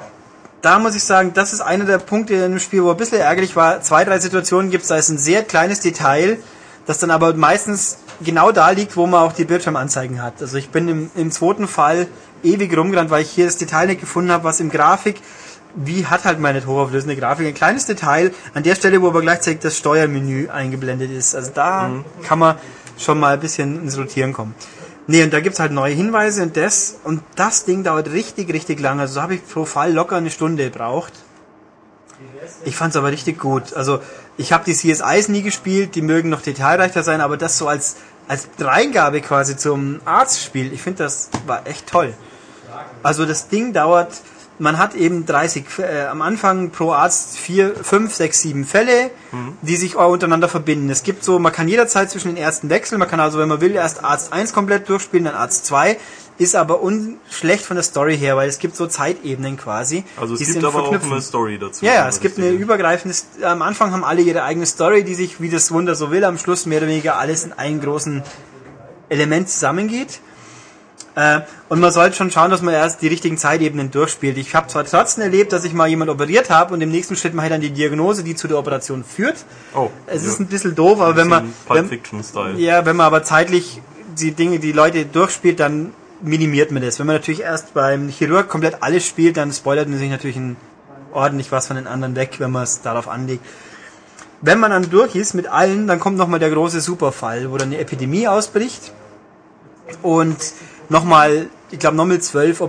da 0.61 0.78
muss 0.78 0.94
ich 0.94 1.05
sagen, 1.05 1.32
das 1.35 1.52
ist 1.52 1.61
einer 1.61 1.85
der 1.85 1.98
Punkte 1.98 2.35
in 2.35 2.40
dem 2.52 2.59
Spiel, 2.59 2.82
wo 2.82 2.90
ein 2.90 2.97
bisschen 2.97 3.20
ärgerlich 3.20 3.55
war. 3.55 3.82
Zwei, 3.82 4.05
drei 4.05 4.19
Situationen 4.19 4.70
gibt's, 4.70 4.89
da 4.89 4.97
ist 4.97 5.11
ein 5.11 5.19
sehr 5.19 5.43
kleines 5.43 5.81
Detail, 5.81 6.39
das 6.86 6.98
dann 6.98 7.11
aber 7.11 7.35
meistens 7.35 7.98
genau 8.23 8.52
da 8.52 8.70
liegt, 8.70 8.97
wo 8.97 9.06
man 9.06 9.23
auch 9.23 9.32
die 9.32 9.44
Bildschirmanzeigen 9.44 10.23
hat. 10.23 10.40
Also 10.40 10.56
ich 10.56 10.70
bin 10.70 10.89
im, 10.89 11.11
im 11.15 11.31
zweiten 11.31 11.69
Fall 11.69 12.06
ewig 12.44 12.76
rumgerannt, 12.76 13.10
weil 13.10 13.22
ich 13.22 13.30
hier 13.30 13.46
das 13.46 13.56
Detail 13.56 13.86
nicht 13.86 14.00
gefunden 14.00 14.30
habe, 14.30 14.44
was 14.44 14.60
im 14.60 14.70
Grafik, 14.70 15.20
wie 15.74 16.06
hat 16.06 16.24
halt 16.24 16.38
meine 16.38 16.64
hochauflösende 16.64 17.16
Grafik, 17.16 17.46
ein 17.46 17.54
kleines 17.54 17.86
Detail 17.86 18.32
an 18.54 18.62
der 18.62 18.74
Stelle, 18.74 19.02
wo 19.02 19.08
aber 19.08 19.22
gleichzeitig 19.22 19.60
das 19.60 19.76
Steuermenü 19.76 20.48
eingeblendet 20.48 21.10
ist. 21.10 21.34
Also 21.34 21.50
da 21.52 21.88
mhm. 21.88 22.04
kann 22.22 22.38
man 22.38 22.56
schon 22.98 23.18
mal 23.18 23.34
ein 23.34 23.40
bisschen 23.40 23.82
ins 23.82 23.98
Rotieren 23.98 24.32
kommen. 24.32 24.54
Nee, 25.06 25.22
und 25.22 25.32
da 25.32 25.40
gibt's 25.40 25.60
halt 25.60 25.72
neue 25.72 25.92
Hinweise 25.92 26.42
und 26.42 26.56
das, 26.56 26.98
und 27.04 27.22
das 27.36 27.64
Ding 27.64 27.84
dauert 27.84 28.10
richtig, 28.10 28.52
richtig 28.52 28.80
lange. 28.80 29.02
Also 29.02 29.14
so 29.14 29.22
habe 29.22 29.34
ich 29.34 29.46
pro 29.46 29.64
Fall 29.64 29.92
locker 29.92 30.16
eine 30.16 30.30
Stunde 30.30 30.64
gebraucht. 30.64 31.12
Ich 32.64 32.76
fand's 32.76 32.96
aber 32.96 33.10
richtig 33.10 33.38
gut. 33.38 33.74
Also 33.74 34.00
ich 34.38 34.52
habe 34.52 34.64
die 34.64 34.72
CSIs 34.72 35.28
nie 35.28 35.42
gespielt, 35.42 35.94
die 35.94 36.02
mögen 36.02 36.30
noch 36.30 36.40
detailreicher 36.40 37.02
sein, 37.02 37.20
aber 37.20 37.36
das 37.36 37.58
so 37.58 37.68
als 37.68 37.96
als 38.28 38.48
Dreingabe 38.56 39.20
quasi 39.20 39.56
zum 39.56 40.00
Arztspiel, 40.04 40.72
ich 40.72 40.82
finde 40.82 41.04
das 41.04 41.30
war 41.46 41.66
echt 41.66 41.86
toll. 41.86 42.14
Also 43.02 43.26
das 43.26 43.48
Ding 43.48 43.72
dauert, 43.72 44.12
man 44.59 44.78
hat 44.78 44.94
eben 44.94 45.26
30, 45.26 45.64
äh, 45.78 46.06
am 46.06 46.22
Anfang 46.22 46.70
pro 46.70 46.92
Arzt 46.92 47.38
4, 47.38 47.74
5, 47.74 48.14
6, 48.14 48.40
7 48.40 48.64
Fälle, 48.64 49.10
mhm. 49.32 49.56
die 49.62 49.76
sich 49.76 49.96
untereinander 49.96 50.48
verbinden. 50.48 50.90
Es 50.90 51.02
gibt 51.02 51.24
so, 51.24 51.38
man 51.38 51.52
kann 51.52 51.68
jederzeit 51.68 52.10
zwischen 52.10 52.28
den 52.28 52.36
Ärzten 52.36 52.70
wechseln, 52.70 52.98
man 52.98 53.09
kann 53.09 53.20
also, 53.20 53.38
wenn 53.38 53.48
man 53.48 53.60
will, 53.60 53.74
erst 53.74 54.05
Arzt 54.05 54.32
1 54.32 54.52
komplett 54.52 54.88
durchspielen, 54.88 55.24
dann 55.24 55.34
Arzt 55.34 55.66
2, 55.66 55.98
ist 56.36 56.56
aber 56.56 56.80
unschlecht 56.80 57.64
von 57.64 57.76
der 57.76 57.84
Story 57.84 58.18
her, 58.18 58.36
weil 58.36 58.48
es 58.48 58.59
gibt 58.59 58.74
so 58.74 58.86
Zeitebenen 58.86 59.56
quasi. 59.56 60.05
Also 60.16 60.34
es 60.34 60.40
gibt 60.40 60.64
aber 60.64 60.82
auch 60.82 60.92
eine 60.92 61.22
Story 61.22 61.59
dazu. 61.59 61.84
Ja, 61.84 61.94
ja 61.94 62.09
es 62.09 62.20
gibt 62.20 62.38
eine 62.38 62.51
übergreifende, 62.51 63.16
am 63.42 63.62
Anfang 63.62 63.92
haben 63.92 64.05
alle 64.05 64.22
ihre 64.22 64.42
eigene 64.42 64.66
Story, 64.66 65.05
die 65.05 65.14
sich, 65.14 65.40
wie 65.40 65.48
das 65.48 65.70
Wunder 65.70 65.94
so 65.94 66.10
will, 66.10 66.24
am 66.24 66.38
Schluss 66.38 66.66
mehr 66.66 66.78
oder 66.78 66.88
weniger 66.88 67.18
alles 67.18 67.44
in 67.44 67.52
einen 67.52 67.80
großen 67.80 68.22
Element 69.09 69.48
zusammengeht. 69.48 70.20
Äh, 71.16 71.43
und 71.69 71.81
man 71.81 71.93
sollte 71.93 72.16
schon 72.16 72.31
schauen, 72.31 72.51
dass 72.51 72.61
man 72.61 72.74
erst 72.74 73.03
die 73.03 73.07
richtigen 73.07 73.39
Zeitebenen 73.39 73.91
durchspielt. 73.91 74.36
Ich 74.36 74.55
habe 74.55 74.66
zwar 74.66 74.85
trotzdem 74.85 75.23
erlebt, 75.23 75.53
dass 75.53 75.65
ich 75.65 75.73
mal 75.73 75.89
jemand 75.89 76.11
operiert 76.11 76.51
habe 76.51 76.74
und 76.74 76.81
im 76.81 76.91
nächsten 76.91 77.15
Schritt 77.15 77.35
mache 77.35 77.47
ich 77.47 77.53
dann 77.53 77.61
die 77.61 77.70
Diagnose, 77.70 78.24
die 78.24 78.35
zu 78.35 78.49
der 78.49 78.59
Operation 78.59 79.05
führt. 79.05 79.36
Oh, 79.74 79.91
es 80.07 80.23
ja. 80.23 80.28
ist 80.28 80.41
ein 80.41 80.47
bisschen 80.47 80.74
doof, 80.74 81.01
aber 81.01 81.16
wenn 81.16 81.28
man 81.28 81.53
wenn, 81.69 82.59
ja, 82.59 82.85
wenn 82.85 82.97
man 82.97 83.07
aber 83.07 83.23
zeitlich 83.23 83.81
die 84.19 84.32
Dinge, 84.32 84.59
die 84.59 84.73
Leute 84.73 85.07
durchspielt, 85.07 85.61
dann 85.61 85.93
minimiert 86.20 86.73
man 86.73 86.82
das. 86.82 86.99
Wenn 86.99 87.07
man 87.07 87.16
natürlich 87.16 87.43
erst 87.43 87.74
beim 87.74 88.09
Chirurg 88.09 88.49
komplett 88.49 88.82
alles 88.82 89.07
spielt, 89.07 89.36
dann 89.36 89.53
spoilert 89.53 89.89
man 89.89 89.99
sich 89.99 90.11
natürlich 90.11 90.36
ein, 90.36 90.57
ordentlich 91.12 91.53
was 91.53 91.69
von 91.69 91.77
den 91.77 91.86
anderen 91.86 92.16
weg, 92.16 92.36
wenn 92.39 92.51
man 92.51 92.65
es 92.65 92.82
darauf 92.82 93.07
anlegt. 93.09 93.45
Wenn 94.41 94.59
man 94.59 94.73
dann 94.73 94.91
durch 94.91 95.15
ist 95.15 95.35
mit 95.35 95.47
allen, 95.47 95.86
dann 95.86 96.01
kommt 96.01 96.19
nochmal 96.19 96.41
der 96.41 96.51
große 96.51 96.81
Superfall, 96.81 97.51
wo 97.51 97.57
dann 97.57 97.69
eine 97.69 97.78
Epidemie 97.78 98.27
ausbricht 98.27 98.93
und 100.03 100.36
nochmal, 100.94 101.48
ich 101.72 101.80
glaube 101.80 101.96
nochmal 101.96 102.20
zwölf 102.20 102.62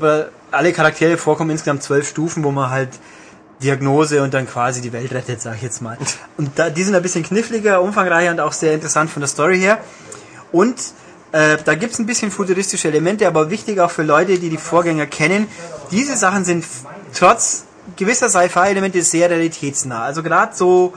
alle 0.52 0.73
Charaktere 0.73 1.15
vorkommen, 1.18 1.52
insgesamt 1.52 1.84
zwölf 1.84 2.10
Stufen, 2.10 2.43
wo 2.43 2.52
man 2.52 2.72
halt 2.72 2.89
Diagnose 3.61 4.23
und 4.23 4.34
dann 4.34 4.47
quasi 4.47 4.81
die 4.81 4.91
Welt 4.91 5.14
rettet, 5.14 5.41
sag 5.41 5.57
ich 5.57 5.61
jetzt 5.61 5.81
mal. 5.81 5.97
Und 6.38 6.57
da, 6.57 6.69
die 6.72 6.84
sind 6.84 6.95
ein 6.95 7.03
bisschen 7.03 7.23
kniffliger, 7.23 7.81
umfangreicher 7.81 8.31
und 8.31 8.39
auch 8.39 8.52
sehr 8.52 8.73
interessant 8.73 9.11
von 9.11 9.22
der 9.22 9.27
Story 9.27 9.60
her. 9.60 9.77
Und 10.52 10.76
äh, 11.34 11.57
da 11.64 11.76
gibt's 11.76 11.99
ein 11.99 12.07
bisschen 12.07 12.31
futuristische 12.31 12.88
Elemente, 12.88 13.27
aber 13.27 13.52
wichtig 13.52 13.80
auch 13.80 13.91
für 13.91 14.03
Leute, 14.03 14.39
die 14.39 14.49
die 14.49 14.57
Vorgänger 14.57 15.06
kennen. 15.06 15.47
Diese 15.91 16.18
Sachen 16.18 16.43
sind 16.45 16.65
trotz 17.14 17.65
gewisser 17.95 18.30
Sci-Fi-Elemente 18.30 19.03
sehr 19.03 19.30
realitätsnah. 19.30 20.02
Also 20.03 20.23
gerade 20.23 20.56
so 20.56 20.93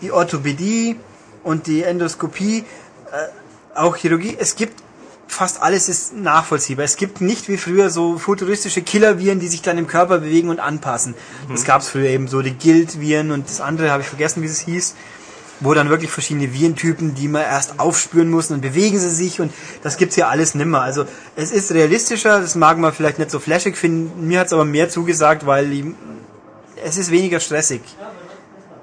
die 0.00 0.12
Orthopädie 0.12 0.96
und 1.44 1.66
die 1.66 1.82
Endoskopie, 1.82 2.64
äh, 3.12 3.78
auch 3.78 3.96
Chirurgie, 3.96 4.36
es 4.38 4.56
gibt 4.56 4.82
fast 5.30 5.62
alles 5.62 5.88
ist 5.88 6.14
nachvollziehbar. 6.14 6.84
Es 6.84 6.96
gibt 6.96 7.20
nicht 7.20 7.48
wie 7.48 7.56
früher 7.56 7.88
so 7.88 8.18
futuristische 8.18 8.82
Killerviren, 8.82 9.38
die 9.38 9.46
sich 9.48 9.62
dann 9.62 9.78
im 9.78 9.86
Körper 9.86 10.18
bewegen 10.18 10.48
und 10.48 10.58
anpassen. 10.58 11.14
Mhm. 11.48 11.52
Das 11.52 11.64
gab 11.64 11.82
es 11.82 11.88
früher 11.88 12.08
eben 12.08 12.26
so 12.26 12.42
die 12.42 12.52
Guild-Viren 12.52 13.30
und 13.30 13.48
das 13.48 13.60
andere 13.60 13.90
habe 13.90 14.02
ich 14.02 14.08
vergessen, 14.08 14.42
wie 14.42 14.46
es 14.46 14.60
hieß, 14.60 14.96
wo 15.60 15.72
dann 15.72 15.88
wirklich 15.88 16.10
verschiedene 16.10 16.52
Virentypen, 16.52 17.14
die 17.14 17.28
man 17.28 17.42
erst 17.42 17.78
aufspüren 17.78 18.28
muss 18.28 18.50
und 18.50 18.56
dann 18.56 18.72
bewegen 18.72 18.98
sie 18.98 19.08
sich 19.08 19.40
und 19.40 19.52
das 19.82 19.96
gibt's 19.98 20.16
hier 20.16 20.28
alles 20.28 20.56
nimmer. 20.56 20.82
Also 20.82 21.06
es 21.36 21.52
ist 21.52 21.72
realistischer, 21.72 22.40
das 22.40 22.56
mag 22.56 22.78
man 22.78 22.92
vielleicht 22.92 23.20
nicht 23.20 23.30
so 23.30 23.38
flashig 23.38 23.76
finden, 23.76 24.26
mir 24.26 24.40
hat's 24.40 24.52
aber 24.52 24.64
mehr 24.64 24.88
zugesagt, 24.88 25.46
weil 25.46 25.94
es 26.84 26.96
ist 26.96 27.10
weniger 27.12 27.38
stressig. 27.38 27.82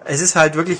Es 0.05 0.21
ist 0.21 0.37
halt 0.37 0.55
wirklich 0.55 0.79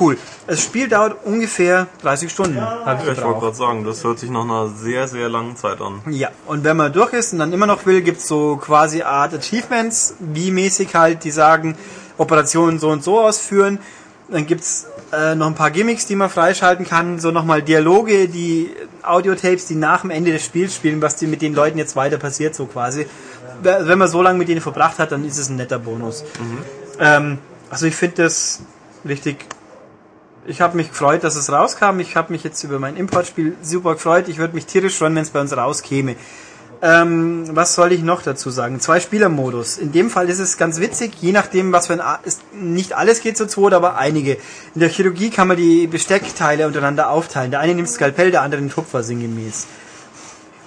cool. 0.00 0.16
Das 0.46 0.62
Spiel 0.62 0.88
dauert 0.88 1.24
ungefähr 1.24 1.86
30 2.02 2.30
Stunden. 2.30 2.56
Ja, 2.56 2.94
ich, 2.94 3.08
ich 3.08 3.22
wollte 3.22 3.40
gerade 3.40 3.56
sagen, 3.56 3.84
das 3.84 4.04
hört 4.04 4.18
sich 4.18 4.30
nach 4.30 4.44
einer 4.44 4.68
sehr, 4.68 5.08
sehr 5.08 5.28
langen 5.28 5.56
Zeit 5.56 5.80
an. 5.80 6.00
Ja, 6.10 6.30
und 6.46 6.64
wenn 6.64 6.76
man 6.76 6.92
durch 6.92 7.12
ist 7.12 7.32
und 7.32 7.38
dann 7.38 7.52
immer 7.52 7.66
noch 7.66 7.84
will, 7.86 8.02
gibt's 8.02 8.26
so 8.26 8.56
quasi 8.56 9.02
Art 9.02 9.34
Achievements, 9.34 10.14
wie 10.18 10.50
mäßig 10.50 10.94
halt, 10.94 11.24
die 11.24 11.30
sagen, 11.30 11.76
Operationen 12.16 12.78
so 12.78 12.88
und 12.90 13.02
so 13.02 13.20
ausführen. 13.20 13.78
Dann 14.30 14.46
gibt's 14.46 14.86
äh, 15.12 15.34
noch 15.34 15.46
ein 15.46 15.54
paar 15.54 15.70
Gimmicks, 15.70 16.06
die 16.06 16.16
man 16.16 16.28
freischalten 16.28 16.86
kann, 16.86 17.18
so 17.18 17.30
nochmal 17.30 17.62
Dialoge, 17.62 18.28
die 18.28 18.70
Audiotapes, 19.02 19.66
die 19.66 19.74
nach 19.74 20.02
dem 20.02 20.10
Ende 20.10 20.32
des 20.32 20.44
Spiels 20.44 20.74
spielen, 20.74 21.00
was 21.00 21.16
die 21.16 21.26
mit 21.26 21.40
den 21.40 21.54
Leuten 21.54 21.78
jetzt 21.78 21.96
weiter 21.96 22.18
passiert, 22.18 22.54
so 22.54 22.66
quasi. 22.66 23.06
Wenn 23.62 23.98
man 23.98 24.08
so 24.08 24.22
lange 24.22 24.38
mit 24.38 24.48
denen 24.48 24.60
verbracht 24.60 24.98
hat, 24.98 25.12
dann 25.12 25.24
ist 25.24 25.38
es 25.38 25.48
ein 25.48 25.56
netter 25.56 25.78
Bonus. 25.78 26.24
Mhm. 26.38 26.58
Ähm, 27.00 27.38
also 27.70 27.86
ich 27.86 27.96
finde 27.96 28.22
das 28.22 28.60
richtig 29.06 29.46
ich 30.48 30.60
habe 30.60 30.76
mich 30.76 30.88
gefreut, 30.90 31.24
dass 31.24 31.36
es 31.36 31.52
rauskam. 31.52 32.00
Ich 32.00 32.16
habe 32.16 32.32
mich 32.32 32.42
jetzt 32.42 32.64
über 32.64 32.78
mein 32.78 32.96
Importspiel 32.96 33.56
super 33.62 33.94
gefreut. 33.94 34.28
Ich 34.28 34.38
würde 34.38 34.54
mich 34.54 34.66
tierisch 34.66 34.96
freuen, 34.96 35.14
wenn 35.14 35.22
es 35.22 35.30
bei 35.30 35.40
uns 35.40 35.56
rauskäme. 35.56 36.16
Ähm, 36.80 37.44
was 37.50 37.74
soll 37.74 37.92
ich 37.92 38.02
noch 38.02 38.22
dazu 38.22 38.50
sagen? 38.50 38.80
Zwei 38.80 39.00
Spielermodus. 39.00 39.78
In 39.78 39.92
dem 39.92 40.10
Fall 40.10 40.28
ist 40.28 40.38
es 40.38 40.56
ganz 40.56 40.78
witzig, 40.78 41.12
je 41.20 41.32
nachdem, 41.32 41.72
was 41.72 41.88
für 41.88 41.94
ein 41.94 42.00
A 42.00 42.20
ist, 42.24 42.40
nicht 42.54 42.92
alles 42.92 43.20
geht 43.20 43.36
zu 43.36 43.48
zweit, 43.48 43.74
aber 43.74 43.98
einige. 43.98 44.34
In 44.74 44.80
der 44.80 44.88
Chirurgie 44.88 45.30
kann 45.30 45.48
man 45.48 45.56
die 45.56 45.88
Besteckteile 45.88 46.66
untereinander 46.66 47.10
aufteilen. 47.10 47.50
Der 47.50 47.60
eine 47.60 47.74
nimmt 47.74 47.88
Skalpell, 47.88 48.30
der 48.30 48.42
andere 48.42 48.60
den 48.60 48.70
Tupfer 48.70 49.02
sinngemäß. 49.02 49.66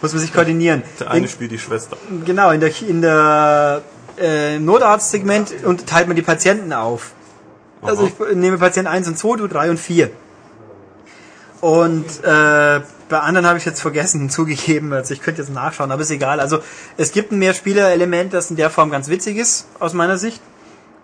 Muss 0.01 0.11
man 0.11 0.21
sich 0.21 0.33
koordinieren. 0.33 0.83
Der 0.99 1.11
eine 1.11 1.25
in, 1.25 1.31
spielt 1.31 1.51
die 1.51 1.59
Schwester. 1.59 1.95
Genau, 2.25 2.51
in 2.51 2.59
der, 2.59 2.71
in 2.81 3.01
der 3.01 3.81
äh, 4.19 4.59
Notarztsegment 4.59 5.63
unterteilt 5.63 6.07
man 6.07 6.15
die 6.15 6.23
Patienten 6.23 6.73
auf. 6.73 7.11
Also 7.81 8.07
ich 8.07 8.35
nehme 8.35 8.57
Patient 8.57 8.87
1 8.87 9.07
und 9.07 9.17
2, 9.17 9.37
du 9.37 9.47
3 9.47 9.71
und 9.71 9.79
4. 9.79 10.11
Und 11.61 12.05
äh, 12.23 12.81
bei 13.09 13.19
anderen 13.19 13.45
habe 13.45 13.57
ich 13.57 13.65
jetzt 13.65 13.81
vergessen, 13.81 14.29
zugegeben. 14.31 14.93
Also 14.93 15.13
ich 15.13 15.21
könnte 15.21 15.41
jetzt 15.41 15.53
nachschauen, 15.53 15.91
aber 15.91 16.01
ist 16.01 16.11
egal. 16.11 16.39
Also 16.39 16.59
es 16.97 17.11
gibt 17.11 17.31
ein 17.31 17.39
Mehrspieler-Element, 17.39 18.33
das 18.33 18.49
in 18.49 18.57
der 18.57 18.69
Form 18.69 18.89
ganz 18.89 19.07
witzig 19.09 19.37
ist, 19.37 19.67
aus 19.79 19.93
meiner 19.93 20.17
Sicht. 20.17 20.41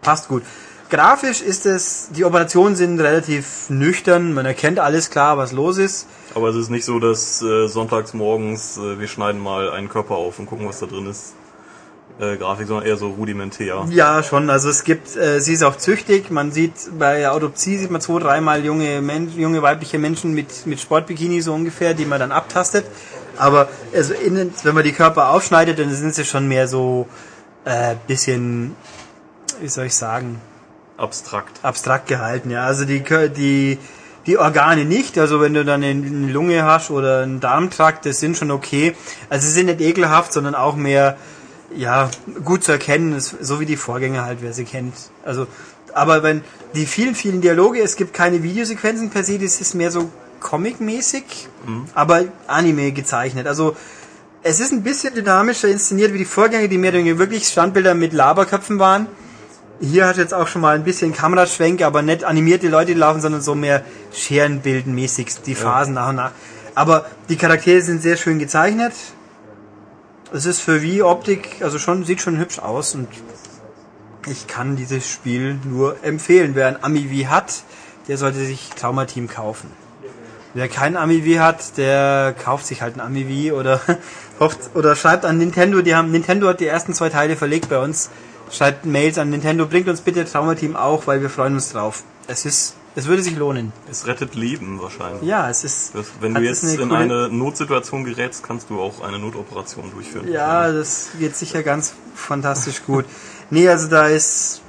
Passt 0.01 0.27
gut. 0.27 0.43
Grafisch 0.89 1.41
ist 1.41 1.65
es, 1.65 2.09
die 2.15 2.23
Operationen 2.23 2.77
sind 2.77 3.01
relativ 3.01 3.69
nüchtern, 3.69 4.33
man 4.33 4.45
erkennt 4.45 4.79
alles 4.79 5.09
klar, 5.09 5.37
was 5.37 5.51
los 5.51 5.77
ist. 5.77 6.07
Aber 6.33 6.47
es 6.47 6.55
ist 6.55 6.69
nicht 6.69 6.85
so, 6.85 6.99
dass 6.99 7.41
äh, 7.41 7.67
sonntags 7.67 8.13
morgens 8.13 8.77
äh, 8.77 8.97
wir 8.97 9.07
schneiden 9.09 9.41
mal 9.41 9.69
einen 9.69 9.89
Körper 9.89 10.15
auf 10.15 10.39
und 10.39 10.45
gucken, 10.45 10.65
was 10.65 10.79
da 10.79 10.85
drin 10.85 11.05
ist 11.07 11.33
äh, 12.19 12.37
Grafik, 12.37 12.67
sondern 12.67 12.87
eher 12.87 12.97
so 12.97 13.09
rudimentär. 13.09 13.85
Ja, 13.91 14.23
schon. 14.23 14.49
Also 14.49 14.69
es 14.69 14.83
gibt, 14.83 15.15
äh, 15.15 15.39
sie 15.39 15.53
ist 15.53 15.63
auch 15.63 15.75
züchtig. 15.75 16.31
Man 16.31 16.51
sieht 16.51 16.73
bei 16.97 17.29
Autopsie 17.29 17.77
sieht 17.77 17.91
man 17.91 18.01
zwei, 18.01 18.19
dreimal 18.19 18.65
junge, 18.65 19.01
Men 19.01 19.31
junge 19.37 19.61
weibliche 19.61 19.99
Menschen 19.99 20.33
mit, 20.33 20.65
mit 20.65 20.79
Sportbikini 20.79 21.41
so 21.41 21.53
ungefähr, 21.53 21.93
die 21.93 22.05
man 22.05 22.19
dann 22.19 22.31
abtastet. 22.31 22.85
Aber 23.37 23.69
also 23.93 24.13
innen, 24.13 24.53
wenn 24.63 24.73
man 24.73 24.83
die 24.83 24.93
Körper 24.93 25.29
aufschneidet, 25.29 25.77
dann 25.77 25.93
sind 25.93 26.15
sie 26.15 26.25
schon 26.25 26.47
mehr 26.47 26.67
so 26.67 27.07
äh, 27.65 27.95
bisschen, 28.07 28.75
wie 29.61 29.67
soll 29.67 29.85
ich 29.85 29.95
sagen? 29.95 30.41
Abstrakt. 30.97 31.59
Abstrakt 31.63 32.07
gehalten, 32.07 32.49
ja. 32.49 32.65
Also 32.65 32.85
die, 32.85 33.03
die, 33.35 33.77
die 34.25 34.37
Organe 34.39 34.85
nicht, 34.85 35.19
also 35.19 35.39
wenn 35.39 35.53
du 35.53 35.63
dann 35.63 35.83
eine 35.83 36.31
Lunge 36.31 36.63
hast 36.63 36.89
oder 36.89 37.21
einen 37.21 37.39
Darmtrakt, 37.39 38.07
das 38.07 38.19
sind 38.19 38.35
schon 38.35 38.49
okay. 38.49 38.95
Also 39.29 39.47
sie 39.47 39.53
sind 39.53 39.67
nicht 39.67 39.81
ekelhaft, 39.81 40.33
sondern 40.33 40.55
auch 40.55 40.75
mehr 40.75 41.17
ja, 41.77 42.09
gut 42.43 42.63
zu 42.63 42.71
erkennen 42.71 43.13
ist, 43.13 43.35
so 43.41 43.59
wie 43.59 43.65
die 43.65 43.77
Vorgänger 43.77 44.25
halt, 44.25 44.39
wer 44.41 44.53
sie 44.53 44.65
kennt. 44.65 44.93
Also, 45.23 45.47
aber 45.93 46.23
wenn 46.23 46.43
die 46.75 46.85
vielen, 46.85 47.15
vielen 47.15 47.41
Dialoge, 47.41 47.79
es 47.79 47.95
gibt 47.95 48.13
keine 48.13 48.43
Videosequenzen 48.43 49.09
per 49.09 49.23
se, 49.23 49.39
das 49.39 49.61
ist 49.61 49.73
mehr 49.75 49.91
so 49.91 50.09
Comic-mäßig, 50.39 51.23
mhm. 51.65 51.85
aber 51.93 52.25
Anime 52.47 52.91
gezeichnet. 52.91 53.47
Also, 53.47 53.75
es 54.43 54.59
ist 54.59 54.71
ein 54.71 54.83
bisschen 54.83 55.13
dynamischer 55.13 55.67
inszeniert 55.67 56.13
wie 56.13 56.19
die 56.19 56.25
Vorgänger, 56.25 56.67
die 56.67 56.77
mehr 56.77 56.91
oder 56.91 56.99
weniger 56.99 57.19
wirklich 57.19 57.47
Standbilder 57.47 57.95
mit 57.95 58.13
Laberköpfen 58.13 58.79
waren. 58.79 59.07
Hier 59.79 60.07
hat 60.07 60.17
jetzt 60.17 60.33
auch 60.33 60.47
schon 60.47 60.61
mal 60.61 60.75
ein 60.75 60.83
bisschen 60.83 61.13
Kameraschwenk, 61.13 61.81
aber 61.83 62.01
nicht 62.01 62.23
animierte 62.23 62.67
Leute 62.67 62.93
die 62.93 62.99
laufen, 62.99 63.21
sondern 63.21 63.41
so 63.41 63.53
mehr 63.55 63.83
Scherenbildenmäßig 64.13 65.41
die 65.45 65.53
Phasen 65.53 65.95
ja. 65.95 66.01
nach 66.01 66.09
und 66.09 66.15
nach. 66.15 66.31
Aber 66.75 67.05
die 67.29 67.35
Charaktere 67.35 67.81
sind 67.81 68.01
sehr 68.01 68.17
schön 68.17 68.39
gezeichnet 68.39 68.93
es 70.33 70.45
ist 70.45 70.61
für 70.61 70.81
Wii 70.81 71.01
Optik, 71.01 71.61
also 71.61 71.79
schon, 71.79 72.03
sieht 72.03 72.21
schon 72.21 72.37
hübsch 72.37 72.59
aus 72.59 72.95
und 72.95 73.07
ich 74.27 74.47
kann 74.47 74.75
dieses 74.75 75.09
Spiel 75.09 75.57
nur 75.63 76.03
empfehlen. 76.03 76.51
Wer 76.53 76.67
ein 76.67 76.83
Ami 76.83 77.25
hat, 77.29 77.63
der 78.07 78.17
sollte 78.17 78.39
sich 78.39 78.69
Trauma 78.69 79.05
Team 79.05 79.27
kaufen. 79.27 79.71
Wer 80.53 80.67
kein 80.67 80.97
Ami 80.97 81.21
hat, 81.39 81.77
der 81.77 82.33
kauft 82.43 82.65
sich 82.65 82.81
halt 82.81 82.95
ein 82.95 83.01
Ami 83.01 83.51
oder 83.51 83.79
hofft 84.39 84.75
oder 84.75 84.95
schreibt 84.95 85.25
an 85.25 85.37
Nintendo, 85.37 85.81
die 85.81 85.95
haben 85.95 86.11
Nintendo 86.11 86.47
hat 86.47 86.59
die 86.59 86.67
ersten 86.67 86.93
zwei 86.93 87.09
Teile 87.09 87.35
verlegt 87.35 87.69
bei 87.69 87.79
uns. 87.79 88.09
Schreibt 88.49 88.85
Mails 88.85 89.17
an 89.17 89.29
Nintendo, 89.29 89.65
bringt 89.65 89.89
uns 89.89 90.01
bitte 90.01 90.23
Trauma 90.23 90.55
Team 90.55 90.75
auch, 90.77 91.05
weil 91.05 91.21
wir 91.21 91.29
freuen 91.29 91.55
uns 91.55 91.73
drauf. 91.73 92.03
Es 92.27 92.45
ist 92.45 92.76
es 92.97 93.05
würde 93.05 93.21
sich 93.21 93.37
lohnen. 93.37 93.73
Es 93.91 94.07
rettet 94.07 94.33
Leben 94.33 94.81
wahrscheinlich. 94.81 95.21
Ja, 95.21 95.47
es 95.51 95.63
ist. 95.63 95.93
Das, 95.93 96.07
wenn 96.19 96.33
du 96.33 96.41
jetzt 96.41 96.63
eine 96.63 96.81
in 96.81 96.91
eine 96.91 97.29
Notsituation 97.29 98.03
gerätst, 98.03 98.41
kannst 98.41 98.71
du 98.71 98.81
auch 98.81 99.01
eine 99.01 99.19
Notoperation 99.19 99.91
durchführen. 99.91 100.31
Ja, 100.31 100.71
das 100.71 101.09
geht 101.19 101.35
sicher 101.35 101.61
ganz 101.61 101.93
fantastisch 102.15 102.83
gut. 102.83 103.05
Nee, 103.49 103.69
also 103.69 103.87
da 103.87 104.07
ist 104.07 104.61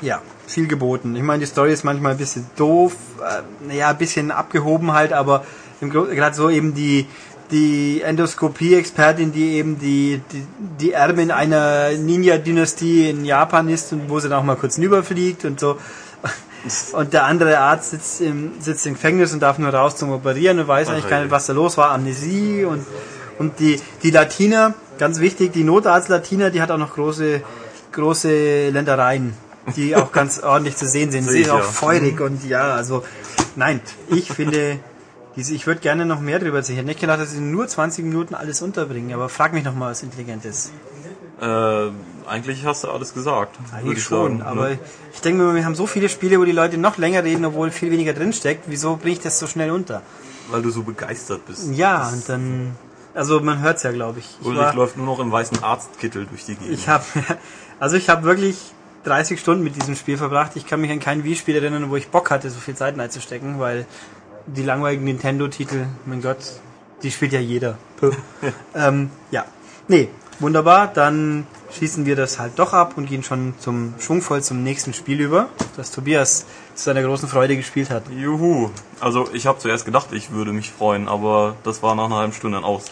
ja 0.00 0.20
viel 0.48 0.66
geboten. 0.66 1.14
Ich 1.14 1.22
meine, 1.22 1.38
die 1.38 1.46
Story 1.46 1.72
ist 1.72 1.84
manchmal 1.84 2.10
ein 2.10 2.18
bisschen 2.18 2.44
doof, 2.56 2.96
äh, 3.20 3.42
naja, 3.68 3.90
ein 3.90 3.98
bisschen 3.98 4.32
abgehoben 4.32 4.92
halt, 4.92 5.12
aber 5.12 5.46
gerade 5.80 6.34
so 6.34 6.50
eben 6.50 6.74
die 6.74 7.06
die 7.50 8.02
Endoskopie-Expertin, 8.02 9.32
die 9.32 9.52
eben 9.52 9.78
die, 9.78 10.20
die, 10.32 10.46
die 10.80 10.92
Erbin 10.92 11.30
einer 11.30 11.92
Ninja-Dynastie 11.92 13.10
in 13.10 13.24
Japan 13.24 13.68
ist 13.68 13.92
und 13.92 14.08
wo 14.08 14.18
sie 14.18 14.28
dann 14.28 14.40
auch 14.40 14.44
mal 14.44 14.56
kurz 14.56 14.78
rüberfliegt 14.78 15.44
und 15.44 15.60
so. 15.60 15.78
Und 16.92 17.12
der 17.12 17.24
andere 17.24 17.58
Arzt 17.58 17.90
sitzt 17.90 18.20
im, 18.20 18.52
sitzt 18.60 18.86
im 18.86 18.94
Gefängnis 18.94 19.32
und 19.32 19.40
darf 19.40 19.58
nur 19.58 19.72
raus 19.72 19.96
zum 19.96 20.10
Operieren 20.10 20.58
und 20.58 20.68
weiß 20.68 20.88
Ach, 20.88 20.92
eigentlich 20.94 21.08
gar 21.08 21.20
nicht, 21.20 21.30
was 21.30 21.46
da 21.46 21.52
los 21.52 21.76
war. 21.76 21.92
Amnesie 21.92 22.64
und, 22.64 22.84
und 23.38 23.58
die, 23.60 23.80
die 24.02 24.10
Latiner, 24.10 24.74
ganz 24.98 25.20
wichtig, 25.20 25.52
die 25.52 25.64
Notarzt-Latiner, 25.64 26.50
die 26.50 26.60
hat 26.60 26.70
auch 26.70 26.78
noch 26.78 26.94
große, 26.94 27.42
große 27.92 28.70
Ländereien, 28.70 29.34
die 29.76 29.94
auch 29.94 30.10
ganz 30.10 30.38
ordentlich 30.42 30.76
zu 30.76 30.86
sehen 30.86 31.10
sind. 31.10 31.24
Sie 31.24 31.42
ist 31.42 31.50
auch 31.50 31.62
feurig 31.62 32.20
und 32.20 32.44
ja, 32.48 32.74
also, 32.74 33.04
nein, 33.54 33.80
ich 34.08 34.32
finde, 34.32 34.80
diese, 35.36 35.54
ich 35.54 35.66
würde 35.66 35.80
gerne 35.80 36.06
noch 36.06 36.20
mehr 36.20 36.38
drüber 36.38 36.58
erzählen. 36.58 36.76
Ich 36.76 36.80
hätte 36.80 36.88
nicht 36.88 37.00
gedacht, 37.00 37.20
dass 37.20 37.30
sie 37.30 37.40
nur 37.40 37.68
20 37.68 38.04
Minuten 38.04 38.34
alles 38.34 38.62
unterbringen, 38.62 39.12
aber 39.12 39.28
frag 39.28 39.52
mich 39.52 39.64
noch 39.64 39.74
mal 39.74 39.90
was 39.90 40.02
Intelligentes. 40.02 40.72
Äh, 41.40 41.90
eigentlich 42.26 42.64
hast 42.64 42.84
du 42.84 42.90
alles 42.90 43.14
gesagt. 43.14 43.56
Eigentlich 43.72 44.02
schon, 44.02 44.38
sagen, 44.38 44.42
aber 44.42 44.70
ne? 44.70 44.78
ich 45.12 45.20
denke 45.20 45.42
mir, 45.42 45.54
wir 45.54 45.64
haben 45.64 45.74
so 45.74 45.86
viele 45.86 46.08
Spiele, 46.08 46.38
wo 46.38 46.44
die 46.44 46.52
Leute 46.52 46.78
noch 46.78 46.98
länger 46.98 47.24
reden, 47.24 47.44
obwohl 47.44 47.70
viel 47.70 47.90
weniger 47.90 48.12
drinsteckt. 48.12 48.64
Wieso 48.66 48.96
bringe 48.96 49.14
ich 49.14 49.20
das 49.20 49.38
so 49.38 49.46
schnell 49.46 49.70
unter? 49.70 50.02
Weil 50.50 50.62
du 50.62 50.70
so 50.70 50.82
begeistert 50.82 51.46
bist. 51.46 51.70
Ja, 51.72 52.08
und 52.08 52.28
dann, 52.28 52.76
also 53.14 53.40
man 53.40 53.60
hört 53.60 53.78
es 53.78 53.82
ja, 53.82 53.92
glaube 53.92 54.20
ich. 54.20 54.36
ich 54.40 54.46
Ulrich 54.46 54.74
läuft 54.74 54.96
nur 54.96 55.06
noch 55.06 55.18
im 55.18 55.32
weißen 55.32 55.62
Arztkittel 55.62 56.26
durch 56.26 56.44
die 56.44 56.54
Gegend. 56.54 56.74
Ich 56.74 56.88
habe, 56.88 57.04
also 57.80 57.96
ich 57.96 58.08
habe 58.08 58.24
wirklich 58.24 58.56
30 59.04 59.40
Stunden 59.40 59.64
mit 59.64 59.76
diesem 59.76 59.96
Spiel 59.96 60.18
verbracht. 60.18 60.52
Ich 60.54 60.66
kann 60.66 60.80
mich 60.80 60.90
an 60.90 61.00
kein 61.00 61.24
Wii-Spiel 61.24 61.56
erinnern, 61.56 61.90
wo 61.90 61.96
ich 61.96 62.08
Bock 62.08 62.30
hatte, 62.30 62.50
so 62.50 62.58
viel 62.58 62.74
Zeit 62.74 62.98
reinzustecken, 62.98 63.58
weil 63.58 63.86
die 64.46 64.62
langweiligen 64.62 65.04
Nintendo-Titel, 65.04 65.86
mein 66.04 66.22
Gott, 66.22 66.38
die 67.02 67.10
spielt 67.10 67.32
ja 67.32 67.40
jeder. 67.40 67.78
ähm, 68.74 69.10
ja, 69.30 69.44
nee, 69.88 70.08
Wunderbar, 70.38 70.88
dann 70.92 71.46
schießen 71.76 72.06
wir 72.06 72.16
das 72.16 72.38
halt 72.38 72.52
doch 72.58 72.72
ab 72.72 72.94
und 72.96 73.06
gehen 73.06 73.22
schon 73.22 73.54
zum 73.58 73.94
schwungvoll 73.98 74.42
zum 74.42 74.62
nächsten 74.62 74.92
Spiel 74.94 75.20
über, 75.20 75.48
das 75.76 75.90
Tobias 75.90 76.46
zu 76.74 76.84
seiner 76.84 77.02
großen 77.02 77.28
Freude 77.28 77.56
gespielt 77.56 77.90
hat. 77.90 78.04
Juhu. 78.10 78.70
Also 79.00 79.28
ich 79.32 79.46
habe 79.46 79.58
zuerst 79.58 79.84
gedacht, 79.84 80.08
ich 80.12 80.30
würde 80.32 80.52
mich 80.52 80.70
freuen, 80.70 81.08
aber 81.08 81.56
das 81.64 81.82
war 81.82 81.94
nach 81.94 82.06
einer 82.06 82.16
halben 82.16 82.32
Stunde 82.32 82.56
dann 82.56 82.64
aus. 82.64 82.86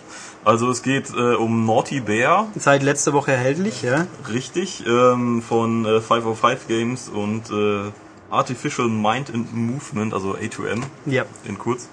Also 0.45 0.71
es 0.71 0.83
geht 0.83 1.11
äh, 1.11 1.35
um 1.35 1.65
Naughty 1.65 2.01
Bear, 2.01 2.49
Seit 2.57 2.83
letzter 2.83 3.15
Woche 3.15 3.33
erhältlich, 3.33 3.83
ja. 3.83 4.07
richtig, 4.31 4.85
ähm, 4.87 5.43
von 5.43 5.87
äh, 5.87 6.01
505 6.03 6.69
Games 6.69 7.09
und 7.09 7.51
äh, 7.51 7.91
Artificial 8.31 8.89
Mind 8.89 9.33
and 9.33 9.55
Movement, 9.55 10.13
also 10.13 10.35
A2M 10.35 10.83
Ja. 11.07 11.25
in 11.47 11.59
kurz. 11.59 11.89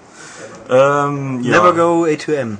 Ähm, 0.68 1.40
ja. 1.42 1.56
Never 1.62 1.72
go 1.72 2.04
A2M. 2.04 2.56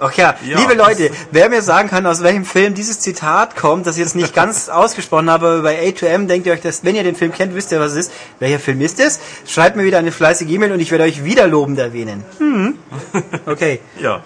Ach 0.00 0.12
ja, 0.12 0.36
Ja. 0.46 0.58
liebe 0.60 0.74
Leute, 0.74 1.10
wer 1.32 1.48
mir 1.48 1.60
sagen 1.60 1.88
kann, 1.88 2.06
aus 2.06 2.22
welchem 2.22 2.44
Film 2.44 2.74
dieses 2.74 3.00
Zitat 3.00 3.56
kommt, 3.56 3.86
das 3.86 3.96
ich 3.96 4.04
jetzt 4.04 4.14
nicht 4.14 4.32
ganz 4.32 4.68
ausgesprochen 4.68 5.28
habe, 5.28 5.46
aber 5.48 5.62
bei 5.62 5.88
A2M 5.88 6.26
denkt 6.28 6.46
ihr 6.46 6.52
euch 6.52 6.60
das, 6.60 6.84
wenn 6.84 6.94
ihr 6.94 7.02
den 7.02 7.16
Film 7.16 7.32
kennt, 7.32 7.54
wisst 7.54 7.72
ihr, 7.72 7.80
was 7.80 7.92
es 7.92 8.06
ist. 8.06 8.12
Welcher 8.38 8.60
Film 8.60 8.80
ist 8.80 9.00
es? 9.00 9.18
Schreibt 9.46 9.76
mir 9.76 9.84
wieder 9.84 9.98
eine 9.98 10.12
fleißige 10.12 10.48
E-Mail 10.50 10.70
und 10.72 10.80
ich 10.80 10.90
werde 10.92 11.04
euch 11.04 11.24
wieder 11.24 11.48
lobend 11.48 11.78
erwähnen. 11.78 12.24
Hm. 12.38 12.78
Okay. 13.46 13.80
Ja, 14.00 14.22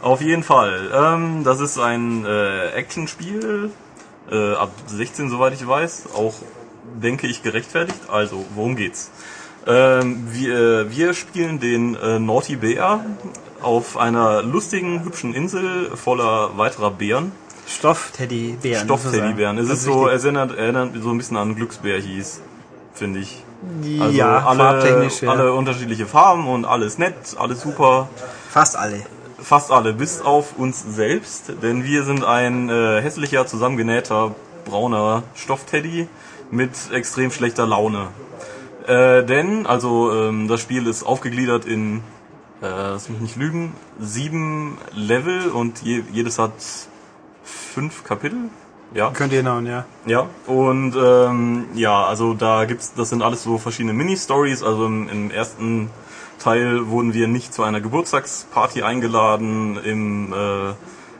auf 0.00 0.20
jeden 0.20 0.42
Fall. 0.42 0.90
Ähm, 0.92 1.44
das 1.44 1.60
ist 1.60 1.78
ein 1.78 2.24
äh, 2.26 2.70
Actionspiel, 2.70 3.70
äh, 4.30 4.52
ab 4.54 4.72
16 4.86 5.30
soweit 5.30 5.52
ich 5.54 5.66
weiß, 5.66 6.04
auch 6.16 6.34
denke 7.00 7.26
ich 7.26 7.42
gerechtfertigt. 7.42 7.98
Also, 8.10 8.44
worum 8.54 8.74
geht's? 8.76 9.10
Ähm, 9.66 10.26
wir, 10.30 10.90
wir 10.90 11.14
spielen 11.14 11.58
den 11.60 11.94
äh, 11.94 12.18
Naughty 12.18 12.56
Bear 12.56 13.04
auf 13.64 13.96
einer 13.96 14.42
lustigen, 14.42 15.04
hübschen 15.04 15.34
Insel 15.34 15.96
voller 15.96 16.56
weiterer 16.56 16.90
Bären. 16.90 17.32
Stoff-Teddybären. 17.66 18.84
Stoff-Teddybären. 18.84 19.58
Es 19.58 19.70
ist 19.70 19.84
so, 19.84 20.08
es 20.08 20.24
erinnert, 20.24 20.56
erinnert 20.56 20.90
so 21.00 21.10
ein 21.10 21.18
bisschen 21.18 21.36
an 21.36 21.54
Glücksbär 21.56 21.98
hieß, 22.00 22.42
finde 22.94 23.20
ich. 23.20 23.42
Also 23.98 24.12
ja, 24.12 24.46
alle, 24.46 25.08
ja. 25.20 25.28
alle 25.30 25.52
unterschiedliche 25.54 26.06
Farben 26.06 26.46
und 26.46 26.66
alles 26.66 26.98
nett, 26.98 27.14
alles 27.38 27.62
super. 27.62 28.08
Fast 28.50 28.76
alle. 28.76 29.02
Fast 29.38 29.70
alle, 29.70 29.92
bis 29.92 30.20
auf 30.20 30.58
uns 30.58 30.82
selbst, 30.82 31.52
denn 31.62 31.84
wir 31.84 32.04
sind 32.04 32.24
ein 32.24 32.68
äh, 32.68 33.00
hässlicher, 33.00 33.46
zusammengenähter, 33.46 34.34
brauner 34.64 35.22
Stoffteddy 35.34 36.08
mit 36.50 36.70
extrem 36.92 37.30
schlechter 37.30 37.66
Laune. 37.66 38.08
Äh, 38.86 39.24
denn, 39.24 39.66
also 39.66 40.12
ähm, 40.12 40.48
das 40.48 40.60
Spiel 40.60 40.86
ist 40.86 41.04
aufgegliedert 41.04 41.64
in, 41.64 42.02
äh, 42.64 42.68
lass 42.68 43.08
mich 43.08 43.20
nicht 43.20 43.36
lügen, 43.36 43.72
sieben 44.00 44.78
Level 44.94 45.50
und 45.50 45.82
je, 45.82 46.02
jedes 46.12 46.38
hat 46.38 46.52
fünf 47.44 48.04
Kapitel. 48.04 48.38
Ja. 48.94 49.10
Könnt 49.10 49.32
ihr 49.32 49.42
genau, 49.42 49.58
ja. 49.60 49.84
Ja, 50.06 50.28
und 50.46 50.94
ähm, 50.96 51.66
ja, 51.74 52.04
also 52.04 52.34
da 52.34 52.64
gibt's, 52.64 52.94
das 52.94 53.10
sind 53.10 53.22
alles 53.22 53.42
so 53.42 53.58
verschiedene 53.58 53.92
Mini-Stories. 53.92 54.62
Also 54.62 54.86
im, 54.86 55.08
im 55.08 55.30
ersten 55.30 55.90
Teil 56.38 56.88
wurden 56.88 57.12
wir 57.12 57.26
nicht 57.26 57.52
zu 57.52 57.64
einer 57.64 57.80
Geburtstagsparty 57.80 58.82
eingeladen. 58.82 59.78
Im 59.84 60.32
äh, 60.32 60.74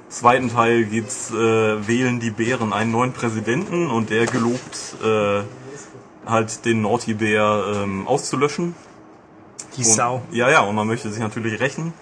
zweiten 0.09 0.51
Teil 0.51 0.85
geht's 0.85 1.33
äh, 1.33 1.89
wählen 1.89 2.21
die 2.21 2.31
Bären 2.31 2.73
einen 2.73 2.93
neuen 2.93 3.13
Präsidenten 3.13 3.91
und 3.91 4.11
der 4.11 4.27
gelobt 4.27 4.97
äh, 5.03 5.43
halt 6.27 6.65
den 6.65 6.83
Naughty 6.83 7.15
Bär 7.15 7.65
ähm, 7.83 8.07
auszulöschen. 8.07 8.75
Die 9.77 9.85
Und, 9.85 9.87
Sau. 9.87 10.23
Ja, 10.31 10.51
ja, 10.51 10.61
und 10.61 10.75
man 10.75 10.87
möchte 10.87 11.11
sich 11.11 11.21
natürlich 11.21 11.61
rächen. 11.61 11.93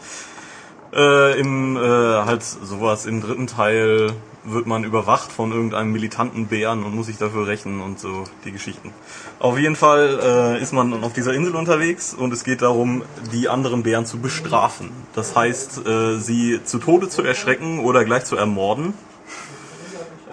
Äh, 0.93 1.41
Im 1.41 1.77
äh, 1.77 1.81
halt 1.81 2.43
sowas 2.43 3.07
im 3.07 3.23
dritten 3.23 3.47
Teil 3.47 4.13
wird 4.45 4.67
man 4.67 4.85
überwacht 4.85 5.31
von 5.31 5.53
irgendeinem 5.53 5.93
militanten 5.93 6.49
Bären 6.49 6.83
und 6.83 6.95
muss 6.95 7.07
sich 7.07 7.17
dafür 7.17 7.47
rächen 7.47 7.81
und 7.81 8.01
so 8.01 8.25
die 8.45 8.53
Geschichten. 8.53 8.93
Auf 9.39 9.59
jeden 9.59 9.77
Fall 9.77 10.19
äh, 10.23 10.63
ist 10.63 10.73
man 10.73 11.05
auf 11.05 11.13
dieser 11.13 11.33
Insel 11.33 11.55
unterwegs 11.55 12.13
und 12.13 12.33
es 12.33 12.45
geht 12.45 12.61
darum, 12.61 13.03
die 13.33 13.49
anderen 13.49 13.85
Bären 13.85 14.05
zu 14.05 14.19
bestrafen. 14.19 14.91
Das 15.15 15.37
heißt, 15.37 15.87
äh, 15.87 16.19
sie 16.19 16.61
zu 16.65 16.79
Tode 16.79 17.09
zu 17.09 17.23
erschrecken 17.23 17.79
oder 17.79 18.05
gleich 18.05 18.25
zu 18.25 18.37
ermorden. 18.37 18.95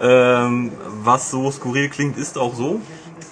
Ähm, 0.00 0.72
was 1.02 1.30
so 1.30 1.50
skurril 1.50 1.88
klingt, 1.88 2.16
ist 2.16 2.38
auch 2.38 2.54
so. 2.54 2.80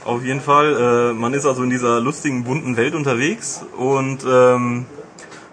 Auf 0.09 0.25
jeden 0.25 0.41
Fall. 0.41 1.11
Äh, 1.11 1.13
man 1.13 1.35
ist 1.35 1.45
also 1.45 1.63
in 1.63 1.69
dieser 1.69 2.01
lustigen, 2.01 2.45
bunten 2.45 2.79
Welt 2.79 2.95
unterwegs 2.95 3.63
und 3.77 4.25
ähm, 4.27 4.87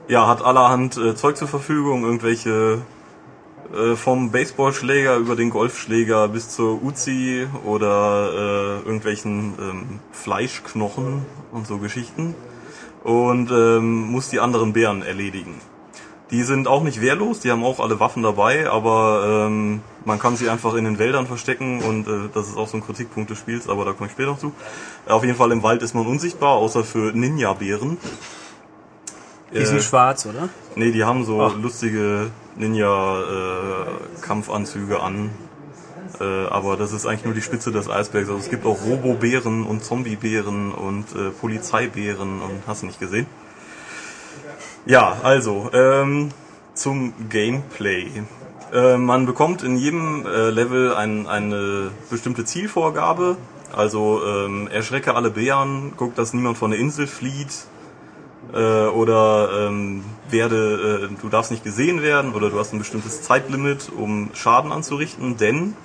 ja, 0.08 0.28
hat 0.28 0.42
allerhand 0.42 0.96
äh, 0.96 1.14
Zeug 1.14 1.36
zur 1.36 1.50
Verfügung, 1.50 2.06
irgendwelche 2.06 2.78
äh, 3.76 3.98
vom 3.98 4.32
Baseballschläger 4.32 5.18
über 5.18 5.36
den 5.36 5.50
Golfschläger 5.50 6.30
bis 6.30 6.52
zur 6.52 6.82
Uzi 6.82 7.48
oder 7.66 8.30
äh, 8.32 8.86
irgendwelchen 8.86 9.56
ähm, 9.60 10.00
Fleischknochen 10.14 11.26
und 11.52 11.68
so 11.68 11.80
Geschichten 11.80 12.34
und 13.04 13.52
ähm, 13.52 14.04
muss 14.10 14.30
die 14.30 14.40
anderen 14.40 14.72
Bären 14.72 15.02
erledigen. 15.02 15.56
Die 16.32 16.44
sind 16.44 16.70
auch 16.70 16.84
nicht 16.84 17.02
wehrlos, 17.02 17.42
die 17.42 17.52
haben 17.52 17.66
auch 17.66 17.82
alle 17.82 18.00
Waffen 18.00 18.24
dabei, 18.24 18.70
aber 18.70 19.48
ähm, 19.48 19.82
man 20.06 20.20
kann 20.20 20.36
sie 20.38 20.50
einfach 20.50 20.76
in 20.76 20.86
den 20.86 21.00
Wäldern 21.00 21.26
verstecken 21.28 21.82
und 21.82 22.08
äh, 22.08 22.30
das 22.34 22.48
ist 22.48 22.58
auch 22.58 22.68
so 22.68 22.78
ein 22.78 22.86
Kritikpunkt 22.86 23.30
des 23.30 23.38
Spiels, 23.40 23.68
aber 23.68 23.86
da 23.86 23.94
komme 23.94 24.08
ich 24.08 24.14
später 24.14 24.30
noch 24.32 24.40
zu. 24.40 24.54
Auf 25.08 25.24
jeden 25.24 25.36
Fall 25.38 25.52
im 25.52 25.64
Wald 25.64 25.82
ist 25.82 25.94
man 25.96 26.06
unsichtbar, 26.06 26.56
außer 26.56 26.84
für 26.84 27.12
Ninja-Bären. 27.12 27.98
Die 29.54 29.66
sind 29.66 29.78
Äh, 29.78 29.82
schwarz, 29.82 30.26
oder? 30.26 30.50
Nee, 30.76 30.92
die 30.92 31.04
haben 31.04 31.24
so 31.26 31.42
Ach. 31.42 31.56
lustige 31.56 32.32
Ninja-Kampfanzüge 32.56 35.02
an. 35.02 35.32
Äh, 36.20 36.46
aber 36.48 36.78
das 36.78 36.92
ist 36.94 37.06
eigentlich 37.06 37.26
nur 37.26 37.34
die 37.34 37.42
Spitze 37.42 37.72
des 37.72 37.90
Eisbergs. 37.90 38.30
Also 38.30 38.40
es 38.40 38.50
gibt 38.50 38.66
auch 38.66 38.78
Robo-Bären 38.86 39.66
und 39.66 39.84
Zombie-Bären 39.84 40.72
und 40.72 41.06
äh, 41.16 41.30
Polizeibären 41.32 42.42
und 42.42 42.62
hast 42.68 42.84
du 42.84 42.88
nicht 42.88 43.00
gesehen. 43.00 43.26
Ja, 44.86 45.18
also 45.24 45.70
ähm, 45.74 46.30
zum 46.74 47.14
Gameplay. 47.30 48.12
Äh, 48.76 48.98
man 48.98 49.26
bekommt 49.26 49.64
in 49.64 49.78
jedem 49.78 50.26
äh, 50.26 50.50
Level 50.50 50.94
ein, 50.94 51.28
eine 51.28 51.92
bestimmte 52.10 52.44
Zielvorgabe. 52.44 53.38
Also 53.74 54.22
ähm, 54.26 54.68
erschrecke 54.68 55.16
alle 55.16 55.32
Bären, 55.32 55.94
guck, 55.96 56.16
dass 56.16 56.34
niemand 56.34 56.58
von 56.58 56.72
der 56.72 56.80
Insel 56.80 57.08
flieht, 57.08 57.68
äh, 58.54 58.88
oder 58.88 59.68
ähm, 59.68 60.04
werde, 60.30 61.10
äh, 61.12 61.22
du 61.22 61.30
darfst 61.30 61.52
nicht 61.52 61.64
gesehen 61.64 62.02
werden 62.02 62.34
oder 62.34 62.50
du 62.50 62.60
hast 62.60 62.74
ein 62.74 62.80
bestimmtes 62.80 63.22
Zeitlimit, 63.22 63.92
um 63.96 64.30
Schaden 64.34 64.72
anzurichten, 64.72 65.38
denn 65.38 65.76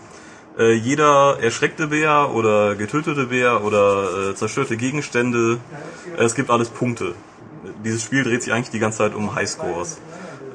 äh, 0.59 0.75
jeder 0.75 1.39
erschreckte 1.41 1.89
Bär 1.89 2.31
oder 2.35 2.75
getötete 2.75 3.27
Bär 3.27 3.65
oder 3.65 4.35
zerstörte 4.35 4.77
Gegenstände, 4.77 5.59
es 6.19 6.35
gibt 6.35 6.51
alles 6.51 6.69
Punkte. 6.69 7.15
Dieses 7.85 8.03
Spiel 8.03 8.25
dreht 8.25 8.43
sich 8.43 8.53
eigentlich 8.53 8.71
die 8.71 8.79
ganze 8.79 8.99
Zeit 8.99 9.15
um 9.15 9.35
Highscores. 9.35 10.01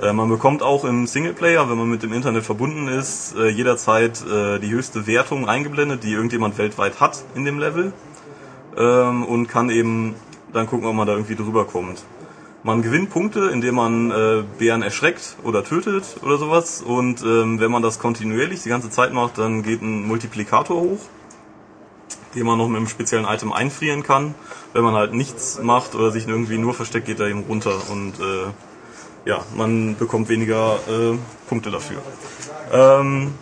Äh, 0.02 0.14
man 0.14 0.30
bekommt 0.30 0.62
auch 0.62 0.84
im 0.84 1.08
Singleplayer, 1.08 1.70
wenn 1.70 1.78
man 1.78 1.90
mit 1.90 2.04
dem 2.04 2.12
Internet 2.12 2.44
verbunden 2.44 2.88
ist, 2.88 3.36
äh, 3.36 3.48
jederzeit 3.48 4.24
äh, 4.26 4.60
die 4.60 4.70
höchste 4.70 5.08
Wertung 5.08 5.48
eingeblendet, 5.48 6.04
die 6.04 6.12
irgendjemand 6.12 6.58
weltweit 6.58 7.00
hat 7.00 7.24
in 7.34 7.46
dem 7.46 7.60
Level 7.60 7.94
ähm, 8.78 9.24
und 9.24 9.48
kann 9.48 9.70
eben 9.70 10.16
dann 10.52 10.68
gucken, 10.68 10.86
ob 10.88 10.96
man 10.96 11.08
da 11.08 11.14
irgendwie 11.14 11.36
drüber 11.36 11.66
kommt. 11.66 12.04
Man 12.64 12.82
gewinnt 12.82 13.12
Punkte, 13.12 13.52
indem 13.54 13.76
man 13.76 14.12
Bären 14.58 14.82
erschreckt 14.82 15.36
oder 15.44 15.64
tötet 15.64 16.18
oder 16.24 16.40
sowas. 16.40 16.82
Und 16.82 17.22
ähm, 17.22 17.60
wenn 17.60 17.70
man 17.70 17.84
das 17.84 18.00
kontinuierlich 18.00 18.64
die 18.64 18.70
ganze 18.70 18.90
Zeit 18.90 19.14
macht, 19.14 19.38
dann 19.38 19.62
geht 19.62 19.84
ein 19.84 20.08
Multiplikator 20.08 20.82
hoch, 20.82 20.98
den 22.34 22.44
man 22.44 22.58
noch 22.58 22.68
mit 22.68 22.78
einem 22.78 22.88
speziellen 22.88 23.26
Item 23.26 23.54
einfrieren 23.54 24.02
kann. 24.02 24.34
Wenn 24.74 24.84
man 24.84 24.96
halt 24.96 25.14
nichts 25.14 25.62
macht 25.62 25.94
oder 25.94 26.10
sich 26.10 26.28
irgendwie 26.28 26.58
nur 26.58 26.74
versteckt, 26.74 27.06
geht 27.06 27.20
er 27.20 27.28
eben 27.28 27.44
runter 27.44 27.76
und 27.92 28.20
äh, 28.20 28.48
ja, 29.26 29.44
man 29.56 29.96
bekommt 29.98 30.30
weniger 30.30 30.80
äh, 30.88 31.18
Punkte 31.50 31.72
dafür. 31.72 31.98
Ähm, 32.72 33.34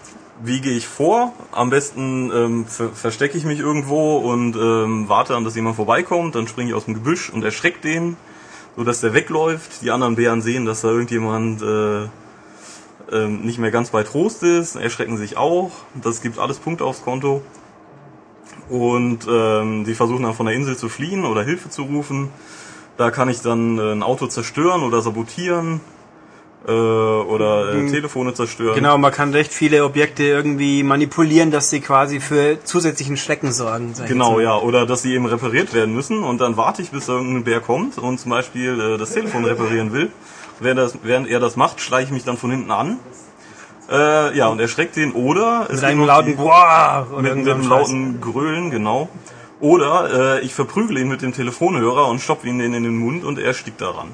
wie 0.42 0.62
gehe 0.62 0.74
ich 0.74 0.88
vor? 0.88 1.34
Am 1.52 1.70
besten 1.70 2.32
ähm, 2.34 2.66
ver 2.66 2.90
verstecke 2.90 3.38
ich 3.38 3.46
mich 3.46 3.60
irgendwo 3.60 4.18
und 4.18 4.56
ähm, 4.56 5.08
warte 5.08 5.36
an, 5.36 5.44
dass 5.44 5.56
jemand 5.56 5.76
vorbeikommt. 5.76 6.36
Dann 6.36 6.48
springe 6.48 6.70
ich 6.70 6.76
aus 6.76 6.86
dem 6.86 6.94
Gebüsch 6.96 7.30
und 7.30 7.44
erschrecke 7.44 7.80
den, 7.82 8.18
so 8.76 8.84
dass 8.84 9.02
der 9.02 9.14
wegläuft. 9.14 9.82
Die 9.82 9.92
anderen 9.92 10.16
Bären 10.16 10.42
sehen, 10.42 10.66
dass 10.66 10.82
da 10.82 10.90
irgendjemand 10.90 11.62
äh, 11.62 12.08
ähm, 13.12 13.42
nicht 13.42 13.60
mehr 13.60 13.72
ganz 13.72 13.90
bei 13.90 14.04
Trost 14.04 14.44
ist, 14.44 14.76
erschrecken 14.76 15.18
sich 15.18 15.38
auch. 15.38 15.72
Das 16.02 16.22
gibt 16.22 16.40
alles 16.40 16.58
Punkte 16.58 16.86
aufs 16.86 17.04
Konto. 17.04 17.42
Und 18.70 19.28
ähm, 19.30 19.86
versuchen 19.94 20.24
dann 20.24 20.34
von 20.34 20.46
der 20.46 20.56
Insel 20.56 20.78
zu 20.78 20.90
fliehen 20.90 21.26
oder 21.26 21.44
Hilfe 21.44 21.70
zu 21.70 21.84
rufen. 21.84 22.30
Da 22.98 23.10
kann 23.12 23.30
ich 23.30 23.42
dann 23.42 23.78
äh, 23.80 23.92
ein 23.94 24.04
Auto 24.04 24.28
zerstören 24.28 24.84
oder 24.84 25.02
sabotieren 25.02 25.82
äh, 26.68 26.72
oder 26.72 27.74
äh, 27.74 27.90
Telefone 27.90 28.34
zerstören. 28.34 28.76
Genau, 28.76 28.98
man 28.98 29.12
kann 29.12 29.32
recht 29.34 29.52
viele 29.52 29.84
Objekte 29.84 30.24
irgendwie 30.24 30.84
manipulieren, 30.84 31.50
dass 31.52 31.70
sie 31.72 31.82
quasi 31.82 32.20
für 32.20 32.64
zusätzlichen 32.64 33.18
Schrecken 33.18 33.52
sorgen. 33.52 33.94
Genau, 34.08 34.40
ja. 34.40 34.58
Oder 34.58 34.86
dass 34.86 35.02
sie 35.02 35.14
eben 35.14 35.26
repariert 35.26 35.74
werden 35.74 35.94
müssen 35.94 36.24
und 36.24 36.40
dann 36.40 36.56
warte 36.56 36.82
ich, 36.84 36.92
bis 36.92 37.08
irgendein 37.08 37.44
Bär 37.44 37.60
kommt 37.62 37.98
und 37.98 38.20
zum 38.20 38.30
Beispiel 38.32 38.80
äh, 38.80 38.98
das 38.98 39.14
Telefon 39.14 39.44
reparieren 39.46 39.92
will. 39.92 40.12
Während, 40.60 40.80
das, 40.80 40.98
während 41.02 41.28
er 41.28 41.40
das 41.40 41.56
macht, 41.56 41.82
schleiche 41.82 42.06
ich 42.08 42.12
mich 42.14 42.24
dann 42.26 42.38
von 42.38 42.52
hinten 42.52 42.70
an. 42.72 43.00
Äh, 43.92 44.38
ja, 44.38 44.48
und 44.48 44.60
erschreckt 44.62 44.96
den 44.96 45.12
oder 45.12 45.68
Mit 45.70 45.84
einem 45.84 46.06
lauten 46.06 46.28
die- 46.30 46.34
Boah 46.36 47.06
mit, 47.20 47.36
mit 47.36 47.50
einem 47.50 47.68
lauten 47.68 48.22
Grölen, 48.22 48.70
genau. 48.72 49.10
Oder 49.60 50.40
äh, 50.40 50.46
ich 50.46 50.54
verprügele 50.54 51.00
ihn 51.02 51.08
mit 51.08 51.22
dem 51.22 51.34
Telefonhörer 51.34 52.08
und 52.08 52.20
stopfe 52.20 52.48
ihn 52.48 52.60
in 52.60 52.74
den 52.74 52.98
Mund 52.98 53.24
und 53.24 53.40
er 53.40 53.46
erstickt 53.46 53.82
daran. 53.82 54.10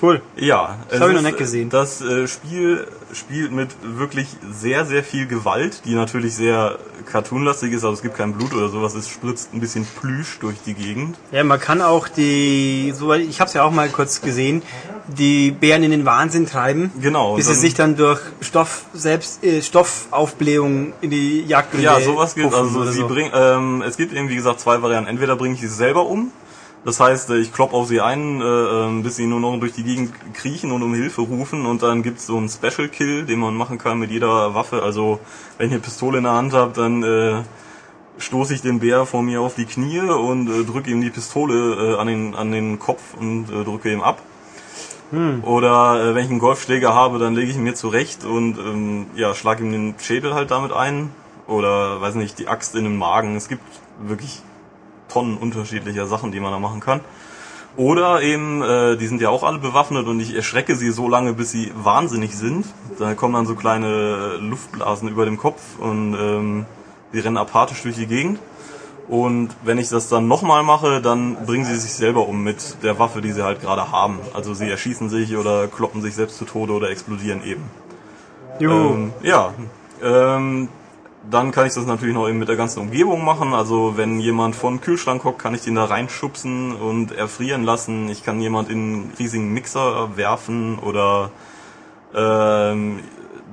Cool. 0.00 0.22
Ja, 0.36 0.78
das 0.88 1.00
hab 1.00 1.08
ich 1.08 1.14
noch 1.14 1.22
nicht 1.22 1.36
gesehen. 1.36 1.70
Das 1.70 2.00
äh, 2.00 2.28
Spiel 2.28 2.86
spielt 3.12 3.50
mit 3.50 3.70
wirklich 3.82 4.28
sehr, 4.50 4.84
sehr 4.86 5.02
viel 5.02 5.26
Gewalt, 5.26 5.82
die 5.84 5.94
natürlich 5.94 6.36
sehr 6.36 6.78
cartoonlastig 7.10 7.72
ist, 7.72 7.82
aber 7.84 7.92
es 7.94 8.02
gibt 8.02 8.16
kein 8.16 8.34
Blut 8.34 8.54
oder 8.54 8.68
sowas, 8.68 8.94
es 8.94 9.08
spritzt 9.08 9.52
ein 9.52 9.58
bisschen 9.60 9.84
Plüsch 10.00 10.38
durch 10.38 10.56
die 10.64 10.74
Gegend. 10.74 11.16
Ja, 11.32 11.42
man 11.42 11.58
kann 11.58 11.82
auch 11.82 12.06
die, 12.06 12.92
so, 12.96 13.12
ich 13.12 13.40
habe 13.40 13.48
es 13.48 13.54
ja 13.54 13.64
auch 13.64 13.72
mal 13.72 13.88
kurz 13.88 14.20
gesehen, 14.20 14.62
die 15.08 15.50
Bären 15.50 15.82
in 15.82 15.90
den 15.90 16.04
Wahnsinn 16.04 16.46
treiben, 16.46 16.92
Genau, 17.00 17.34
bis 17.34 17.48
sie 17.48 17.54
sich 17.54 17.74
dann 17.74 17.96
durch 17.96 18.20
Stoff 18.42 18.84
selbst 18.94 19.42
äh, 19.42 19.60
Stoffaufblähung 19.62 20.92
in 21.00 21.10
die 21.10 21.42
Jagdgründe 21.42 21.84
Ja, 21.86 22.00
sowas 22.00 22.34
gilt. 22.36 22.50
puffen 22.50 22.60
Also 22.76 22.84
sie 22.92 23.00
so. 23.00 23.08
bring, 23.08 23.30
ähm, 23.34 23.82
es 23.86 23.96
gibt 23.96 24.12
eben 24.12 24.28
wie 24.28 24.36
gesagt 24.36 24.60
zwei 24.60 24.80
Varianten. 24.82 25.10
Entweder 25.10 25.34
bringe 25.36 25.54
ich 25.54 25.60
sie 25.60 25.66
selber 25.68 26.06
um, 26.06 26.30
das 26.84 27.00
heißt, 27.00 27.30
äh, 27.30 27.36
ich 27.36 27.52
klopp 27.52 27.74
auf 27.74 27.88
sie 27.88 28.00
ein, 28.00 28.40
äh, 28.40 28.44
ähm, 28.44 29.02
bis 29.02 29.16
sie 29.16 29.26
nur 29.26 29.40
noch 29.40 29.58
durch 29.58 29.72
die 29.72 29.84
Gegend 29.84 30.12
kriechen 30.34 30.72
und 30.72 30.82
um 30.82 30.94
Hilfe 30.94 31.22
rufen 31.22 31.66
und 31.66 31.82
dann 31.82 32.02
gibt's 32.02 32.26
so 32.26 32.36
einen 32.36 32.48
Special 32.48 32.88
Kill, 32.88 33.26
den 33.26 33.38
man 33.38 33.54
machen 33.54 33.78
kann 33.78 33.98
mit 33.98 34.10
jeder 34.10 34.54
Waffe. 34.54 34.82
Also 34.82 35.20
wenn 35.58 35.68
ihr 35.68 35.74
eine 35.74 35.80
Pistole 35.80 36.18
in 36.18 36.24
der 36.24 36.32
Hand 36.32 36.52
habt, 36.52 36.78
dann 36.78 37.02
äh, 37.02 37.42
stoße 38.18 38.54
ich 38.54 38.62
den 38.62 38.80
Bär 38.80 39.06
vor 39.06 39.22
mir 39.22 39.40
auf 39.42 39.54
die 39.54 39.66
Knie 39.66 40.00
und 40.00 40.48
äh, 40.48 40.64
drücke 40.64 40.90
ihm 40.90 41.00
die 41.00 41.10
Pistole 41.10 41.94
äh, 41.94 41.98
an, 41.98 42.06
den, 42.06 42.34
an 42.34 42.50
den 42.52 42.78
Kopf 42.78 43.14
und 43.18 43.50
äh, 43.50 43.64
drücke 43.64 43.92
ihm 43.92 44.00
ab. 44.00 44.22
Oder 45.42 46.02
äh, 46.02 46.14
wenn 46.14 46.24
ich 46.24 46.30
einen 46.30 46.38
Golfschläger 46.38 46.94
habe, 46.94 47.18
dann 47.18 47.34
lege 47.34 47.50
ich 47.50 47.56
ihn 47.56 47.64
mir 47.64 47.74
zurecht 47.74 48.24
und 48.24 48.58
ähm, 48.58 49.06
ja, 49.16 49.34
schlage 49.34 49.64
ihm 49.64 49.72
den 49.72 49.94
Schädel 49.98 50.34
halt 50.34 50.50
damit 50.50 50.72
ein. 50.72 51.10
Oder 51.46 52.00
weiß 52.00 52.14
nicht, 52.14 52.38
die 52.38 52.46
Axt 52.46 52.76
in 52.76 52.84
den 52.84 52.96
Magen. 52.96 53.34
Es 53.34 53.48
gibt 53.48 53.64
wirklich 54.00 54.40
Tonnen 55.10 55.36
unterschiedlicher 55.36 56.06
Sachen, 56.06 56.32
die 56.32 56.40
man 56.40 56.52
da 56.52 56.58
machen 56.58 56.80
kann. 56.80 57.00
Oder 57.76 58.22
eben, 58.22 58.62
äh, 58.62 58.96
die 58.96 59.06
sind 59.06 59.20
ja 59.20 59.28
auch 59.28 59.44
alle 59.44 59.58
bewaffnet 59.58 60.06
und 60.06 60.18
ich 60.20 60.34
erschrecke 60.34 60.74
sie 60.74 60.90
so 60.90 61.08
lange, 61.08 61.34
bis 61.34 61.52
sie 61.52 61.72
wahnsinnig 61.74 62.36
sind. 62.36 62.66
Da 62.98 63.14
kommen 63.14 63.34
dann 63.34 63.46
so 63.46 63.54
kleine 63.54 64.36
Luftblasen 64.38 65.08
über 65.08 65.24
dem 65.24 65.38
Kopf 65.38 65.60
und 65.78 66.14
ähm, 66.14 66.66
sie 67.12 67.20
rennen 67.20 67.36
apathisch 67.36 67.82
durch 67.82 67.96
die 67.96 68.06
Gegend. 68.06 68.40
Und 69.08 69.50
wenn 69.64 69.78
ich 69.78 69.88
das 69.88 70.08
dann 70.08 70.28
nochmal 70.28 70.62
mache, 70.62 71.00
dann 71.00 71.36
bringen 71.44 71.64
sie 71.64 71.76
sich 71.76 71.92
selber 71.94 72.28
um 72.28 72.44
mit 72.44 72.76
der 72.84 72.98
Waffe, 72.98 73.20
die 73.20 73.32
sie 73.32 73.42
halt 73.42 73.60
gerade 73.60 73.90
haben. 73.90 74.20
Also 74.34 74.54
sie 74.54 74.68
erschießen 74.68 75.08
sich 75.08 75.36
oder 75.36 75.66
kloppen 75.66 76.00
sich 76.00 76.14
selbst 76.14 76.38
zu 76.38 76.44
Tode 76.44 76.72
oder 76.72 76.90
explodieren 76.90 77.42
eben. 77.44 77.64
Juhu. 78.60 78.74
Ähm, 78.74 79.12
ja, 79.22 79.52
ähm, 80.02 80.68
dann 81.28 81.50
kann 81.50 81.66
ich 81.66 81.74
das 81.74 81.86
natürlich 81.86 82.14
noch 82.14 82.28
eben 82.28 82.38
mit 82.38 82.48
der 82.48 82.56
ganzen 82.56 82.80
Umgebung 82.80 83.24
machen. 83.24 83.52
Also 83.52 83.96
wenn 83.96 84.20
jemand 84.20 84.56
vor 84.56 84.70
dem 84.70 84.80
Kühlschrank 84.80 85.24
hockt, 85.24 85.38
kann 85.38 85.54
ich 85.54 85.62
den 85.62 85.74
da 85.74 85.84
reinschubsen 85.84 86.74
und 86.74 87.12
erfrieren 87.12 87.64
lassen. 87.64 88.08
Ich 88.08 88.24
kann 88.24 88.40
jemand 88.40 88.70
in 88.70 88.78
einen 88.78 89.12
riesigen 89.18 89.52
Mixer 89.52 90.16
werfen 90.16 90.78
oder 90.78 91.30
ähm, 92.14 93.00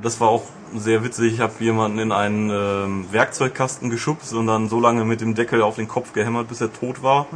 das 0.02 0.20
war 0.22 0.30
auch 0.30 0.44
sehr 0.76 1.04
witzig. 1.04 1.34
Ich 1.34 1.40
habe 1.40 1.54
jemanden 1.60 2.00
in 2.00 2.12
einen 2.12 2.50
ähm, 2.50 3.06
Werkzeugkasten 3.12 3.90
geschubst 3.90 4.34
und 4.34 4.48
dann 4.48 4.70
so 4.70 4.80
lange 4.80 5.06
mit 5.06 5.22
dem 5.22 5.36
Deckel 5.36 5.62
auf 5.62 5.76
den 5.76 5.88
Kopf 5.88 6.14
gehämmert, 6.14 6.48
bis 6.48 6.62
er 6.62 6.72
tot 6.72 7.04
war. 7.04 7.28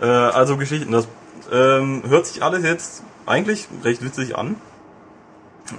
Äh, 0.00 0.06
also 0.06 0.56
Geschichten. 0.56 0.92
Das 0.92 1.08
ähm, 1.52 2.02
hört 2.06 2.26
sich 2.26 2.42
alles 2.42 2.64
jetzt 2.64 3.02
eigentlich 3.24 3.68
recht 3.82 4.04
witzig 4.04 4.36
an. 4.36 4.56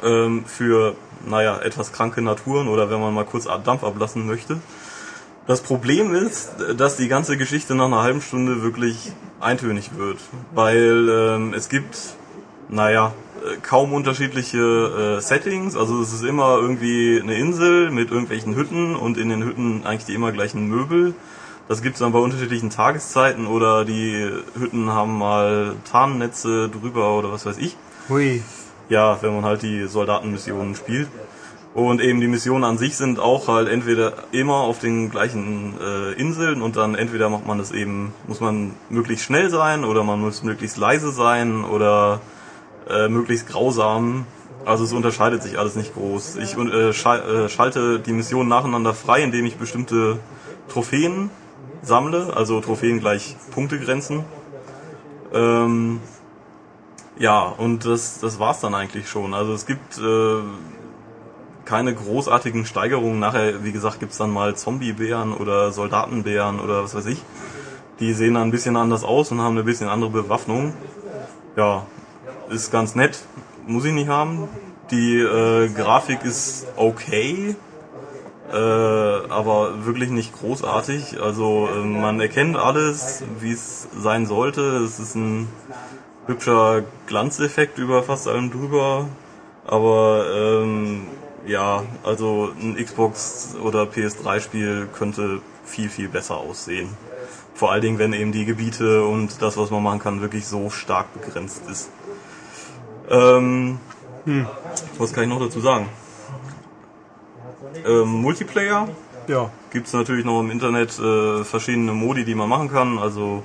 Ähm, 0.04 0.44
für, 0.46 0.96
naja, 1.26 1.60
etwas 1.60 1.92
kranke 1.92 2.22
Naturen 2.22 2.68
oder 2.68 2.90
wenn 2.90 3.00
man 3.00 3.14
mal 3.14 3.26
kurz 3.26 3.48
Dampf 3.64 3.84
ablassen 3.84 4.26
möchte. 4.26 4.58
Das 5.48 5.62
Problem 5.62 6.14
ist, 6.14 6.56
dass 6.76 6.98
die 6.98 7.08
ganze 7.08 7.38
Geschichte 7.38 7.74
nach 7.74 7.86
einer 7.86 8.02
halben 8.02 8.22
Stunde 8.22 8.62
wirklich 8.62 9.14
eintönig 9.40 9.92
wird. 9.98 10.20
Weil 10.54 11.08
ähm, 11.10 11.54
es 11.54 11.70
gibt, 11.70 11.98
naja, 12.68 13.14
äh, 13.46 13.58
kaum 13.62 13.94
unterschiedliche 13.94 15.18
äh, 15.18 15.22
Settings. 15.22 15.78
Also 15.78 16.02
es 16.02 16.12
ist 16.12 16.24
immer 16.24 16.58
irgendwie 16.58 17.22
eine 17.22 17.36
Insel 17.36 17.92
mit 17.92 18.12
irgendwelchen 18.12 18.56
Hütten 18.56 18.96
und 18.96 19.18
in 19.18 19.30
den 19.30 19.42
Hütten 19.42 19.86
eigentlich 19.86 20.06
die 20.06 20.16
immer 20.16 20.34
gleichen 20.34 20.68
Möbel. 20.68 21.16
Das 21.70 21.82
gibt's 21.82 22.00
dann 22.00 22.12
bei 22.12 22.20
unterschiedlichen 22.20 22.70
Tageszeiten 22.70 23.46
oder 23.48 23.86
die 23.86 24.30
Hütten 24.58 24.92
haben 24.92 25.18
mal 25.18 25.76
Tarnnetze 25.90 26.70
drüber 26.70 27.18
oder 27.18 27.32
was 27.32 27.46
weiß 27.46 27.58
ich. 27.58 27.78
Hui. 28.10 28.42
Ja, 28.90 29.22
wenn 29.22 29.36
man 29.36 29.44
halt 29.44 29.62
die 29.62 29.88
Soldatenmissionen 29.88 30.76
spielt. 30.76 31.10
Und 31.74 32.02
eben 32.02 32.22
die 32.22 32.28
Missionen 32.28 32.64
an 32.64 32.80
sich 32.80 32.98
sind 32.98 33.20
auch 33.20 33.48
halt 33.48 33.68
entweder 33.68 34.14
immer 34.32 34.56
auf 34.56 34.80
den 34.80 35.12
gleichen 35.12 35.76
äh, 35.80 36.14
Inseln 36.14 36.64
und 36.64 36.76
dann 36.76 36.96
entweder 36.96 37.30
macht 37.30 37.46
man 37.46 37.60
das 37.60 37.72
eben, 37.72 38.14
muss 38.26 38.40
man 38.40 38.74
möglichst 38.90 39.26
schnell 39.26 39.52
sein 39.52 39.84
oder 39.84 40.04
man 40.04 40.20
muss 40.20 40.42
möglichst 40.42 40.78
leise 40.78 41.12
sein 41.12 41.64
oder 41.64 42.20
äh, 42.90 43.10
möglichst 43.10 43.48
grausam. 43.48 44.26
Also 44.66 44.86
es 44.86 44.92
unterscheidet 44.92 45.44
sich 45.44 45.60
alles 45.60 45.76
nicht 45.76 45.94
groß. 45.94 46.38
Ich 46.38 46.58
äh, 46.58 46.90
äh, 46.90 46.94
schalte 47.50 48.00
die 48.00 48.14
Missionen 48.14 48.50
nacheinander 48.50 48.96
frei, 48.96 49.22
indem 49.22 49.46
ich 49.46 49.58
bestimmte 49.58 50.18
Trophäen 50.70 51.30
sammle, 51.84 52.36
also 52.36 52.60
Trophäen 52.60 53.00
gleich 53.00 53.36
Punktegrenzen. 53.52 54.26
Ähm, 55.32 56.00
ja, 57.20 57.44
und 57.46 57.86
das, 57.86 58.20
das 58.20 58.40
war's 58.40 58.60
dann 58.60 58.76
eigentlich 58.76 59.10
schon. 59.10 59.34
Also 59.34 59.54
es 59.54 59.66
gibt 59.66 59.98
äh, 59.98 60.42
keine 61.66 61.94
großartigen 61.94 62.66
Steigerungen. 62.66 63.20
Nachher, 63.20 63.64
wie 63.64 63.72
gesagt, 63.72 64.00
gibt's 64.00 64.18
dann 64.18 64.32
mal 64.32 64.56
Zombiebären 64.56 65.34
oder 65.34 65.72
Soldatenbären 65.72 66.60
oder 66.60 66.84
was 66.84 66.96
weiß 66.96 67.06
ich. 67.08 67.22
Die 68.00 68.14
sehen 68.14 68.36
dann 68.36 68.44
ein 68.44 68.52
bisschen 68.52 68.78
anders 68.78 69.04
aus 69.04 69.32
und 69.32 69.42
haben 69.42 69.56
eine 69.56 69.64
bisschen 69.64 69.90
andere 69.90 70.12
Bewaffnung. 70.12 70.74
Ja, 71.56 71.86
ist 72.50 72.72
ganz 72.72 72.96
nett. 72.96 73.20
Muss 73.66 73.86
ich 73.86 73.94
nicht 73.94 74.08
haben. 74.08 74.48
Die 74.92 75.18
äh, 75.18 75.68
Grafik 75.70 76.24
ist 76.24 76.68
okay. 76.78 77.56
Äh, 78.50 78.56
aber 78.56 79.86
wirklich 79.86 80.10
nicht 80.10 80.34
großartig. 80.40 81.20
Also 81.22 81.68
äh, 81.68 81.84
man 81.84 82.22
erkennt 82.22 82.56
alles, 82.56 83.24
wie 83.40 83.52
es 83.52 83.90
sein 83.98 84.26
sollte. 84.26 84.62
Es 84.78 85.00
ist 85.00 85.16
ein 85.16 85.50
hübscher 86.28 86.84
Glanzeffekt 87.08 87.78
über 87.78 88.04
fast 88.04 88.28
allem 88.28 88.52
drüber. 88.52 89.08
Aber 89.66 90.26
ähm, 90.34 91.08
ja, 91.46 91.84
also 92.04 92.52
ein 92.60 92.76
Xbox 92.76 93.56
oder 93.64 93.84
PS3-Spiel 93.84 94.90
könnte 94.94 95.42
viel, 95.66 95.90
viel 95.90 96.08
besser 96.08 96.38
aussehen. 96.38 96.90
Vor 97.54 97.72
allen 97.72 97.82
Dingen, 97.82 98.00
wenn 98.00 98.14
eben 98.14 98.32
die 98.32 98.46
Gebiete 98.46 99.04
und 99.04 99.42
das, 99.42 99.58
was 99.58 99.72
man 99.72 99.82
machen 99.82 100.00
kann, 100.00 100.22
wirklich 100.22 100.46
so 100.46 100.70
stark 100.70 101.12
begrenzt 101.14 101.64
ist. 101.70 101.90
Ähm, 103.10 103.80
Was 104.98 105.14
kann 105.14 105.24
ich 105.24 105.30
noch 105.30 105.40
dazu 105.40 105.60
sagen? 105.62 105.88
Ähm, 107.86 108.08
Multiplayer 108.22 108.90
Ja. 109.28 109.50
gibt's 109.72 109.94
natürlich 109.94 110.26
noch 110.26 110.40
im 110.42 110.52
Internet 110.52 111.00
äh, 111.00 111.44
verschiedene 111.44 111.94
Modi, 111.94 112.26
die 112.26 112.36
man 112.36 112.50
machen 112.50 112.70
kann. 112.70 113.00
Also 113.00 113.44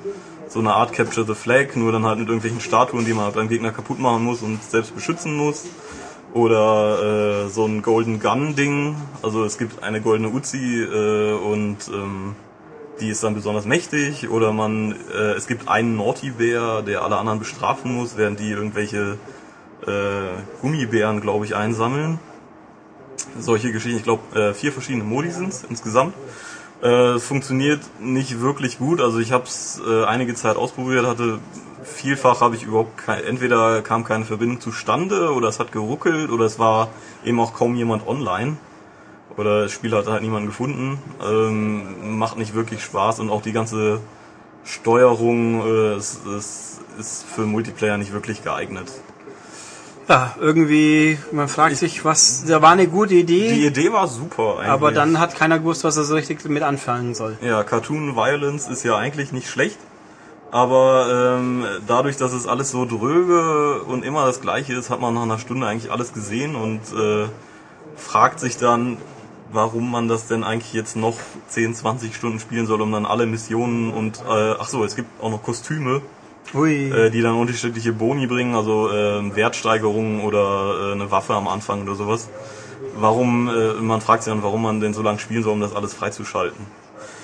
so 0.52 0.58
eine 0.58 0.74
Art 0.74 0.92
Capture 0.92 1.26
the 1.26 1.34
Flag, 1.34 1.76
nur 1.76 1.92
dann 1.92 2.04
halt 2.04 2.18
mit 2.18 2.28
irgendwelchen 2.28 2.60
Statuen, 2.60 3.06
die 3.06 3.14
man 3.14 3.24
halt 3.24 3.34
beim 3.34 3.48
Gegner 3.48 3.70
kaputt 3.70 3.98
machen 3.98 4.22
muss 4.22 4.42
und 4.42 4.62
selbst 4.62 4.94
beschützen 4.94 5.34
muss. 5.34 5.64
Oder 6.34 7.44
äh, 7.44 7.48
so 7.48 7.66
ein 7.66 7.82
Golden 7.82 8.20
Gun 8.20 8.54
Ding. 8.54 8.96
Also 9.22 9.44
es 9.44 9.58
gibt 9.58 9.82
eine 9.82 10.00
goldene 10.00 10.28
Uzi 10.28 10.82
äh, 10.82 11.32
und 11.34 11.76
ähm, 11.88 12.36
die 13.00 13.08
ist 13.08 13.22
dann 13.22 13.34
besonders 13.34 13.64
mächtig. 13.64 14.28
Oder 14.28 14.52
man 14.52 14.94
äh, 15.14 15.32
es 15.32 15.46
gibt 15.46 15.68
einen 15.68 15.96
Naughty 15.96 16.30
Bär, 16.32 16.82
der 16.82 17.02
alle 17.02 17.16
anderen 17.16 17.38
bestrafen 17.38 17.94
muss, 17.94 18.16
während 18.16 18.40
die 18.40 18.50
irgendwelche 18.50 19.18
äh, 19.86 20.60
Gummibären, 20.60 21.20
glaube 21.20 21.46
ich, 21.46 21.54
einsammeln 21.54 22.18
solche 23.38 23.72
Geschichten. 23.72 23.98
Ich 23.98 24.04
glaube, 24.04 24.38
äh, 24.38 24.54
vier 24.54 24.72
verschiedene 24.72 25.04
Modi 25.04 25.30
sind 25.30 25.54
insgesamt. 25.68 26.14
Äh, 26.82 27.14
es 27.14 27.24
funktioniert 27.24 27.80
nicht 28.00 28.40
wirklich 28.40 28.78
gut. 28.78 29.00
Also 29.00 29.18
ich 29.18 29.32
habe 29.32 29.44
es 29.44 29.80
äh, 29.86 30.04
einige 30.04 30.34
Zeit 30.34 30.56
ausprobiert, 30.56 31.06
hatte 31.06 31.38
vielfach 31.84 32.40
habe 32.40 32.56
ich 32.56 32.64
überhaupt 32.64 32.96
kein, 32.98 33.24
entweder 33.24 33.82
kam 33.82 34.04
keine 34.04 34.24
Verbindung 34.24 34.60
zustande 34.60 35.32
oder 35.32 35.48
es 35.48 35.59
hat 35.60 35.72
geruckelt 35.72 36.30
oder 36.30 36.44
es 36.44 36.59
war 36.59 36.88
eben 37.24 37.40
auch 37.40 37.54
kaum 37.54 37.74
jemand 37.74 38.06
online 38.06 38.56
oder 39.36 39.62
das 39.62 39.72
Spiel 39.72 39.94
hat 39.94 40.06
halt 40.06 40.22
niemanden 40.22 40.48
gefunden. 40.48 40.98
Ähm, 41.24 42.18
macht 42.18 42.36
nicht 42.36 42.54
wirklich 42.54 42.82
Spaß 42.82 43.20
und 43.20 43.30
auch 43.30 43.42
die 43.42 43.52
ganze 43.52 44.00
Steuerung 44.64 45.66
äh, 45.66 45.96
ist, 45.96 46.26
ist, 46.26 46.80
ist 46.98 47.24
für 47.24 47.42
Multiplayer 47.42 47.96
nicht 47.96 48.12
wirklich 48.12 48.42
geeignet. 48.42 48.90
Ja, 50.12 50.36
irgendwie, 50.39 51.16
man 51.32 51.48
fragt 51.48 51.76
sich, 51.78 52.05
was, 52.05 52.44
da 52.47 52.60
war 52.60 52.72
eine 52.72 52.86
gute 52.86 53.14
Idee, 53.14 53.48
Die 53.48 53.66
Idee 53.66 53.90
war 53.94 54.06
super 54.06 54.59
eigentlich. 54.59 54.68
aber 54.70 54.93
dann 54.93 55.18
hat 55.18 55.34
keiner 55.34 55.59
gewusst, 55.59 55.84
was 55.84 55.97
er 55.97 56.05
so 56.05 56.14
richtig 56.14 56.44
mit 56.51 56.62
anfangen 56.62 57.14
soll. 57.14 57.39
Ja, 57.40 57.64
Cartoon 57.64 58.14
Violence 58.14 58.68
ist 58.68 58.82
ja 58.82 58.94
eigentlich 58.98 59.32
nicht 59.32 59.48
schlecht, 59.48 59.78
aber 60.51 61.39
ähm, 61.39 61.64
dadurch, 61.86 62.18
dass 62.18 62.34
es 62.34 62.47
alles 62.47 62.72
so 62.72 62.84
dröge 62.84 63.84
und 63.84 64.05
immer 64.05 64.26
das 64.26 64.43
gleiche 64.43 64.74
ist, 64.74 64.90
hat 64.90 65.01
man 65.01 65.14
nach 65.14 65.22
einer 65.22 65.39
Stunde 65.39 65.66
eigentlich 65.66 65.90
alles 65.90 66.12
gesehen 66.12 66.56
und 66.56 66.80
äh, 66.93 67.28
fragt 67.97 68.39
sich 68.39 68.59
dann, 68.59 68.98
warum 69.51 69.90
man 69.90 70.09
das 70.09 70.26
denn 70.28 70.44
eigentlich 70.44 70.74
jetzt 70.74 70.94
noch 70.94 71.16
10, 71.48 71.74
20 71.74 72.14
Stunden 72.14 72.39
spielen 72.39 72.66
soll, 72.66 72.82
um 72.82 72.93
dann 72.93 73.06
alle 73.06 73.24
Missionen 73.24 73.90
und 73.90 74.18
äh, 74.28 74.56
ach 74.60 74.68
so, 74.68 74.84
es 74.84 74.94
gibt 74.94 75.09
auch 75.22 75.30
noch 75.30 75.43
Kostüme, 75.43 76.02
Ui. 76.55 76.90
äh, 76.90 77.10
die 77.10 77.23
dann 77.23 77.35
unterschiedliche 77.35 77.93
Boni 77.93 78.27
bringen, 78.27 78.55
also 78.55 78.90
äh, 78.90 79.35
Wertsteigerungen 79.35 80.20
oder 80.20 80.90
äh, 80.90 80.93
eine 80.93 81.10
Waffe 81.10 81.35
am 81.35 81.48
Anfang 81.48 81.82
oder 81.82 81.94
sowas. 81.94 82.28
Warum, 82.97 83.48
äh, 83.48 83.74
man 83.74 84.01
fragt 84.01 84.24
sich 84.24 84.32
dann, 84.32 84.43
warum 84.43 84.62
man 84.62 84.81
denn 84.81 84.93
so 84.93 85.02
lange 85.02 85.19
spielen 85.19 85.43
soll, 85.43 85.52
um 85.52 85.60
das 85.60 85.74
alles 85.74 85.94
freizuschalten. 85.94 86.66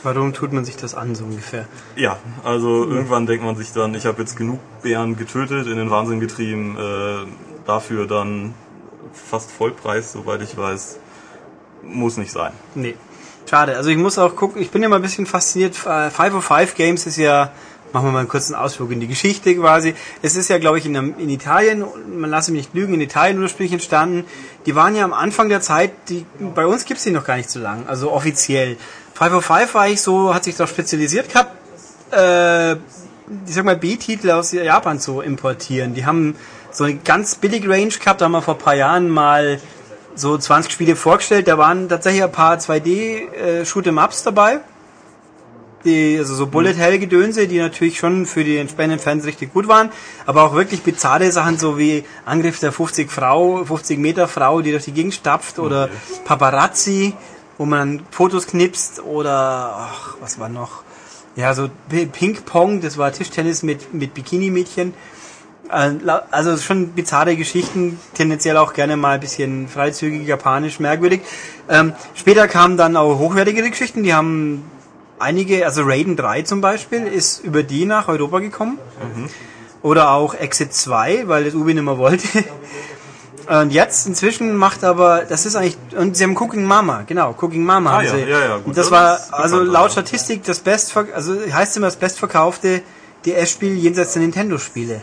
Warum 0.02 0.32
tut 0.32 0.52
man 0.52 0.64
sich 0.64 0.76
das 0.76 0.94
an, 0.94 1.14
so 1.14 1.24
ungefähr? 1.24 1.66
Ja, 1.96 2.18
also 2.44 2.84
irgendwann 2.84 3.26
denkt 3.26 3.44
man 3.44 3.56
sich 3.56 3.72
dann, 3.72 3.94
ich 3.94 4.06
habe 4.06 4.20
jetzt 4.22 4.36
genug 4.36 4.60
Bären 4.82 5.16
getötet, 5.16 5.66
in 5.66 5.76
den 5.76 5.90
Wahnsinn 5.90 6.20
getrieben, 6.20 6.76
äh, 6.78 7.26
dafür 7.66 8.06
dann 8.06 8.54
fast 9.12 9.50
Vollpreis, 9.50 10.12
soweit 10.12 10.40
ich 10.42 10.56
weiß. 10.56 10.98
Muss 11.82 12.16
nicht 12.16 12.32
sein. 12.32 12.52
Nee. 12.74 12.94
Schade. 13.48 13.76
Also 13.76 13.90
ich 13.90 13.96
muss 13.96 14.18
auch 14.18 14.36
gucken, 14.36 14.60
ich 14.60 14.70
bin 14.70 14.82
ja 14.82 14.88
mal 14.88 14.96
ein 14.96 15.02
bisschen 15.02 15.26
fasziniert. 15.26 15.74
Äh, 15.86 16.10
505 16.10 16.74
Games 16.74 17.06
ist 17.06 17.16
ja, 17.16 17.50
machen 17.92 18.06
wir 18.06 18.12
mal 18.12 18.20
einen 18.20 18.28
kurzen 18.28 18.54
Ausflug 18.54 18.90
in 18.92 19.00
die 19.00 19.06
Geschichte 19.06 19.54
quasi. 19.56 19.94
Es 20.22 20.36
ist 20.36 20.48
ja, 20.48 20.58
glaube 20.58 20.78
ich, 20.78 20.86
in, 20.86 20.94
in 20.94 21.28
Italien, 21.28 21.84
man 22.14 22.30
lasse 22.30 22.52
mich 22.52 22.60
nicht 22.60 22.74
lügen, 22.74 22.94
in 22.94 23.00
Italien 23.00 23.40
ursprünglich 23.40 23.72
entstanden. 23.72 24.24
Die 24.66 24.74
waren 24.74 24.94
ja 24.94 25.04
am 25.04 25.12
Anfang 25.12 25.48
der 25.48 25.60
Zeit, 25.60 25.92
die, 26.08 26.26
bei 26.54 26.66
uns 26.66 26.84
gibt's 26.84 27.04
die 27.04 27.10
noch 27.10 27.24
gar 27.24 27.36
nicht 27.36 27.50
so 27.50 27.60
lang, 27.60 27.86
also 27.86 28.12
offiziell. 28.12 28.76
505 29.14 29.74
war 29.74 29.88
ich 29.88 30.00
so, 30.00 30.34
hat 30.34 30.44
sich 30.44 30.56
darauf 30.56 30.70
spezialisiert 30.70 31.28
gehabt, 31.28 31.52
äh, 32.12 32.72
ich 32.72 33.54
sag 33.54 33.64
mal, 33.64 33.76
B-Titel 33.76 34.30
aus 34.30 34.52
Japan 34.52 35.00
zu 35.00 35.20
importieren. 35.20 35.94
Die 35.94 36.06
haben 36.06 36.36
so 36.70 36.84
eine 36.84 36.96
ganz 36.96 37.34
billig 37.34 37.68
Range 37.68 37.88
gehabt, 37.88 38.20
da 38.20 38.26
haben 38.26 38.32
wir 38.32 38.42
vor 38.42 38.54
ein 38.54 38.60
paar 38.60 38.74
Jahren 38.74 39.08
mal 39.08 39.60
so 40.14 40.36
20 40.36 40.72
Spiele 40.72 40.96
vorgestellt. 40.96 41.48
Da 41.48 41.58
waren 41.58 41.88
tatsächlich 41.88 42.22
ein 42.22 42.32
paar 42.32 42.56
2D-Shoot'em-Ups 42.58 44.24
dabei. 44.24 44.60
Die, 45.84 46.16
also 46.18 46.34
so 46.34 46.48
Bullet 46.48 46.74
Hell 46.74 46.98
Gedönse, 46.98 47.46
die 47.46 47.58
natürlich 47.58 47.98
schon 47.98 48.26
für 48.26 48.42
die 48.42 48.56
entsprechenden 48.56 48.98
Fans 48.98 49.24
richtig 49.24 49.52
gut 49.52 49.68
waren, 49.68 49.90
aber 50.26 50.42
auch 50.42 50.54
wirklich 50.54 50.82
bizarre 50.82 51.30
Sachen, 51.30 51.56
so 51.56 51.78
wie 51.78 52.04
Angriff 52.24 52.58
der 52.58 52.72
50 52.72 53.10
Frau, 53.10 53.64
50 53.64 53.98
Meter 53.98 54.26
Frau, 54.26 54.60
die 54.60 54.72
durch 54.72 54.86
die 54.86 54.92
Gegend 54.92 55.14
stapft, 55.14 55.60
oder 55.60 55.88
Paparazzi, 56.24 57.14
wo 57.58 57.64
man 57.64 58.02
Fotos 58.10 58.48
knipst, 58.48 59.00
oder, 59.04 59.72
ach, 59.76 60.16
was 60.20 60.40
war 60.40 60.48
noch? 60.48 60.82
Ja, 61.36 61.54
so 61.54 61.68
Ping 61.88 62.34
Pong, 62.44 62.80
das 62.80 62.98
war 62.98 63.12
Tischtennis 63.12 63.62
mit, 63.62 63.94
mit 63.94 64.14
Bikini-Mädchen. 64.14 64.94
Äh, 65.70 65.92
Also 66.32 66.56
schon 66.56 66.88
bizarre 66.88 67.36
Geschichten, 67.36 68.00
tendenziell 68.14 68.56
auch 68.56 68.72
gerne 68.72 68.96
mal 68.96 69.14
ein 69.14 69.20
bisschen 69.20 69.68
freizügig, 69.68 70.26
japanisch, 70.26 70.80
merkwürdig. 70.80 71.20
Ähm, 71.68 71.92
später 72.14 72.48
kamen 72.48 72.76
dann 72.76 72.96
auch 72.96 73.18
hochwertigere 73.18 73.70
Geschichten, 73.70 74.02
die 74.02 74.14
haben 74.14 74.64
einige, 75.18 75.66
also 75.66 75.82
Raiden 75.84 76.16
3 76.16 76.42
zum 76.42 76.60
Beispiel, 76.60 77.06
ist 77.06 77.44
über 77.44 77.62
die 77.62 77.84
nach 77.84 78.08
Europa 78.08 78.38
gekommen. 78.40 78.78
Oder 79.82 80.10
auch 80.10 80.34
Exit 80.34 80.72
2, 80.74 81.28
weil 81.28 81.44
das 81.44 81.54
Ubi 81.54 81.74
nicht 81.74 81.84
mehr 81.84 81.98
wollte. 81.98 82.26
Und 83.48 83.72
jetzt 83.72 84.06
inzwischen 84.06 84.56
macht 84.56 84.84
aber, 84.84 85.24
das 85.26 85.46
ist 85.46 85.56
eigentlich, 85.56 85.78
und 85.96 86.14
sie 86.18 86.24
haben 86.24 86.36
Cooking 86.36 86.64
Mama, 86.64 87.04
genau, 87.06 87.34
Cooking 87.40 87.64
Mama 87.64 87.96
Ah, 87.96 88.02
ja, 88.02 88.10
sie. 88.10 88.20
ja, 88.20 88.40
ja, 88.40 88.56
gut, 88.58 88.66
und 88.66 88.76
das 88.76 88.90
das 88.90 88.90
war, 88.90 89.20
also 89.30 89.62
laut. 89.62 89.90
Statistik 89.90 90.44
das 90.44 90.58
bestver 90.58 91.06
also 91.14 91.34
heißt 91.50 91.74
immer 91.78 91.86
das 91.86 91.96
bestverkaufte 91.96 92.82
DS-Spiel 93.24 93.72
jenseits 93.72 94.12
der 94.12 94.20
Nintendo-Spiele. 94.20 95.00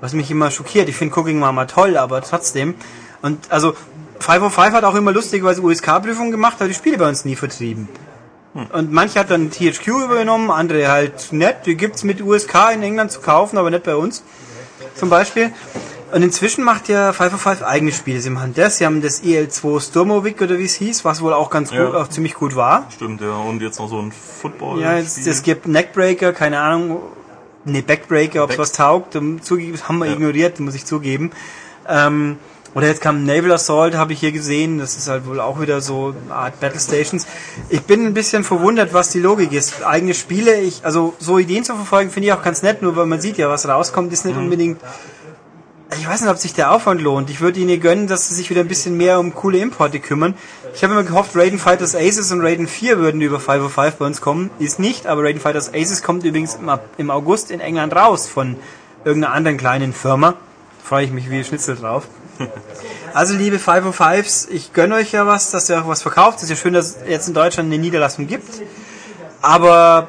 Was 0.00 0.12
mich 0.12 0.30
immer 0.30 0.50
schockiert. 0.50 0.90
Ich 0.90 0.96
finde 0.96 1.18
Cooking 1.18 1.38
Mama 1.38 1.64
toll, 1.64 1.96
aber 1.96 2.20
trotzdem. 2.20 2.74
Und 3.22 3.50
also 3.50 3.74
505 4.20 4.74
hat 4.74 4.84
auch 4.84 4.94
immer 4.94 5.12
lustigerweise 5.12 5.62
USK-Prüfungen 5.62 6.30
gemacht, 6.30 6.56
aber 6.58 6.68
die 6.68 6.74
Spiele 6.74 6.98
bei 6.98 7.08
uns 7.08 7.24
nie 7.24 7.36
vertrieben. 7.36 7.88
Und 8.54 8.90
manche 8.92 9.18
hat 9.20 9.30
dann 9.30 9.50
THQ 9.50 9.86
übernommen, 10.04 10.50
andere 10.50 10.88
halt 10.88 11.32
nicht. 11.32 11.66
Die 11.66 11.76
gibt's 11.76 12.02
mit 12.02 12.20
USK 12.22 12.72
in 12.74 12.82
England 12.82 13.12
zu 13.12 13.20
kaufen, 13.20 13.56
aber 13.58 13.70
nicht 13.70 13.84
bei 13.84 13.94
uns. 13.94 14.22
Zum 14.94 15.10
Beispiel. 15.10 15.52
Und 16.12 16.22
inzwischen 16.22 16.64
macht 16.64 16.88
ja 16.88 17.12
505 17.12 17.62
eigene 17.62 17.92
Spiele. 17.92 18.20
Sie 18.20 18.30
machen 18.30 18.54
das, 18.56 18.78
sie 18.78 18.86
haben 18.86 19.02
das 19.02 19.22
EL2 19.22 19.80
Sturmovik 19.80 20.40
oder 20.40 20.58
wie 20.58 20.64
es 20.64 20.74
hieß, 20.74 21.04
was 21.04 21.20
wohl 21.20 21.34
auch 21.34 21.50
ganz 21.50 21.68
gut, 21.70 21.78
Ja. 21.78 21.92
auch 21.94 22.08
ziemlich 22.08 22.34
gut 22.34 22.56
war. 22.56 22.86
Stimmt, 22.94 23.20
ja. 23.20 23.36
Und 23.36 23.60
jetzt 23.60 23.78
noch 23.78 23.88
so 23.90 24.00
ein 24.00 24.10
Football. 24.10 24.80
Ja, 24.80 24.96
es, 24.96 25.26
es 25.26 25.42
gibt 25.42 25.68
Neckbreaker, 25.68 26.32
keine 26.32 26.60
Ahnung, 26.60 27.02
nee, 27.66 27.82
Backbreaker, 27.82 28.42
ob 28.44 28.50
es 28.50 28.56
Back- 28.56 28.62
was 28.62 28.72
taugt, 28.72 29.18
zugegeben, 29.42 29.78
haben 29.86 29.98
wir 29.98 30.06
Ja. 30.06 30.14
ignoriert, 30.14 30.58
muss 30.60 30.74
ich 30.74 30.86
zugeben. 30.86 31.30
Ähm, 31.86 32.38
oder 32.74 32.86
jetzt 32.86 33.00
kam 33.00 33.24
Naval 33.24 33.52
Assault, 33.52 33.94
habe 33.94 34.12
ich 34.12 34.20
hier 34.20 34.32
gesehen, 34.32 34.78
das 34.78 34.96
ist 34.96 35.08
halt 35.08 35.26
wohl 35.26 35.40
auch 35.40 35.60
wieder 35.60 35.80
so 35.80 36.14
eine 36.26 36.34
Art 36.34 36.60
Battle 36.60 36.80
Stations. 36.80 37.26
Ich 37.70 37.82
bin 37.82 38.06
ein 38.06 38.14
bisschen 38.14 38.44
verwundert, 38.44 38.92
was 38.92 39.10
die 39.10 39.20
Logik 39.20 39.52
ist. 39.52 39.82
Eigene 39.84 40.14
Spiele, 40.14 40.60
ich, 40.60 40.84
also 40.84 41.14
so 41.18 41.38
Ideen 41.38 41.64
zu 41.64 41.74
verfolgen, 41.74 42.10
finde 42.10 42.28
ich 42.28 42.32
auch 42.32 42.42
ganz 42.42 42.62
nett, 42.62 42.82
nur 42.82 42.96
weil 42.96 43.06
man 43.06 43.20
sieht 43.20 43.38
ja, 43.38 43.48
was 43.48 43.66
rauskommt, 43.66 44.12
ist 44.12 44.24
nicht 44.24 44.36
Mhm. 44.36 44.44
unbedingt 44.44 44.80
ich 45.96 46.06
weiß 46.06 46.20
nicht, 46.20 46.30
ob 46.30 46.36
sich 46.36 46.52
der 46.52 46.72
Aufwand 46.72 47.00
lohnt. 47.00 47.30
Ich 47.30 47.40
würde 47.40 47.60
ihnen 47.60 47.80
gönnen, 47.80 48.06
dass 48.06 48.28
sie 48.28 48.34
sich 48.34 48.50
wieder 48.50 48.60
ein 48.60 48.68
bisschen 48.68 48.96
mehr 48.96 49.18
um 49.18 49.34
coole 49.34 49.58
Importe 49.58 50.00
kümmern. 50.00 50.34
Ich 50.74 50.84
habe 50.84 50.92
immer 50.92 51.02
gehofft, 51.02 51.34
Raiden 51.34 51.58
Fighters 51.58 51.94
Aces 51.94 52.30
und 52.30 52.42
Raiden 52.42 52.66
4 52.66 52.98
würden 52.98 53.20
über 53.22 53.40
505 53.40 53.96
bei 53.96 54.04
uns 54.04 54.20
kommen. 54.20 54.50
Ist 54.58 54.78
nicht, 54.78 55.06
aber 55.06 55.22
Raiden 55.24 55.40
Fighters 55.40 55.72
Aces 55.72 56.02
kommt 56.02 56.24
übrigens 56.24 56.58
im, 56.98 57.10
August 57.10 57.50
in 57.50 57.60
England 57.60 57.96
raus 57.96 58.28
von 58.28 58.56
irgendeiner 59.04 59.34
anderen 59.34 59.56
kleinen 59.56 59.92
Firma. 59.94 60.34
Freue 60.84 61.04
ich 61.04 61.10
mich 61.10 61.30
wie 61.30 61.42
Schnitzel 61.42 61.76
drauf. 61.76 62.06
Also 63.14 63.34
liebe 63.34 63.56
505s, 63.56 64.48
ich 64.50 64.72
gönne 64.72 64.96
euch 64.96 65.12
ja 65.12 65.26
was, 65.26 65.50
dass 65.50 65.68
ihr 65.70 65.80
auch 65.82 65.88
was 65.88 66.02
verkauft. 66.02 66.38
Es 66.38 66.44
ist 66.44 66.50
ja 66.50 66.56
schön, 66.56 66.74
dass 66.74 66.96
es 66.96 66.96
jetzt 67.08 67.28
in 67.28 67.34
Deutschland 67.34 67.66
eine 67.72 67.78
Niederlassung 67.78 68.26
gibt. 68.26 68.48
Aber 69.40 70.08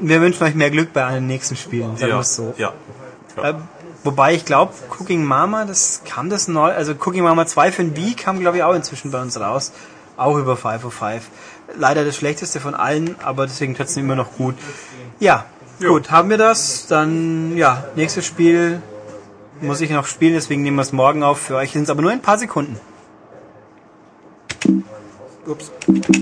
wir 0.00 0.20
wünschen 0.20 0.44
euch 0.44 0.54
mehr 0.54 0.70
Glück 0.70 0.92
bei 0.92 1.04
allen 1.04 1.26
nächsten 1.26 1.56
Spielen, 1.56 1.96
sagen 1.96 2.00
wir 2.00 2.08
ja, 2.16 2.20
es 2.20 2.36
so. 2.36 2.54
ja. 2.56 2.72
Äh, 3.42 3.54
wobei 4.04 4.34
ich 4.34 4.44
glaube, 4.44 4.72
Cooking 4.98 5.24
Mama, 5.24 5.64
das 5.64 6.02
kam 6.04 6.30
das 6.30 6.48
neu, 6.48 6.70
also 6.72 6.92
Cooking 6.92 7.22
Mama 7.22 7.46
2 7.46 7.72
für 7.72 7.84
den 7.84 7.96
Wii 7.96 8.14
kam 8.14 8.40
glaube 8.40 8.58
ich 8.58 8.62
auch 8.62 8.74
inzwischen 8.74 9.10
bei 9.10 9.20
uns 9.20 9.38
raus. 9.40 9.72
Auch 10.16 10.36
über 10.36 10.56
505. 10.56 11.22
Leider 11.78 12.04
das 12.04 12.16
schlechteste 12.16 12.60
von 12.60 12.74
allen, 12.74 13.16
aber 13.22 13.46
deswegen 13.46 13.74
trotzdem 13.74 14.04
immer 14.04 14.16
noch 14.16 14.32
gut. 14.36 14.56
Ja, 15.20 15.46
Jo. 15.78 15.94
gut, 15.94 16.10
haben 16.10 16.28
wir 16.28 16.36
das. 16.36 16.86
Dann, 16.88 17.56
ja, 17.56 17.84
nächstes 17.96 18.26
Spiel 18.26 18.82
muss 19.60 19.80
ich 19.80 19.90
noch 19.90 20.06
spielen, 20.06 20.34
deswegen 20.34 20.62
nehmen 20.62 20.76
wir 20.76 20.82
es 20.82 20.92
morgen 20.92 21.22
auf. 21.22 21.40
Für 21.40 21.56
euch 21.56 21.72
sind 21.72 21.84
es 21.84 21.90
aber 21.90 22.02
nur 22.02 22.10
ein 22.10 22.22
paar 22.22 22.38
Sekunden. 22.38 22.78
Ups. 25.46 25.72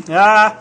Ja. 0.08 0.58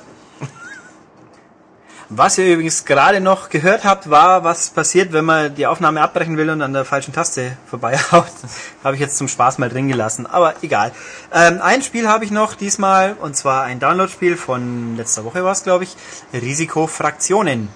Was 2.09 2.37
ihr 2.37 2.53
übrigens 2.53 2.85
gerade 2.85 3.19
noch 3.19 3.49
gehört 3.49 3.83
habt, 3.83 4.09
war, 4.09 4.45
was 4.45 4.69
passiert, 4.69 5.11
wenn 5.11 5.25
man 5.25 5.53
die 5.53 5.67
Aufnahme 5.67 6.01
abbrechen 6.01 6.37
will 6.37 6.49
und 6.49 6.61
an 6.61 6.71
der 6.71 6.85
falschen 6.85 7.13
Taste 7.13 7.57
vorbeihaut. 7.65 8.31
habe 8.83 8.95
ich 8.95 9.01
jetzt 9.01 9.17
zum 9.17 9.27
Spaß 9.27 9.57
mal 9.57 9.67
drin 9.67 9.89
gelassen, 9.89 10.25
aber 10.25 10.55
egal. 10.61 10.93
Ähm, 11.33 11.59
ein 11.61 11.81
Spiel 11.81 12.07
habe 12.07 12.23
ich 12.23 12.31
noch 12.31 12.55
diesmal, 12.55 13.17
und 13.19 13.35
zwar 13.35 13.63
ein 13.63 13.81
Download-Spiel 13.81 14.37
von 14.37 14.95
letzter 14.95 15.25
Woche 15.25 15.43
war 15.43 15.51
es, 15.51 15.63
glaube 15.63 15.83
ich, 15.83 15.97
Risikofraktionen 16.31 17.67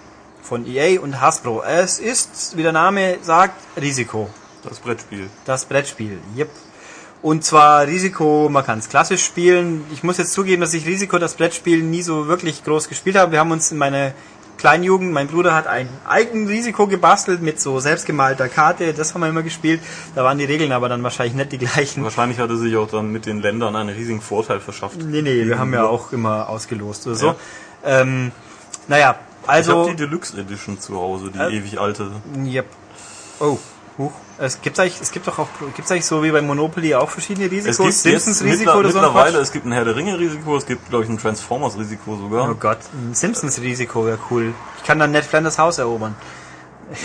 von 0.41 0.65
EA 0.65 1.02
und 1.02 1.19
Hasbro. 1.19 1.64
Es 1.64 1.99
ist, 1.99 2.56
wie 2.56 2.64
der 2.64 2.72
Name 2.72 3.18
sagt, 3.22 3.56
Risiko. 3.82 4.30
Das 4.64 4.80
Brettspiel. 4.80 5.30
Das 5.46 5.66
Brettspiel, 5.66 6.20
yep. 6.38 6.50
Und 7.22 7.44
zwar 7.44 7.86
Risiko, 7.86 8.50
man 8.50 8.66
kann 8.66 8.80
es 8.80 8.90
klassisch 8.90 9.24
spielen. 9.24 9.84
Ich 9.94 10.04
muss 10.04 10.18
jetzt 10.18 10.34
zugeben, 10.34 10.62
dass 10.62 10.74
ich 10.74 10.88
Risiko, 10.88 11.20
das 11.20 11.36
Brettspiel, 11.36 11.84
nie 11.84 12.02
so 12.02 12.28
wirklich 12.28 12.64
groß 12.64 12.90
gespielt 12.90 13.16
habe. 13.16 13.32
Wir 13.32 13.40
haben 13.40 13.52
uns 13.52 13.72
in 13.72 13.78
meiner 13.78 14.14
kleinen 14.58 14.84
Jugend, 14.84 15.12
mein 15.12 15.28
Bruder 15.28 15.56
hat 15.56 15.68
ein 15.68 15.90
eigenes 16.08 16.50
Risiko 16.50 16.88
gebastelt 16.88 17.42
mit 17.42 17.60
so 17.60 17.80
selbstgemalter 17.80 18.48
Karte. 18.48 18.94
Das 18.94 19.14
haben 19.14 19.22
wir 19.22 19.30
immer 19.30 19.44
gespielt. 19.44 19.82
Da 20.16 20.24
waren 20.24 20.38
die 20.38 20.46
Regeln 20.46 20.72
aber 20.72 20.90
dann 20.90 21.02
wahrscheinlich 21.04 21.36
nicht 21.36 21.52
die 21.52 21.58
gleichen. 21.60 22.04
Wahrscheinlich 22.04 22.40
hatte 22.40 22.58
sich 22.58 22.76
auch 22.76 22.88
dann 22.88 23.12
mit 23.12 23.26
den 23.26 23.42
Ländern 23.42 23.76
einen 23.76 23.90
riesigen 23.90 24.22
Vorteil 24.22 24.60
verschafft. 24.60 24.98
Nee, 25.04 25.22
nee, 25.22 25.46
wir 25.46 25.58
haben 25.60 25.74
ja 25.74 25.86
auch 25.86 26.12
immer 26.12 26.50
ausgelost 26.50 27.08
oder 27.08 27.16
so. 27.16 27.28
Ja. 27.28 27.36
Ähm, 27.84 28.32
naja, 28.88 29.16
Ich 29.44 29.50
also... 29.50 29.80
habe 29.80 29.90
die 29.92 29.96
Deluxe 29.96 30.40
Edition 30.40 30.80
zu 30.80 30.96
Hause, 30.96 31.32
die 31.32 31.40
Äh, 31.40 31.58
ewig 31.58 31.80
alte. 31.80 32.12
Yep. 32.46 32.66
Oh, 33.40 33.58
huch. 34.06 34.11
Es 34.38 34.61
gibt 34.61 34.80
eigentlich, 34.80 34.99
es 35.02 35.11
gibt 35.11 35.28
doch 35.28 35.38
auch, 35.40 35.48
gibt's 35.76 35.91
eigentlich 35.91 36.06
so 36.06 36.23
wie 36.23 36.32
bei 36.32 36.41
Monopoly 36.41 36.95
auch 36.95 37.10
verschiedene 37.10 37.45
Es 37.45 37.52
Risikos? 37.52 37.78
gibt 37.86 37.94
Simpsons 37.94 38.44
Risiko 38.44 38.72
oder 38.73 38.90
so 38.91 38.99
mittlerweile, 38.99 39.38
es 39.40 39.52
gibt 39.52 39.65
ein 39.65 39.72
Herr 39.72 39.86
der 39.86 39.95
Ringe 39.95 40.18
Risiko, 40.18 40.57
es 40.57 40.65
gibt 40.65 40.90
glaube 40.90 41.03
ich 41.03 41.10
ein 41.10 41.18
Transformers 41.19 41.78
Risiko 41.78 42.15
sogar. 42.15 42.49
Oh 42.49 42.56
Gott, 42.56 42.80
ein 42.94 43.14
Simpsons 43.14 43.61
Risiko 43.61 44.06
wäre 44.06 44.18
cool. 44.32 44.53
Ich 44.78 44.84
kann 44.84 44.98
dann 44.99 45.11
Ned 45.11 45.26
Flanders 45.26 45.57
Haus 45.60 45.78
erobern. 45.78 46.15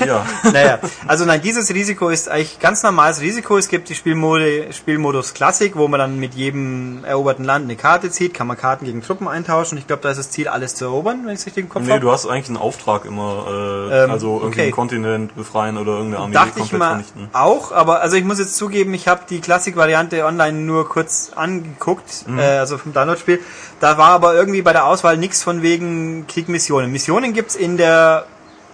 Ja. 0.05 0.25
naja, 0.53 0.79
also 1.07 1.25
nein, 1.25 1.41
dieses 1.43 1.73
Risiko 1.73 2.09
ist 2.09 2.29
eigentlich 2.29 2.59
ganz 2.61 2.83
normales 2.83 3.21
Risiko. 3.21 3.57
Es 3.57 3.69
gibt 3.69 3.89
die 3.89 3.95
Spielmode, 3.95 4.73
Spielmodus 4.73 5.35
Klassik, 5.35 5.77
wo 5.77 5.89
man 5.89 5.99
dann 6.01 6.19
mit 6.19 6.35
jedem 6.35 7.05
eroberten 7.05 7.45
Land 7.45 7.65
eine 7.65 7.77
Karte 7.77 8.11
zieht, 8.11 8.35
kann 8.35 8.47
man 8.47 8.57
Karten 8.57 8.85
gegen 8.85 9.03
Truppen 9.03 9.29
eintauschen. 9.29 9.79
Ich 9.79 9.87
glaube, 9.87 10.03
da 10.03 10.11
ist 10.11 10.19
das 10.19 10.31
Ziel, 10.31 10.49
alles 10.49 10.75
zu 10.75 10.85
erobern, 10.87 11.21
wenn 11.25 11.33
ich 11.35 11.41
es 11.41 11.47
richtig 11.47 11.65
im 11.65 11.69
Kopf 11.69 11.83
Nee, 11.85 11.91
habe. 11.93 12.01
du 12.01 12.11
hast 12.11 12.27
eigentlich 12.27 12.49
einen 12.49 12.57
Auftrag 12.57 13.05
immer, 13.05 13.47
äh, 13.91 14.05
Ähm, 14.05 14.11
also 14.11 14.37
irgendwie 14.37 14.47
okay. 14.49 14.63
einen 14.65 14.73
Kontinent 14.73 15.35
befreien 15.37 15.77
oder 15.79 15.93
irgendeine 15.93 16.23
Armee 16.25 16.35
Dachte 16.35 16.51
ich 16.51 16.57
komplett 16.59 16.79
mal 16.81 16.89
vernichten. 16.89 17.29
auch, 17.33 17.73
aber 17.73 18.01
also 18.01 18.17
ich 18.17 18.25
muss 18.25 18.39
jetzt 18.39 18.57
zugeben, 18.57 18.93
ich 18.95 19.09
habe 19.09 19.23
die 19.29 19.41
Klassik-Variante 19.41 20.25
online 20.25 20.59
nur 20.59 20.89
kurz 20.89 21.31
angeguckt, 21.35 22.27
Mhm. 22.27 22.39
äh, 22.39 22.43
also 22.59 22.79
vom 22.79 22.93
Download-Spiel. 22.93 23.41
Da 23.81 23.99
war 23.99 24.11
aber 24.11 24.35
irgendwie 24.35 24.63
bei 24.63 24.73
der 24.73 24.87
Auswahl 24.87 25.17
nichts 25.17 25.43
von 25.43 25.63
wegen 25.63 26.27
Kriegmissionen. 26.27 26.91
Missionen 26.91 27.33
gibt's 27.33 27.55
in 27.57 27.77
der 27.77 28.27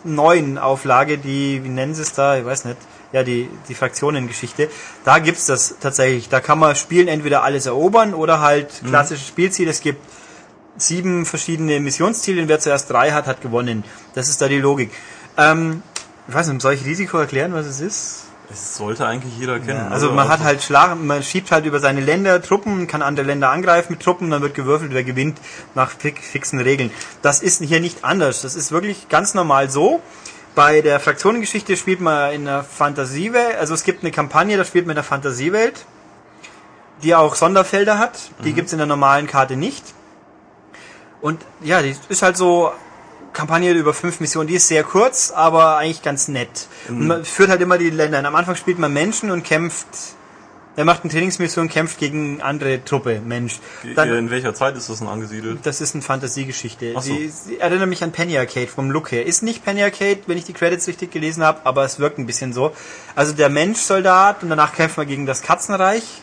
neuen 0.05 0.59
Auflage, 0.59 1.19
die, 1.19 1.63
wie 1.65 1.69
nennen 1.69 1.95
sie 1.95 2.03
es 2.03 2.13
da, 2.13 2.37
ich 2.39 2.45
weiß 2.45 2.65
nicht, 2.65 2.79
ja, 3.13 3.23
die, 3.23 3.49
die 3.69 3.75
Fraktionengeschichte. 3.75 4.69
Da 5.05 5.19
gibt's 5.19 5.47
das 5.47 5.77
tatsächlich. 5.81 6.29
Da 6.29 6.41
kann 6.41 6.59
man 6.59 6.75
spielen, 6.77 7.09
entweder 7.09 7.43
alles 7.43 7.67
erobern 7.67 8.15
oder 8.15 8.41
halt 8.41 8.83
Mhm. 8.83 8.89
klassisches 8.89 9.27
Spielziel. 9.27 9.69
Es 9.69 9.81
gibt 9.83 10.01
sieben 10.77 11.27
verschiedene 11.27 11.79
Missionsziele 11.81 12.41
und 12.43 12.49
wer 12.49 12.59
zuerst 12.59 12.91
drei 12.91 13.11
hat, 13.13 13.27
hat 13.27 13.43
gewonnen. 13.43 13.85
Das 14.15 14.29
ist 14.29 14.41
da 14.41 14.49
die 14.49 14.59
Logik. 14.59 14.91
Ähm, 15.37 15.83
ich 16.27 16.35
weiß 16.35 16.49
nicht, 16.49 16.63
soll 16.63 16.75
ich 16.75 16.85
Risiko 16.87 17.19
erklären, 17.19 17.53
was 17.53 17.67
es 17.67 17.81
ist? 17.81 18.25
Es 18.51 18.77
sollte 18.77 19.07
eigentlich 19.07 19.39
jeder 19.39 19.61
kennen. 19.61 19.91
Also 19.93 20.09
oder? 20.09 20.17
man 20.17 20.29
hat 20.29 20.41
halt 20.41 20.63
Schlag, 20.63 20.97
man 21.01 21.23
schiebt 21.23 21.51
halt 21.51 21.65
über 21.65 21.81
seine 21.81 22.01
Länder 22.01 22.43
Truppen, 22.43 22.87
kann 22.87 23.01
andere 23.01 23.25
Länder 23.27 23.51
angreifen 23.51 23.93
mit 23.93 24.03
Truppen, 24.03 24.31
dann 24.31 24.43
wird 24.43 24.55
gewürfelt, 24.55 24.93
wer 24.93 25.05
gewinnt 25.05 25.39
nach 25.75 25.91
fi- 25.91 26.15
fixen 26.21 26.61
Regeln. 26.61 26.91
Das 27.23 27.41
ist 27.41 27.63
hier 27.63 27.81
nicht 27.81 28.05
anders. 28.05 28.43
Das 28.43 28.55
ist 28.55 28.71
wirklich 28.73 29.09
ganz 29.09 29.33
normal 29.35 29.71
so. 29.71 30.03
Bei 30.55 30.83
der 30.83 31.01
Fraktionengeschichte 31.01 31.79
spielt 31.79 32.03
man 32.03 32.33
in 32.33 32.47
einer 32.47 32.63
Fantasiewelt, 32.63 33.57
also 33.57 33.73
es 33.73 33.85
gibt 33.85 34.03
eine 34.03 34.11
Kampagne, 34.13 34.59
da 34.59 34.67
spielt 34.67 34.85
man 34.87 34.93
in 34.93 34.99
einer 34.99 35.05
Fantasiewelt, 35.05 35.87
die 37.03 37.15
auch 37.15 37.37
Sonderfelder 37.37 37.99
hat. 37.99 38.19
Die 38.45 38.53
gibt's 38.53 38.73
in 38.73 38.79
der 38.79 38.87
normalen 38.87 39.27
Karte 39.27 39.57
nicht. 39.57 39.83
Und 41.23 41.41
ja, 41.63 41.81
die 41.81 41.97
ist 42.11 42.21
halt 42.23 42.37
so 42.37 42.71
Kampagne 43.33 43.73
über 43.73 43.95
fünf 43.95 44.21
Missionen, 44.21 44.49
die 44.49 44.55
ist 44.55 44.69
sehr 44.69 44.85
kurz, 44.85 45.31
aber 45.31 45.79
eigentlich 45.79 46.03
ganz 46.03 46.29
nett. 46.29 46.69
Und 46.89 47.07
man 47.07 47.25
führt 47.25 47.49
halt 47.51 47.61
immer 47.61 47.79
die 47.79 47.91
Länder. 47.91 48.19
Und 48.19 48.27
am 48.27 48.35
Anfang 48.35 48.57
spielt 48.57 48.79
man 48.79 48.93
Menschen 48.93 49.31
und 49.31 49.43
kämpft, 49.43 49.87
er 50.75 50.85
macht 50.85 51.03
eine 51.03 51.13
Trainingsmission, 51.13 51.69
kämpft 51.69 51.99
gegen 51.99 52.41
andere 52.41 52.83
Truppe, 52.85 53.21
Mensch. 53.25 53.61
Dann, 53.95 54.09
in 54.11 54.31
welcher 54.31 54.55
Zeit 54.55 54.77
ist 54.77 54.89
das 54.89 55.01
denn 55.01 55.09
angesiedelt? 55.09 55.61
das 55.65 55.81
ist 55.81 55.95
eine 55.95 56.03
Fantasiegeschichte. 56.03 56.95
So. 56.95 57.01
Sie, 57.01 57.29
sie 57.29 57.59
erinnert 57.59 57.89
mich 57.89 58.03
an 58.03 58.13
Penny 58.13 58.39
Arcade 58.39 58.69
vom 58.69 58.91
Look 58.91 59.13
her. 59.13 59.27
Ist 59.27 59.43
nicht 59.43 59.65
Penny 59.65 59.83
Arcade, 59.83 60.21
wenn 60.27 60.39
ich 60.39 60.45
die 60.45 60.55
Credits 60.55 60.87
richtig 60.89 61.11
gelesen 61.11 61.43
habe, 61.43 61.61
aber 61.65 61.85
es 61.85 61.99
wirkt 61.99 62.19
ein 62.19 62.27
bisschen 62.27 62.53
so. 62.53 62.73
Also 63.15 63.35
der 63.35 63.51
Mensch-Soldat 63.51 64.43
und 64.43 64.51
danach 64.51 64.75
kämpft 64.75 64.97
man 64.97 65.07
gegen 65.07 65.27
das 65.27 65.43
Katzenreich, 65.43 66.23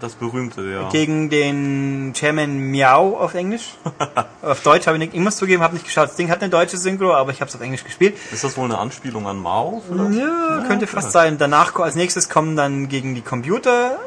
Das 0.00 0.14
berühmte, 0.14 0.62
ja. 0.62 0.88
gegen 0.90 1.30
den 1.30 2.12
Chairman 2.14 2.70
Miau 2.70 3.16
auf 3.18 3.34
Englisch. 3.34 3.74
auf 4.42 4.62
Deutsch 4.62 4.86
habe 4.86 4.96
ich 4.96 5.04
nicht, 5.04 5.14
ich 5.14 5.20
muss 5.20 5.36
zugeben, 5.36 5.62
habe 5.62 5.74
nicht 5.74 5.86
geschaut. 5.86 6.08
Das 6.08 6.16
Ding 6.16 6.30
hat 6.30 6.40
eine 6.40 6.50
deutsche 6.50 6.76
Synchro, 6.76 7.14
aber 7.14 7.30
ich 7.30 7.40
habe 7.40 7.48
es 7.48 7.54
auf 7.54 7.60
Englisch 7.60 7.84
gespielt. 7.84 8.16
Ist 8.32 8.44
das 8.44 8.56
wohl 8.56 8.64
eine 8.64 8.78
Anspielung 8.78 9.26
an 9.26 9.38
Mao? 9.38 9.82
vielleicht? 9.86 10.18
Ja, 10.18 10.64
könnte 10.66 10.86
fast 10.86 11.12
sein. 11.12 11.38
Danach 11.38 11.74
als 11.76 11.94
nächstes 11.94 12.28
kommen 12.28 12.56
dann 12.56 12.88
gegen 12.88 13.14
die 13.14 13.22
Computer 13.22 13.98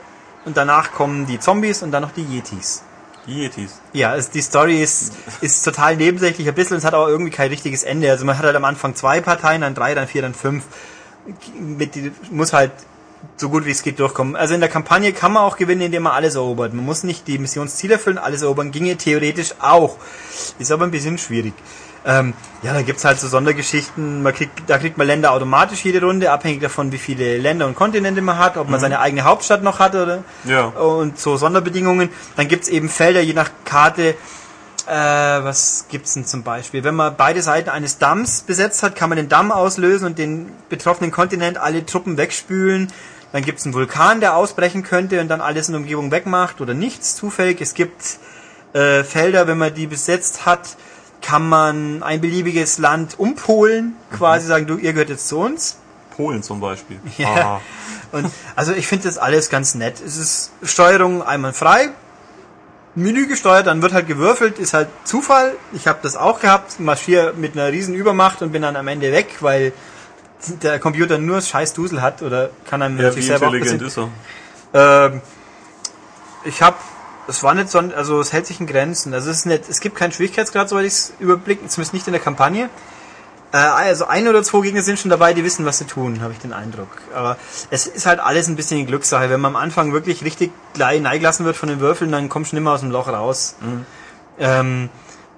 und 0.46 0.58
danach 0.58 0.92
kommen 0.92 1.26
die 1.26 1.40
Zombies 1.40 1.82
und 1.82 1.92
dann 1.92 2.04
noch 2.04 2.12
die 2.12 2.24
Yetis. 2.24 2.84
Die 3.28 3.44
Yetis. 3.44 3.80
Ja, 3.94 4.16
es, 4.16 4.30
die 4.30 4.42
Story 4.42 4.82
ist, 4.82 5.14
ist 5.42 5.64
total 5.64 5.96
nebensächlich 5.96 6.48
ein 6.48 6.56
bisschen, 6.56 6.78
es 6.78 6.86
hat 6.86 6.94
aber 6.94 7.10
irgendwie 7.10 7.32
kein 7.32 7.50
richtiges 7.50 7.84
Ende. 7.84 8.10
Also 8.10 8.26
man 8.26 8.38
hat 8.38 8.46
halt 8.46 8.56
am 8.56 8.66
Anfang 8.66 8.96
zwei 8.96 9.22
Parteien, 9.22 9.62
dann 9.62 9.76
drei, 9.76 9.96
dann 9.96 10.08
vier, 10.08 10.22
dann 10.22 10.34
fünf. 10.34 10.66
Mit 11.60 11.96
die, 11.96 12.12
muss 12.32 12.54
halt 12.54 12.72
so 13.38 13.50
gut 13.50 13.66
wie 13.66 13.72
es 13.72 13.84
geht 13.84 14.00
durchkommen. 14.00 14.36
Also 14.36 14.54
in 14.54 14.60
der 14.60 14.70
Kampagne 14.70 15.14
kann 15.14 15.34
man 15.34 15.44
auch 15.44 15.58
gewinnen, 15.58 15.82
indem 15.82 16.04
man 16.04 16.14
alles 16.14 16.36
erobert. 16.36 16.74
Man 16.74 16.86
muss 16.86 17.04
nicht 17.04 17.28
die 17.28 17.38
Missionsziele 17.38 17.94
erfüllen, 17.96 18.18
alles 18.18 18.42
erobern 18.42 18.72
ginge 18.72 18.96
theoretisch 18.98 19.56
auch. 19.60 19.98
Ist 20.58 20.72
aber 20.72 20.86
ein 20.86 20.92
bisschen 20.92 21.18
schwierig. 21.18 21.54
Ähm, 22.06 22.34
ja, 22.64 22.74
da 22.74 22.82
gibt's 22.82 23.04
halt 23.04 23.20
so 23.20 23.28
Sondergeschichten. 23.28 24.24
Man 24.24 24.34
kriegt, 24.34 24.64
da 24.68 24.78
kriegt 24.78 24.98
man 24.98 25.06
Länder 25.06 25.34
automatisch 25.34 25.84
jede 25.84 26.02
Runde, 26.02 26.32
abhängig 26.32 26.62
davon, 26.62 26.94
wie 26.94 26.98
viele 26.98 27.38
Länder 27.38 27.68
und 27.68 27.76
Kontinente 27.76 28.22
man 28.22 28.38
hat, 28.38 28.56
ob 28.56 28.70
man 28.70 28.80
seine 28.80 29.00
eigene 29.00 29.26
Hauptstadt 29.26 29.64
noch 29.64 29.80
hat 29.80 29.96
oder 29.96 30.24
Ja. 30.46 30.66
und 30.68 31.20
so 31.20 31.36
Sonderbedingungen. 31.36 32.10
Dann 32.38 32.48
gibt's 32.48 32.70
eben 32.70 32.88
Felder, 32.88 33.20
je 33.20 33.34
nach 33.34 33.52
Karte. 33.66 34.16
Äh, 34.90 35.44
was 35.44 35.86
gibt's 35.90 36.16
denn 36.16 36.26
zum 36.26 36.42
Beispiel? 36.42 36.84
Wenn 36.84 36.96
man 36.96 37.16
beide 37.16 37.44
Seiten 37.44 37.70
eines 37.70 38.00
Damms 38.00 38.42
besetzt 38.42 38.82
hat, 38.82 38.96
kann 38.96 39.10
man 39.10 39.18
den 39.18 39.30
Damm 39.30 39.52
auslösen 39.52 40.08
und 40.08 40.18
den 40.18 40.52
betroffenen 40.68 41.12
Kontinent 41.12 41.60
alle 41.60 41.86
Truppen 41.86 42.18
wegspülen. 42.18 42.92
Dann 43.32 43.44
gibt's 43.44 43.66
einen 43.66 43.76
Vulkan, 43.76 44.20
der 44.20 44.36
ausbrechen 44.36 44.82
könnte 44.82 45.22
und 45.22 45.28
dann 45.28 45.42
alles 45.42 45.68
in 45.68 45.74
der 45.74 45.82
Umgebung 45.82 46.10
wegmacht 46.10 46.60
oder 46.60 46.74
nichts 46.74 47.16
zufällig. 47.16 47.62
Es 47.62 47.76
gibt 47.76 48.18
äh, 48.74 49.04
Felder, 49.04 49.46
wenn 49.48 49.60
man 49.60 49.76
die 49.76 49.86
besetzt 49.86 50.48
hat, 50.48 50.76
kann 51.22 51.48
man 51.48 52.02
ein 52.02 52.20
beliebiges 52.20 52.80
Land 52.80 53.20
umpolen, 53.20 53.96
quasi 54.12 54.48
sagen, 54.48 54.66
du, 54.66 54.78
ihr 54.78 54.94
gehört 54.94 55.10
jetzt 55.10 55.28
zu 55.28 55.38
uns. 55.38 55.78
Polen 56.16 56.42
zum 56.42 56.60
Beispiel. 56.60 57.00
Ja. 57.18 57.62
Und 58.12 58.32
also 58.56 58.74
ich 58.74 58.88
finde 58.88 59.08
das 59.08 59.20
alles 59.20 59.52
ganz 59.52 59.76
nett. 59.76 60.02
Es 60.04 60.18
ist 60.18 60.52
Steuerung 60.64 61.22
einwandfrei. 61.22 61.90
Menü 63.02 63.28
gesteuert, 63.28 63.68
dann 63.68 63.82
wird 63.82 63.94
halt 63.94 64.08
gewürfelt, 64.08 64.60
ist 64.60 64.74
halt 64.74 64.90
Zufall. 65.04 65.56
Ich 65.74 65.88
habe 65.88 66.00
das 66.02 66.16
auch 66.16 66.40
gehabt, 66.40 66.80
marschiere 66.80 67.34
mit 67.34 67.54
einer 67.54 67.72
riesen 67.72 67.96
Übermacht 67.96 68.42
und 68.42 68.52
bin 68.52 68.62
dann 68.62 68.76
am 68.76 68.88
Ende 68.88 69.12
weg, 69.12 69.38
weil 69.42 69.74
der 70.62 70.80
Computer 70.80 71.18
nur 71.18 71.42
scheiß 71.42 71.74
Dusel 71.74 72.02
hat 72.02 72.22
oder 72.22 72.50
kann 72.70 72.82
einem 72.82 72.98
Ja, 72.98 73.04
natürlich 73.06 73.28
selber 73.28 73.48
auch 73.48 73.54
intelligent 73.54 73.84
bisschen, 73.84 74.10
ist 74.10 74.12
er? 74.74 75.06
ähm, 75.12 75.22
ich 76.46 76.62
habe, 76.62 76.78
es 77.28 77.44
war 77.44 77.54
nicht 77.54 77.70
so, 77.70 77.80
also 77.80 78.20
es 78.22 78.32
hält 78.34 78.48
sich 78.48 78.60
in 78.60 78.68
Grenzen. 78.68 79.14
Also 79.14 79.30
es 79.30 79.40
ist 79.40 79.46
nicht, 79.46 79.70
es 79.70 79.80
gibt 79.82 79.96
keinen 79.98 80.12
Schwierigkeitsgrad, 80.12 80.70
soweit 80.70 80.86
ich 80.86 80.94
es 80.94 81.14
überblicke, 81.20 81.68
zumindest 81.68 81.94
nicht 81.94 82.08
in 82.08 82.14
der 82.14 82.22
Kampagne. 82.22 82.70
Äh, 83.52 83.58
also 83.58 84.06
ein 84.06 84.28
oder 84.28 84.44
zwei 84.44 84.62
Gegner 84.62 84.82
sind 84.82 85.00
schon 85.00 85.10
dabei, 85.10 85.34
die 85.34 85.44
wissen, 85.44 85.66
was 85.66 85.80
sie 85.80 85.86
tun, 85.86 86.22
habe 86.22 86.34
ich 86.34 86.40
den 86.40 86.54
Eindruck. 86.54 86.90
Aber 87.16 87.38
es 87.70 87.88
ist 87.88 88.06
halt 88.06 88.20
alles 88.20 88.48
ein 88.48 88.56
bisschen 88.56 88.78
eine 88.78 88.88
Glückssache. 88.88 89.30
Wenn 89.30 89.42
man 89.42 89.56
am 89.56 89.62
Anfang 89.62 89.94
wirklich 89.94 90.24
richtig 90.24 90.52
gleich 90.74 91.02
neigelassen 91.02 91.46
wird 91.46 91.58
von 91.58 91.70
den 91.70 91.80
Würfeln, 91.80 92.12
dann 92.12 92.30
kommst 92.30 92.52
du 92.52 92.56
nicht 92.56 92.64
mehr 92.64 92.74
aus 92.74 92.82
dem 92.82 92.92
Loch 92.92 93.08
raus. 93.08 93.56
Ähm, 94.40 94.90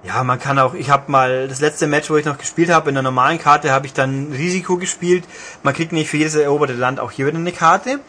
ja, 0.03 0.23
man 0.23 0.39
kann 0.39 0.57
auch, 0.57 0.73
ich 0.73 0.89
habe 0.89 1.11
mal 1.11 1.47
das 1.47 1.61
letzte 1.61 1.87
Match, 1.87 2.09
wo 2.09 2.17
ich 2.17 2.25
noch 2.25 2.37
gespielt 2.37 2.71
habe, 2.71 2.89
in 2.89 2.95
der 2.95 3.03
normalen 3.03 3.37
Karte 3.37 3.71
habe 3.71 3.85
ich 3.85 3.93
dann 3.93 4.31
Risiko 4.31 4.77
gespielt. 4.77 5.23
Man 5.63 5.73
kriegt 5.73 5.91
nicht 5.91 6.09
für 6.09 6.17
jedes 6.17 6.35
eroberte 6.35 6.73
Land 6.73 6.99
auch 6.99 7.11
hier 7.11 7.27
wieder 7.27 7.37
eine 7.37 7.51
Karte. 7.51 7.99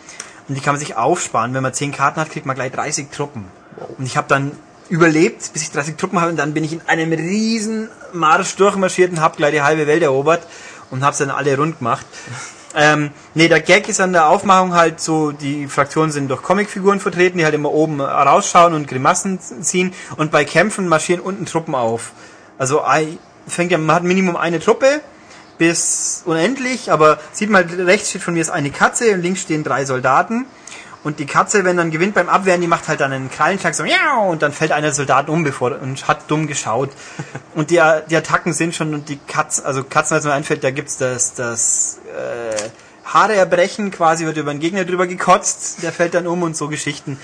Und 0.48 0.56
die 0.56 0.60
kann 0.60 0.74
man 0.74 0.80
sich 0.80 0.96
aufsparen. 0.96 1.54
Wenn 1.54 1.62
man 1.62 1.74
10 1.74 1.92
Karten 1.92 2.20
hat, 2.20 2.30
kriegt 2.30 2.46
man 2.46 2.56
gleich 2.56 2.72
30 2.72 3.10
Truppen. 3.10 3.46
Und 3.98 4.06
ich 4.06 4.16
habe 4.16 4.26
dann 4.28 4.52
überlebt, 4.92 5.54
bis 5.54 5.62
ich 5.62 5.70
30 5.70 5.96
Truppen 5.96 6.20
habe 6.20 6.30
und 6.30 6.36
dann 6.36 6.52
bin 6.52 6.64
ich 6.64 6.74
in 6.74 6.82
einem 6.86 7.12
riesen 7.14 7.88
Marsch 8.12 8.54
durchmarschiert 8.56 9.10
und 9.10 9.20
habe 9.20 9.38
gleich 9.38 9.52
die 9.52 9.62
halbe 9.62 9.86
Welt 9.86 10.02
erobert 10.02 10.46
und 10.90 11.02
habe 11.02 11.16
dann 11.16 11.30
alle 11.30 11.56
rund 11.56 11.78
gemacht. 11.78 12.04
Ähm, 12.74 13.10
nee, 13.32 13.48
der 13.48 13.60
Gag 13.60 13.88
ist 13.88 14.02
an 14.02 14.12
der 14.12 14.28
Aufmachung 14.28 14.74
halt 14.74 15.00
so, 15.00 15.32
die 15.32 15.66
Fraktionen 15.66 16.10
sind 16.10 16.28
durch 16.28 16.42
Comicfiguren 16.42 17.00
vertreten, 17.00 17.38
die 17.38 17.44
halt 17.44 17.54
immer 17.54 17.72
oben 17.72 18.02
rausschauen 18.02 18.74
und 18.74 18.86
Grimassen 18.86 19.40
ziehen 19.40 19.94
und 20.16 20.30
bei 20.30 20.44
Kämpfen 20.44 20.88
marschieren 20.88 21.22
unten 21.22 21.46
Truppen 21.46 21.74
auf. 21.74 22.12
Also 22.58 22.82
fängt 23.46 23.72
ja, 23.72 23.78
man 23.78 23.96
hat 23.96 24.04
Minimum 24.04 24.36
eine 24.36 24.60
Truppe 24.60 25.00
bis 25.56 26.22
unendlich, 26.26 26.92
aber 26.92 27.18
sieht 27.32 27.48
man 27.48 27.64
rechts 27.64 28.10
steht 28.10 28.22
von 28.22 28.34
mir 28.34 28.40
ist 28.40 28.50
eine 28.50 28.70
Katze 28.70 29.14
und 29.14 29.22
links 29.22 29.40
stehen 29.40 29.64
drei 29.64 29.86
Soldaten. 29.86 30.44
Und 31.04 31.18
die 31.18 31.26
Katze, 31.26 31.64
wenn 31.64 31.76
dann 31.76 31.90
gewinnt 31.90 32.14
beim 32.14 32.28
Abwehren, 32.28 32.60
die 32.60 32.68
macht 32.68 32.86
halt 32.86 33.00
dann 33.00 33.12
einen 33.12 33.30
Krallenschlag 33.30 33.74
so 33.74 33.82
miau, 33.82 34.30
und 34.30 34.42
dann 34.42 34.52
fällt 34.52 34.70
einer 34.70 34.92
Soldat 34.92 35.28
um 35.28 35.42
bevor 35.42 35.80
und 35.80 36.06
hat 36.06 36.30
dumm 36.30 36.46
geschaut. 36.46 36.90
Und 37.54 37.70
die, 37.70 37.82
die 38.08 38.16
Attacken 38.16 38.54
sind 38.54 38.74
schon 38.74 38.94
und 38.94 39.10
die 39.10 39.18
Katzen, 39.18 39.66
also 39.66 39.84
Katzen, 39.84 40.14
als 40.14 40.24
mir 40.24 40.32
einfällt, 40.32 40.64
da 40.64 40.70
gibt's 40.70 40.96
das, 40.96 41.34
das 41.34 41.98
äh, 42.16 42.70
Haare 43.04 43.34
erbrechen, 43.34 43.90
quasi 43.90 44.24
wird 44.24 44.38
über 44.38 44.54
den 44.54 44.60
Gegner 44.60 44.86
drüber 44.86 45.06
gekotzt, 45.06 45.82
der 45.82 45.92
fällt 45.92 46.14
dann 46.14 46.26
um 46.26 46.42
und 46.42 46.56
so 46.56 46.68
Geschichten. 46.68 47.18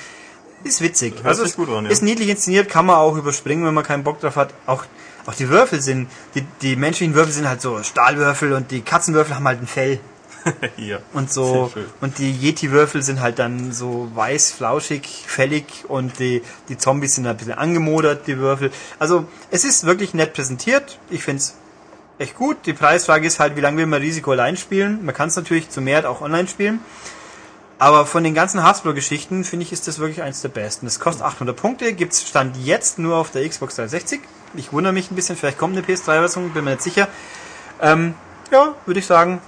Ist 0.65 0.83
witzig. 0.83 1.15
Hört 1.17 1.27
also 1.27 1.45
es 1.45 1.57
gut 1.57 1.71
an, 1.71 1.85
ja. 1.85 1.91
ist 1.91 2.03
niedlich 2.03 2.29
inszeniert, 2.29 2.69
kann 2.69 2.85
man 2.85 2.97
auch 2.97 3.17
überspringen, 3.17 3.65
wenn 3.65 3.73
man 3.73 3.85
keinen 3.85 4.05
Bock 4.05 4.21
drauf 4.21 4.37
hat. 4.37 4.53
Auch, 4.67 4.85
auch 5.25 5.35
die 5.35 5.49
Würfel 5.49 5.81
sind, 5.81 6.11
die, 6.35 6.43
die 6.61 6.77
menschlichen 6.77 7.15
Würfel 7.15 7.33
sind 7.33 7.49
halt 7.49 7.63
so 7.63 7.83
Stahlwürfel 7.83 8.53
und 8.53 8.71
die 8.71 8.83
Katzenwürfel 8.83 9.35
haben 9.35 9.47
halt 9.47 9.63
ein 9.63 9.67
Fell. 9.67 9.99
Hier. 10.77 11.03
Und 11.13 11.33
so 11.33 11.73
und 12.01 12.19
die 12.19 12.31
Yeti-Würfel 12.33 13.03
sind 13.03 13.21
halt 13.21 13.39
dann 13.39 13.73
so 13.73 14.11
weiß, 14.15 14.53
flauschig, 14.53 15.07
fällig 15.27 15.65
und 15.89 16.19
die, 16.19 16.43
die 16.69 16.79
Zombies 16.79 17.15
sind 17.15 17.27
ein 17.27 17.37
bisschen 17.37 17.55
angemodert, 17.55 18.27
die 18.27 18.39
Würfel. 18.39 18.71
Also 18.99 19.27
es 19.51 19.65
ist 19.65 19.85
wirklich 19.85 20.15
nett 20.15 20.35
präsentiert. 20.35 20.99
Ich 21.11 21.23
find's 21.23 21.57
echt 22.19 22.35
gut. 22.35 22.59
Die 22.67 22.73
Preisfrage 22.73 23.27
ist 23.27 23.41
halt, 23.41 23.57
wie 23.57 23.61
lange 23.61 23.79
will 23.79 23.87
man 23.87 24.01
Risiko 24.01 24.33
allein 24.33 24.57
spielen? 24.57 25.05
Man 25.05 25.15
kann 25.15 25.29
es 25.29 25.37
natürlich 25.37 25.71
zu 25.71 25.81
mehr 25.81 26.09
auch 26.09 26.21
online 26.21 26.49
spielen. 26.49 26.81
Aber 27.81 28.07
von 28.07 28.25
den 28.25 28.35
ganzen 28.35 28.65
Hasbro-Geschichten 28.65 29.45
finde 29.45 29.65
ich, 29.65 29.73
ist 29.73 29.87
das 29.87 30.01
wirklich 30.01 30.23
eins 30.23 30.43
der 30.43 30.49
besten. 30.49 30.87
Es 30.87 30.99
kostet 30.99 31.25
800 31.25 31.57
Punkte, 31.57 31.93
gibt's 31.93 32.29
Stand 32.29 32.57
jetzt 32.57 32.99
nur 32.99 33.17
auf 33.17 33.31
der 33.31 33.49
Xbox 33.49 33.77
360. 33.77 34.21
Ich 34.55 34.73
wundere 34.73 34.93
mich 34.93 35.13
ein 35.13 35.15
bisschen, 35.15 35.37
vielleicht 35.37 35.59
kommt 35.59 35.77
eine 35.77 35.87
PS3-Version, 35.87 36.51
bin 36.51 36.65
mir 36.65 36.73
nicht 36.73 36.83
sicher. 36.83 37.07
Ähm, 37.81 38.15
ja, 38.51 38.75
würde 38.85 38.99
ich 38.99 39.07
sagen, 39.07 39.41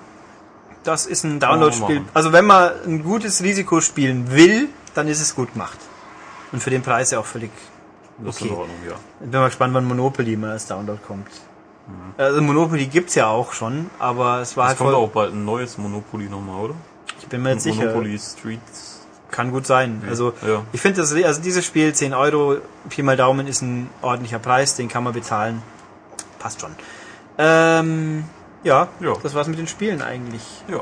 das 0.90 1.06
ist 1.06 1.24
ein 1.24 1.40
Download-Spiel. 1.40 2.02
Also 2.14 2.32
wenn 2.32 2.44
man 2.46 2.70
ein 2.86 3.02
gutes 3.02 3.42
Risiko 3.42 3.80
spielen 3.80 4.30
will, 4.30 4.68
dann 4.94 5.08
ist 5.08 5.20
es 5.20 5.34
gut 5.34 5.52
gemacht. 5.52 5.78
Und 6.52 6.62
für 6.62 6.70
den 6.70 6.82
Preis 6.82 7.10
ja 7.12 7.18
auch 7.20 7.26
völlig 7.26 7.50
Das 8.18 8.36
ist 8.36 8.42
Okay. 8.42 8.50
in 8.52 8.56
Ordnung, 8.58 8.76
ja. 8.86 8.94
Ich 9.20 9.30
bin 9.30 9.40
mal 9.40 9.46
gespannt, 9.46 9.72
wann 9.74 9.84
Monopoly 9.86 10.36
mal 10.36 10.50
als 10.50 10.66
Download 10.66 10.98
kommt. 11.06 11.26
Also 12.18 12.40
Monopoly 12.42 12.86
gibt's 12.86 13.14
ja 13.16 13.26
auch 13.26 13.52
schon, 13.52 13.90
aber 13.98 14.40
es 14.40 14.56
war 14.56 14.64
Es 14.64 14.68
halt 14.70 14.78
kommt 14.78 14.90
voll, 14.92 15.02
auch 15.02 15.08
bald 15.08 15.32
ein 15.32 15.44
neues 15.44 15.76
Monopoly 15.78 16.28
nochmal, 16.28 16.60
oder? 16.66 16.74
ich 17.18 17.26
bin 17.26 17.42
mir 17.42 17.50
jetzt 17.52 17.64
sicher, 17.64 17.86
Monopoly 17.86 18.18
Streets. 18.18 19.00
kann 19.30 19.50
gut 19.50 19.66
sein. 19.66 20.02
Also 20.08 20.32
Ja. 20.46 20.62
ich 20.72 20.80
finde 20.80 21.00
also 21.00 21.40
dieses 21.40 21.64
Spiel 21.64 21.92
10 21.94 22.14
Euro, 22.14 22.58
Pi 22.88 23.02
mal 23.02 23.16
Daumen 23.16 23.46
ist 23.46 23.62
ein 23.62 23.88
ordentlicher 24.02 24.38
Preis, 24.38 24.76
den 24.76 24.88
kann 24.88 25.02
man 25.04 25.12
bezahlen. 25.14 25.62
Passt 26.38 26.60
schon. 26.60 26.70
Ähm, 27.38 28.24
ja, 28.64 28.88
Ja. 29.00 29.14
das 29.22 29.34
war's 29.34 29.46
mit 29.48 29.58
den 29.58 29.66
Spielen 29.66 30.02
eigentlich. 30.02 30.42
Ja. 30.68 30.80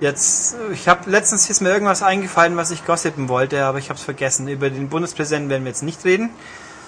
Jetzt, 0.00 0.54
äh, 0.54 0.72
ich 0.72 0.88
habe 0.88 1.10
letztens 1.10 1.50
ist 1.50 1.60
mir 1.60 1.70
irgendwas 1.70 2.02
eingefallen, 2.02 2.56
was 2.56 2.70
ich 2.70 2.86
gossipen 2.86 3.28
wollte, 3.28 3.64
aber 3.64 3.78
ich 3.78 3.90
habe 3.90 3.98
es 3.98 4.04
vergessen. 4.04 4.48
Über 4.48 4.70
den 4.70 4.88
Bundespräsidenten 4.88 5.50
werden 5.50 5.64
wir 5.64 5.70
jetzt 5.70 5.82
nicht 5.82 6.04
reden. 6.04 6.30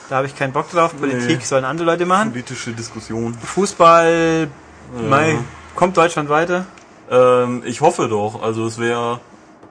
Da 0.09 0.17
habe 0.17 0.27
ich 0.27 0.37
keinen 0.37 0.53
Bock 0.53 0.71
drauf. 0.71 0.97
Politik 0.97 1.39
Nee. 1.39 1.45
sollen 1.45 1.65
andere 1.65 1.87
Leute 1.87 2.07
machen. 2.07 2.31
Politische 2.31 2.73
Diskussion. 2.73 3.35
Fußball, 3.35 4.49
mei, 5.09 5.39
kommt 5.75 5.97
Deutschland 5.97 6.29
weiter? 6.29 6.67
Ähm, 7.11 7.63
ich 7.65 7.81
hoffe 7.81 8.09
doch. 8.09 8.43
Also 8.43 8.67
es 8.67 8.79
wäre 8.79 9.21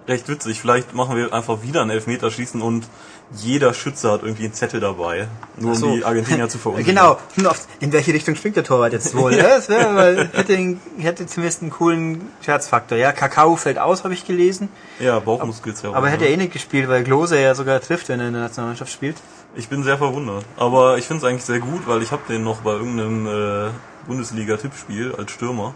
recht 0.08 0.28
witzig. 0.30 0.60
Vielleicht 0.62 0.94
machen 0.94 1.16
wir 1.16 1.34
einfach 1.34 1.62
wieder 1.64 1.82
ein 1.82 1.90
Elfmeterschießen 1.90 2.62
und 2.62 2.86
jeder 3.34 3.74
Schütze 3.74 4.12
hat 4.12 4.24
irgendwie 4.24 4.44
einen 4.44 4.54
Zettel 4.54 4.80
dabei. 4.80 5.28
Nur 5.58 5.76
so. 5.76 5.88
um 5.88 5.96
die 5.96 6.06
Argentinier 6.06 6.50
zu 6.50 6.58
verunsichern. 6.60 6.96
Genau. 7.36 7.58
In 7.80 7.94
welche 7.94 8.14
Richtung 8.14 8.36
springt 8.36 8.58
der 8.58 8.64
Torwart 8.64 8.94
jetzt 8.94 9.16
wohl? 9.16 9.34
ja. 9.38 9.44
Das 9.44 9.70
wäre, 9.70 9.96
weil 9.96 10.30
hätte, 10.34 10.78
hätte 10.98 11.28
zumindest 11.28 11.62
einen 11.62 11.72
coolen 11.72 12.22
Scherzfaktor. 12.42 12.98
Ja, 12.98 13.12
Kakao 13.12 13.56
fällt 13.56 13.80
aus, 13.80 14.04
habe 14.04 14.14
ich 14.14 14.26
gelesen. 14.26 14.70
Ja, 15.00 15.20
Bauchmuskels 15.20 15.82
ja. 15.82 15.94
Aber 15.94 16.10
hätte 16.10 16.24
ne? 16.24 16.30
er 16.30 16.34
eh 16.34 16.38
nicht 16.38 16.54
gespielt, 16.54 16.90
weil 16.90 17.04
Klose 17.04 17.40
ja 17.40 17.56
sogar 17.56 17.80
trifft, 17.80 18.10
wenn 18.10 18.20
er 18.20 18.28
in 18.28 18.34
der 18.34 18.44
Nationalmannschaft 18.44 18.92
spielt. 18.92 19.16
Ich 19.56 19.70
bin 19.70 19.84
sehr 19.84 19.98
verwundert. 19.98 20.46
Aber 20.58 20.98
ich 20.98 21.06
finde 21.06 21.26
es 21.26 21.30
eigentlich 21.30 21.44
sehr 21.46 21.60
gut, 21.60 21.88
weil 21.88 22.02
ich 22.02 22.12
habe 22.12 22.22
den 22.28 22.44
noch 22.44 22.62
bei 22.62 22.72
irgendeinem 22.72 23.28
äh, 23.28 23.70
Bundesliga-Tippspiel 24.08 25.16
als 25.18 25.32
Stürmer. 25.32 25.74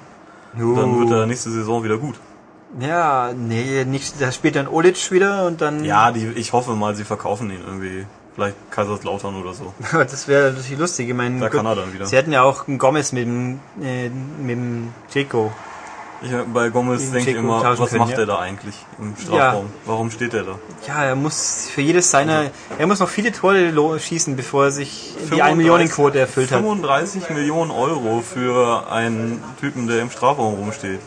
Dann 0.53 0.99
wird 0.99 1.11
er 1.11 1.25
nächste 1.25 1.49
Saison 1.51 1.83
wieder 1.83 1.97
gut. 1.97 2.15
Ja, 2.79 3.31
nee, 3.35 3.85
nicht, 3.85 4.21
da 4.21 4.31
spielt 4.31 4.55
dann 4.55 4.67
Olic 4.67 5.11
wieder 5.11 5.45
und 5.45 5.61
dann. 5.61 5.85
Ja, 5.85 6.11
die, 6.11 6.27
ich 6.35 6.53
hoffe 6.53 6.75
mal, 6.75 6.95
sie 6.95 7.05
verkaufen 7.05 7.49
ihn 7.49 7.61
irgendwie. 7.65 8.05
Vielleicht 8.35 8.57
Kaiserslautern 8.69 9.41
oder 9.41 9.53
so. 9.53 9.73
das 9.93 10.27
wäre 10.27 10.51
natürlich 10.51 10.77
lustig. 10.77 11.07
Ich 11.07 11.15
meine, 11.15 11.39
Da 11.39 11.49
kann 11.49 11.65
er 11.65 11.75
dann 11.75 11.93
wieder. 11.93 12.05
Sie 12.05 12.17
hätten 12.17 12.33
ja 12.33 12.43
auch 12.43 12.67
einen 12.67 12.77
Gomez 12.77 13.13
mit 13.13 13.25
dem, 13.25 13.61
äh, 13.81 14.09
mit 14.09 14.57
dem 14.57 14.93
Checo. 15.09 15.53
Ich, 16.21 16.31
bei 16.53 16.69
Gomez 16.69 17.11
denke 17.11 17.31
ich 17.31 17.37
immer, 17.37 17.63
was 17.77 17.89
können, 17.89 17.99
macht 17.99 18.11
ja. 18.11 18.19
er 18.19 18.25
da 18.25 18.39
eigentlich 18.39 18.75
im 18.99 19.15
Strafraum? 19.15 19.67
Warum 19.85 20.11
steht 20.11 20.33
er 20.33 20.43
da? 20.43 20.59
Ja, 20.87 21.03
er 21.03 21.15
muss 21.15 21.69
für 21.73 21.81
jedes 21.81 22.11
seiner, 22.11 22.51
er 22.77 22.87
muss 22.87 22.99
noch 22.99 23.09
viele 23.09 23.31
Tore 23.31 23.99
schießen, 23.99 24.35
bevor 24.35 24.65
er 24.65 24.71
sich 24.71 25.13
die 25.33 25.41
1 25.41 25.55
Millionen 25.55 25.89
Quote 25.89 26.19
erfüllt 26.19 26.51
hat. 26.51 26.59
35 26.59 27.29
Millionen 27.29 27.71
Euro 27.71 28.21
für 28.21 28.91
einen 28.91 29.43
Typen, 29.59 29.87
der 29.87 30.01
im 30.01 30.09
Strafraum 30.09 30.55
rumsteht. 30.55 30.99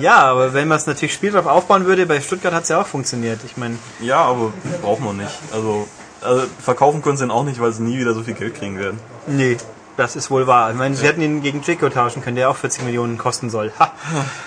Ja, 0.00 0.16
aber 0.18 0.52
wenn 0.54 0.68
man 0.68 0.78
es 0.78 0.86
natürlich 0.86 1.14
Spiel 1.14 1.30
drauf 1.32 1.46
aufbauen 1.46 1.86
würde, 1.86 2.06
bei 2.06 2.20
Stuttgart 2.20 2.52
hat 2.52 2.64
es 2.64 2.68
ja 2.70 2.80
auch 2.80 2.86
funktioniert. 2.86 3.40
Ich 3.46 3.56
meine, 3.56 3.76
Ja, 4.00 4.18
aber 4.24 4.52
braucht 4.82 5.00
man 5.00 5.16
nicht. 5.18 5.30
Also, 5.52 5.86
also 6.22 6.42
verkaufen 6.60 7.02
können 7.02 7.16
sie 7.16 7.24
ihn 7.24 7.30
auch 7.30 7.44
nicht, 7.44 7.60
weil 7.60 7.72
sie 7.72 7.82
nie 7.82 7.98
wieder 7.98 8.14
so 8.14 8.22
viel 8.22 8.34
Geld 8.34 8.54
kriegen 8.56 8.78
werden. 8.78 8.98
nee, 9.26 9.56
das 9.96 10.14
ist 10.14 10.30
wohl 10.30 10.46
wahr. 10.46 10.70
Ich 10.72 10.76
meine, 10.76 10.94
sie 10.94 11.06
hätten 11.06 11.22
ihn 11.22 11.40
gegen 11.40 11.62
Checo 11.62 11.88
tauschen 11.88 12.22
können, 12.22 12.36
der 12.36 12.50
auch 12.50 12.56
40 12.56 12.82
Millionen 12.84 13.16
kosten 13.16 13.48
soll. 13.48 13.72
Ha. 13.78 13.92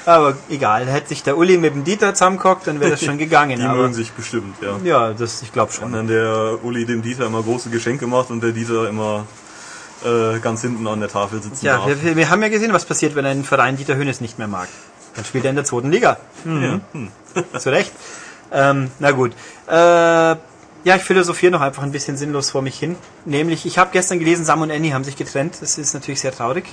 Aber 0.05 0.35
egal, 0.47 0.85
hätte 0.85 1.09
sich 1.09 1.23
der 1.23 1.37
Uli 1.37 1.57
mit 1.57 1.73
dem 1.73 1.83
Dieter 1.83 2.13
zusammengeguckt, 2.13 2.67
dann 2.67 2.79
wäre 2.79 2.91
das 2.91 3.03
schon 3.03 3.17
gegangen. 3.17 3.57
Die 3.57 3.63
aber, 3.65 3.81
mögen 3.81 3.95
sich 3.95 4.11
bestimmt, 4.11 4.57
ja. 4.61 4.77
ja, 4.83 5.13
das, 5.13 5.41
ich 5.41 5.51
glaube 5.51 5.71
Und 5.71 5.75
schon. 5.79 5.91
dann 5.91 6.05
der 6.07 6.59
Uli 6.61 6.85
dem 6.85 7.01
Dieter 7.01 7.25
immer 7.25 7.41
große 7.41 7.71
Geschenke 7.71 8.05
macht 8.05 8.29
und 8.29 8.43
der 8.43 8.51
Dieter 8.51 8.87
immer 8.87 9.25
äh, 10.05 10.37
ganz 10.39 10.61
hinten 10.61 10.85
an 10.85 10.99
der 10.99 11.09
Tafel 11.09 11.41
sitzen 11.41 11.65
Ja, 11.65 11.77
darf. 11.77 11.87
wir, 11.87 12.03
wir- 12.03 12.15
wir 12.15 12.29
haben 12.29 12.43
ja 12.43 12.49
gesehen, 12.49 12.71
was 12.71 12.85
passiert, 12.85 13.15
wenn 13.15 13.25
ein 13.25 13.43
Verein 13.43 13.75
Dieter 13.75 13.95
Hönes 13.95 14.21
nicht 14.21 14.37
mehr 14.37 14.47
mag. 14.47 14.67
Dann 15.15 15.25
spielt 15.25 15.43
er 15.43 15.49
in 15.49 15.55
der 15.55 15.65
zweiten 15.65 15.91
Liga. 15.91 16.17
Mhm. 16.43 16.81
Zu 17.57 17.69
Recht. 17.69 17.91
Ähm, 18.51 18.91
na 18.99 19.11
gut. 19.11 19.33
Äh, 19.67 20.35
ja, 20.83 20.95
ich 20.95 21.03
philosophiere 21.03 21.51
noch 21.51 21.61
einfach 21.61 21.83
ein 21.83 21.91
bisschen 21.91 22.17
sinnlos 22.17 22.51
vor 22.51 22.61
mich 22.61 22.79
hin. 22.79 22.95
Nämlich, 23.25 23.65
ich 23.65 23.77
habe 23.77 23.89
gestern 23.91 24.19
gelesen, 24.19 24.45
Sam 24.45 24.61
und 24.61 24.71
Annie 24.71 24.93
haben 24.93 25.03
sich 25.03 25.17
getrennt. 25.17 25.57
Das 25.61 25.77
ist 25.77 25.93
natürlich 25.93 26.21
sehr 26.21 26.33
traurig. 26.33 26.65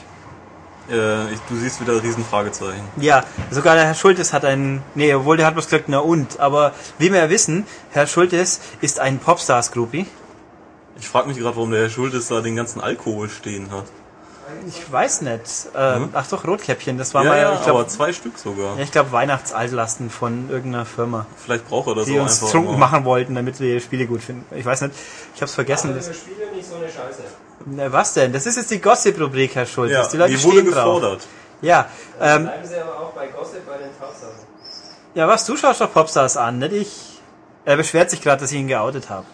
Äh, 0.90 1.32
ich, 1.32 1.40
du 1.48 1.56
siehst 1.56 1.80
wieder 1.80 2.00
Riesenfragezeichen. 2.00 2.84
Ja, 2.98 3.24
sogar 3.50 3.74
der 3.74 3.86
Herr 3.86 3.94
Schultes 3.94 4.32
hat 4.32 4.44
einen, 4.44 4.82
nee, 4.94 5.12
obwohl 5.12 5.36
der 5.36 5.46
hat 5.46 5.54
bloß 5.54 5.66
gesagt, 5.66 5.86
na 5.88 5.98
und. 5.98 6.38
Aber 6.38 6.72
wie 6.98 7.12
wir 7.12 7.18
ja 7.18 7.30
wissen, 7.30 7.66
Herr 7.90 8.06
Schultes 8.06 8.60
ist 8.80 9.00
ein 9.00 9.18
Popstars-Groupie. 9.18 10.06
Ich 10.98 11.08
frage 11.08 11.28
mich 11.28 11.36
gerade, 11.36 11.56
warum 11.56 11.72
der 11.72 11.82
Herr 11.82 11.90
Schultes 11.90 12.28
da 12.28 12.40
den 12.40 12.56
ganzen 12.56 12.80
Alkohol 12.80 13.28
stehen 13.28 13.70
hat. 13.72 13.86
Ich 14.66 14.90
weiß 14.92 15.22
nicht. 15.22 15.42
Ähm, 15.76 16.10
Ach 16.12 16.26
doch, 16.28 16.46
Rotkäppchen, 16.46 16.98
das 16.98 17.14
war 17.14 17.24
Ja, 17.24 17.30
mal, 17.30 17.38
ja, 17.40 17.54
ich 17.54 17.62
glaube, 17.62 17.80
aber 17.80 17.88
zwei 17.88 18.12
Stück 18.12 18.38
sogar. 18.38 18.76
ja, 18.76 18.82
ich 18.82 18.92
glaube 18.92 19.10
Weihnachtsaltlasten 19.12 20.08
von 20.10 20.50
irgendeiner 20.50 20.86
Firma. 20.86 21.26
Vielleicht 21.36 21.68
braucht 21.68 21.88
er 21.88 21.94
das 21.96 22.06
die 22.06 22.18
auch 22.18 22.22
uns 22.24 22.40
trunken 22.40 22.70
immer. 22.70 22.78
machen 22.78 23.04
wollten, 23.04 23.34
damit 23.34 23.58
wir 23.60 23.74
die 23.74 23.80
Spiele 23.80 24.06
gut 24.06 24.22
finden. 24.22 24.44
Ich 24.56 24.64
weiß 24.64 24.82
nicht, 24.82 24.94
ich 25.34 25.40
habe 25.40 25.46
es 25.48 25.54
vergessen. 25.54 25.94
Das, 25.94 26.06
Spiele 26.16 26.50
nicht 26.54 26.68
so 26.68 26.76
eine 26.76 26.86
Scheiße. 26.86 27.22
na, 27.66 27.92
was 27.92 28.14
denn? 28.14 28.32
Das 28.32 28.46
ist 28.46 28.56
jetzt 28.56 28.70
die 28.70 28.80
Gossip-Rubrik, 28.80 29.54
Herr 29.56 29.66
Schulz. 29.66 29.92
Ja, 29.92 30.06
die 30.06 30.16
Leute 30.16 30.34
die 30.36 30.42
wurde 30.44 30.58
stehen 30.60 30.72
drauf. 30.72 30.84
gefordert. 31.00 31.26
Ja, 31.62 31.86
ähm, 32.20 32.44
Bleiben 32.44 32.66
Sie 32.66 32.76
aber 32.76 33.00
auch 33.00 33.12
bei 33.12 33.26
Gossip 33.28 33.66
bei 33.66 33.78
den 33.78 33.88
Tatsachen. 33.98 34.34
ja, 35.14 35.26
was, 35.26 35.44
du 35.46 35.56
schaust 35.56 35.80
doch 35.80 35.92
Popstars 35.92 36.36
an, 36.36 36.58
nicht 36.58 36.72
ich. 36.72 37.20
Er 37.64 37.76
beschwert 37.76 38.10
sich 38.10 38.22
gerade, 38.22 38.42
dass 38.42 38.52
ich 38.52 38.58
ihn 38.58 38.68
geoutet 38.68 39.10
habe. 39.10 39.26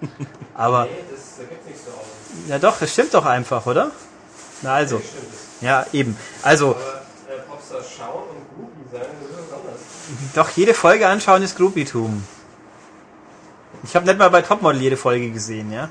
Aber, 0.54 0.84
Nee, 0.84 0.90
das, 1.10 1.36
da 1.38 1.44
gibt's 1.44 1.66
nichts 1.66 1.84
zu 1.84 1.90
Augen. 1.90 2.48
ja 2.48 2.58
doch, 2.58 2.78
das 2.78 2.92
stimmt 2.92 3.14
doch 3.14 3.24
einfach, 3.24 3.66
oder? 3.66 3.90
Na 4.62 4.74
also, 4.74 4.96
es. 4.98 5.62
ja, 5.62 5.84
eben. 5.92 6.16
Also, 6.42 6.70
Aber 6.70 6.80
äh, 7.34 7.40
Popstars 7.48 7.86
schauen 7.96 8.22
und 8.30 8.56
Groupie 8.56 8.88
sein, 8.92 9.02
das 9.20 9.30
ist 9.30 9.50
was 9.50 9.58
anderes. 9.60 9.80
doch 10.34 10.50
jede 10.50 10.74
Folge 10.74 11.06
anschauen 11.08 11.42
ist 11.42 11.56
Groupietum. 11.56 12.22
Ich 13.84 13.96
habe 13.96 14.06
nicht 14.06 14.18
mal 14.18 14.30
bei 14.30 14.42
Topmodel 14.42 14.80
jede 14.80 14.96
Folge 14.96 15.30
gesehen, 15.30 15.72
ja. 15.72 15.88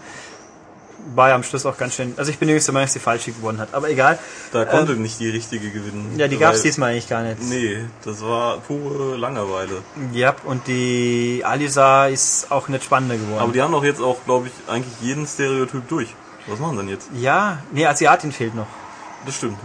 War 1.15 1.29
ja 1.29 1.35
am 1.35 1.41
Schluss 1.43 1.65
auch 1.65 1.77
ganz 1.77 1.95
schön. 1.95 2.13
Also 2.15 2.29
ich 2.29 2.37
bin 2.37 2.47
übrigens 2.47 2.65
der 2.65 2.73
Meinung, 2.75 2.85
dass 2.85 2.93
die 2.93 2.99
falsche 2.99 3.31
gewonnen 3.31 3.59
hat. 3.59 3.73
Aber 3.73 3.89
egal. 3.89 4.19
Da 4.53 4.65
konnte 4.65 4.93
nicht 4.93 5.19
die 5.19 5.29
richtige 5.31 5.71
gewinnen. 5.71 6.11
Ähm, 6.13 6.19
Ja, 6.19 6.27
die 6.27 6.37
gab's 6.37 6.57
Weil- 6.57 6.63
diesmal 6.63 6.91
eigentlich 6.91 7.09
gar 7.09 7.23
nicht. 7.23 7.41
Nee, 7.41 7.85
das 8.05 8.21
war 8.21 8.59
pure 8.59 9.17
Langeweile. 9.17 9.81
Ja, 10.13 10.35
und 10.45 10.67
die 10.67 11.41
Alisa 11.43 12.05
ist 12.05 12.51
auch 12.51 12.67
nicht 12.67 12.83
spannender 12.83 13.15
geworden. 13.17 13.39
Aber 13.41 13.51
die 13.51 13.61
haben 13.63 13.71
doch 13.71 13.83
jetzt 13.83 13.99
auch, 13.99 14.23
glaube 14.25 14.47
ich, 14.49 14.53
eigentlich 14.71 14.93
jeden 15.01 15.25
Stereotyp 15.25 15.89
durch. 15.89 16.13
Was 16.47 16.59
machen 16.59 16.77
denn 16.77 16.89
jetzt? 16.89 17.09
ja, 17.13 17.59
nee, 17.71 17.85
Asiatin 17.85 18.31
fehlt 18.31 18.55
noch. 18.55 18.67
Das 19.25 19.35
stimmt. 19.35 19.57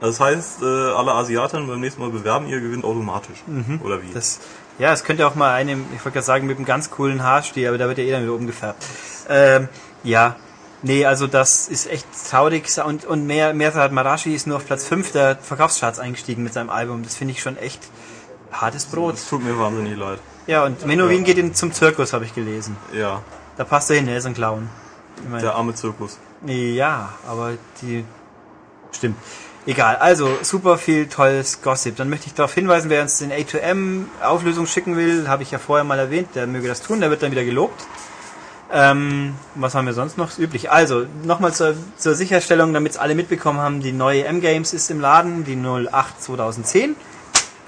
Das 0.00 0.20
heißt, 0.20 0.62
äh, 0.62 0.64
alle 0.64 1.12
Asiaten 1.12 1.66
beim 1.66 1.80
nächsten 1.80 2.00
Mal 2.02 2.10
bewerben, 2.10 2.46
ihr 2.48 2.60
gewinnt 2.60 2.84
automatisch. 2.84 3.42
Oder 3.82 4.02
wie? 4.02 4.06
Mhm. 4.06 4.14
Das, 4.14 4.40
ja, 4.78 4.92
es 4.92 5.04
könnte 5.04 5.26
auch 5.26 5.34
mal 5.34 5.52
einem, 5.54 5.84
ich 5.94 6.00
wollte 6.04 6.12
gerade 6.12 6.26
sagen, 6.26 6.46
mit 6.46 6.56
einem 6.58 6.66
ganz 6.66 6.90
coolen 6.90 7.22
Haarstier, 7.22 7.68
aber 7.70 7.78
da 7.78 7.88
wird 7.88 7.98
ja 7.98 8.04
eh 8.04 8.10
dann 8.10 8.22
wieder 8.22 8.34
umgefärbt. 8.34 8.84
Ähm, 9.28 9.68
ja, 10.04 10.36
nee, 10.82 11.06
also 11.06 11.26
das 11.26 11.68
ist 11.68 11.90
echt 11.90 12.06
traurig. 12.30 12.68
Und, 12.84 13.06
und 13.06 13.26
mehr, 13.26 13.54
Mehrtat 13.54 13.92
Marashi 13.92 14.34
ist 14.34 14.46
nur 14.46 14.56
auf 14.56 14.66
Platz 14.66 14.84
5 14.84 15.12
der 15.12 15.36
Verkaufscharts 15.36 15.98
eingestiegen 15.98 16.42
mit 16.42 16.52
seinem 16.52 16.68
Album. 16.70 17.02
Das 17.02 17.14
finde 17.16 17.32
ich 17.32 17.40
schon 17.42 17.56
echt 17.56 17.80
hartes 18.52 18.84
Brot. 18.86 19.14
das 19.14 19.28
tut 19.28 19.42
mir 19.42 19.58
wahnsinnig 19.58 19.96
leid. 19.96 20.18
Ja, 20.46 20.64
und 20.64 20.84
Menowin 20.86 21.24
geht 21.24 21.38
in, 21.38 21.54
zum 21.54 21.72
Zirkus, 21.72 22.12
habe 22.12 22.24
ich 22.26 22.34
gelesen. 22.34 22.76
Ja, 22.92 23.22
Da 23.56 23.64
passt 23.64 23.90
er 23.90 23.96
hin, 23.96 24.08
er 24.08 24.18
ist 24.18 24.26
ein 24.26 24.34
Clown. 24.34 24.68
Ich 25.22 25.28
meine, 25.28 25.42
der 25.42 25.54
arme 25.54 25.74
Zirkus. 25.74 26.18
Ja, 26.44 27.14
aber 27.26 27.54
die. 27.82 28.04
Stimmt. 28.92 29.16
Egal, 29.66 29.96
also 29.96 30.28
super 30.42 30.78
viel 30.78 31.08
tolles 31.08 31.60
Gossip. 31.60 31.96
Dann 31.96 32.08
möchte 32.08 32.28
ich 32.28 32.34
darauf 32.34 32.54
hinweisen, 32.54 32.88
wer 32.88 33.02
uns 33.02 33.18
den 33.18 33.32
A2M-Auflösung 33.32 34.66
schicken 34.66 34.96
will, 34.96 35.26
habe 35.26 35.42
ich 35.42 35.50
ja 35.50 35.58
vorher 35.58 35.82
mal 35.82 35.98
erwähnt, 35.98 36.28
der 36.36 36.46
möge 36.46 36.68
das 36.68 36.82
tun, 36.82 37.00
der 37.00 37.10
wird 37.10 37.24
dann 37.24 37.32
wieder 37.32 37.44
gelobt. 37.44 37.84
Ähm, 38.72 39.34
was 39.56 39.74
haben 39.74 39.86
wir 39.86 39.92
sonst 39.92 40.18
noch? 40.18 40.30
Ist 40.30 40.38
üblich. 40.38 40.70
Also, 40.70 41.06
nochmal 41.24 41.52
zur, 41.52 41.74
zur 41.96 42.14
Sicherstellung, 42.14 42.72
damit 42.74 42.92
es 42.92 42.98
alle 42.98 43.16
mitbekommen 43.16 43.58
haben, 43.58 43.80
die 43.80 43.92
neue 43.92 44.24
M-Games 44.24 44.72
ist 44.72 44.88
im 44.90 45.00
Laden, 45.00 45.44
die 45.44 45.56
08 45.56 46.22
2010. 46.22 46.94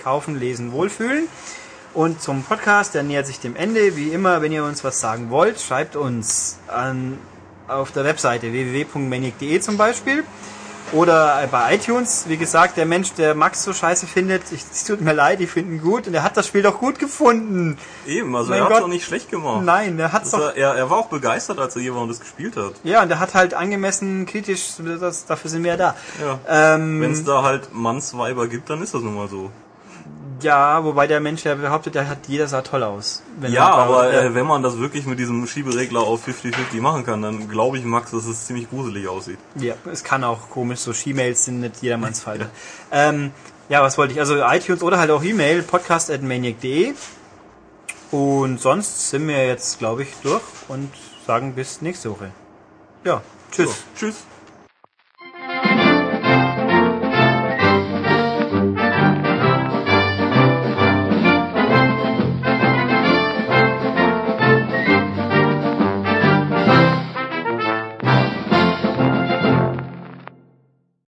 Kaufen, 0.02 0.38
lesen, 0.38 0.70
wohlfühlen. 0.70 1.26
Und 1.94 2.22
zum 2.22 2.44
Podcast, 2.44 2.94
der 2.94 3.02
nähert 3.02 3.26
sich 3.26 3.40
dem 3.40 3.56
Ende. 3.56 3.96
Wie 3.96 4.10
immer, 4.10 4.40
wenn 4.40 4.52
ihr 4.52 4.62
uns 4.62 4.84
was 4.84 5.00
sagen 5.00 5.30
wollt, 5.30 5.60
schreibt 5.60 5.96
uns 5.96 6.58
an, 6.68 7.18
auf 7.68 7.92
der 7.92 8.04
Webseite 8.04 8.52
www.maniac.de 8.52 9.60
zum 9.60 9.76
Beispiel. 9.76 10.24
Oder 10.92 11.46
bei 11.50 11.74
iTunes, 11.74 12.24
wie 12.28 12.38
gesagt, 12.38 12.78
der 12.78 12.86
Mensch, 12.86 13.12
der 13.12 13.34
Max 13.34 13.62
so 13.62 13.74
scheiße 13.74 14.06
findet, 14.06 14.44
es 14.50 14.84
tut 14.84 15.02
mir 15.02 15.12
leid, 15.12 15.38
ich 15.42 15.50
finde 15.50 15.74
ihn 15.74 15.82
gut 15.82 16.06
und 16.06 16.14
er 16.14 16.22
hat 16.22 16.34
das 16.38 16.46
Spiel 16.46 16.62
doch 16.62 16.78
gut 16.78 16.98
gefunden. 16.98 17.76
Eben, 18.06 18.34
also 18.34 18.48
Mein 18.48 18.60
er 18.60 18.64
hat 18.64 18.72
Gott. 18.72 18.80
doch 18.84 18.88
nicht 18.88 19.04
schlecht 19.04 19.30
gemacht. 19.30 19.62
Nein, 19.64 19.98
er 19.98 20.12
hat's 20.14 20.30
Das 20.30 20.40
doch. 20.40 20.46
war, 20.46 20.56
er, 20.56 20.74
er 20.76 20.88
war 20.88 20.96
auch 20.96 21.08
begeistert, 21.08 21.58
als 21.58 21.76
er 21.76 21.82
jemand 21.82 22.10
das 22.10 22.20
gespielt 22.20 22.56
hat. 22.56 22.72
Ja, 22.84 23.02
und 23.02 23.10
er 23.10 23.18
hat 23.20 23.34
halt 23.34 23.52
angemessen 23.52 24.24
kritisch, 24.24 24.76
das, 24.98 25.26
dafür 25.26 25.50
sind 25.50 25.62
wir 25.62 25.72
ja 25.72 25.76
da. 25.76 25.94
Ja. 26.22 26.38
Ähm, 26.74 27.02
Wenn 27.02 27.12
es 27.12 27.22
da 27.22 27.42
halt 27.42 27.68
Mannsweiber 27.74 28.48
gibt, 28.48 28.70
dann 28.70 28.80
ist 28.80 28.94
das 28.94 29.02
nun 29.02 29.14
mal 29.14 29.28
so. 29.28 29.50
Ja, 30.40 30.84
wobei 30.84 31.06
der 31.06 31.20
Mensch 31.20 31.44
ja 31.44 31.54
behauptet, 31.54 31.94
der 31.94 32.08
hat 32.08 32.18
jeder 32.28 32.48
sah 32.48 32.62
toll 32.62 32.82
aus. 32.82 33.22
Ja, 33.42 33.70
man- 33.70 33.72
aber 33.80 34.12
ja. 34.12 34.20
äh, 34.22 34.34
wenn 34.34 34.46
man 34.46 34.62
das 34.62 34.78
wirklich 34.78 35.06
mit 35.06 35.18
diesem 35.18 35.46
Schieberegler 35.46 36.00
auf 36.00 36.26
50-50 36.26 36.80
machen 36.80 37.04
kann, 37.04 37.22
dann 37.22 37.48
glaube 37.48 37.78
ich, 37.78 37.84
Max, 37.84 38.10
dass 38.10 38.26
es 38.26 38.46
ziemlich 38.46 38.68
gruselig 38.70 39.08
aussieht. 39.08 39.38
Ja, 39.56 39.74
es 39.90 40.04
kann 40.04 40.24
auch 40.24 40.50
komisch, 40.50 40.80
so 40.80 40.92
She-Mails 40.92 41.44
sind 41.44 41.60
nicht 41.60 41.82
jedermanns 41.82 42.20
Fall. 42.20 42.50
ähm, 42.92 43.32
ja, 43.68 43.82
was 43.82 43.98
wollte 43.98 44.14
ich? 44.14 44.20
Also 44.20 44.36
iTunes 44.42 44.82
oder 44.82 44.98
halt 44.98 45.10
auch 45.10 45.22
E-Mail, 45.22 45.62
podcast.maniac.de. 45.62 46.94
Und 48.10 48.58
sonst 48.60 49.10
sind 49.10 49.28
wir 49.28 49.46
jetzt, 49.46 49.78
glaube 49.78 50.02
ich, 50.02 50.08
durch 50.22 50.42
und 50.68 50.90
sagen 51.26 51.54
bis 51.54 51.82
nächste 51.82 52.10
Woche. 52.10 52.30
Ja, 53.04 53.20
tschüss. 53.52 53.68
So, 53.68 53.74
tschüss. 53.96 54.14